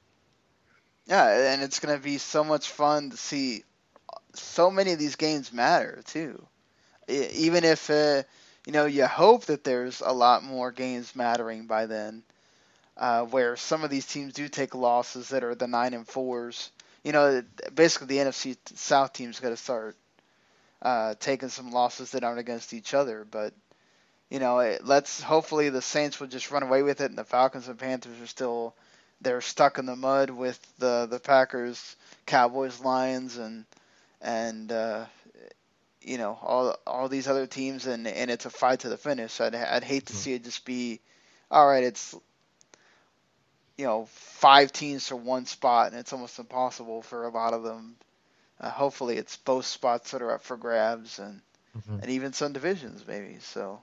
Yeah, 1.05 1.53
and 1.53 1.61
it's 1.61 1.79
going 1.79 1.97
to 1.97 2.03
be 2.03 2.17
so 2.17 2.43
much 2.43 2.69
fun 2.69 3.11
to 3.11 3.17
see. 3.17 3.63
So 4.33 4.71
many 4.71 4.91
of 4.93 4.99
these 4.99 5.15
games 5.15 5.51
matter 5.51 6.01
too. 6.05 6.45
Even 7.07 7.63
if 7.63 7.89
uh, 7.89 8.23
you 8.65 8.73
know 8.73 8.85
you 8.85 9.05
hope 9.07 9.45
that 9.45 9.63
there's 9.63 10.01
a 10.01 10.13
lot 10.13 10.43
more 10.43 10.71
games 10.71 11.15
mattering 11.15 11.67
by 11.67 11.85
then, 11.85 12.23
uh, 13.01 13.23
where 13.23 13.57
some 13.57 13.83
of 13.83 13.89
these 13.89 14.05
teams 14.05 14.31
do 14.31 14.47
take 14.47 14.75
losses 14.75 15.29
that 15.29 15.43
are 15.43 15.55
the 15.55 15.65
nine 15.65 15.95
and 15.95 16.07
fours. 16.07 16.69
You 17.03 17.11
know, 17.11 17.43
basically 17.73 18.15
the 18.15 18.23
NFC 18.23 18.55
South 18.75 19.11
teams 19.11 19.39
got 19.39 19.49
to 19.49 19.57
start 19.57 19.97
uh, 20.83 21.15
taking 21.19 21.49
some 21.49 21.71
losses 21.71 22.11
that 22.11 22.23
aren't 22.23 22.39
against 22.39 22.75
each 22.75 22.93
other. 22.93 23.25
But 23.29 23.53
you 24.29 24.37
know, 24.37 24.59
it, 24.59 24.85
let's 24.85 25.19
hopefully 25.19 25.69
the 25.69 25.81
Saints 25.81 26.19
will 26.19 26.27
just 26.27 26.51
run 26.51 26.61
away 26.61 26.83
with 26.83 27.01
it, 27.01 27.09
and 27.09 27.17
the 27.17 27.23
Falcons 27.23 27.67
and 27.67 27.79
Panthers 27.79 28.21
are 28.21 28.27
still 28.27 28.75
they're 29.19 29.41
stuck 29.41 29.79
in 29.79 29.87
the 29.87 29.95
mud 29.95 30.29
with 30.29 30.59
the 30.77 31.07
the 31.09 31.19
Packers, 31.19 31.95
Cowboys, 32.27 32.81
Lions, 32.81 33.37
and 33.37 33.65
and 34.21 34.71
uh, 34.71 35.05
you 36.03 36.19
know 36.19 36.37
all 36.39 36.77
all 36.85 37.09
these 37.09 37.27
other 37.27 37.47
teams, 37.47 37.87
and 37.87 38.07
and 38.07 38.29
it's 38.29 38.45
a 38.45 38.51
fight 38.51 38.81
to 38.81 38.89
the 38.89 38.97
finish. 38.97 39.41
I'd 39.41 39.55
I'd 39.55 39.83
hate 39.83 40.05
to 40.05 40.15
see 40.15 40.33
it 40.33 40.43
just 40.43 40.65
be, 40.65 40.99
all 41.49 41.67
right, 41.67 41.83
it's 41.83 42.15
you 43.77 43.85
know 43.85 44.07
five 44.11 44.71
teams 44.71 45.07
for 45.07 45.15
one 45.15 45.45
spot, 45.45 45.91
and 45.91 45.99
it's 45.99 46.13
almost 46.13 46.39
impossible 46.39 47.01
for 47.01 47.25
a 47.25 47.29
lot 47.29 47.53
of 47.53 47.63
them. 47.63 47.95
Uh, 48.59 48.69
hopefully, 48.69 49.17
it's 49.17 49.37
both 49.37 49.65
spots 49.65 50.11
that 50.11 50.21
are 50.21 50.31
up 50.31 50.43
for 50.43 50.57
grabs, 50.57 51.19
and 51.19 51.41
and 52.01 52.09
even 52.09 52.33
some 52.33 52.53
divisions 52.53 53.05
maybe. 53.07 53.37
So 53.41 53.81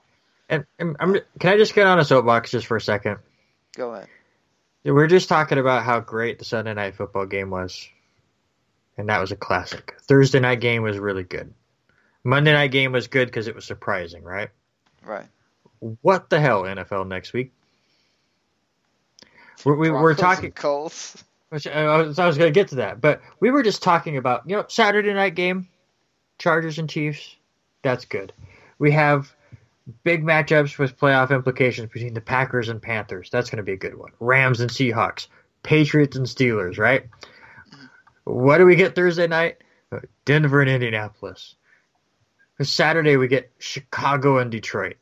And, 0.49 0.65
and 0.77 0.95
I'm, 0.99 1.13
can 1.39 1.53
I 1.53 1.57
just 1.57 1.73
get 1.73 1.87
on 1.87 1.99
a 1.99 2.05
soapbox 2.05 2.51
just 2.51 2.67
for 2.67 2.77
a 2.77 2.81
second? 2.81 3.17
go 3.75 3.93
ahead. 3.93 4.07
We're 4.83 5.07
just 5.07 5.29
talking 5.29 5.57
about 5.57 5.83
how 5.83 5.99
great 5.99 6.39
the 6.39 6.45
Sunday 6.45 6.73
night 6.73 6.95
football 6.95 7.25
game 7.25 7.49
was, 7.49 7.87
and 8.97 9.09
that 9.09 9.19
was 9.19 9.31
a 9.31 9.35
classic. 9.35 9.95
Thursday 10.01 10.39
night 10.39 10.61
game 10.61 10.83
was 10.83 10.97
really 10.97 11.23
good. 11.23 11.53
Monday 12.23 12.53
night 12.53 12.71
game 12.71 12.91
was 12.91 13.07
good 13.07 13.27
because 13.27 13.47
it 13.47 13.55
was 13.55 13.65
surprising, 13.65 14.23
right? 14.23 14.49
Right. 15.03 15.27
What 15.79 16.29
the 16.29 16.39
hell, 16.39 16.63
NFL 16.63 17.07
next 17.07 17.33
week? 17.33 17.53
We're, 19.65 19.75
we, 19.75 19.89
we're 19.89 20.15
talking. 20.15 20.51
Colts. 20.51 21.23
Which 21.49 21.65
uh, 21.65 21.71
I 21.71 22.01
was, 22.01 22.19
I 22.19 22.27
was 22.27 22.37
going 22.37 22.53
to 22.53 22.57
get 22.57 22.69
to 22.69 22.75
that, 22.75 23.01
but 23.01 23.21
we 23.39 23.49
were 23.49 23.63
just 23.63 23.81
talking 23.81 24.17
about 24.17 24.47
you 24.47 24.55
know 24.55 24.65
Saturday 24.67 25.13
night 25.13 25.35
game, 25.35 25.67
Chargers 26.37 26.77
and 26.77 26.89
Chiefs. 26.89 27.35
That's 27.81 28.05
good. 28.05 28.33
We 28.77 28.91
have 28.91 29.33
big 30.03 30.23
matchups 30.23 30.77
with 30.77 30.97
playoff 30.99 31.31
implications 31.31 31.89
between 31.91 32.13
the 32.13 32.21
Packers 32.21 32.69
and 32.69 32.81
Panthers. 32.81 33.29
That's 33.31 33.49
going 33.49 33.57
to 33.57 33.63
be 33.63 33.73
a 33.73 33.77
good 33.77 33.97
one. 33.97 34.11
Rams 34.19 34.59
and 34.59 34.69
Seahawks, 34.69 35.27
Patriots 35.63 36.15
and 36.15 36.27
Steelers. 36.27 36.77
Right. 36.77 37.07
What 38.25 38.59
do 38.59 38.65
we 38.65 38.75
get 38.75 38.93
Thursday 38.93 39.27
night? 39.27 39.57
Uh, 39.91 40.01
Denver 40.25 40.61
and 40.61 40.69
Indianapolis. 40.69 41.55
Saturday 42.61 43.17
we 43.17 43.27
get 43.27 43.51
Chicago 43.57 44.37
and 44.37 44.51
Detroit. 44.51 44.97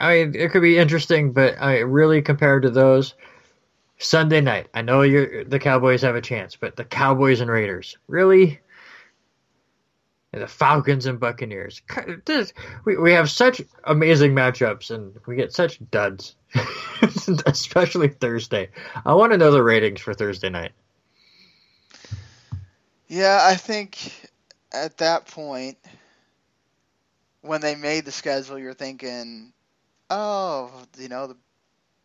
I 0.00 0.14
mean, 0.14 0.34
it 0.34 0.50
could 0.50 0.62
be 0.62 0.78
interesting, 0.78 1.32
but 1.32 1.60
I 1.60 1.78
really 1.78 2.22
compared 2.22 2.62
to 2.62 2.70
those. 2.70 3.14
Sunday 3.98 4.40
night. 4.40 4.68
I 4.74 4.82
know 4.82 5.02
you're 5.02 5.44
the 5.44 5.58
Cowboys 5.58 6.02
have 6.02 6.14
a 6.14 6.20
chance, 6.20 6.56
but 6.56 6.76
the 6.76 6.84
Cowboys 6.84 7.40
and 7.40 7.50
Raiders, 7.50 7.96
really? 8.06 8.60
And 10.32 10.42
the 10.42 10.46
Falcons 10.46 11.06
and 11.06 11.18
Buccaneers. 11.18 11.82
This, 12.24 12.52
we 12.84 12.96
we 12.96 13.12
have 13.12 13.30
such 13.30 13.60
amazing 13.84 14.34
matchups, 14.34 14.90
and 14.90 15.16
we 15.26 15.36
get 15.36 15.52
such 15.52 15.80
duds, 15.90 16.36
especially 17.46 18.08
Thursday. 18.08 18.70
I 19.04 19.14
want 19.14 19.32
to 19.32 19.38
know 19.38 19.50
the 19.50 19.62
ratings 19.62 20.00
for 20.00 20.14
Thursday 20.14 20.50
night. 20.50 20.72
Yeah, 23.08 23.40
I 23.42 23.56
think 23.56 24.30
at 24.70 24.98
that 24.98 25.26
point, 25.26 25.78
when 27.40 27.62
they 27.62 27.74
made 27.74 28.04
the 28.04 28.12
schedule, 28.12 28.58
you're 28.58 28.74
thinking, 28.74 29.52
oh, 30.10 30.70
you 30.98 31.08
know, 31.08 31.26
the 31.26 31.36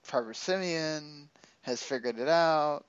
Trevor 0.03 0.33
Siemian 0.33 1.29
has 1.63 1.81
figured 1.81 2.19
it 2.19 2.29
out, 2.29 2.85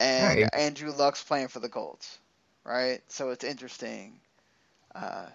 and 0.00 0.38
Right. 0.40 0.54
Andrew 0.54 0.92
Luck's 0.92 1.22
playing 1.22 1.48
for 1.48 1.60
the 1.60 1.68
Colts, 1.68 2.18
right? 2.64 3.00
So 3.08 3.30
it's 3.30 3.44
interesting. 3.44 4.20
Uh, 4.94 5.26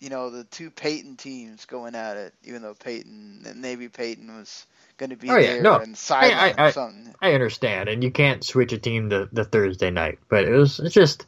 you 0.00 0.10
know, 0.10 0.30
the 0.30 0.44
two 0.44 0.70
Peyton 0.70 1.16
teams 1.16 1.64
going 1.64 1.94
at 1.94 2.16
it, 2.16 2.34
even 2.44 2.62
though 2.62 2.74
Peyton, 2.74 3.46
maybe 3.56 3.88
Peyton 3.88 4.36
was 4.36 4.66
going 4.98 5.10
to 5.10 5.16
be 5.16 5.28
Oh, 5.30 5.36
yeah, 5.36 5.54
there 5.54 5.62
no, 5.62 5.74
and 5.76 5.96
sideline 5.96 6.58
I- 6.58 6.68
or 6.68 6.72
something. 6.72 7.14
I 7.20 7.32
understand, 7.32 7.88
and 7.88 8.04
you 8.04 8.10
can't 8.10 8.44
switch 8.44 8.72
a 8.72 8.78
team 8.78 9.10
to 9.10 9.28
the 9.32 9.44
Thursday 9.44 9.90
night, 9.90 10.18
but 10.28 10.44
it 10.44 10.52
was 10.52 10.80
it's 10.80 10.94
just 10.94 11.26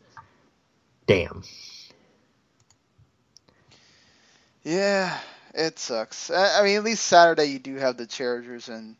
damn. 1.07 1.43
Yeah, 4.65 5.19
it 5.55 5.79
sucks. 5.79 6.31
I, 6.31 6.61
I 6.61 6.63
mean, 6.65 6.77
at 6.77 6.85
least 6.85 7.05
Saturday 7.07 7.47
you 7.47 7.59
do 7.59 7.77
have 7.77 7.97
the 7.97 8.07
Chargers 8.07 8.69
and 8.69 8.97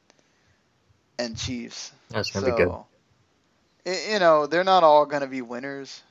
and 1.19 1.37
Chiefs. 1.37 1.93
That's 2.11 2.31
gonna 2.31 2.47
so, 2.47 2.53
be 2.53 2.65
good. 2.65 4.13
you 4.13 4.19
know, 4.19 4.47
they're 4.47 4.65
not 4.65 4.85
all 4.85 5.07
going 5.07 5.23
to 5.23 5.29
be 5.29 5.43
winners. 5.43 6.03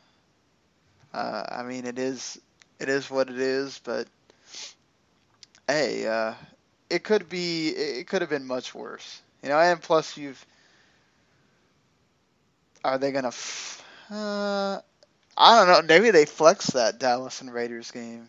Uh, 1.14 1.44
I 1.50 1.64
mean, 1.64 1.86
it 1.86 1.98
is 1.98 2.40
it 2.80 2.90
is 2.90 3.10
what 3.10 3.30
it 3.30 3.40
is, 3.40 3.80
but 3.84 4.08
hey, 5.68 6.06
uh, 6.06 6.34
it 6.90 7.04
could 7.04 7.30
be 7.30 7.70
it 7.70 8.08
could 8.08 8.22
have 8.22 8.30
been 8.30 8.46
much 8.46 8.76
worse. 8.76 9.22
You 9.44 9.50
know, 9.50 9.60
and 9.60 9.82
plus 9.82 10.18
you've 10.18 10.44
are 12.84 12.98
they 12.98 13.12
going 13.12 13.24
to 13.24 13.30
f- 13.30 13.84
uh, 14.10 14.80
I 15.38 15.66
don't 15.66 15.68
know, 15.68 15.82
maybe 15.94 16.12
they 16.12 16.26
flex 16.26 16.68
that 16.68 17.00
Dallas 17.00 17.42
and 17.42 17.54
Raiders 17.54 17.92
game. 17.92 18.28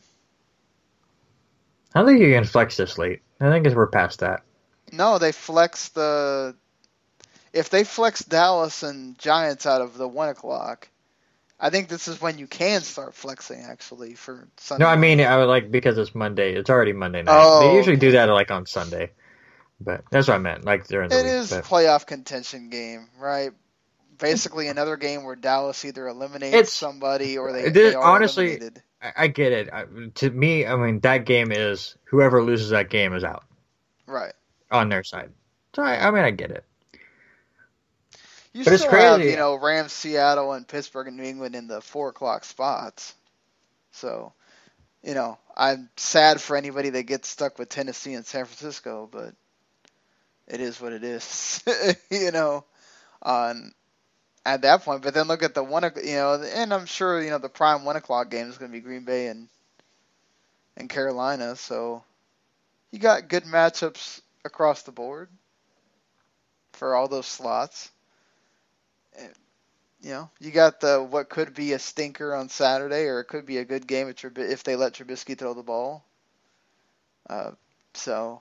I 1.95 2.01
don't 2.01 2.09
think 2.09 2.21
you 2.21 2.33
can 2.33 2.45
flex 2.45 2.77
this 2.77 2.99
late. 2.99 3.23
I 3.41 3.51
think 3.51 3.75
we're 3.75 3.87
past 3.87 4.21
that. 4.21 4.43
No, 4.93 5.19
they 5.19 5.33
flex 5.33 5.89
the. 5.91 6.55
If 7.59 7.71
they 7.71 7.85
flex 7.85 8.25
Dallas 8.25 8.83
and 8.83 9.19
Giants 9.19 9.67
out 9.67 9.81
of 9.83 9.97
the 9.99 10.07
one 10.09 10.29
o'clock, 10.29 10.89
I 11.61 11.71
think 11.71 11.89
this 11.89 12.07
is 12.09 12.21
when 12.21 12.39
you 12.39 12.47
can 12.47 12.83
start 12.83 13.15
flexing 13.15 13.63
actually 13.63 14.15
for 14.15 14.47
Sunday. 14.59 14.85
No, 14.85 14.91
I 14.91 14.97
mean 14.97 15.21
I 15.21 15.37
would 15.39 15.49
like 15.49 15.71
because 15.71 15.99
it's 15.99 16.15
Monday. 16.15 16.55
It's 16.55 16.71
already 16.71 16.93
Monday 16.93 17.23
night. 17.23 17.35
Oh. 17.37 17.61
They 17.69 17.77
usually 17.77 17.97
do 17.97 18.13
that 18.13 18.27
like 18.27 18.51
on 18.51 18.65
Sunday, 18.67 19.11
but 19.81 20.05
that's 20.11 20.29
what 20.29 20.35
I 20.35 20.39
meant. 20.39 20.65
Like 20.65 20.87
during 20.87 21.09
the 21.11 21.19
it 21.19 21.25
week. 21.25 21.33
is 21.33 21.51
but- 21.51 21.65
playoff 21.65 22.07
contention 22.07 22.71
game, 22.71 23.09
right? 23.19 23.51
Basically, 24.19 24.67
another 24.69 24.97
game 24.97 25.23
where 25.25 25.37
Dallas 25.37 25.85
either 25.85 26.07
eliminates 26.09 26.55
It's- 26.55 26.73
somebody 26.73 27.39
or 27.39 27.53
they, 27.53 27.69
they 27.71 27.95
honestly- 27.95 28.51
eliminated. 28.51 28.83
I, 29.01 29.13
I 29.17 29.27
get 29.29 29.53
it. 29.53 29.69
I, 29.73 29.85
to 30.17 30.31
me, 30.31 30.67
I 30.67 30.75
mean 30.77 31.01
that 31.01 31.25
game 31.25 31.53
is 31.53 31.97
whoever 32.05 32.43
loses 32.43 32.71
that 32.71 32.91
game 32.91 33.15
is 33.15 33.23
out 33.25 33.45
Right. 34.07 34.33
on 34.73 34.89
their 34.89 35.05
side. 35.05 35.31
So 35.75 35.83
I, 35.83 36.09
I 36.09 36.11
mean 36.11 36.25
I 36.25 36.31
get 36.33 36.51
it. 36.51 36.65
You 38.59 38.65
But 38.65 38.73
it's 38.73 38.83
still 38.83 38.91
have, 38.91 39.25
you 39.25 39.37
know, 39.37 39.55
Rams, 39.55 39.93
Seattle, 39.93 40.53
and 40.53 40.67
Pittsburgh 40.67 41.07
and 41.07 41.17
New 41.17 41.23
England 41.23 41.55
in 41.55 41.69
the 41.69 41.81
four 41.81 42.09
o'clock 42.09 42.43
spots. 42.43 43.15
So, 43.93 44.33
you 45.05 45.15
know, 45.15 45.39
I'm 45.57 45.89
sad 45.97 46.41
for 46.41 46.57
anybody 46.57 46.91
that 46.91 47.05
gets 47.05 47.29
stuck 47.29 47.57
with 47.57 47.69
Tennessee 47.69 48.15
and 48.15 48.27
San 48.27 48.47
Francisco, 48.47 49.09
but 49.13 49.33
it 50.49 50.61
is 50.61 50.81
what 50.81 50.93
it 50.93 51.05
is. 51.05 51.63
you 52.11 52.33
know, 52.33 52.65
on 53.23 53.73
at 54.45 54.63
that 54.63 54.83
point. 54.83 55.03
But 55.03 55.15
then 55.15 55.29
look 55.29 55.45
at 55.45 55.55
the 55.55 55.63
one, 55.63 55.85
you 56.03 56.17
know, 56.17 56.43
and 56.43 56.75
I'm 56.75 56.87
sure 56.87 57.23
you 57.23 57.31
know 57.31 57.39
the 57.39 57.49
prime 57.49 57.85
one 57.85 57.95
o'clock 57.95 58.29
game 58.29 58.49
is 58.49 58.59
going 58.59 58.73
to 58.73 58.77
be 58.77 58.83
Green 58.83 59.05
Bay 59.05 59.29
and 59.29 59.49
and 60.77 60.91
Carolina. 60.91 61.55
So 61.55 62.03
you 62.91 62.99
got 62.99 63.29
good 63.29 63.45
matchups 63.45 64.21
across 64.45 64.83
the 64.83 64.91
board 64.91 65.29
for 66.73 66.97
all 66.97 67.07
those 67.07 67.27
slots. 67.27 67.93
You 70.01 70.11
know, 70.11 70.31
you 70.39 70.53
got 70.53 70.81
the 70.81 71.03
what 71.03 71.29
could 71.29 71.55
be 71.55 71.73
a 71.73 71.79
stinker 71.79 72.35
on 72.35 72.49
Saturday, 72.49 73.07
or 73.07 73.21
it 73.21 73.25
could 73.25 73.47
be 73.47 73.59
a 73.59 73.65
good 73.65 73.87
game 73.87 74.09
if, 74.09 74.63
they 74.63 74.77
let 74.77 74.95
Trubisky 74.95 75.37
throw 75.37 75.55
the 75.55 75.63
ball. 75.63 76.05
Uh, 77.29 77.51
so, 77.95 78.41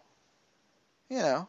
you 1.10 1.18
know, 1.18 1.48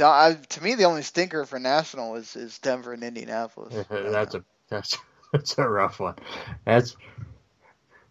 I, 0.00 0.36
to 0.48 0.62
me, 0.62 0.74
the 0.74 0.84
only 0.84 1.02
stinker 1.02 1.44
for 1.44 1.58
national 1.58 2.16
is, 2.16 2.36
is 2.36 2.58
Denver 2.58 2.92
and 2.92 3.02
Indianapolis. 3.02 3.86
that's 3.90 4.34
a 4.34 4.44
that's 4.68 4.96
that's 5.32 5.58
a 5.58 5.68
rough 5.68 6.00
one. 6.00 6.14
That's 6.64 6.96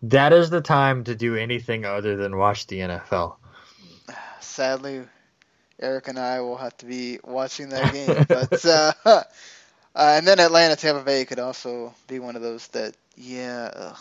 that 0.03 0.33
is 0.33 0.49
the 0.49 0.61
time 0.61 1.03
to 1.05 1.15
do 1.15 1.35
anything 1.35 1.85
other 1.85 2.15
than 2.15 2.37
watch 2.37 2.67
the 2.67 2.79
NFL. 2.79 3.37
Sadly, 4.39 5.01
Eric 5.79 6.07
and 6.07 6.19
I 6.19 6.41
will 6.41 6.57
have 6.57 6.77
to 6.77 6.85
be 6.85 7.19
watching 7.23 7.69
that 7.69 7.93
game. 7.93 8.25
but 8.27 8.65
uh, 8.65 9.23
uh, 9.97 10.15
and 10.17 10.27
then 10.27 10.39
Atlanta 10.39 10.77
Tampa 10.77 11.03
Bay 11.03 11.25
could 11.25 11.39
also 11.39 11.95
be 12.07 12.19
one 12.19 12.37
of 12.37 12.43
those 12.43 12.67
that 12.69 12.95
yeah. 13.17 13.71
Ugh. 13.75 13.97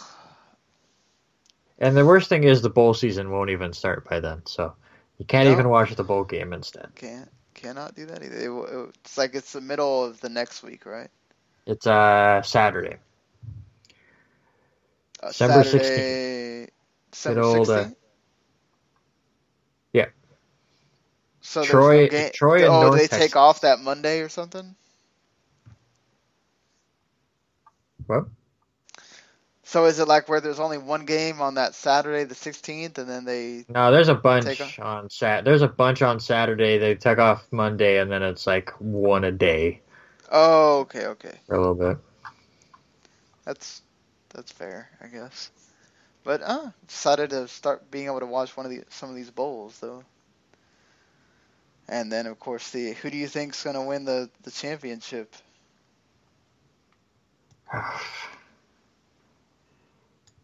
And 1.79 1.97
the 1.97 2.05
worst 2.07 2.29
thing 2.29 2.45
is 2.45 2.63
the 2.63 2.71
bowl 2.71 2.95
season 2.95 3.31
won't 3.31 3.51
even 3.51 3.73
start 3.75 4.05
by 4.09 4.21
then, 4.21 4.47
so 4.47 4.77
you 5.19 5.27
can't 5.27 5.49
No. 5.49 5.63
even 5.63 5.69
watch 5.71 5.95
the 5.97 6.05
bowl 6.05 6.25
game 6.25 6.53
instead. 6.55 6.93
Can't 6.97 7.31
cannot 7.55 7.95
do 7.95 8.07
that 8.07 8.23
either. 8.23 8.89
It's 8.91 9.17
like 9.19 9.35
it's 9.35 9.53
the 9.53 9.61
middle 9.61 10.05
of 10.05 10.21
the 10.21 10.29
next 10.31 10.63
week, 10.63 10.87
right? 10.87 11.11
It's 11.67 11.87
uh 11.87 12.43
Saturday. 12.43 12.99
Uh, 15.23 15.33
December 15.33 15.63
Saturday, 15.63 16.69
December 17.11 17.35
Good 17.35 17.39
old, 17.39 17.71
uh, 17.71 17.87
16th? 17.87 17.97
yeah. 19.93 20.07
So 21.43 21.65
Troy- 21.65 21.85
no 21.89 22.05
game. 22.07 22.33
Troy 22.33 22.67
and 22.67 22.67
oh, 22.67 22.81
North 22.81 22.91
they 22.91 23.09
Texas. 23.09 23.09
take 23.09 23.37
off 23.37 23.61
that 23.61 23.81
Monday 23.81 24.21
or 24.21 24.29
something. 24.29 24.77
What? 28.07 28.27
So 29.65 29.87
is 29.87 29.99
it 29.99 30.07
like 30.07 30.29
where 30.29 30.41
there's 30.41 30.61
only 30.61 30.79
one 30.79 31.07
game 31.07 31.41
on 31.41 31.55
that 31.55 31.75
Saturday, 31.75 32.25
the 32.25 32.35
16th, 32.37 32.99
and 32.99 33.09
then 33.09 33.25
they? 33.25 33.65
No, 33.69 33.91
there's 33.91 34.09
a 34.09 34.15
bunch 34.15 34.79
on 34.79 35.11
Sat. 35.11 35.45
There's 35.45 35.63
a 35.63 35.69
bunch 35.69 36.03
on 36.03 36.21
Saturday. 36.21 36.79
They 36.79 36.95
take 36.95 37.19
off 37.19 37.45
Monday, 37.51 37.99
and 37.99 38.11
then 38.11 38.23
it's 38.23 38.47
like 38.47 38.71
one 38.79 39.25
a 39.25 39.33
day 39.33 39.83
Oh, 40.31 40.81
okay, 40.81 41.07
okay. 41.07 41.35
for 41.47 41.55
a 41.55 41.59
little 41.59 41.75
bit. 41.75 41.99
That's 43.45 43.83
that's 44.31 44.53
fair, 44.53 44.89
I 45.01 45.07
guess. 45.09 45.51
But 46.25 46.43
uh, 46.43 46.71
decided 46.89 47.31
to 47.31 47.47
start 47.49 47.91
being 47.91 48.07
able 48.07 48.21
to 48.21 48.27
watch 48.27 48.57
one 48.57 48.67
of 48.67 48.71
the 48.73 48.85
some 48.89 49.11
of 49.11 49.17
these 49.17 49.31
bowls 49.31 49.79
though. 49.81 50.03
And 51.89 52.11
then 52.11 52.27
of 52.27 52.39
course 52.41 52.71
the 52.71 52.93
who 52.93 53.11
do 53.11 53.17
you 53.17 53.29
think's 53.29 53.63
gonna 53.63 53.85
win 53.85 54.05
the 54.05 54.29
the 54.43 54.51
championship? 54.51 55.35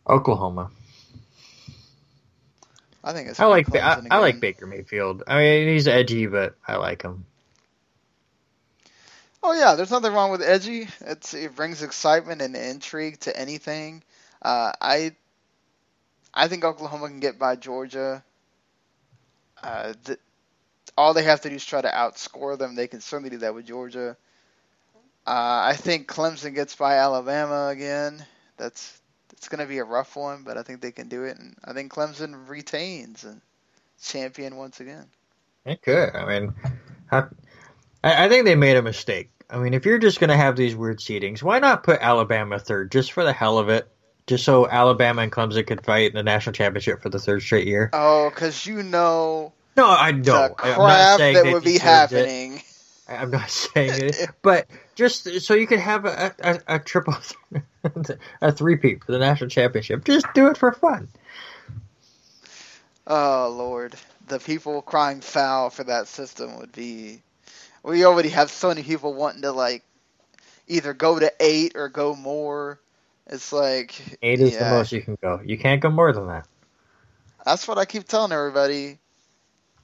Oklahoma. 0.08 0.70
I 3.04 3.12
think 3.12 3.28
it's. 3.28 3.40
I 3.40 3.46
like 3.46 3.74
I, 3.74 4.00
I 4.10 4.18
like. 4.18 4.40
Baker 4.40 4.66
Mayfield. 4.66 5.24
I 5.26 5.38
mean, 5.38 5.68
he's 5.68 5.88
edgy, 5.88 6.26
but 6.26 6.56
I 6.66 6.76
like 6.76 7.02
him. 7.02 7.24
Oh 9.42 9.52
yeah, 9.52 9.74
there's 9.74 9.90
nothing 9.90 10.12
wrong 10.12 10.30
with 10.30 10.42
edgy. 10.42 10.88
It's 11.00 11.34
it 11.34 11.56
brings 11.56 11.82
excitement 11.82 12.42
and 12.42 12.54
intrigue 12.56 13.18
to 13.20 13.36
anything. 13.36 14.02
Uh, 14.40 14.72
I 14.80 15.12
I 16.32 16.48
think 16.48 16.64
Oklahoma 16.64 17.08
can 17.08 17.20
get 17.20 17.38
by 17.38 17.56
Georgia. 17.56 18.22
Uh, 19.62 19.94
th- 20.04 20.18
all 20.96 21.14
they 21.14 21.24
have 21.24 21.40
to 21.42 21.48
do 21.48 21.56
is 21.56 21.64
try 21.64 21.80
to 21.80 21.88
outscore 21.88 22.58
them. 22.58 22.74
They 22.74 22.86
can 22.86 23.00
certainly 23.00 23.30
do 23.30 23.38
that 23.38 23.54
with 23.54 23.66
Georgia. 23.66 24.16
Uh, 25.26 25.70
I 25.70 25.76
think 25.76 26.08
Clemson 26.08 26.54
gets 26.54 26.74
by 26.74 26.96
Alabama 26.96 27.68
again. 27.68 28.24
That's 28.56 29.00
it's 29.32 29.48
going 29.48 29.60
to 29.60 29.66
be 29.66 29.78
a 29.78 29.84
rough 29.84 30.16
one, 30.16 30.42
but 30.44 30.56
I 30.56 30.62
think 30.62 30.80
they 30.80 30.92
can 30.92 31.08
do 31.08 31.24
it. 31.24 31.38
And 31.38 31.56
I 31.64 31.72
think 31.72 31.92
Clemson 31.92 32.48
retains 32.48 33.24
and 33.24 33.40
champion 34.02 34.56
once 34.56 34.80
again. 34.80 35.06
It 35.64 35.82
could. 35.82 36.14
I 36.14 36.24
mean, 36.26 36.54
I, 37.10 37.24
I 38.02 38.28
think 38.28 38.44
they 38.44 38.54
made 38.56 38.76
a 38.76 38.82
mistake. 38.82 39.30
I 39.50 39.58
mean, 39.58 39.74
if 39.74 39.84
you're 39.84 39.98
just 39.98 40.18
going 40.18 40.30
to 40.30 40.36
have 40.36 40.56
these 40.56 40.74
weird 40.74 40.98
seedings, 40.98 41.42
why 41.42 41.58
not 41.58 41.84
put 41.84 42.00
Alabama 42.00 42.58
third 42.58 42.90
just 42.90 43.12
for 43.12 43.22
the 43.24 43.32
hell 43.32 43.58
of 43.58 43.68
it? 43.68 43.88
Just 44.26 44.44
so 44.44 44.68
Alabama 44.68 45.22
and 45.22 45.32
Clemson 45.32 45.66
could 45.66 45.84
fight 45.84 46.10
in 46.10 46.14
the 46.16 46.22
national 46.22 46.52
championship 46.52 47.02
for 47.02 47.08
the 47.10 47.18
third 47.18 47.42
straight 47.42 47.66
year. 47.66 47.90
Oh, 47.92 48.30
because 48.30 48.66
you 48.66 48.82
know 48.82 49.52
No, 49.76 49.86
I 49.88 50.12
the 50.12 50.20
don't. 50.22 50.54
I'm 50.62 50.86
not 50.86 50.98
crap 50.98 51.18
saying 51.18 51.34
that 51.34 51.46
would 51.46 51.64
be 51.64 51.72
deserved 51.72 52.12
it. 52.12 52.24
happening. 52.24 52.62
I'm 53.08 53.30
not 53.30 53.50
saying 53.50 54.04
it, 54.04 54.28
but 54.42 54.66
just 54.94 55.40
so 55.40 55.54
you 55.54 55.66
could 55.66 55.78
have 55.78 56.04
a, 56.04 56.34
a, 56.40 56.60
a 56.76 56.78
triple, 56.78 57.14
a 58.40 58.52
three-peat 58.52 59.04
for 59.04 59.12
the 59.12 59.18
national 59.18 59.50
championship. 59.50 60.04
Just 60.04 60.26
do 60.34 60.48
it 60.48 60.56
for 60.56 60.72
fun. 60.72 61.08
Oh 63.06 63.52
Lord, 63.56 63.94
the 64.28 64.38
people 64.38 64.80
crying 64.82 65.20
foul 65.20 65.70
for 65.70 65.84
that 65.84 66.08
system 66.08 66.58
would 66.58 66.72
be. 66.72 67.22
We 67.82 68.04
already 68.04 68.28
have 68.28 68.50
so 68.50 68.68
many 68.68 68.82
people 68.82 69.14
wanting 69.14 69.42
to 69.42 69.52
like 69.52 69.82
either 70.68 70.94
go 70.94 71.18
to 71.18 71.32
eight 71.40 71.72
or 71.74 71.88
go 71.88 72.14
more. 72.14 72.78
It's 73.26 73.52
like 73.52 74.18
Eight 74.22 74.40
is 74.40 74.52
yeah, 74.52 74.58
the 74.58 74.70
most 74.70 74.92
you 74.92 75.02
can 75.02 75.16
go. 75.20 75.40
You 75.44 75.58
can't 75.58 75.80
go 75.80 75.90
more 75.90 76.12
than 76.12 76.28
that. 76.28 76.46
That's 77.44 77.66
what 77.66 77.78
I 77.78 77.84
keep 77.84 78.06
telling 78.06 78.32
everybody. 78.32 78.98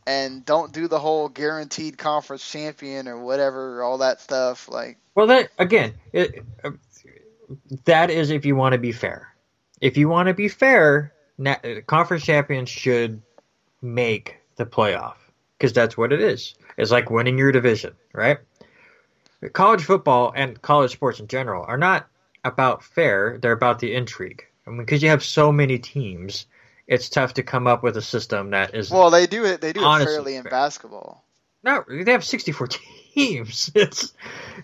And 0.08 0.42
don't 0.42 0.72
do 0.72 0.88
the 0.88 0.98
whole 0.98 1.28
guaranteed 1.28 1.98
conference 1.98 2.50
champion 2.50 3.08
or 3.08 3.18
whatever, 3.18 3.82
all 3.82 3.98
that 3.98 4.22
stuff. 4.22 4.66
Like, 4.66 4.96
Well, 5.14 5.26
that 5.26 5.50
again, 5.58 5.92
it, 6.14 6.42
uh, 6.64 6.70
that 7.84 8.08
is 8.08 8.30
if 8.30 8.46
you 8.46 8.56
want 8.56 8.72
to 8.72 8.78
be 8.78 8.90
fair. 8.90 9.28
If 9.82 9.98
you 9.98 10.08
want 10.08 10.28
to 10.28 10.34
be 10.34 10.48
fair, 10.48 11.12
na- 11.36 11.58
conference 11.86 12.24
champions 12.24 12.70
should 12.70 13.20
make 13.82 14.38
the 14.56 14.64
playoff 14.64 15.16
because 15.58 15.74
that's 15.74 15.98
what 15.98 16.10
it 16.10 16.22
is. 16.22 16.54
It's 16.78 16.90
like 16.90 17.10
winning 17.10 17.36
your 17.36 17.52
division, 17.52 17.94
right? 18.14 18.38
College 19.52 19.82
football 19.84 20.32
and 20.34 20.60
college 20.62 20.92
sports 20.92 21.20
in 21.20 21.28
general 21.28 21.66
are 21.68 21.76
not 21.76 22.08
about 22.44 22.82
fair; 22.82 23.38
they're 23.42 23.52
about 23.52 23.78
the 23.78 23.94
intrigue. 23.94 24.42
I 24.66 24.70
mean, 24.70 24.78
because 24.78 25.02
you 25.02 25.10
have 25.10 25.22
so 25.22 25.52
many 25.52 25.78
teams, 25.78 26.46
it's 26.88 27.08
tough 27.10 27.34
to 27.34 27.42
come 27.44 27.66
up 27.68 27.82
with 27.84 27.96
a 27.96 28.02
system 28.02 28.50
that 28.50 28.74
is 28.74 28.90
well, 28.90 29.10
they 29.10 29.26
do 29.26 29.44
it. 29.44 29.60
They 29.60 29.72
do 29.72 29.80
it 29.80 30.04
fairly 30.04 30.34
in 30.36 30.42
fair. 30.42 30.50
basketball. 30.50 31.22
not. 31.62 31.84
They 31.88 32.10
have 32.12 32.24
sixty-four 32.24 32.66
teams. 33.14 33.70
It's 33.74 34.12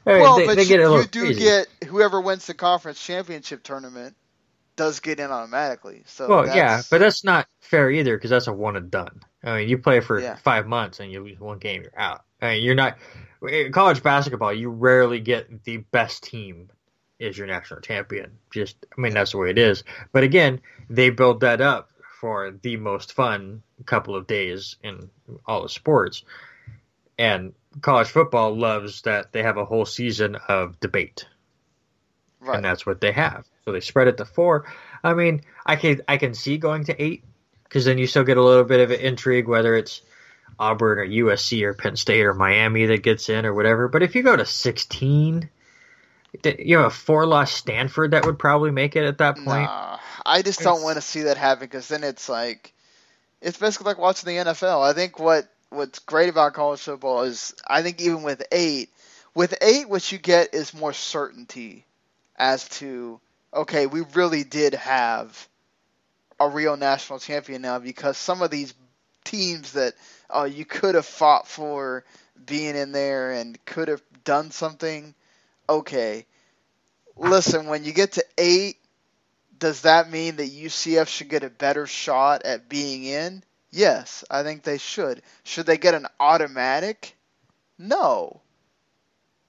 well, 0.05 0.37
they, 0.37 0.47
but 0.47 0.57
they 0.57 0.65
get 0.65 0.81
a 0.81 0.83
you, 0.85 0.89
little 0.89 1.03
you 1.03 1.07
do 1.09 1.21
crazy. 1.21 1.41
get 1.41 1.69
whoever 1.89 2.21
wins 2.21 2.47
the 2.47 2.55
conference 2.55 3.05
championship 3.05 3.63
tournament 3.63 4.15
does 4.77 5.01
get 5.01 5.19
in 5.21 5.31
automatically. 5.31 6.03
So 6.07 6.29
well, 6.29 6.47
yeah, 6.47 6.83
but 6.91 6.99
that's 6.99 7.25
not 7.25 7.47
fair 7.61 7.91
either 7.91 8.17
because 8.17 8.31
that's 8.31 8.47
a 8.47 8.53
one 8.53 8.77
and 8.77 8.91
done. 8.91 9.21
I 9.43 9.59
mean, 9.59 9.69
you 9.69 9.79
play 9.79 10.01
for 10.01 10.21
Yeah. 10.21 10.37
five 10.37 10.67
months 10.67 11.01
and 11.01 11.11
you 11.13 11.23
lose 11.25 11.39
one 11.39 11.59
game, 11.59 11.83
you're 11.83 11.99
out. 11.99 12.23
I 12.41 12.55
mean, 12.55 12.63
you're 12.63 12.75
not 12.75 12.97
in 13.49 13.73
college 13.73 14.03
basketball. 14.03 14.53
You 14.53 14.71
rarely 14.71 15.21
get 15.21 15.65
the 15.65 15.79
best 15.79 16.23
team 16.25 16.71
is 17.19 17.37
your 17.37 17.47
national 17.47 17.81
champion. 17.81 18.39
Just, 18.51 18.77
I 18.97 19.01
mean, 19.01 19.15
that's 19.15 19.33
the 19.33 19.39
way 19.39 19.51
it 19.51 19.59
is. 19.59 19.85
But 20.13 20.25
again, 20.25 20.61
they 20.89 21.11
build 21.11 21.41
that 21.41 21.61
up 21.61 21.91
for 22.25 22.53
the 22.63 22.79
most 22.79 23.13
fun 23.13 23.63
couple 23.85 24.17
of 24.17 24.27
days 24.27 24.77
in 24.83 25.11
all 25.45 25.63
the 25.63 25.69
sports, 25.69 26.25
and 27.19 27.53
college 27.83 28.09
football 28.09 28.57
loves 28.57 29.03
that 29.03 29.31
they 29.33 29.43
have 29.43 29.59
a 29.59 29.67
whole 29.67 29.85
season 29.85 30.35
of 30.49 30.81
debate 30.81 31.27
right. 32.41 32.57
and 32.57 32.65
that's 32.65 32.87
what 32.87 33.03
they 33.03 33.13
have. 33.13 33.47
So 33.67 33.73
they 33.73 33.81
spread 33.81 34.09
it 34.09 34.17
to 34.17 34.25
four. 34.25 34.65
I 35.03 35.13
mean, 35.13 35.43
I 35.67 35.77
can 35.77 36.01
I 36.09 36.17
can 36.17 36.33
see 36.33 36.57
going 36.57 36.85
to 36.85 37.03
eight 37.03 37.25
because 37.65 37.85
then 37.85 37.99
you 37.99 38.07
still 38.07 38.25
get 38.25 38.39
a 38.39 38.43
little 38.43 38.65
bit 38.65 38.81
of 38.81 38.91
an 38.91 39.01
intrigue 39.01 39.47
whether 39.47 39.75
it's 39.77 40.01
Auburn 40.59 41.01
or 41.01 41.07
USC 41.07 41.61
or 41.61 41.75
Penn 41.75 41.97
State 41.97 42.25
or 42.25 42.33
Miami 42.33 42.87
that 42.87 43.03
gets 43.03 43.29
in 43.29 43.45
or 43.45 43.53
whatever. 43.53 43.87
But 43.87 44.03
if 44.03 44.15
you 44.15 44.23
go 44.23 44.35
to 44.35 44.47
sixteen, 44.47 45.51
you 46.59 46.78
have 46.78 46.86
a 46.86 46.90
four 46.90 47.27
loss 47.27 47.52
Stanford 47.52 48.12
that 48.12 48.24
would 48.27 48.39
probably 48.39 48.70
make 48.70 48.97
it 48.97 49.05
at 49.05 49.19
that 49.19 49.36
point. 49.36 49.47
Nah, 49.47 49.98
I 50.24 50.43
just 50.43 50.61
don't 50.61 50.82
want 50.82 50.97
to 50.97 51.02
see 51.02 51.23
that 51.23 51.36
happen 51.36 51.66
because 51.66 51.89
then 51.89 52.05
it's 52.05 52.28
like 52.28 52.73
it's 53.40 53.59
basically 53.59 53.86
like 53.86 53.98
watching 53.98 54.27
the 54.27 54.51
NFL. 54.51 54.82
I 54.82 54.93
think 54.93 55.19
what 55.19 55.48
what's 55.70 55.98
great 56.01 56.28
about 56.28 56.55
college 56.55 56.81
football 56.81 57.23
is 57.23 57.55
I 57.66 57.82
think 57.82 58.01
even 58.01 58.23
with 58.23 58.43
eight, 58.52 58.90
with 59.35 59.55
eight, 59.61 59.89
what 59.89 60.11
you 60.11 60.19
get 60.19 60.55
is 60.55 60.74
more 60.74 60.93
certainty 60.93 61.85
as 62.36 62.69
to 62.81 63.20
okay, 63.52 63.86
we 63.86 64.02
really 64.15 64.44
did 64.44 64.74
have 64.74 65.48
a 66.40 66.48
real 66.48 66.77
national 66.77 67.19
champion 67.19 67.62
now 67.62 67.78
because 67.78 68.16
some 68.16 68.43
of 68.43 68.51
these 68.51 68.74
teams 69.24 69.73
that 69.73 69.94
uh, 70.35 70.44
you 70.44 70.65
could 70.65 70.94
have 70.94 71.06
fought 71.06 71.47
for 71.47 72.05
being 72.44 72.77
in 72.77 72.93
there 72.93 73.32
and 73.32 73.62
could 73.65 73.89
have 73.89 74.02
done 74.24 74.51
something. 74.51 75.15
Okay, 75.69 76.27
ah. 77.16 77.28
listen, 77.28 77.66
when 77.66 77.85
you 77.85 77.93
get 77.93 78.12
to 78.12 78.24
eight 78.39 78.78
does 79.59 79.82
that 79.82 80.11
mean 80.11 80.36
that 80.36 80.51
UCF 80.51 81.09
should 81.09 81.28
get 81.28 81.43
a 81.43 81.49
better 81.49 81.86
shot 81.86 82.43
at 82.43 82.69
being 82.69 83.05
in? 83.05 83.43
Yes, 83.70 84.23
I 84.31 84.43
think 84.43 84.62
they 84.62 84.78
should. 84.78 85.23
Should 85.43 85.66
they 85.66 85.78
get 85.78 85.95
an 85.95 86.07
automatic? 86.20 87.16
No. 87.78 88.41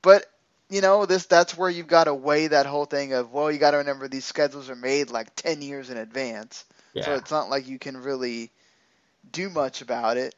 But 0.02 0.26
you 0.70 0.82
know, 0.82 1.06
this 1.06 1.26
that's 1.26 1.58
where 1.58 1.70
you've 1.70 1.88
got 1.88 2.06
to 2.06 2.14
weigh 2.14 2.48
that 2.48 2.66
whole 2.66 2.86
thing 2.86 3.14
of 3.14 3.32
well, 3.32 3.52
you 3.52 3.60
got 3.60 3.72
to 3.72 3.78
remember 3.78 4.08
these 4.08 4.26
schedules 4.26 4.70
are 4.70 4.76
made 4.76 5.10
like 5.10 5.36
10 5.36 5.62
years 5.62 5.90
in 5.90 5.98
advance. 5.98 6.66
So 7.04 7.14
it's 7.16 7.32
not 7.32 7.50
like 7.50 7.68
you 7.68 7.78
can 7.78 8.02
really 8.02 8.52
do 9.32 9.50
much 9.50 9.82
about 9.82 10.18
it. 10.18 10.34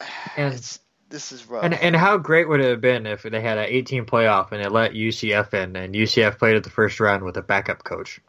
And- 0.36 0.54
it's 0.54 0.78
this 1.14 1.30
is 1.30 1.48
rough. 1.48 1.62
And 1.62 1.72
and 1.74 1.94
how 1.94 2.18
great 2.18 2.48
would 2.48 2.60
it 2.60 2.68
have 2.70 2.80
been 2.80 3.06
if 3.06 3.22
they 3.22 3.40
had 3.40 3.56
an 3.56 3.66
18 3.68 4.04
playoff 4.04 4.50
and 4.50 4.60
they 4.62 4.68
let 4.68 4.92
UCF 4.92 5.54
in 5.54 5.76
and 5.76 5.94
UCF 5.94 6.38
played 6.38 6.56
at 6.56 6.64
the 6.64 6.70
first 6.70 6.98
round 6.98 7.22
with 7.24 7.36
a 7.36 7.42
backup 7.42 7.84
coach? 7.84 8.20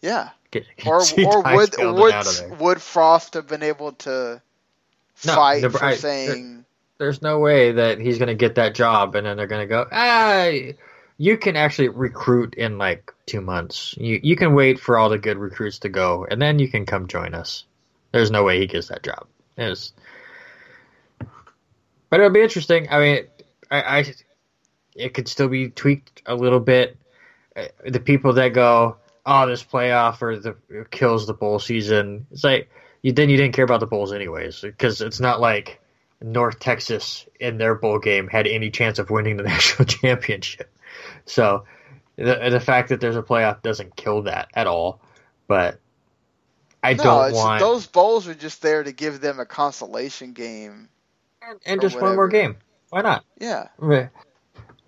yeah. 0.00 0.30
Get, 0.50 0.66
Or 0.86 1.00
or 1.00 1.42
would 1.56 1.74
would 1.78 2.12
there. 2.22 2.54
would 2.60 2.80
Frost 2.82 3.34
have 3.34 3.48
been 3.48 3.62
able 3.62 3.92
to 3.92 4.40
No, 5.26 5.34
fight 5.34 5.62
the- 5.62 5.70
for 5.70 5.82
I- 5.84 5.96
saying 5.96 6.64
there's 6.98 7.22
no 7.22 7.38
way 7.40 7.72
that 7.72 7.98
he's 7.98 8.18
going 8.18 8.28
to 8.28 8.34
get 8.36 8.54
that 8.56 8.74
job 8.74 9.14
and 9.16 9.26
then 9.26 9.36
they're 9.36 9.48
going 9.48 9.66
to 9.66 9.66
go 9.66 9.86
ah 9.90 10.50
you 11.16 11.36
can 11.38 11.56
actually 11.56 11.88
recruit 11.88 12.54
in 12.54 12.78
like 12.78 13.12
two 13.26 13.40
months 13.40 13.94
you 13.98 14.20
you 14.22 14.36
can 14.36 14.54
wait 14.54 14.78
for 14.78 14.96
all 14.96 15.08
the 15.08 15.18
good 15.18 15.38
recruits 15.38 15.80
to 15.80 15.88
go 15.88 16.24
and 16.30 16.40
then 16.40 16.58
you 16.60 16.68
can 16.68 16.86
come 16.86 17.08
join 17.08 17.34
us 17.34 17.64
there's 18.12 18.30
no 18.30 18.44
way 18.44 18.60
he 18.60 18.66
gets 18.68 18.88
that 18.88 19.02
job 19.02 19.26
It's- 19.56 19.92
but 22.14 22.20
it'll 22.20 22.30
be 22.32 22.42
interesting 22.42 22.86
i 22.92 23.00
mean 23.00 23.26
I, 23.72 23.98
I 23.98 24.14
it 24.94 25.14
could 25.14 25.26
still 25.26 25.48
be 25.48 25.68
tweaked 25.68 26.22
a 26.26 26.36
little 26.36 26.60
bit 26.60 26.96
Uh, 27.56 27.64
the 27.84 27.98
people 27.98 28.34
that 28.34 28.50
go 28.50 28.98
oh 29.26 29.46
this 29.48 29.64
playoff 29.64 30.22
or 30.22 30.38
the 30.38 30.54
kills 30.92 31.26
the 31.26 31.34
bowl 31.34 31.58
season 31.58 32.28
it's 32.30 32.44
like 32.44 32.70
you 33.02 33.10
then 33.10 33.30
you 33.30 33.36
didn't 33.36 33.54
care 33.54 33.64
about 33.64 33.80
the 33.80 33.88
bowls 33.88 34.12
anyways 34.12 34.60
because 34.60 35.00
it's 35.00 35.18
not 35.18 35.40
like 35.40 35.80
North 36.22 36.60
Texas 36.60 37.26
in 37.40 37.58
their 37.58 37.74
bowl 37.74 37.98
game 37.98 38.28
had 38.28 38.46
any 38.46 38.70
chance 38.70 39.00
of 39.00 39.10
winning 39.10 39.36
the 39.36 39.42
national 39.54 39.86
championship. 39.86 40.70
So 41.26 41.64
the 42.14 42.48
the 42.50 42.60
fact 42.60 42.90
that 42.90 43.00
there's 43.00 43.16
a 43.16 43.22
playoff 43.22 43.60
doesn't 43.60 43.96
kill 43.96 44.22
that 44.22 44.48
at 44.54 44.66
all. 44.66 45.00
But 45.48 45.80
I 46.82 46.94
no, 46.94 47.02
don't 47.02 47.28
it's, 47.30 47.36
want 47.36 47.60
those 47.60 47.86
bowls 47.86 48.28
are 48.28 48.34
just 48.34 48.62
there 48.62 48.82
to 48.82 48.92
give 48.92 49.20
them 49.20 49.40
a 49.40 49.44
consolation 49.44 50.32
game. 50.32 50.88
And, 51.48 51.60
and 51.66 51.80
just 51.80 52.00
one 52.00 52.16
more 52.16 52.28
game. 52.28 52.56
Why 52.90 53.02
not? 53.02 53.24
Yeah, 53.38 53.68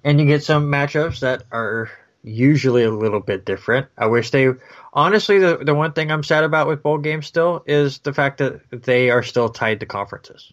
And 0.04 0.20
you 0.20 0.26
get 0.26 0.44
some 0.44 0.70
matchups 0.70 1.20
that 1.20 1.42
are 1.50 1.90
usually 2.22 2.82
a 2.84 2.90
little 2.90 3.20
bit 3.20 3.44
different. 3.44 3.86
I 3.96 4.06
wish 4.06 4.30
they 4.30 4.48
honestly 4.92 5.38
the 5.38 5.58
the 5.58 5.74
one 5.74 5.92
thing 5.92 6.10
I'm 6.10 6.22
sad 6.22 6.44
about 6.44 6.68
with 6.68 6.82
bowl 6.82 6.98
games 6.98 7.26
still 7.26 7.62
is 7.66 7.98
the 7.98 8.12
fact 8.12 8.38
that 8.38 8.60
they 8.84 9.10
are 9.10 9.22
still 9.22 9.48
tied 9.48 9.80
to 9.80 9.86
conferences. 9.86 10.52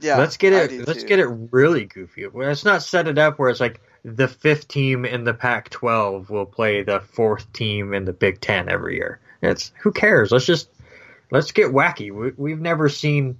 yeah. 0.00 0.18
let's 0.18 0.36
get 0.36 0.52
it 0.52 0.86
let's 0.86 1.02
too. 1.02 1.08
get 1.08 1.18
it 1.18 1.26
really 1.26 1.86
goofy. 1.86 2.26
Let's 2.32 2.64
not 2.64 2.82
set 2.82 3.08
it 3.08 3.18
up 3.18 3.38
where 3.38 3.50
it's 3.50 3.60
like 3.60 3.80
the 4.04 4.28
fifth 4.28 4.68
team 4.68 5.04
in 5.04 5.24
the 5.24 5.34
Pac-12 5.34 6.30
will 6.30 6.46
play 6.46 6.82
the 6.82 7.00
fourth 7.00 7.52
team 7.52 7.92
in 7.92 8.04
the 8.04 8.12
Big 8.12 8.40
Ten 8.40 8.68
every 8.68 8.96
year. 8.96 9.20
It's 9.42 9.72
who 9.80 9.92
cares? 9.92 10.30
Let's 10.32 10.46
just 10.46 10.68
let's 11.30 11.52
get 11.52 11.68
wacky. 11.68 12.12
We, 12.12 12.32
we've 12.36 12.60
never 12.60 12.88
seen 12.88 13.38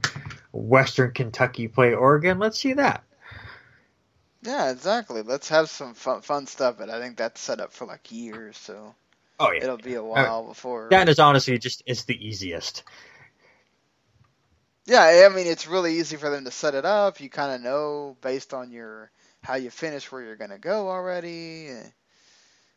Western 0.52 1.12
Kentucky 1.12 1.68
play 1.68 1.94
Oregon. 1.94 2.38
Let's 2.38 2.58
see 2.58 2.74
that. 2.74 3.04
Yeah, 4.42 4.70
exactly. 4.70 5.22
Let's 5.22 5.48
have 5.50 5.68
some 5.68 5.94
fun, 5.94 6.22
fun 6.22 6.46
stuff, 6.46 6.76
but 6.78 6.90
I 6.90 7.00
think 7.00 7.16
that's 7.16 7.40
set 7.40 7.60
up 7.60 7.72
for 7.72 7.86
like 7.86 8.10
years, 8.10 8.56
so 8.56 8.94
Oh 9.38 9.52
yeah, 9.52 9.64
it'll 9.64 9.76
be 9.78 9.94
a 9.94 10.02
while 10.02 10.46
before. 10.46 10.88
that 10.90 11.08
is 11.08 11.18
honestly 11.18 11.58
just 11.58 11.82
it's 11.86 12.04
the 12.04 12.26
easiest. 12.26 12.82
Yeah, 14.86 15.24
I 15.26 15.34
mean 15.34 15.46
it's 15.46 15.66
really 15.66 15.98
easy 15.98 16.16
for 16.16 16.30
them 16.30 16.44
to 16.44 16.50
set 16.50 16.74
it 16.74 16.84
up. 16.84 17.20
You 17.20 17.30
kind 17.30 17.54
of 17.54 17.60
know 17.60 18.16
based 18.22 18.54
on 18.54 18.70
your 18.70 19.10
how 19.42 19.54
you 19.54 19.70
finish 19.70 20.10
where 20.10 20.22
you're 20.22 20.36
gonna 20.36 20.58
go 20.58 20.88
already. 20.88 21.70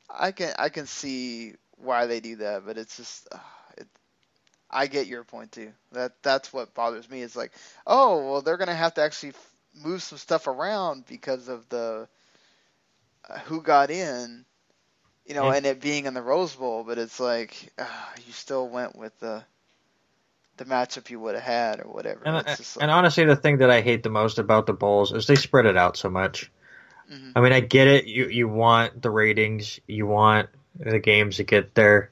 I 0.09 0.31
can 0.31 0.53
I 0.59 0.69
can 0.69 0.85
see 0.85 1.53
why 1.77 2.05
they 2.05 2.19
do 2.19 2.37
that, 2.37 2.65
but 2.65 2.77
it's 2.77 2.97
just 2.97 3.27
uh. 3.31 3.39
I 4.73 4.87
get 4.87 5.07
your 5.07 5.23
point 5.23 5.51
too. 5.51 5.71
That 5.93 6.13
that's 6.23 6.51
what 6.53 6.73
bothers 6.73 7.09
me. 7.09 7.21
Is 7.21 7.35
like, 7.35 7.51
oh 7.87 8.31
well, 8.31 8.41
they're 8.41 8.57
gonna 8.57 8.75
have 8.75 8.95
to 8.95 9.01
actually 9.01 9.33
move 9.83 10.01
some 10.03 10.17
stuff 10.17 10.47
around 10.47 11.05
because 11.07 11.47
of 11.49 11.67
the 11.69 12.07
uh, 13.29 13.39
who 13.39 13.61
got 13.61 13.91
in, 13.91 14.45
you 15.25 15.35
know, 15.35 15.47
And- 15.47 15.57
and 15.57 15.65
it 15.65 15.81
being 15.81 16.05
in 16.05 16.13
the 16.13 16.21
Rose 16.21 16.55
Bowl. 16.55 16.83
But 16.83 16.97
it's 16.97 17.19
like 17.19 17.71
uh, 17.77 17.85
you 18.25 18.33
still 18.33 18.67
went 18.67 18.95
with 18.95 19.17
the 19.19 19.43
the 20.57 20.65
matchup 20.65 21.09
you 21.09 21.19
would 21.19 21.35
have 21.35 21.43
had 21.43 21.79
or 21.79 21.91
whatever. 21.91 22.21
And, 22.25 22.45
just 22.45 22.77
and 22.81 22.91
honestly, 22.91 23.25
the 23.25 23.35
thing 23.35 23.57
that 23.59 23.71
I 23.71 23.81
hate 23.81 24.03
the 24.03 24.09
most 24.09 24.37
about 24.39 24.65
the 24.67 24.73
bowls 24.73 25.11
is 25.11 25.27
they 25.27 25.35
spread 25.35 25.65
it 25.65 25.77
out 25.77 25.97
so 25.97 26.09
much. 26.09 26.51
Mhm. 27.11 27.33
I 27.35 27.41
mean, 27.41 27.53
I 27.53 27.59
get 27.59 27.87
it. 27.87 28.05
You 28.05 28.27
you 28.27 28.47
want 28.47 29.01
the 29.01 29.09
ratings, 29.09 29.79
you 29.87 30.05
want 30.05 30.49
the 30.75 30.99
games 30.99 31.37
to 31.37 31.43
get 31.43 31.73
their 31.75 32.11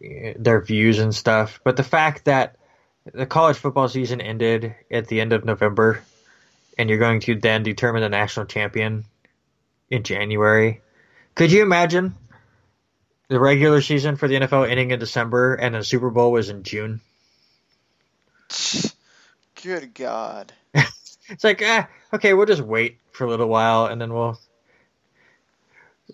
their 0.00 0.60
views 0.60 0.98
and 0.98 1.14
stuff, 1.14 1.60
but 1.64 1.76
the 1.76 1.82
fact 1.82 2.26
that 2.26 2.56
the 3.12 3.26
college 3.26 3.56
football 3.56 3.88
season 3.88 4.20
ended 4.20 4.74
at 4.90 5.08
the 5.08 5.20
end 5.20 5.32
of 5.32 5.44
November, 5.44 6.02
and 6.76 6.88
you're 6.88 6.98
going 6.98 7.20
to 7.20 7.34
then 7.34 7.62
determine 7.62 8.02
the 8.02 8.08
national 8.08 8.46
champion 8.46 9.04
in 9.90 10.02
January, 10.02 10.80
could 11.34 11.50
you 11.50 11.62
imagine 11.62 12.14
the 13.28 13.40
regular 13.40 13.80
season 13.80 14.16
for 14.16 14.28
the 14.28 14.34
NFL 14.34 14.68
ending 14.68 14.90
in 14.90 14.98
December 14.98 15.54
and 15.54 15.74
the 15.74 15.84
Super 15.84 16.10
Bowl 16.10 16.32
was 16.32 16.50
in 16.50 16.62
June? 16.62 17.00
Good 19.62 19.94
God. 19.94 20.52
It's 21.30 21.44
like, 21.44 21.60
eh, 21.60 21.84
okay, 22.14 22.32
we'll 22.32 22.46
just 22.46 22.62
wait 22.62 23.00
for 23.12 23.24
a 23.24 23.28
little 23.28 23.48
while 23.48 23.84
and 23.84 24.00
then 24.00 24.14
we'll. 24.14 24.40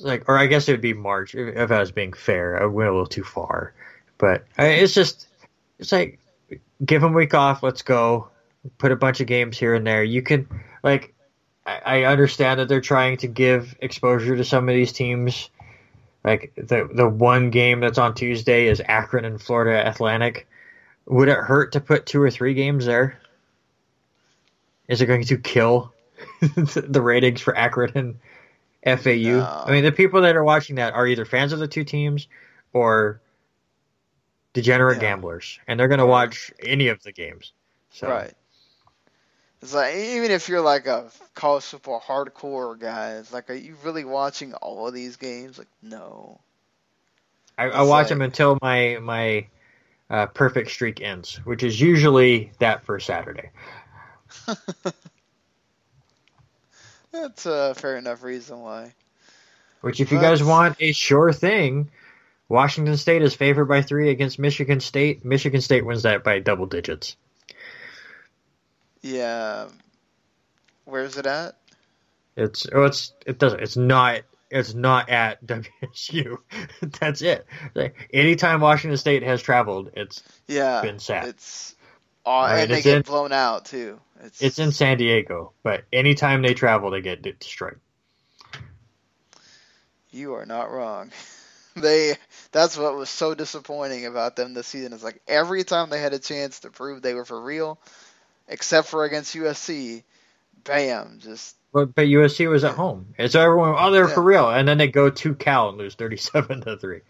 Like, 0.00 0.28
or 0.28 0.36
I 0.36 0.46
guess 0.46 0.68
it 0.68 0.72
would 0.72 0.80
be 0.80 0.94
March 0.94 1.34
if, 1.34 1.70
I 1.70 1.78
was 1.78 1.92
being 1.92 2.12
fair. 2.12 2.60
I 2.60 2.66
went 2.66 2.88
a 2.88 2.92
little 2.92 3.06
too 3.06 3.22
far, 3.22 3.74
but 4.18 4.44
I, 4.58 4.66
it's 4.66 4.94
just, 4.94 5.28
it's 5.78 5.92
like, 5.92 6.18
give 6.84 7.00
them 7.00 7.14
week 7.14 7.34
off. 7.34 7.62
Let's 7.62 7.82
go. 7.82 8.28
Put 8.78 8.92
a 8.92 8.96
bunch 8.96 9.20
of 9.20 9.26
games 9.26 9.58
here 9.58 9.74
and 9.74 9.86
there. 9.86 10.02
You 10.02 10.22
can, 10.22 10.48
like, 10.82 11.14
I, 11.66 11.80
I 11.84 12.04
understand 12.04 12.60
that 12.60 12.68
they're 12.68 12.80
trying 12.80 13.18
to 13.18 13.26
give 13.26 13.76
exposure 13.80 14.36
to 14.36 14.44
some 14.44 14.68
of 14.68 14.74
these 14.74 14.92
teams. 14.92 15.50
Like 16.22 16.52
the 16.56 16.88
the 16.92 17.08
one 17.08 17.50
game 17.50 17.80
that's 17.80 17.98
on 17.98 18.14
Tuesday 18.14 18.68
is 18.68 18.80
Akron 18.84 19.24
and 19.24 19.40
Florida 19.40 19.86
Atlantic. 19.88 20.48
Would 21.06 21.28
it 21.28 21.38
hurt 21.38 21.72
to 21.72 21.80
put 21.80 22.06
two 22.06 22.22
or 22.22 22.30
three 22.30 22.54
games 22.54 22.86
there? 22.86 23.20
Is 24.88 25.02
it 25.02 25.06
going 25.06 25.24
to 25.24 25.36
kill 25.36 25.92
the 26.40 27.02
ratings 27.02 27.42
for 27.42 27.56
Akron 27.56 27.92
and 27.94 28.18
FAU? 28.84 29.38
No. 29.38 29.64
I 29.66 29.70
mean, 29.72 29.84
the 29.84 29.92
people 29.92 30.22
that 30.22 30.36
are 30.36 30.44
watching 30.44 30.76
that 30.76 30.92
are 30.94 31.06
either 31.06 31.24
fans 31.24 31.52
of 31.52 31.58
the 31.58 31.68
two 31.68 31.84
teams 31.84 32.28
or 32.72 33.20
degenerate 34.52 34.96
Yeah. 34.96 35.00
gamblers, 35.10 35.58
and 35.66 35.78
they're 35.80 35.88
going 35.88 35.98
to 36.00 36.06
watch 36.06 36.52
any 36.60 36.88
of 36.88 37.02
the 37.02 37.12
games. 37.12 37.52
So 37.90 38.08
Right. 38.08 38.32
It's 39.62 39.72
like 39.72 39.94
even 39.94 40.30
if 40.30 40.48
you're 40.48 40.60
like 40.60 40.86
a 40.86 41.10
college 41.34 41.64
football 41.64 41.98
hardcore 42.06 42.78
guy, 42.78 43.12
it's 43.12 43.32
like, 43.32 43.48
are 43.48 43.54
you 43.54 43.76
really 43.82 44.04
watching 44.04 44.52
all 44.54 44.86
of 44.86 44.92
these 44.92 45.16
games? 45.16 45.56
Like, 45.56 45.68
no. 45.82 46.40
I, 47.56 47.70
I 47.70 47.82
watch 47.82 47.88
like- 48.04 48.08
them 48.10 48.20
until 48.20 48.58
my 48.60 48.98
my 49.00 49.46
uh, 50.10 50.26
perfect 50.26 50.70
streak 50.70 51.00
ends, 51.00 51.36
which 51.44 51.62
is 51.62 51.80
usually 51.80 52.52
that 52.58 52.84
first 52.84 53.06
Saturday. 53.06 53.50
That's 57.14 57.46
a 57.46 57.74
fair 57.76 57.96
enough 57.96 58.24
reason 58.24 58.60
why. 58.60 58.92
Which, 59.82 60.00
if 60.00 60.10
you 60.10 60.20
guys 60.20 60.42
want 60.42 60.76
a 60.80 60.90
sure 60.92 61.32
thing, 61.32 61.90
Washington 62.48 62.96
State 62.96 63.22
is 63.22 63.34
favored 63.34 63.66
by 63.66 63.82
three 63.82 64.10
against 64.10 64.38
Michigan 64.40 64.80
State. 64.80 65.24
Michigan 65.24 65.60
State 65.60 65.86
wins 65.86 66.02
that 66.02 66.24
by 66.24 66.40
double 66.40 66.66
digits. 66.66 67.16
Yeah. 69.00 69.68
Where's 70.86 71.16
it 71.16 71.26
at? 71.26 71.56
It's 72.36 72.66
oh, 72.72 72.84
it's 72.84 73.12
it 73.26 73.38
doesn't 73.38 73.60
it's 73.60 73.76
not 73.76 74.22
it's 74.50 74.74
not 74.74 75.08
at 75.08 75.44
WSU. 75.46 76.38
That's 77.00 77.22
it. 77.22 77.46
Anytime 78.12 78.60
Washington 78.60 78.96
State 78.96 79.22
has 79.22 79.40
traveled, 79.40 79.90
it's 79.94 80.22
Yeah. 80.48 80.82
Been 80.82 80.98
sad. 80.98 81.28
It's 81.28 81.76
aw- 82.24 82.46
right, 82.46 82.62
and 82.62 82.70
they 82.72 82.82
get 82.82 82.96
in- 82.96 83.02
blown 83.02 83.30
out 83.32 83.66
too. 83.66 84.00
It's 84.22 84.42
it's 84.42 84.58
in 84.58 84.72
San 84.72 84.98
Diego. 84.98 85.52
But 85.62 85.84
anytime 85.92 86.42
they 86.42 86.54
travel, 86.54 86.90
they 86.90 87.00
get 87.00 87.22
destroyed. 87.22 87.80
You 90.10 90.34
are 90.34 90.46
not 90.46 90.70
wrong. 90.70 91.12
They 91.76 92.14
that's 92.52 92.78
what 92.78 92.94
was 92.94 93.10
so 93.10 93.34
disappointing 93.34 94.06
about 94.06 94.36
them 94.36 94.54
this 94.54 94.68
season. 94.68 94.92
Is 94.92 95.02
like 95.02 95.20
every 95.26 95.64
time 95.64 95.90
they 95.90 96.00
had 96.00 96.12
a 96.12 96.20
chance 96.20 96.60
to 96.60 96.70
prove 96.70 97.02
they 97.02 97.14
were 97.14 97.24
for 97.24 97.40
real, 97.40 97.80
except 98.46 98.86
for 98.86 99.02
against 99.02 99.34
USC, 99.34 100.04
bam, 100.62 101.18
just 101.20 101.56
But 101.74 101.92
but 101.96 102.06
USC 102.06 102.48
was 102.48 102.62
at 102.62 102.76
home, 102.76 103.14
and 103.18 103.28
so 103.30 103.40
everyone 103.40 103.74
oh 103.76 103.90
they're 103.90 104.06
Yeah. 104.06 104.14
for 104.14 104.22
real, 104.22 104.48
and 104.48 104.66
then 104.68 104.78
they 104.78 104.86
go 104.86 105.10
to 105.10 105.34
Cal 105.34 105.70
and 105.70 105.76
lose 105.76 105.96
thirty 105.96 106.16
seven 106.16 106.60
to 106.60 106.76
three. 106.78 107.00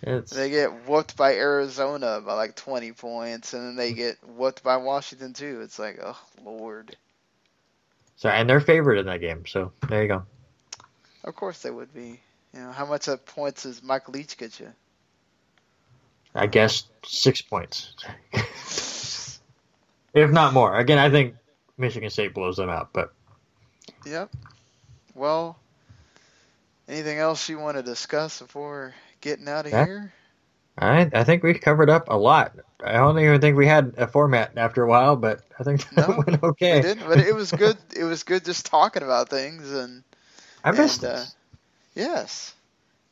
They 0.00 0.48
get 0.48 0.88
whooped 0.88 1.16
by 1.16 1.34
Arizona 1.34 2.20
by 2.24 2.34
like 2.34 2.54
20 2.54 2.92
points, 2.92 3.52
and 3.52 3.66
then 3.66 3.74
they 3.76 3.92
get 3.94 4.16
whooped 4.24 4.62
by 4.62 4.76
Washington 4.76 5.32
too. 5.32 5.60
It's 5.62 5.76
like, 5.76 5.98
oh 6.00 6.16
lord. 6.44 6.96
so 8.14 8.28
and 8.28 8.48
they're 8.48 8.60
favored 8.60 8.98
in 8.98 9.06
that 9.06 9.20
game. 9.20 9.44
So 9.44 9.72
there 9.88 10.02
you 10.02 10.08
go. 10.08 10.22
Of 11.24 11.34
course 11.34 11.60
they 11.62 11.70
would 11.70 11.92
be. 11.92 12.20
You 12.54 12.60
know 12.60 12.70
how 12.70 12.86
much 12.86 13.08
of 13.08 13.26
points 13.26 13.64
does 13.64 13.82
Mike 13.82 14.08
Leach 14.08 14.36
get 14.36 14.60
you? 14.60 14.68
I 16.34 16.46
guess 16.46 16.84
six 17.04 17.42
points, 17.42 17.94
if 20.14 20.30
not 20.30 20.52
more. 20.54 20.76
Again, 20.76 20.98
I 20.98 21.10
think 21.10 21.34
Michigan 21.76 22.08
State 22.10 22.34
blows 22.34 22.56
them 22.56 22.70
out, 22.70 22.90
but 22.92 23.12
Yep. 24.04 24.30
Well, 25.14 25.58
anything 26.88 27.18
else 27.18 27.48
you 27.48 27.58
want 27.58 27.76
to 27.76 27.82
discuss 27.82 28.40
before 28.40 28.94
getting 29.20 29.48
out 29.48 29.66
of 29.66 29.72
Yeah. 29.72 29.86
here? 29.86 30.12
I 30.78 31.10
I 31.12 31.24
think 31.24 31.42
we 31.42 31.54
covered 31.54 31.90
up 31.90 32.08
a 32.08 32.16
lot. 32.16 32.56
I 32.84 32.92
don't 32.94 33.18
even 33.18 33.40
think 33.40 33.56
we 33.56 33.66
had 33.66 33.94
a 33.98 34.06
format 34.06 34.52
after 34.56 34.82
a 34.82 34.88
while, 34.88 35.16
but 35.16 35.42
I 35.58 35.64
think 35.64 35.88
that 35.94 36.16
No, 36.16 36.24
went 36.26 36.42
okay. 36.42 36.72
We 36.72 36.80
didn't, 36.80 37.06
but 37.06 37.20
it 37.20 37.34
was 37.34 37.52
good. 37.52 37.78
It 37.96 38.04
was 38.04 38.22
good 38.24 38.44
just 38.44 38.66
talking 38.66 39.02
about 39.02 39.28
things 39.30 39.70
and 39.72 40.04
I 40.64 40.72
missed 40.72 41.02
and, 41.02 41.04
uh, 41.04 41.26
yes, 41.94 42.54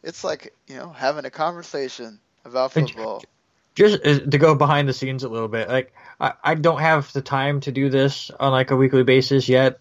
it's 0.03 0.25
like 0.25 0.55
you 0.67 0.77
know 0.77 0.91
having 0.91 1.25
a 1.25 1.31
conversation 1.31 2.21
about 2.45 2.73
football. 2.73 3.29
just 3.75 4.05
uh, 4.07 4.21
to 4.21 4.39
go 4.39 4.55
behind 4.55 4.89
the 4.89 4.93
scenes 4.93 5.25
a 5.25 5.29
little 5.29 5.49
bit 5.49 5.69
like 5.69 5.93
I, 6.21 6.33
I 6.43 6.55
don't 6.55 6.81
have 6.81 7.13
the 7.13 7.23
time 7.23 7.61
to 7.61 7.73
do 7.73 7.89
this 7.89 8.31
on 8.41 8.53
like 8.53 8.71
a 8.71 8.77
weekly 8.77 9.03
basis 9.05 9.49
yet 9.49 9.81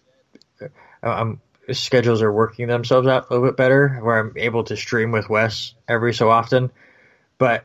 Um 1.02 1.40
schedules 1.72 2.22
are 2.22 2.32
working 2.32 2.68
themselves 2.68 3.06
out 3.06 3.26
a 3.28 3.32
little 3.32 3.48
bit 3.48 3.56
better 3.56 4.00
where 4.02 4.18
i'm 4.18 4.32
able 4.36 4.64
to 4.64 4.76
stream 4.76 5.12
with 5.12 5.28
wes 5.28 5.74
every 5.88 6.12
so 6.12 6.30
often 6.30 6.70
but 7.38 7.64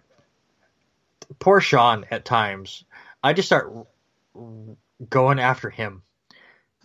poor 1.40 1.60
sean 1.60 2.06
at 2.12 2.26
times 2.26 2.84
i 3.24 3.34
just 3.34 3.48
start 3.48 3.74
going 5.10 5.40
after 5.40 5.70
him 5.70 6.04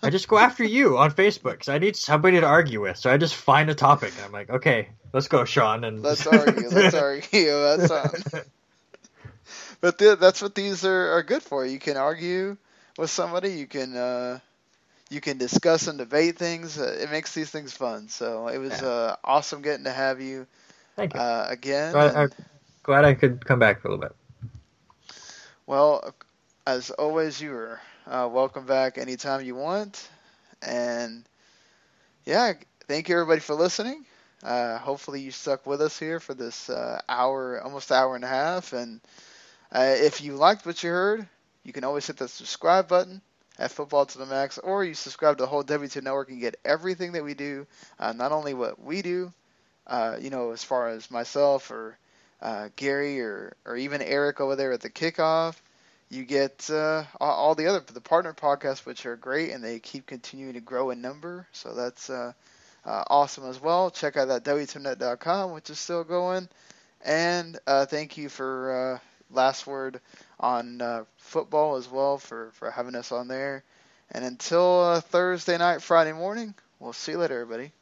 i 0.02 0.10
just 0.10 0.28
go 0.28 0.38
after 0.38 0.64
you 0.64 0.98
on 0.98 1.10
facebook 1.10 1.52
because 1.52 1.68
i 1.68 1.78
need 1.78 1.96
somebody 1.96 2.40
to 2.40 2.46
argue 2.46 2.80
with 2.80 2.96
so 2.96 3.10
i 3.10 3.16
just 3.16 3.34
find 3.34 3.68
a 3.70 3.74
topic 3.74 4.12
and 4.16 4.24
i'm 4.24 4.32
like 4.32 4.50
okay 4.50 4.88
let's 5.12 5.28
go 5.28 5.44
sean 5.44 5.84
and 5.84 6.02
Let's 6.02 6.26
argue. 6.26 6.68
Let's 6.68 6.94
argue. 7.34 7.50
That's 7.50 7.90
on. 7.90 8.42
But 9.80 9.98
th- 9.98 10.18
that's 10.18 10.42
what 10.42 10.54
these 10.54 10.84
are, 10.84 11.12
are 11.12 11.22
good 11.22 11.42
for. 11.42 11.64
You 11.64 11.78
can 11.78 11.96
argue 11.96 12.56
with 12.98 13.10
somebody. 13.10 13.52
You 13.52 13.66
can 13.66 13.96
uh, 13.96 14.40
you 15.10 15.20
can 15.20 15.38
discuss 15.38 15.88
and 15.88 15.98
debate 15.98 16.38
things. 16.38 16.78
Uh, 16.78 16.98
it 17.00 17.10
makes 17.10 17.34
these 17.34 17.50
things 17.50 17.72
fun. 17.72 18.08
So 18.08 18.48
it 18.48 18.58
was 18.58 18.82
Yeah. 18.82 18.82
uh, 18.82 19.16
awesome 19.24 19.62
getting 19.62 19.84
to 19.84 19.92
have 19.92 20.20
you 20.20 20.46
thank 20.96 21.14
you 21.14 21.20
uh, 21.20 21.46
again. 21.48 22.00
I, 22.00 22.08
and- 22.08 22.22
I'm 22.22 22.32
glad 22.82 23.04
i 23.04 23.14
could 23.14 23.44
come 23.44 23.58
back 23.58 23.80
for 23.80 23.88
a 23.88 23.90
little 23.92 24.02
bit 24.02 24.16
Well, 25.66 26.14
as 26.66 26.90
always, 26.90 27.40
you 27.40 27.52
are 27.54 27.80
uh, 28.06 28.28
welcome 28.30 28.66
back 28.66 28.98
anytime 28.98 29.44
you 29.44 29.54
want. 29.54 30.08
And 30.62 31.24
yeah, 32.24 32.52
thank 32.86 33.08
you 33.08 33.16
everybody 33.16 33.40
for 33.40 33.54
listening. 33.54 34.04
Uh, 34.42 34.78
hopefully, 34.78 35.20
you 35.20 35.30
stuck 35.30 35.66
with 35.66 35.80
us 35.80 35.98
here 35.98 36.20
for 36.20 36.34
this 36.34 36.68
uh, 36.70 37.00
hour, 37.08 37.60
almost 37.62 37.90
hour 37.92 38.14
and 38.14 38.24
a 38.24 38.28
half. 38.28 38.72
And 38.72 39.00
uh, 39.72 39.94
if 39.98 40.20
you 40.22 40.34
liked 40.36 40.66
what 40.66 40.82
you 40.82 40.90
heard, 40.90 41.26
you 41.64 41.72
can 41.72 41.84
always 41.84 42.06
hit 42.06 42.16
the 42.18 42.28
subscribe 42.28 42.88
button 42.88 43.22
at 43.60 43.70
Football 43.70 44.06
to 44.06 44.18
the 44.18 44.26
Max, 44.26 44.56
or 44.56 44.84
you 44.84 44.94
subscribe 44.94 45.36
to 45.36 45.44
the 45.44 45.46
whole 45.46 45.62
W2M 45.62 46.02
Network 46.02 46.30
and 46.30 46.40
get 46.40 46.58
everything 46.64 47.12
that 47.12 47.22
we 47.22 47.34
do. 47.34 47.66
Uh, 47.98 48.12
not 48.14 48.32
only 48.32 48.54
what 48.54 48.82
we 48.82 49.02
do, 49.02 49.32
uh, 49.86 50.16
you 50.18 50.30
know, 50.30 50.52
as 50.52 50.64
far 50.64 50.88
as 50.88 51.10
myself 51.10 51.70
or 51.70 51.98
uh, 52.40 52.70
Gary 52.74 53.20
or, 53.20 53.54
or 53.66 53.76
even 53.76 54.00
Eric 54.00 54.40
over 54.40 54.56
there 54.56 54.72
at 54.72 54.80
the 54.80 54.88
kickoff. 54.88 55.60
You 56.08 56.24
get 56.24 56.70
uh, 56.70 57.04
all, 57.20 57.54
the 57.54 57.66
other 57.66 57.80
the 57.80 58.00
partner 58.00 58.32
podcasts, 58.32 58.84
which 58.84 59.06
are 59.06 59.14
great, 59.14 59.50
and 59.50 59.62
they 59.62 59.78
keep 59.78 60.06
continuing 60.06 60.54
to 60.54 60.60
grow 60.60 60.90
in 60.90 61.00
number. 61.00 61.46
So 61.52 61.74
that's 61.74 62.10
uh, 62.10 62.32
uh, 62.84 63.04
awesome 63.08 63.44
as 63.44 63.60
well. 63.60 63.90
Check 63.90 64.16
out 64.16 64.28
that 64.28 64.42
w2mnet.com, 64.42 65.52
which 65.52 65.70
is 65.70 65.78
still 65.78 66.02
going. 66.02 66.48
And 67.04 67.58
thank 67.66 68.16
you 68.16 68.28
for 68.28 69.00
last 69.30 69.66
word 69.68 70.00
on 70.40 70.80
uh, 70.80 71.04
football 71.18 71.76
as 71.76 71.88
well 71.88 72.18
for, 72.18 72.50
for 72.54 72.70
having 72.70 72.96
us 72.96 73.12
on 73.12 73.28
there. 73.28 73.62
And 74.10 74.24
until 74.24 74.80
uh, 74.82 75.00
Thursday 75.00 75.56
night, 75.56 75.82
Friday 75.82 76.12
morning, 76.12 76.54
we'll 76.80 76.92
see 76.92 77.12
you 77.12 77.18
later, 77.18 77.40
everybody. 77.40 77.72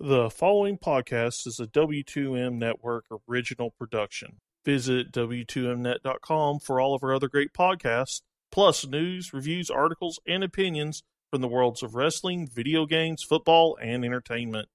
The 0.00 0.28
following 0.28 0.76
podcast 0.76 1.46
is 1.46 1.60
a 1.60 1.66
W2M 1.66 2.54
Network 2.54 3.04
original 3.28 3.70
production. 3.70 4.40
Visit 4.64 5.12
W2Mnet.com 5.12 6.58
for 6.58 6.80
all 6.80 6.94
of 6.94 7.04
our 7.04 7.14
other 7.14 7.28
great 7.28 7.52
podcasts, 7.52 8.22
plus 8.50 8.86
news, 8.86 9.32
reviews, 9.32 9.70
articles, 9.70 10.18
and 10.26 10.42
opinions 10.42 11.02
from 11.30 11.42
the 11.42 11.48
worlds 11.48 11.82
of 11.82 11.94
wrestling, 11.94 12.48
video 12.52 12.86
games, 12.86 13.22
football, 13.22 13.78
and 13.80 14.04
entertainment. 14.04 14.68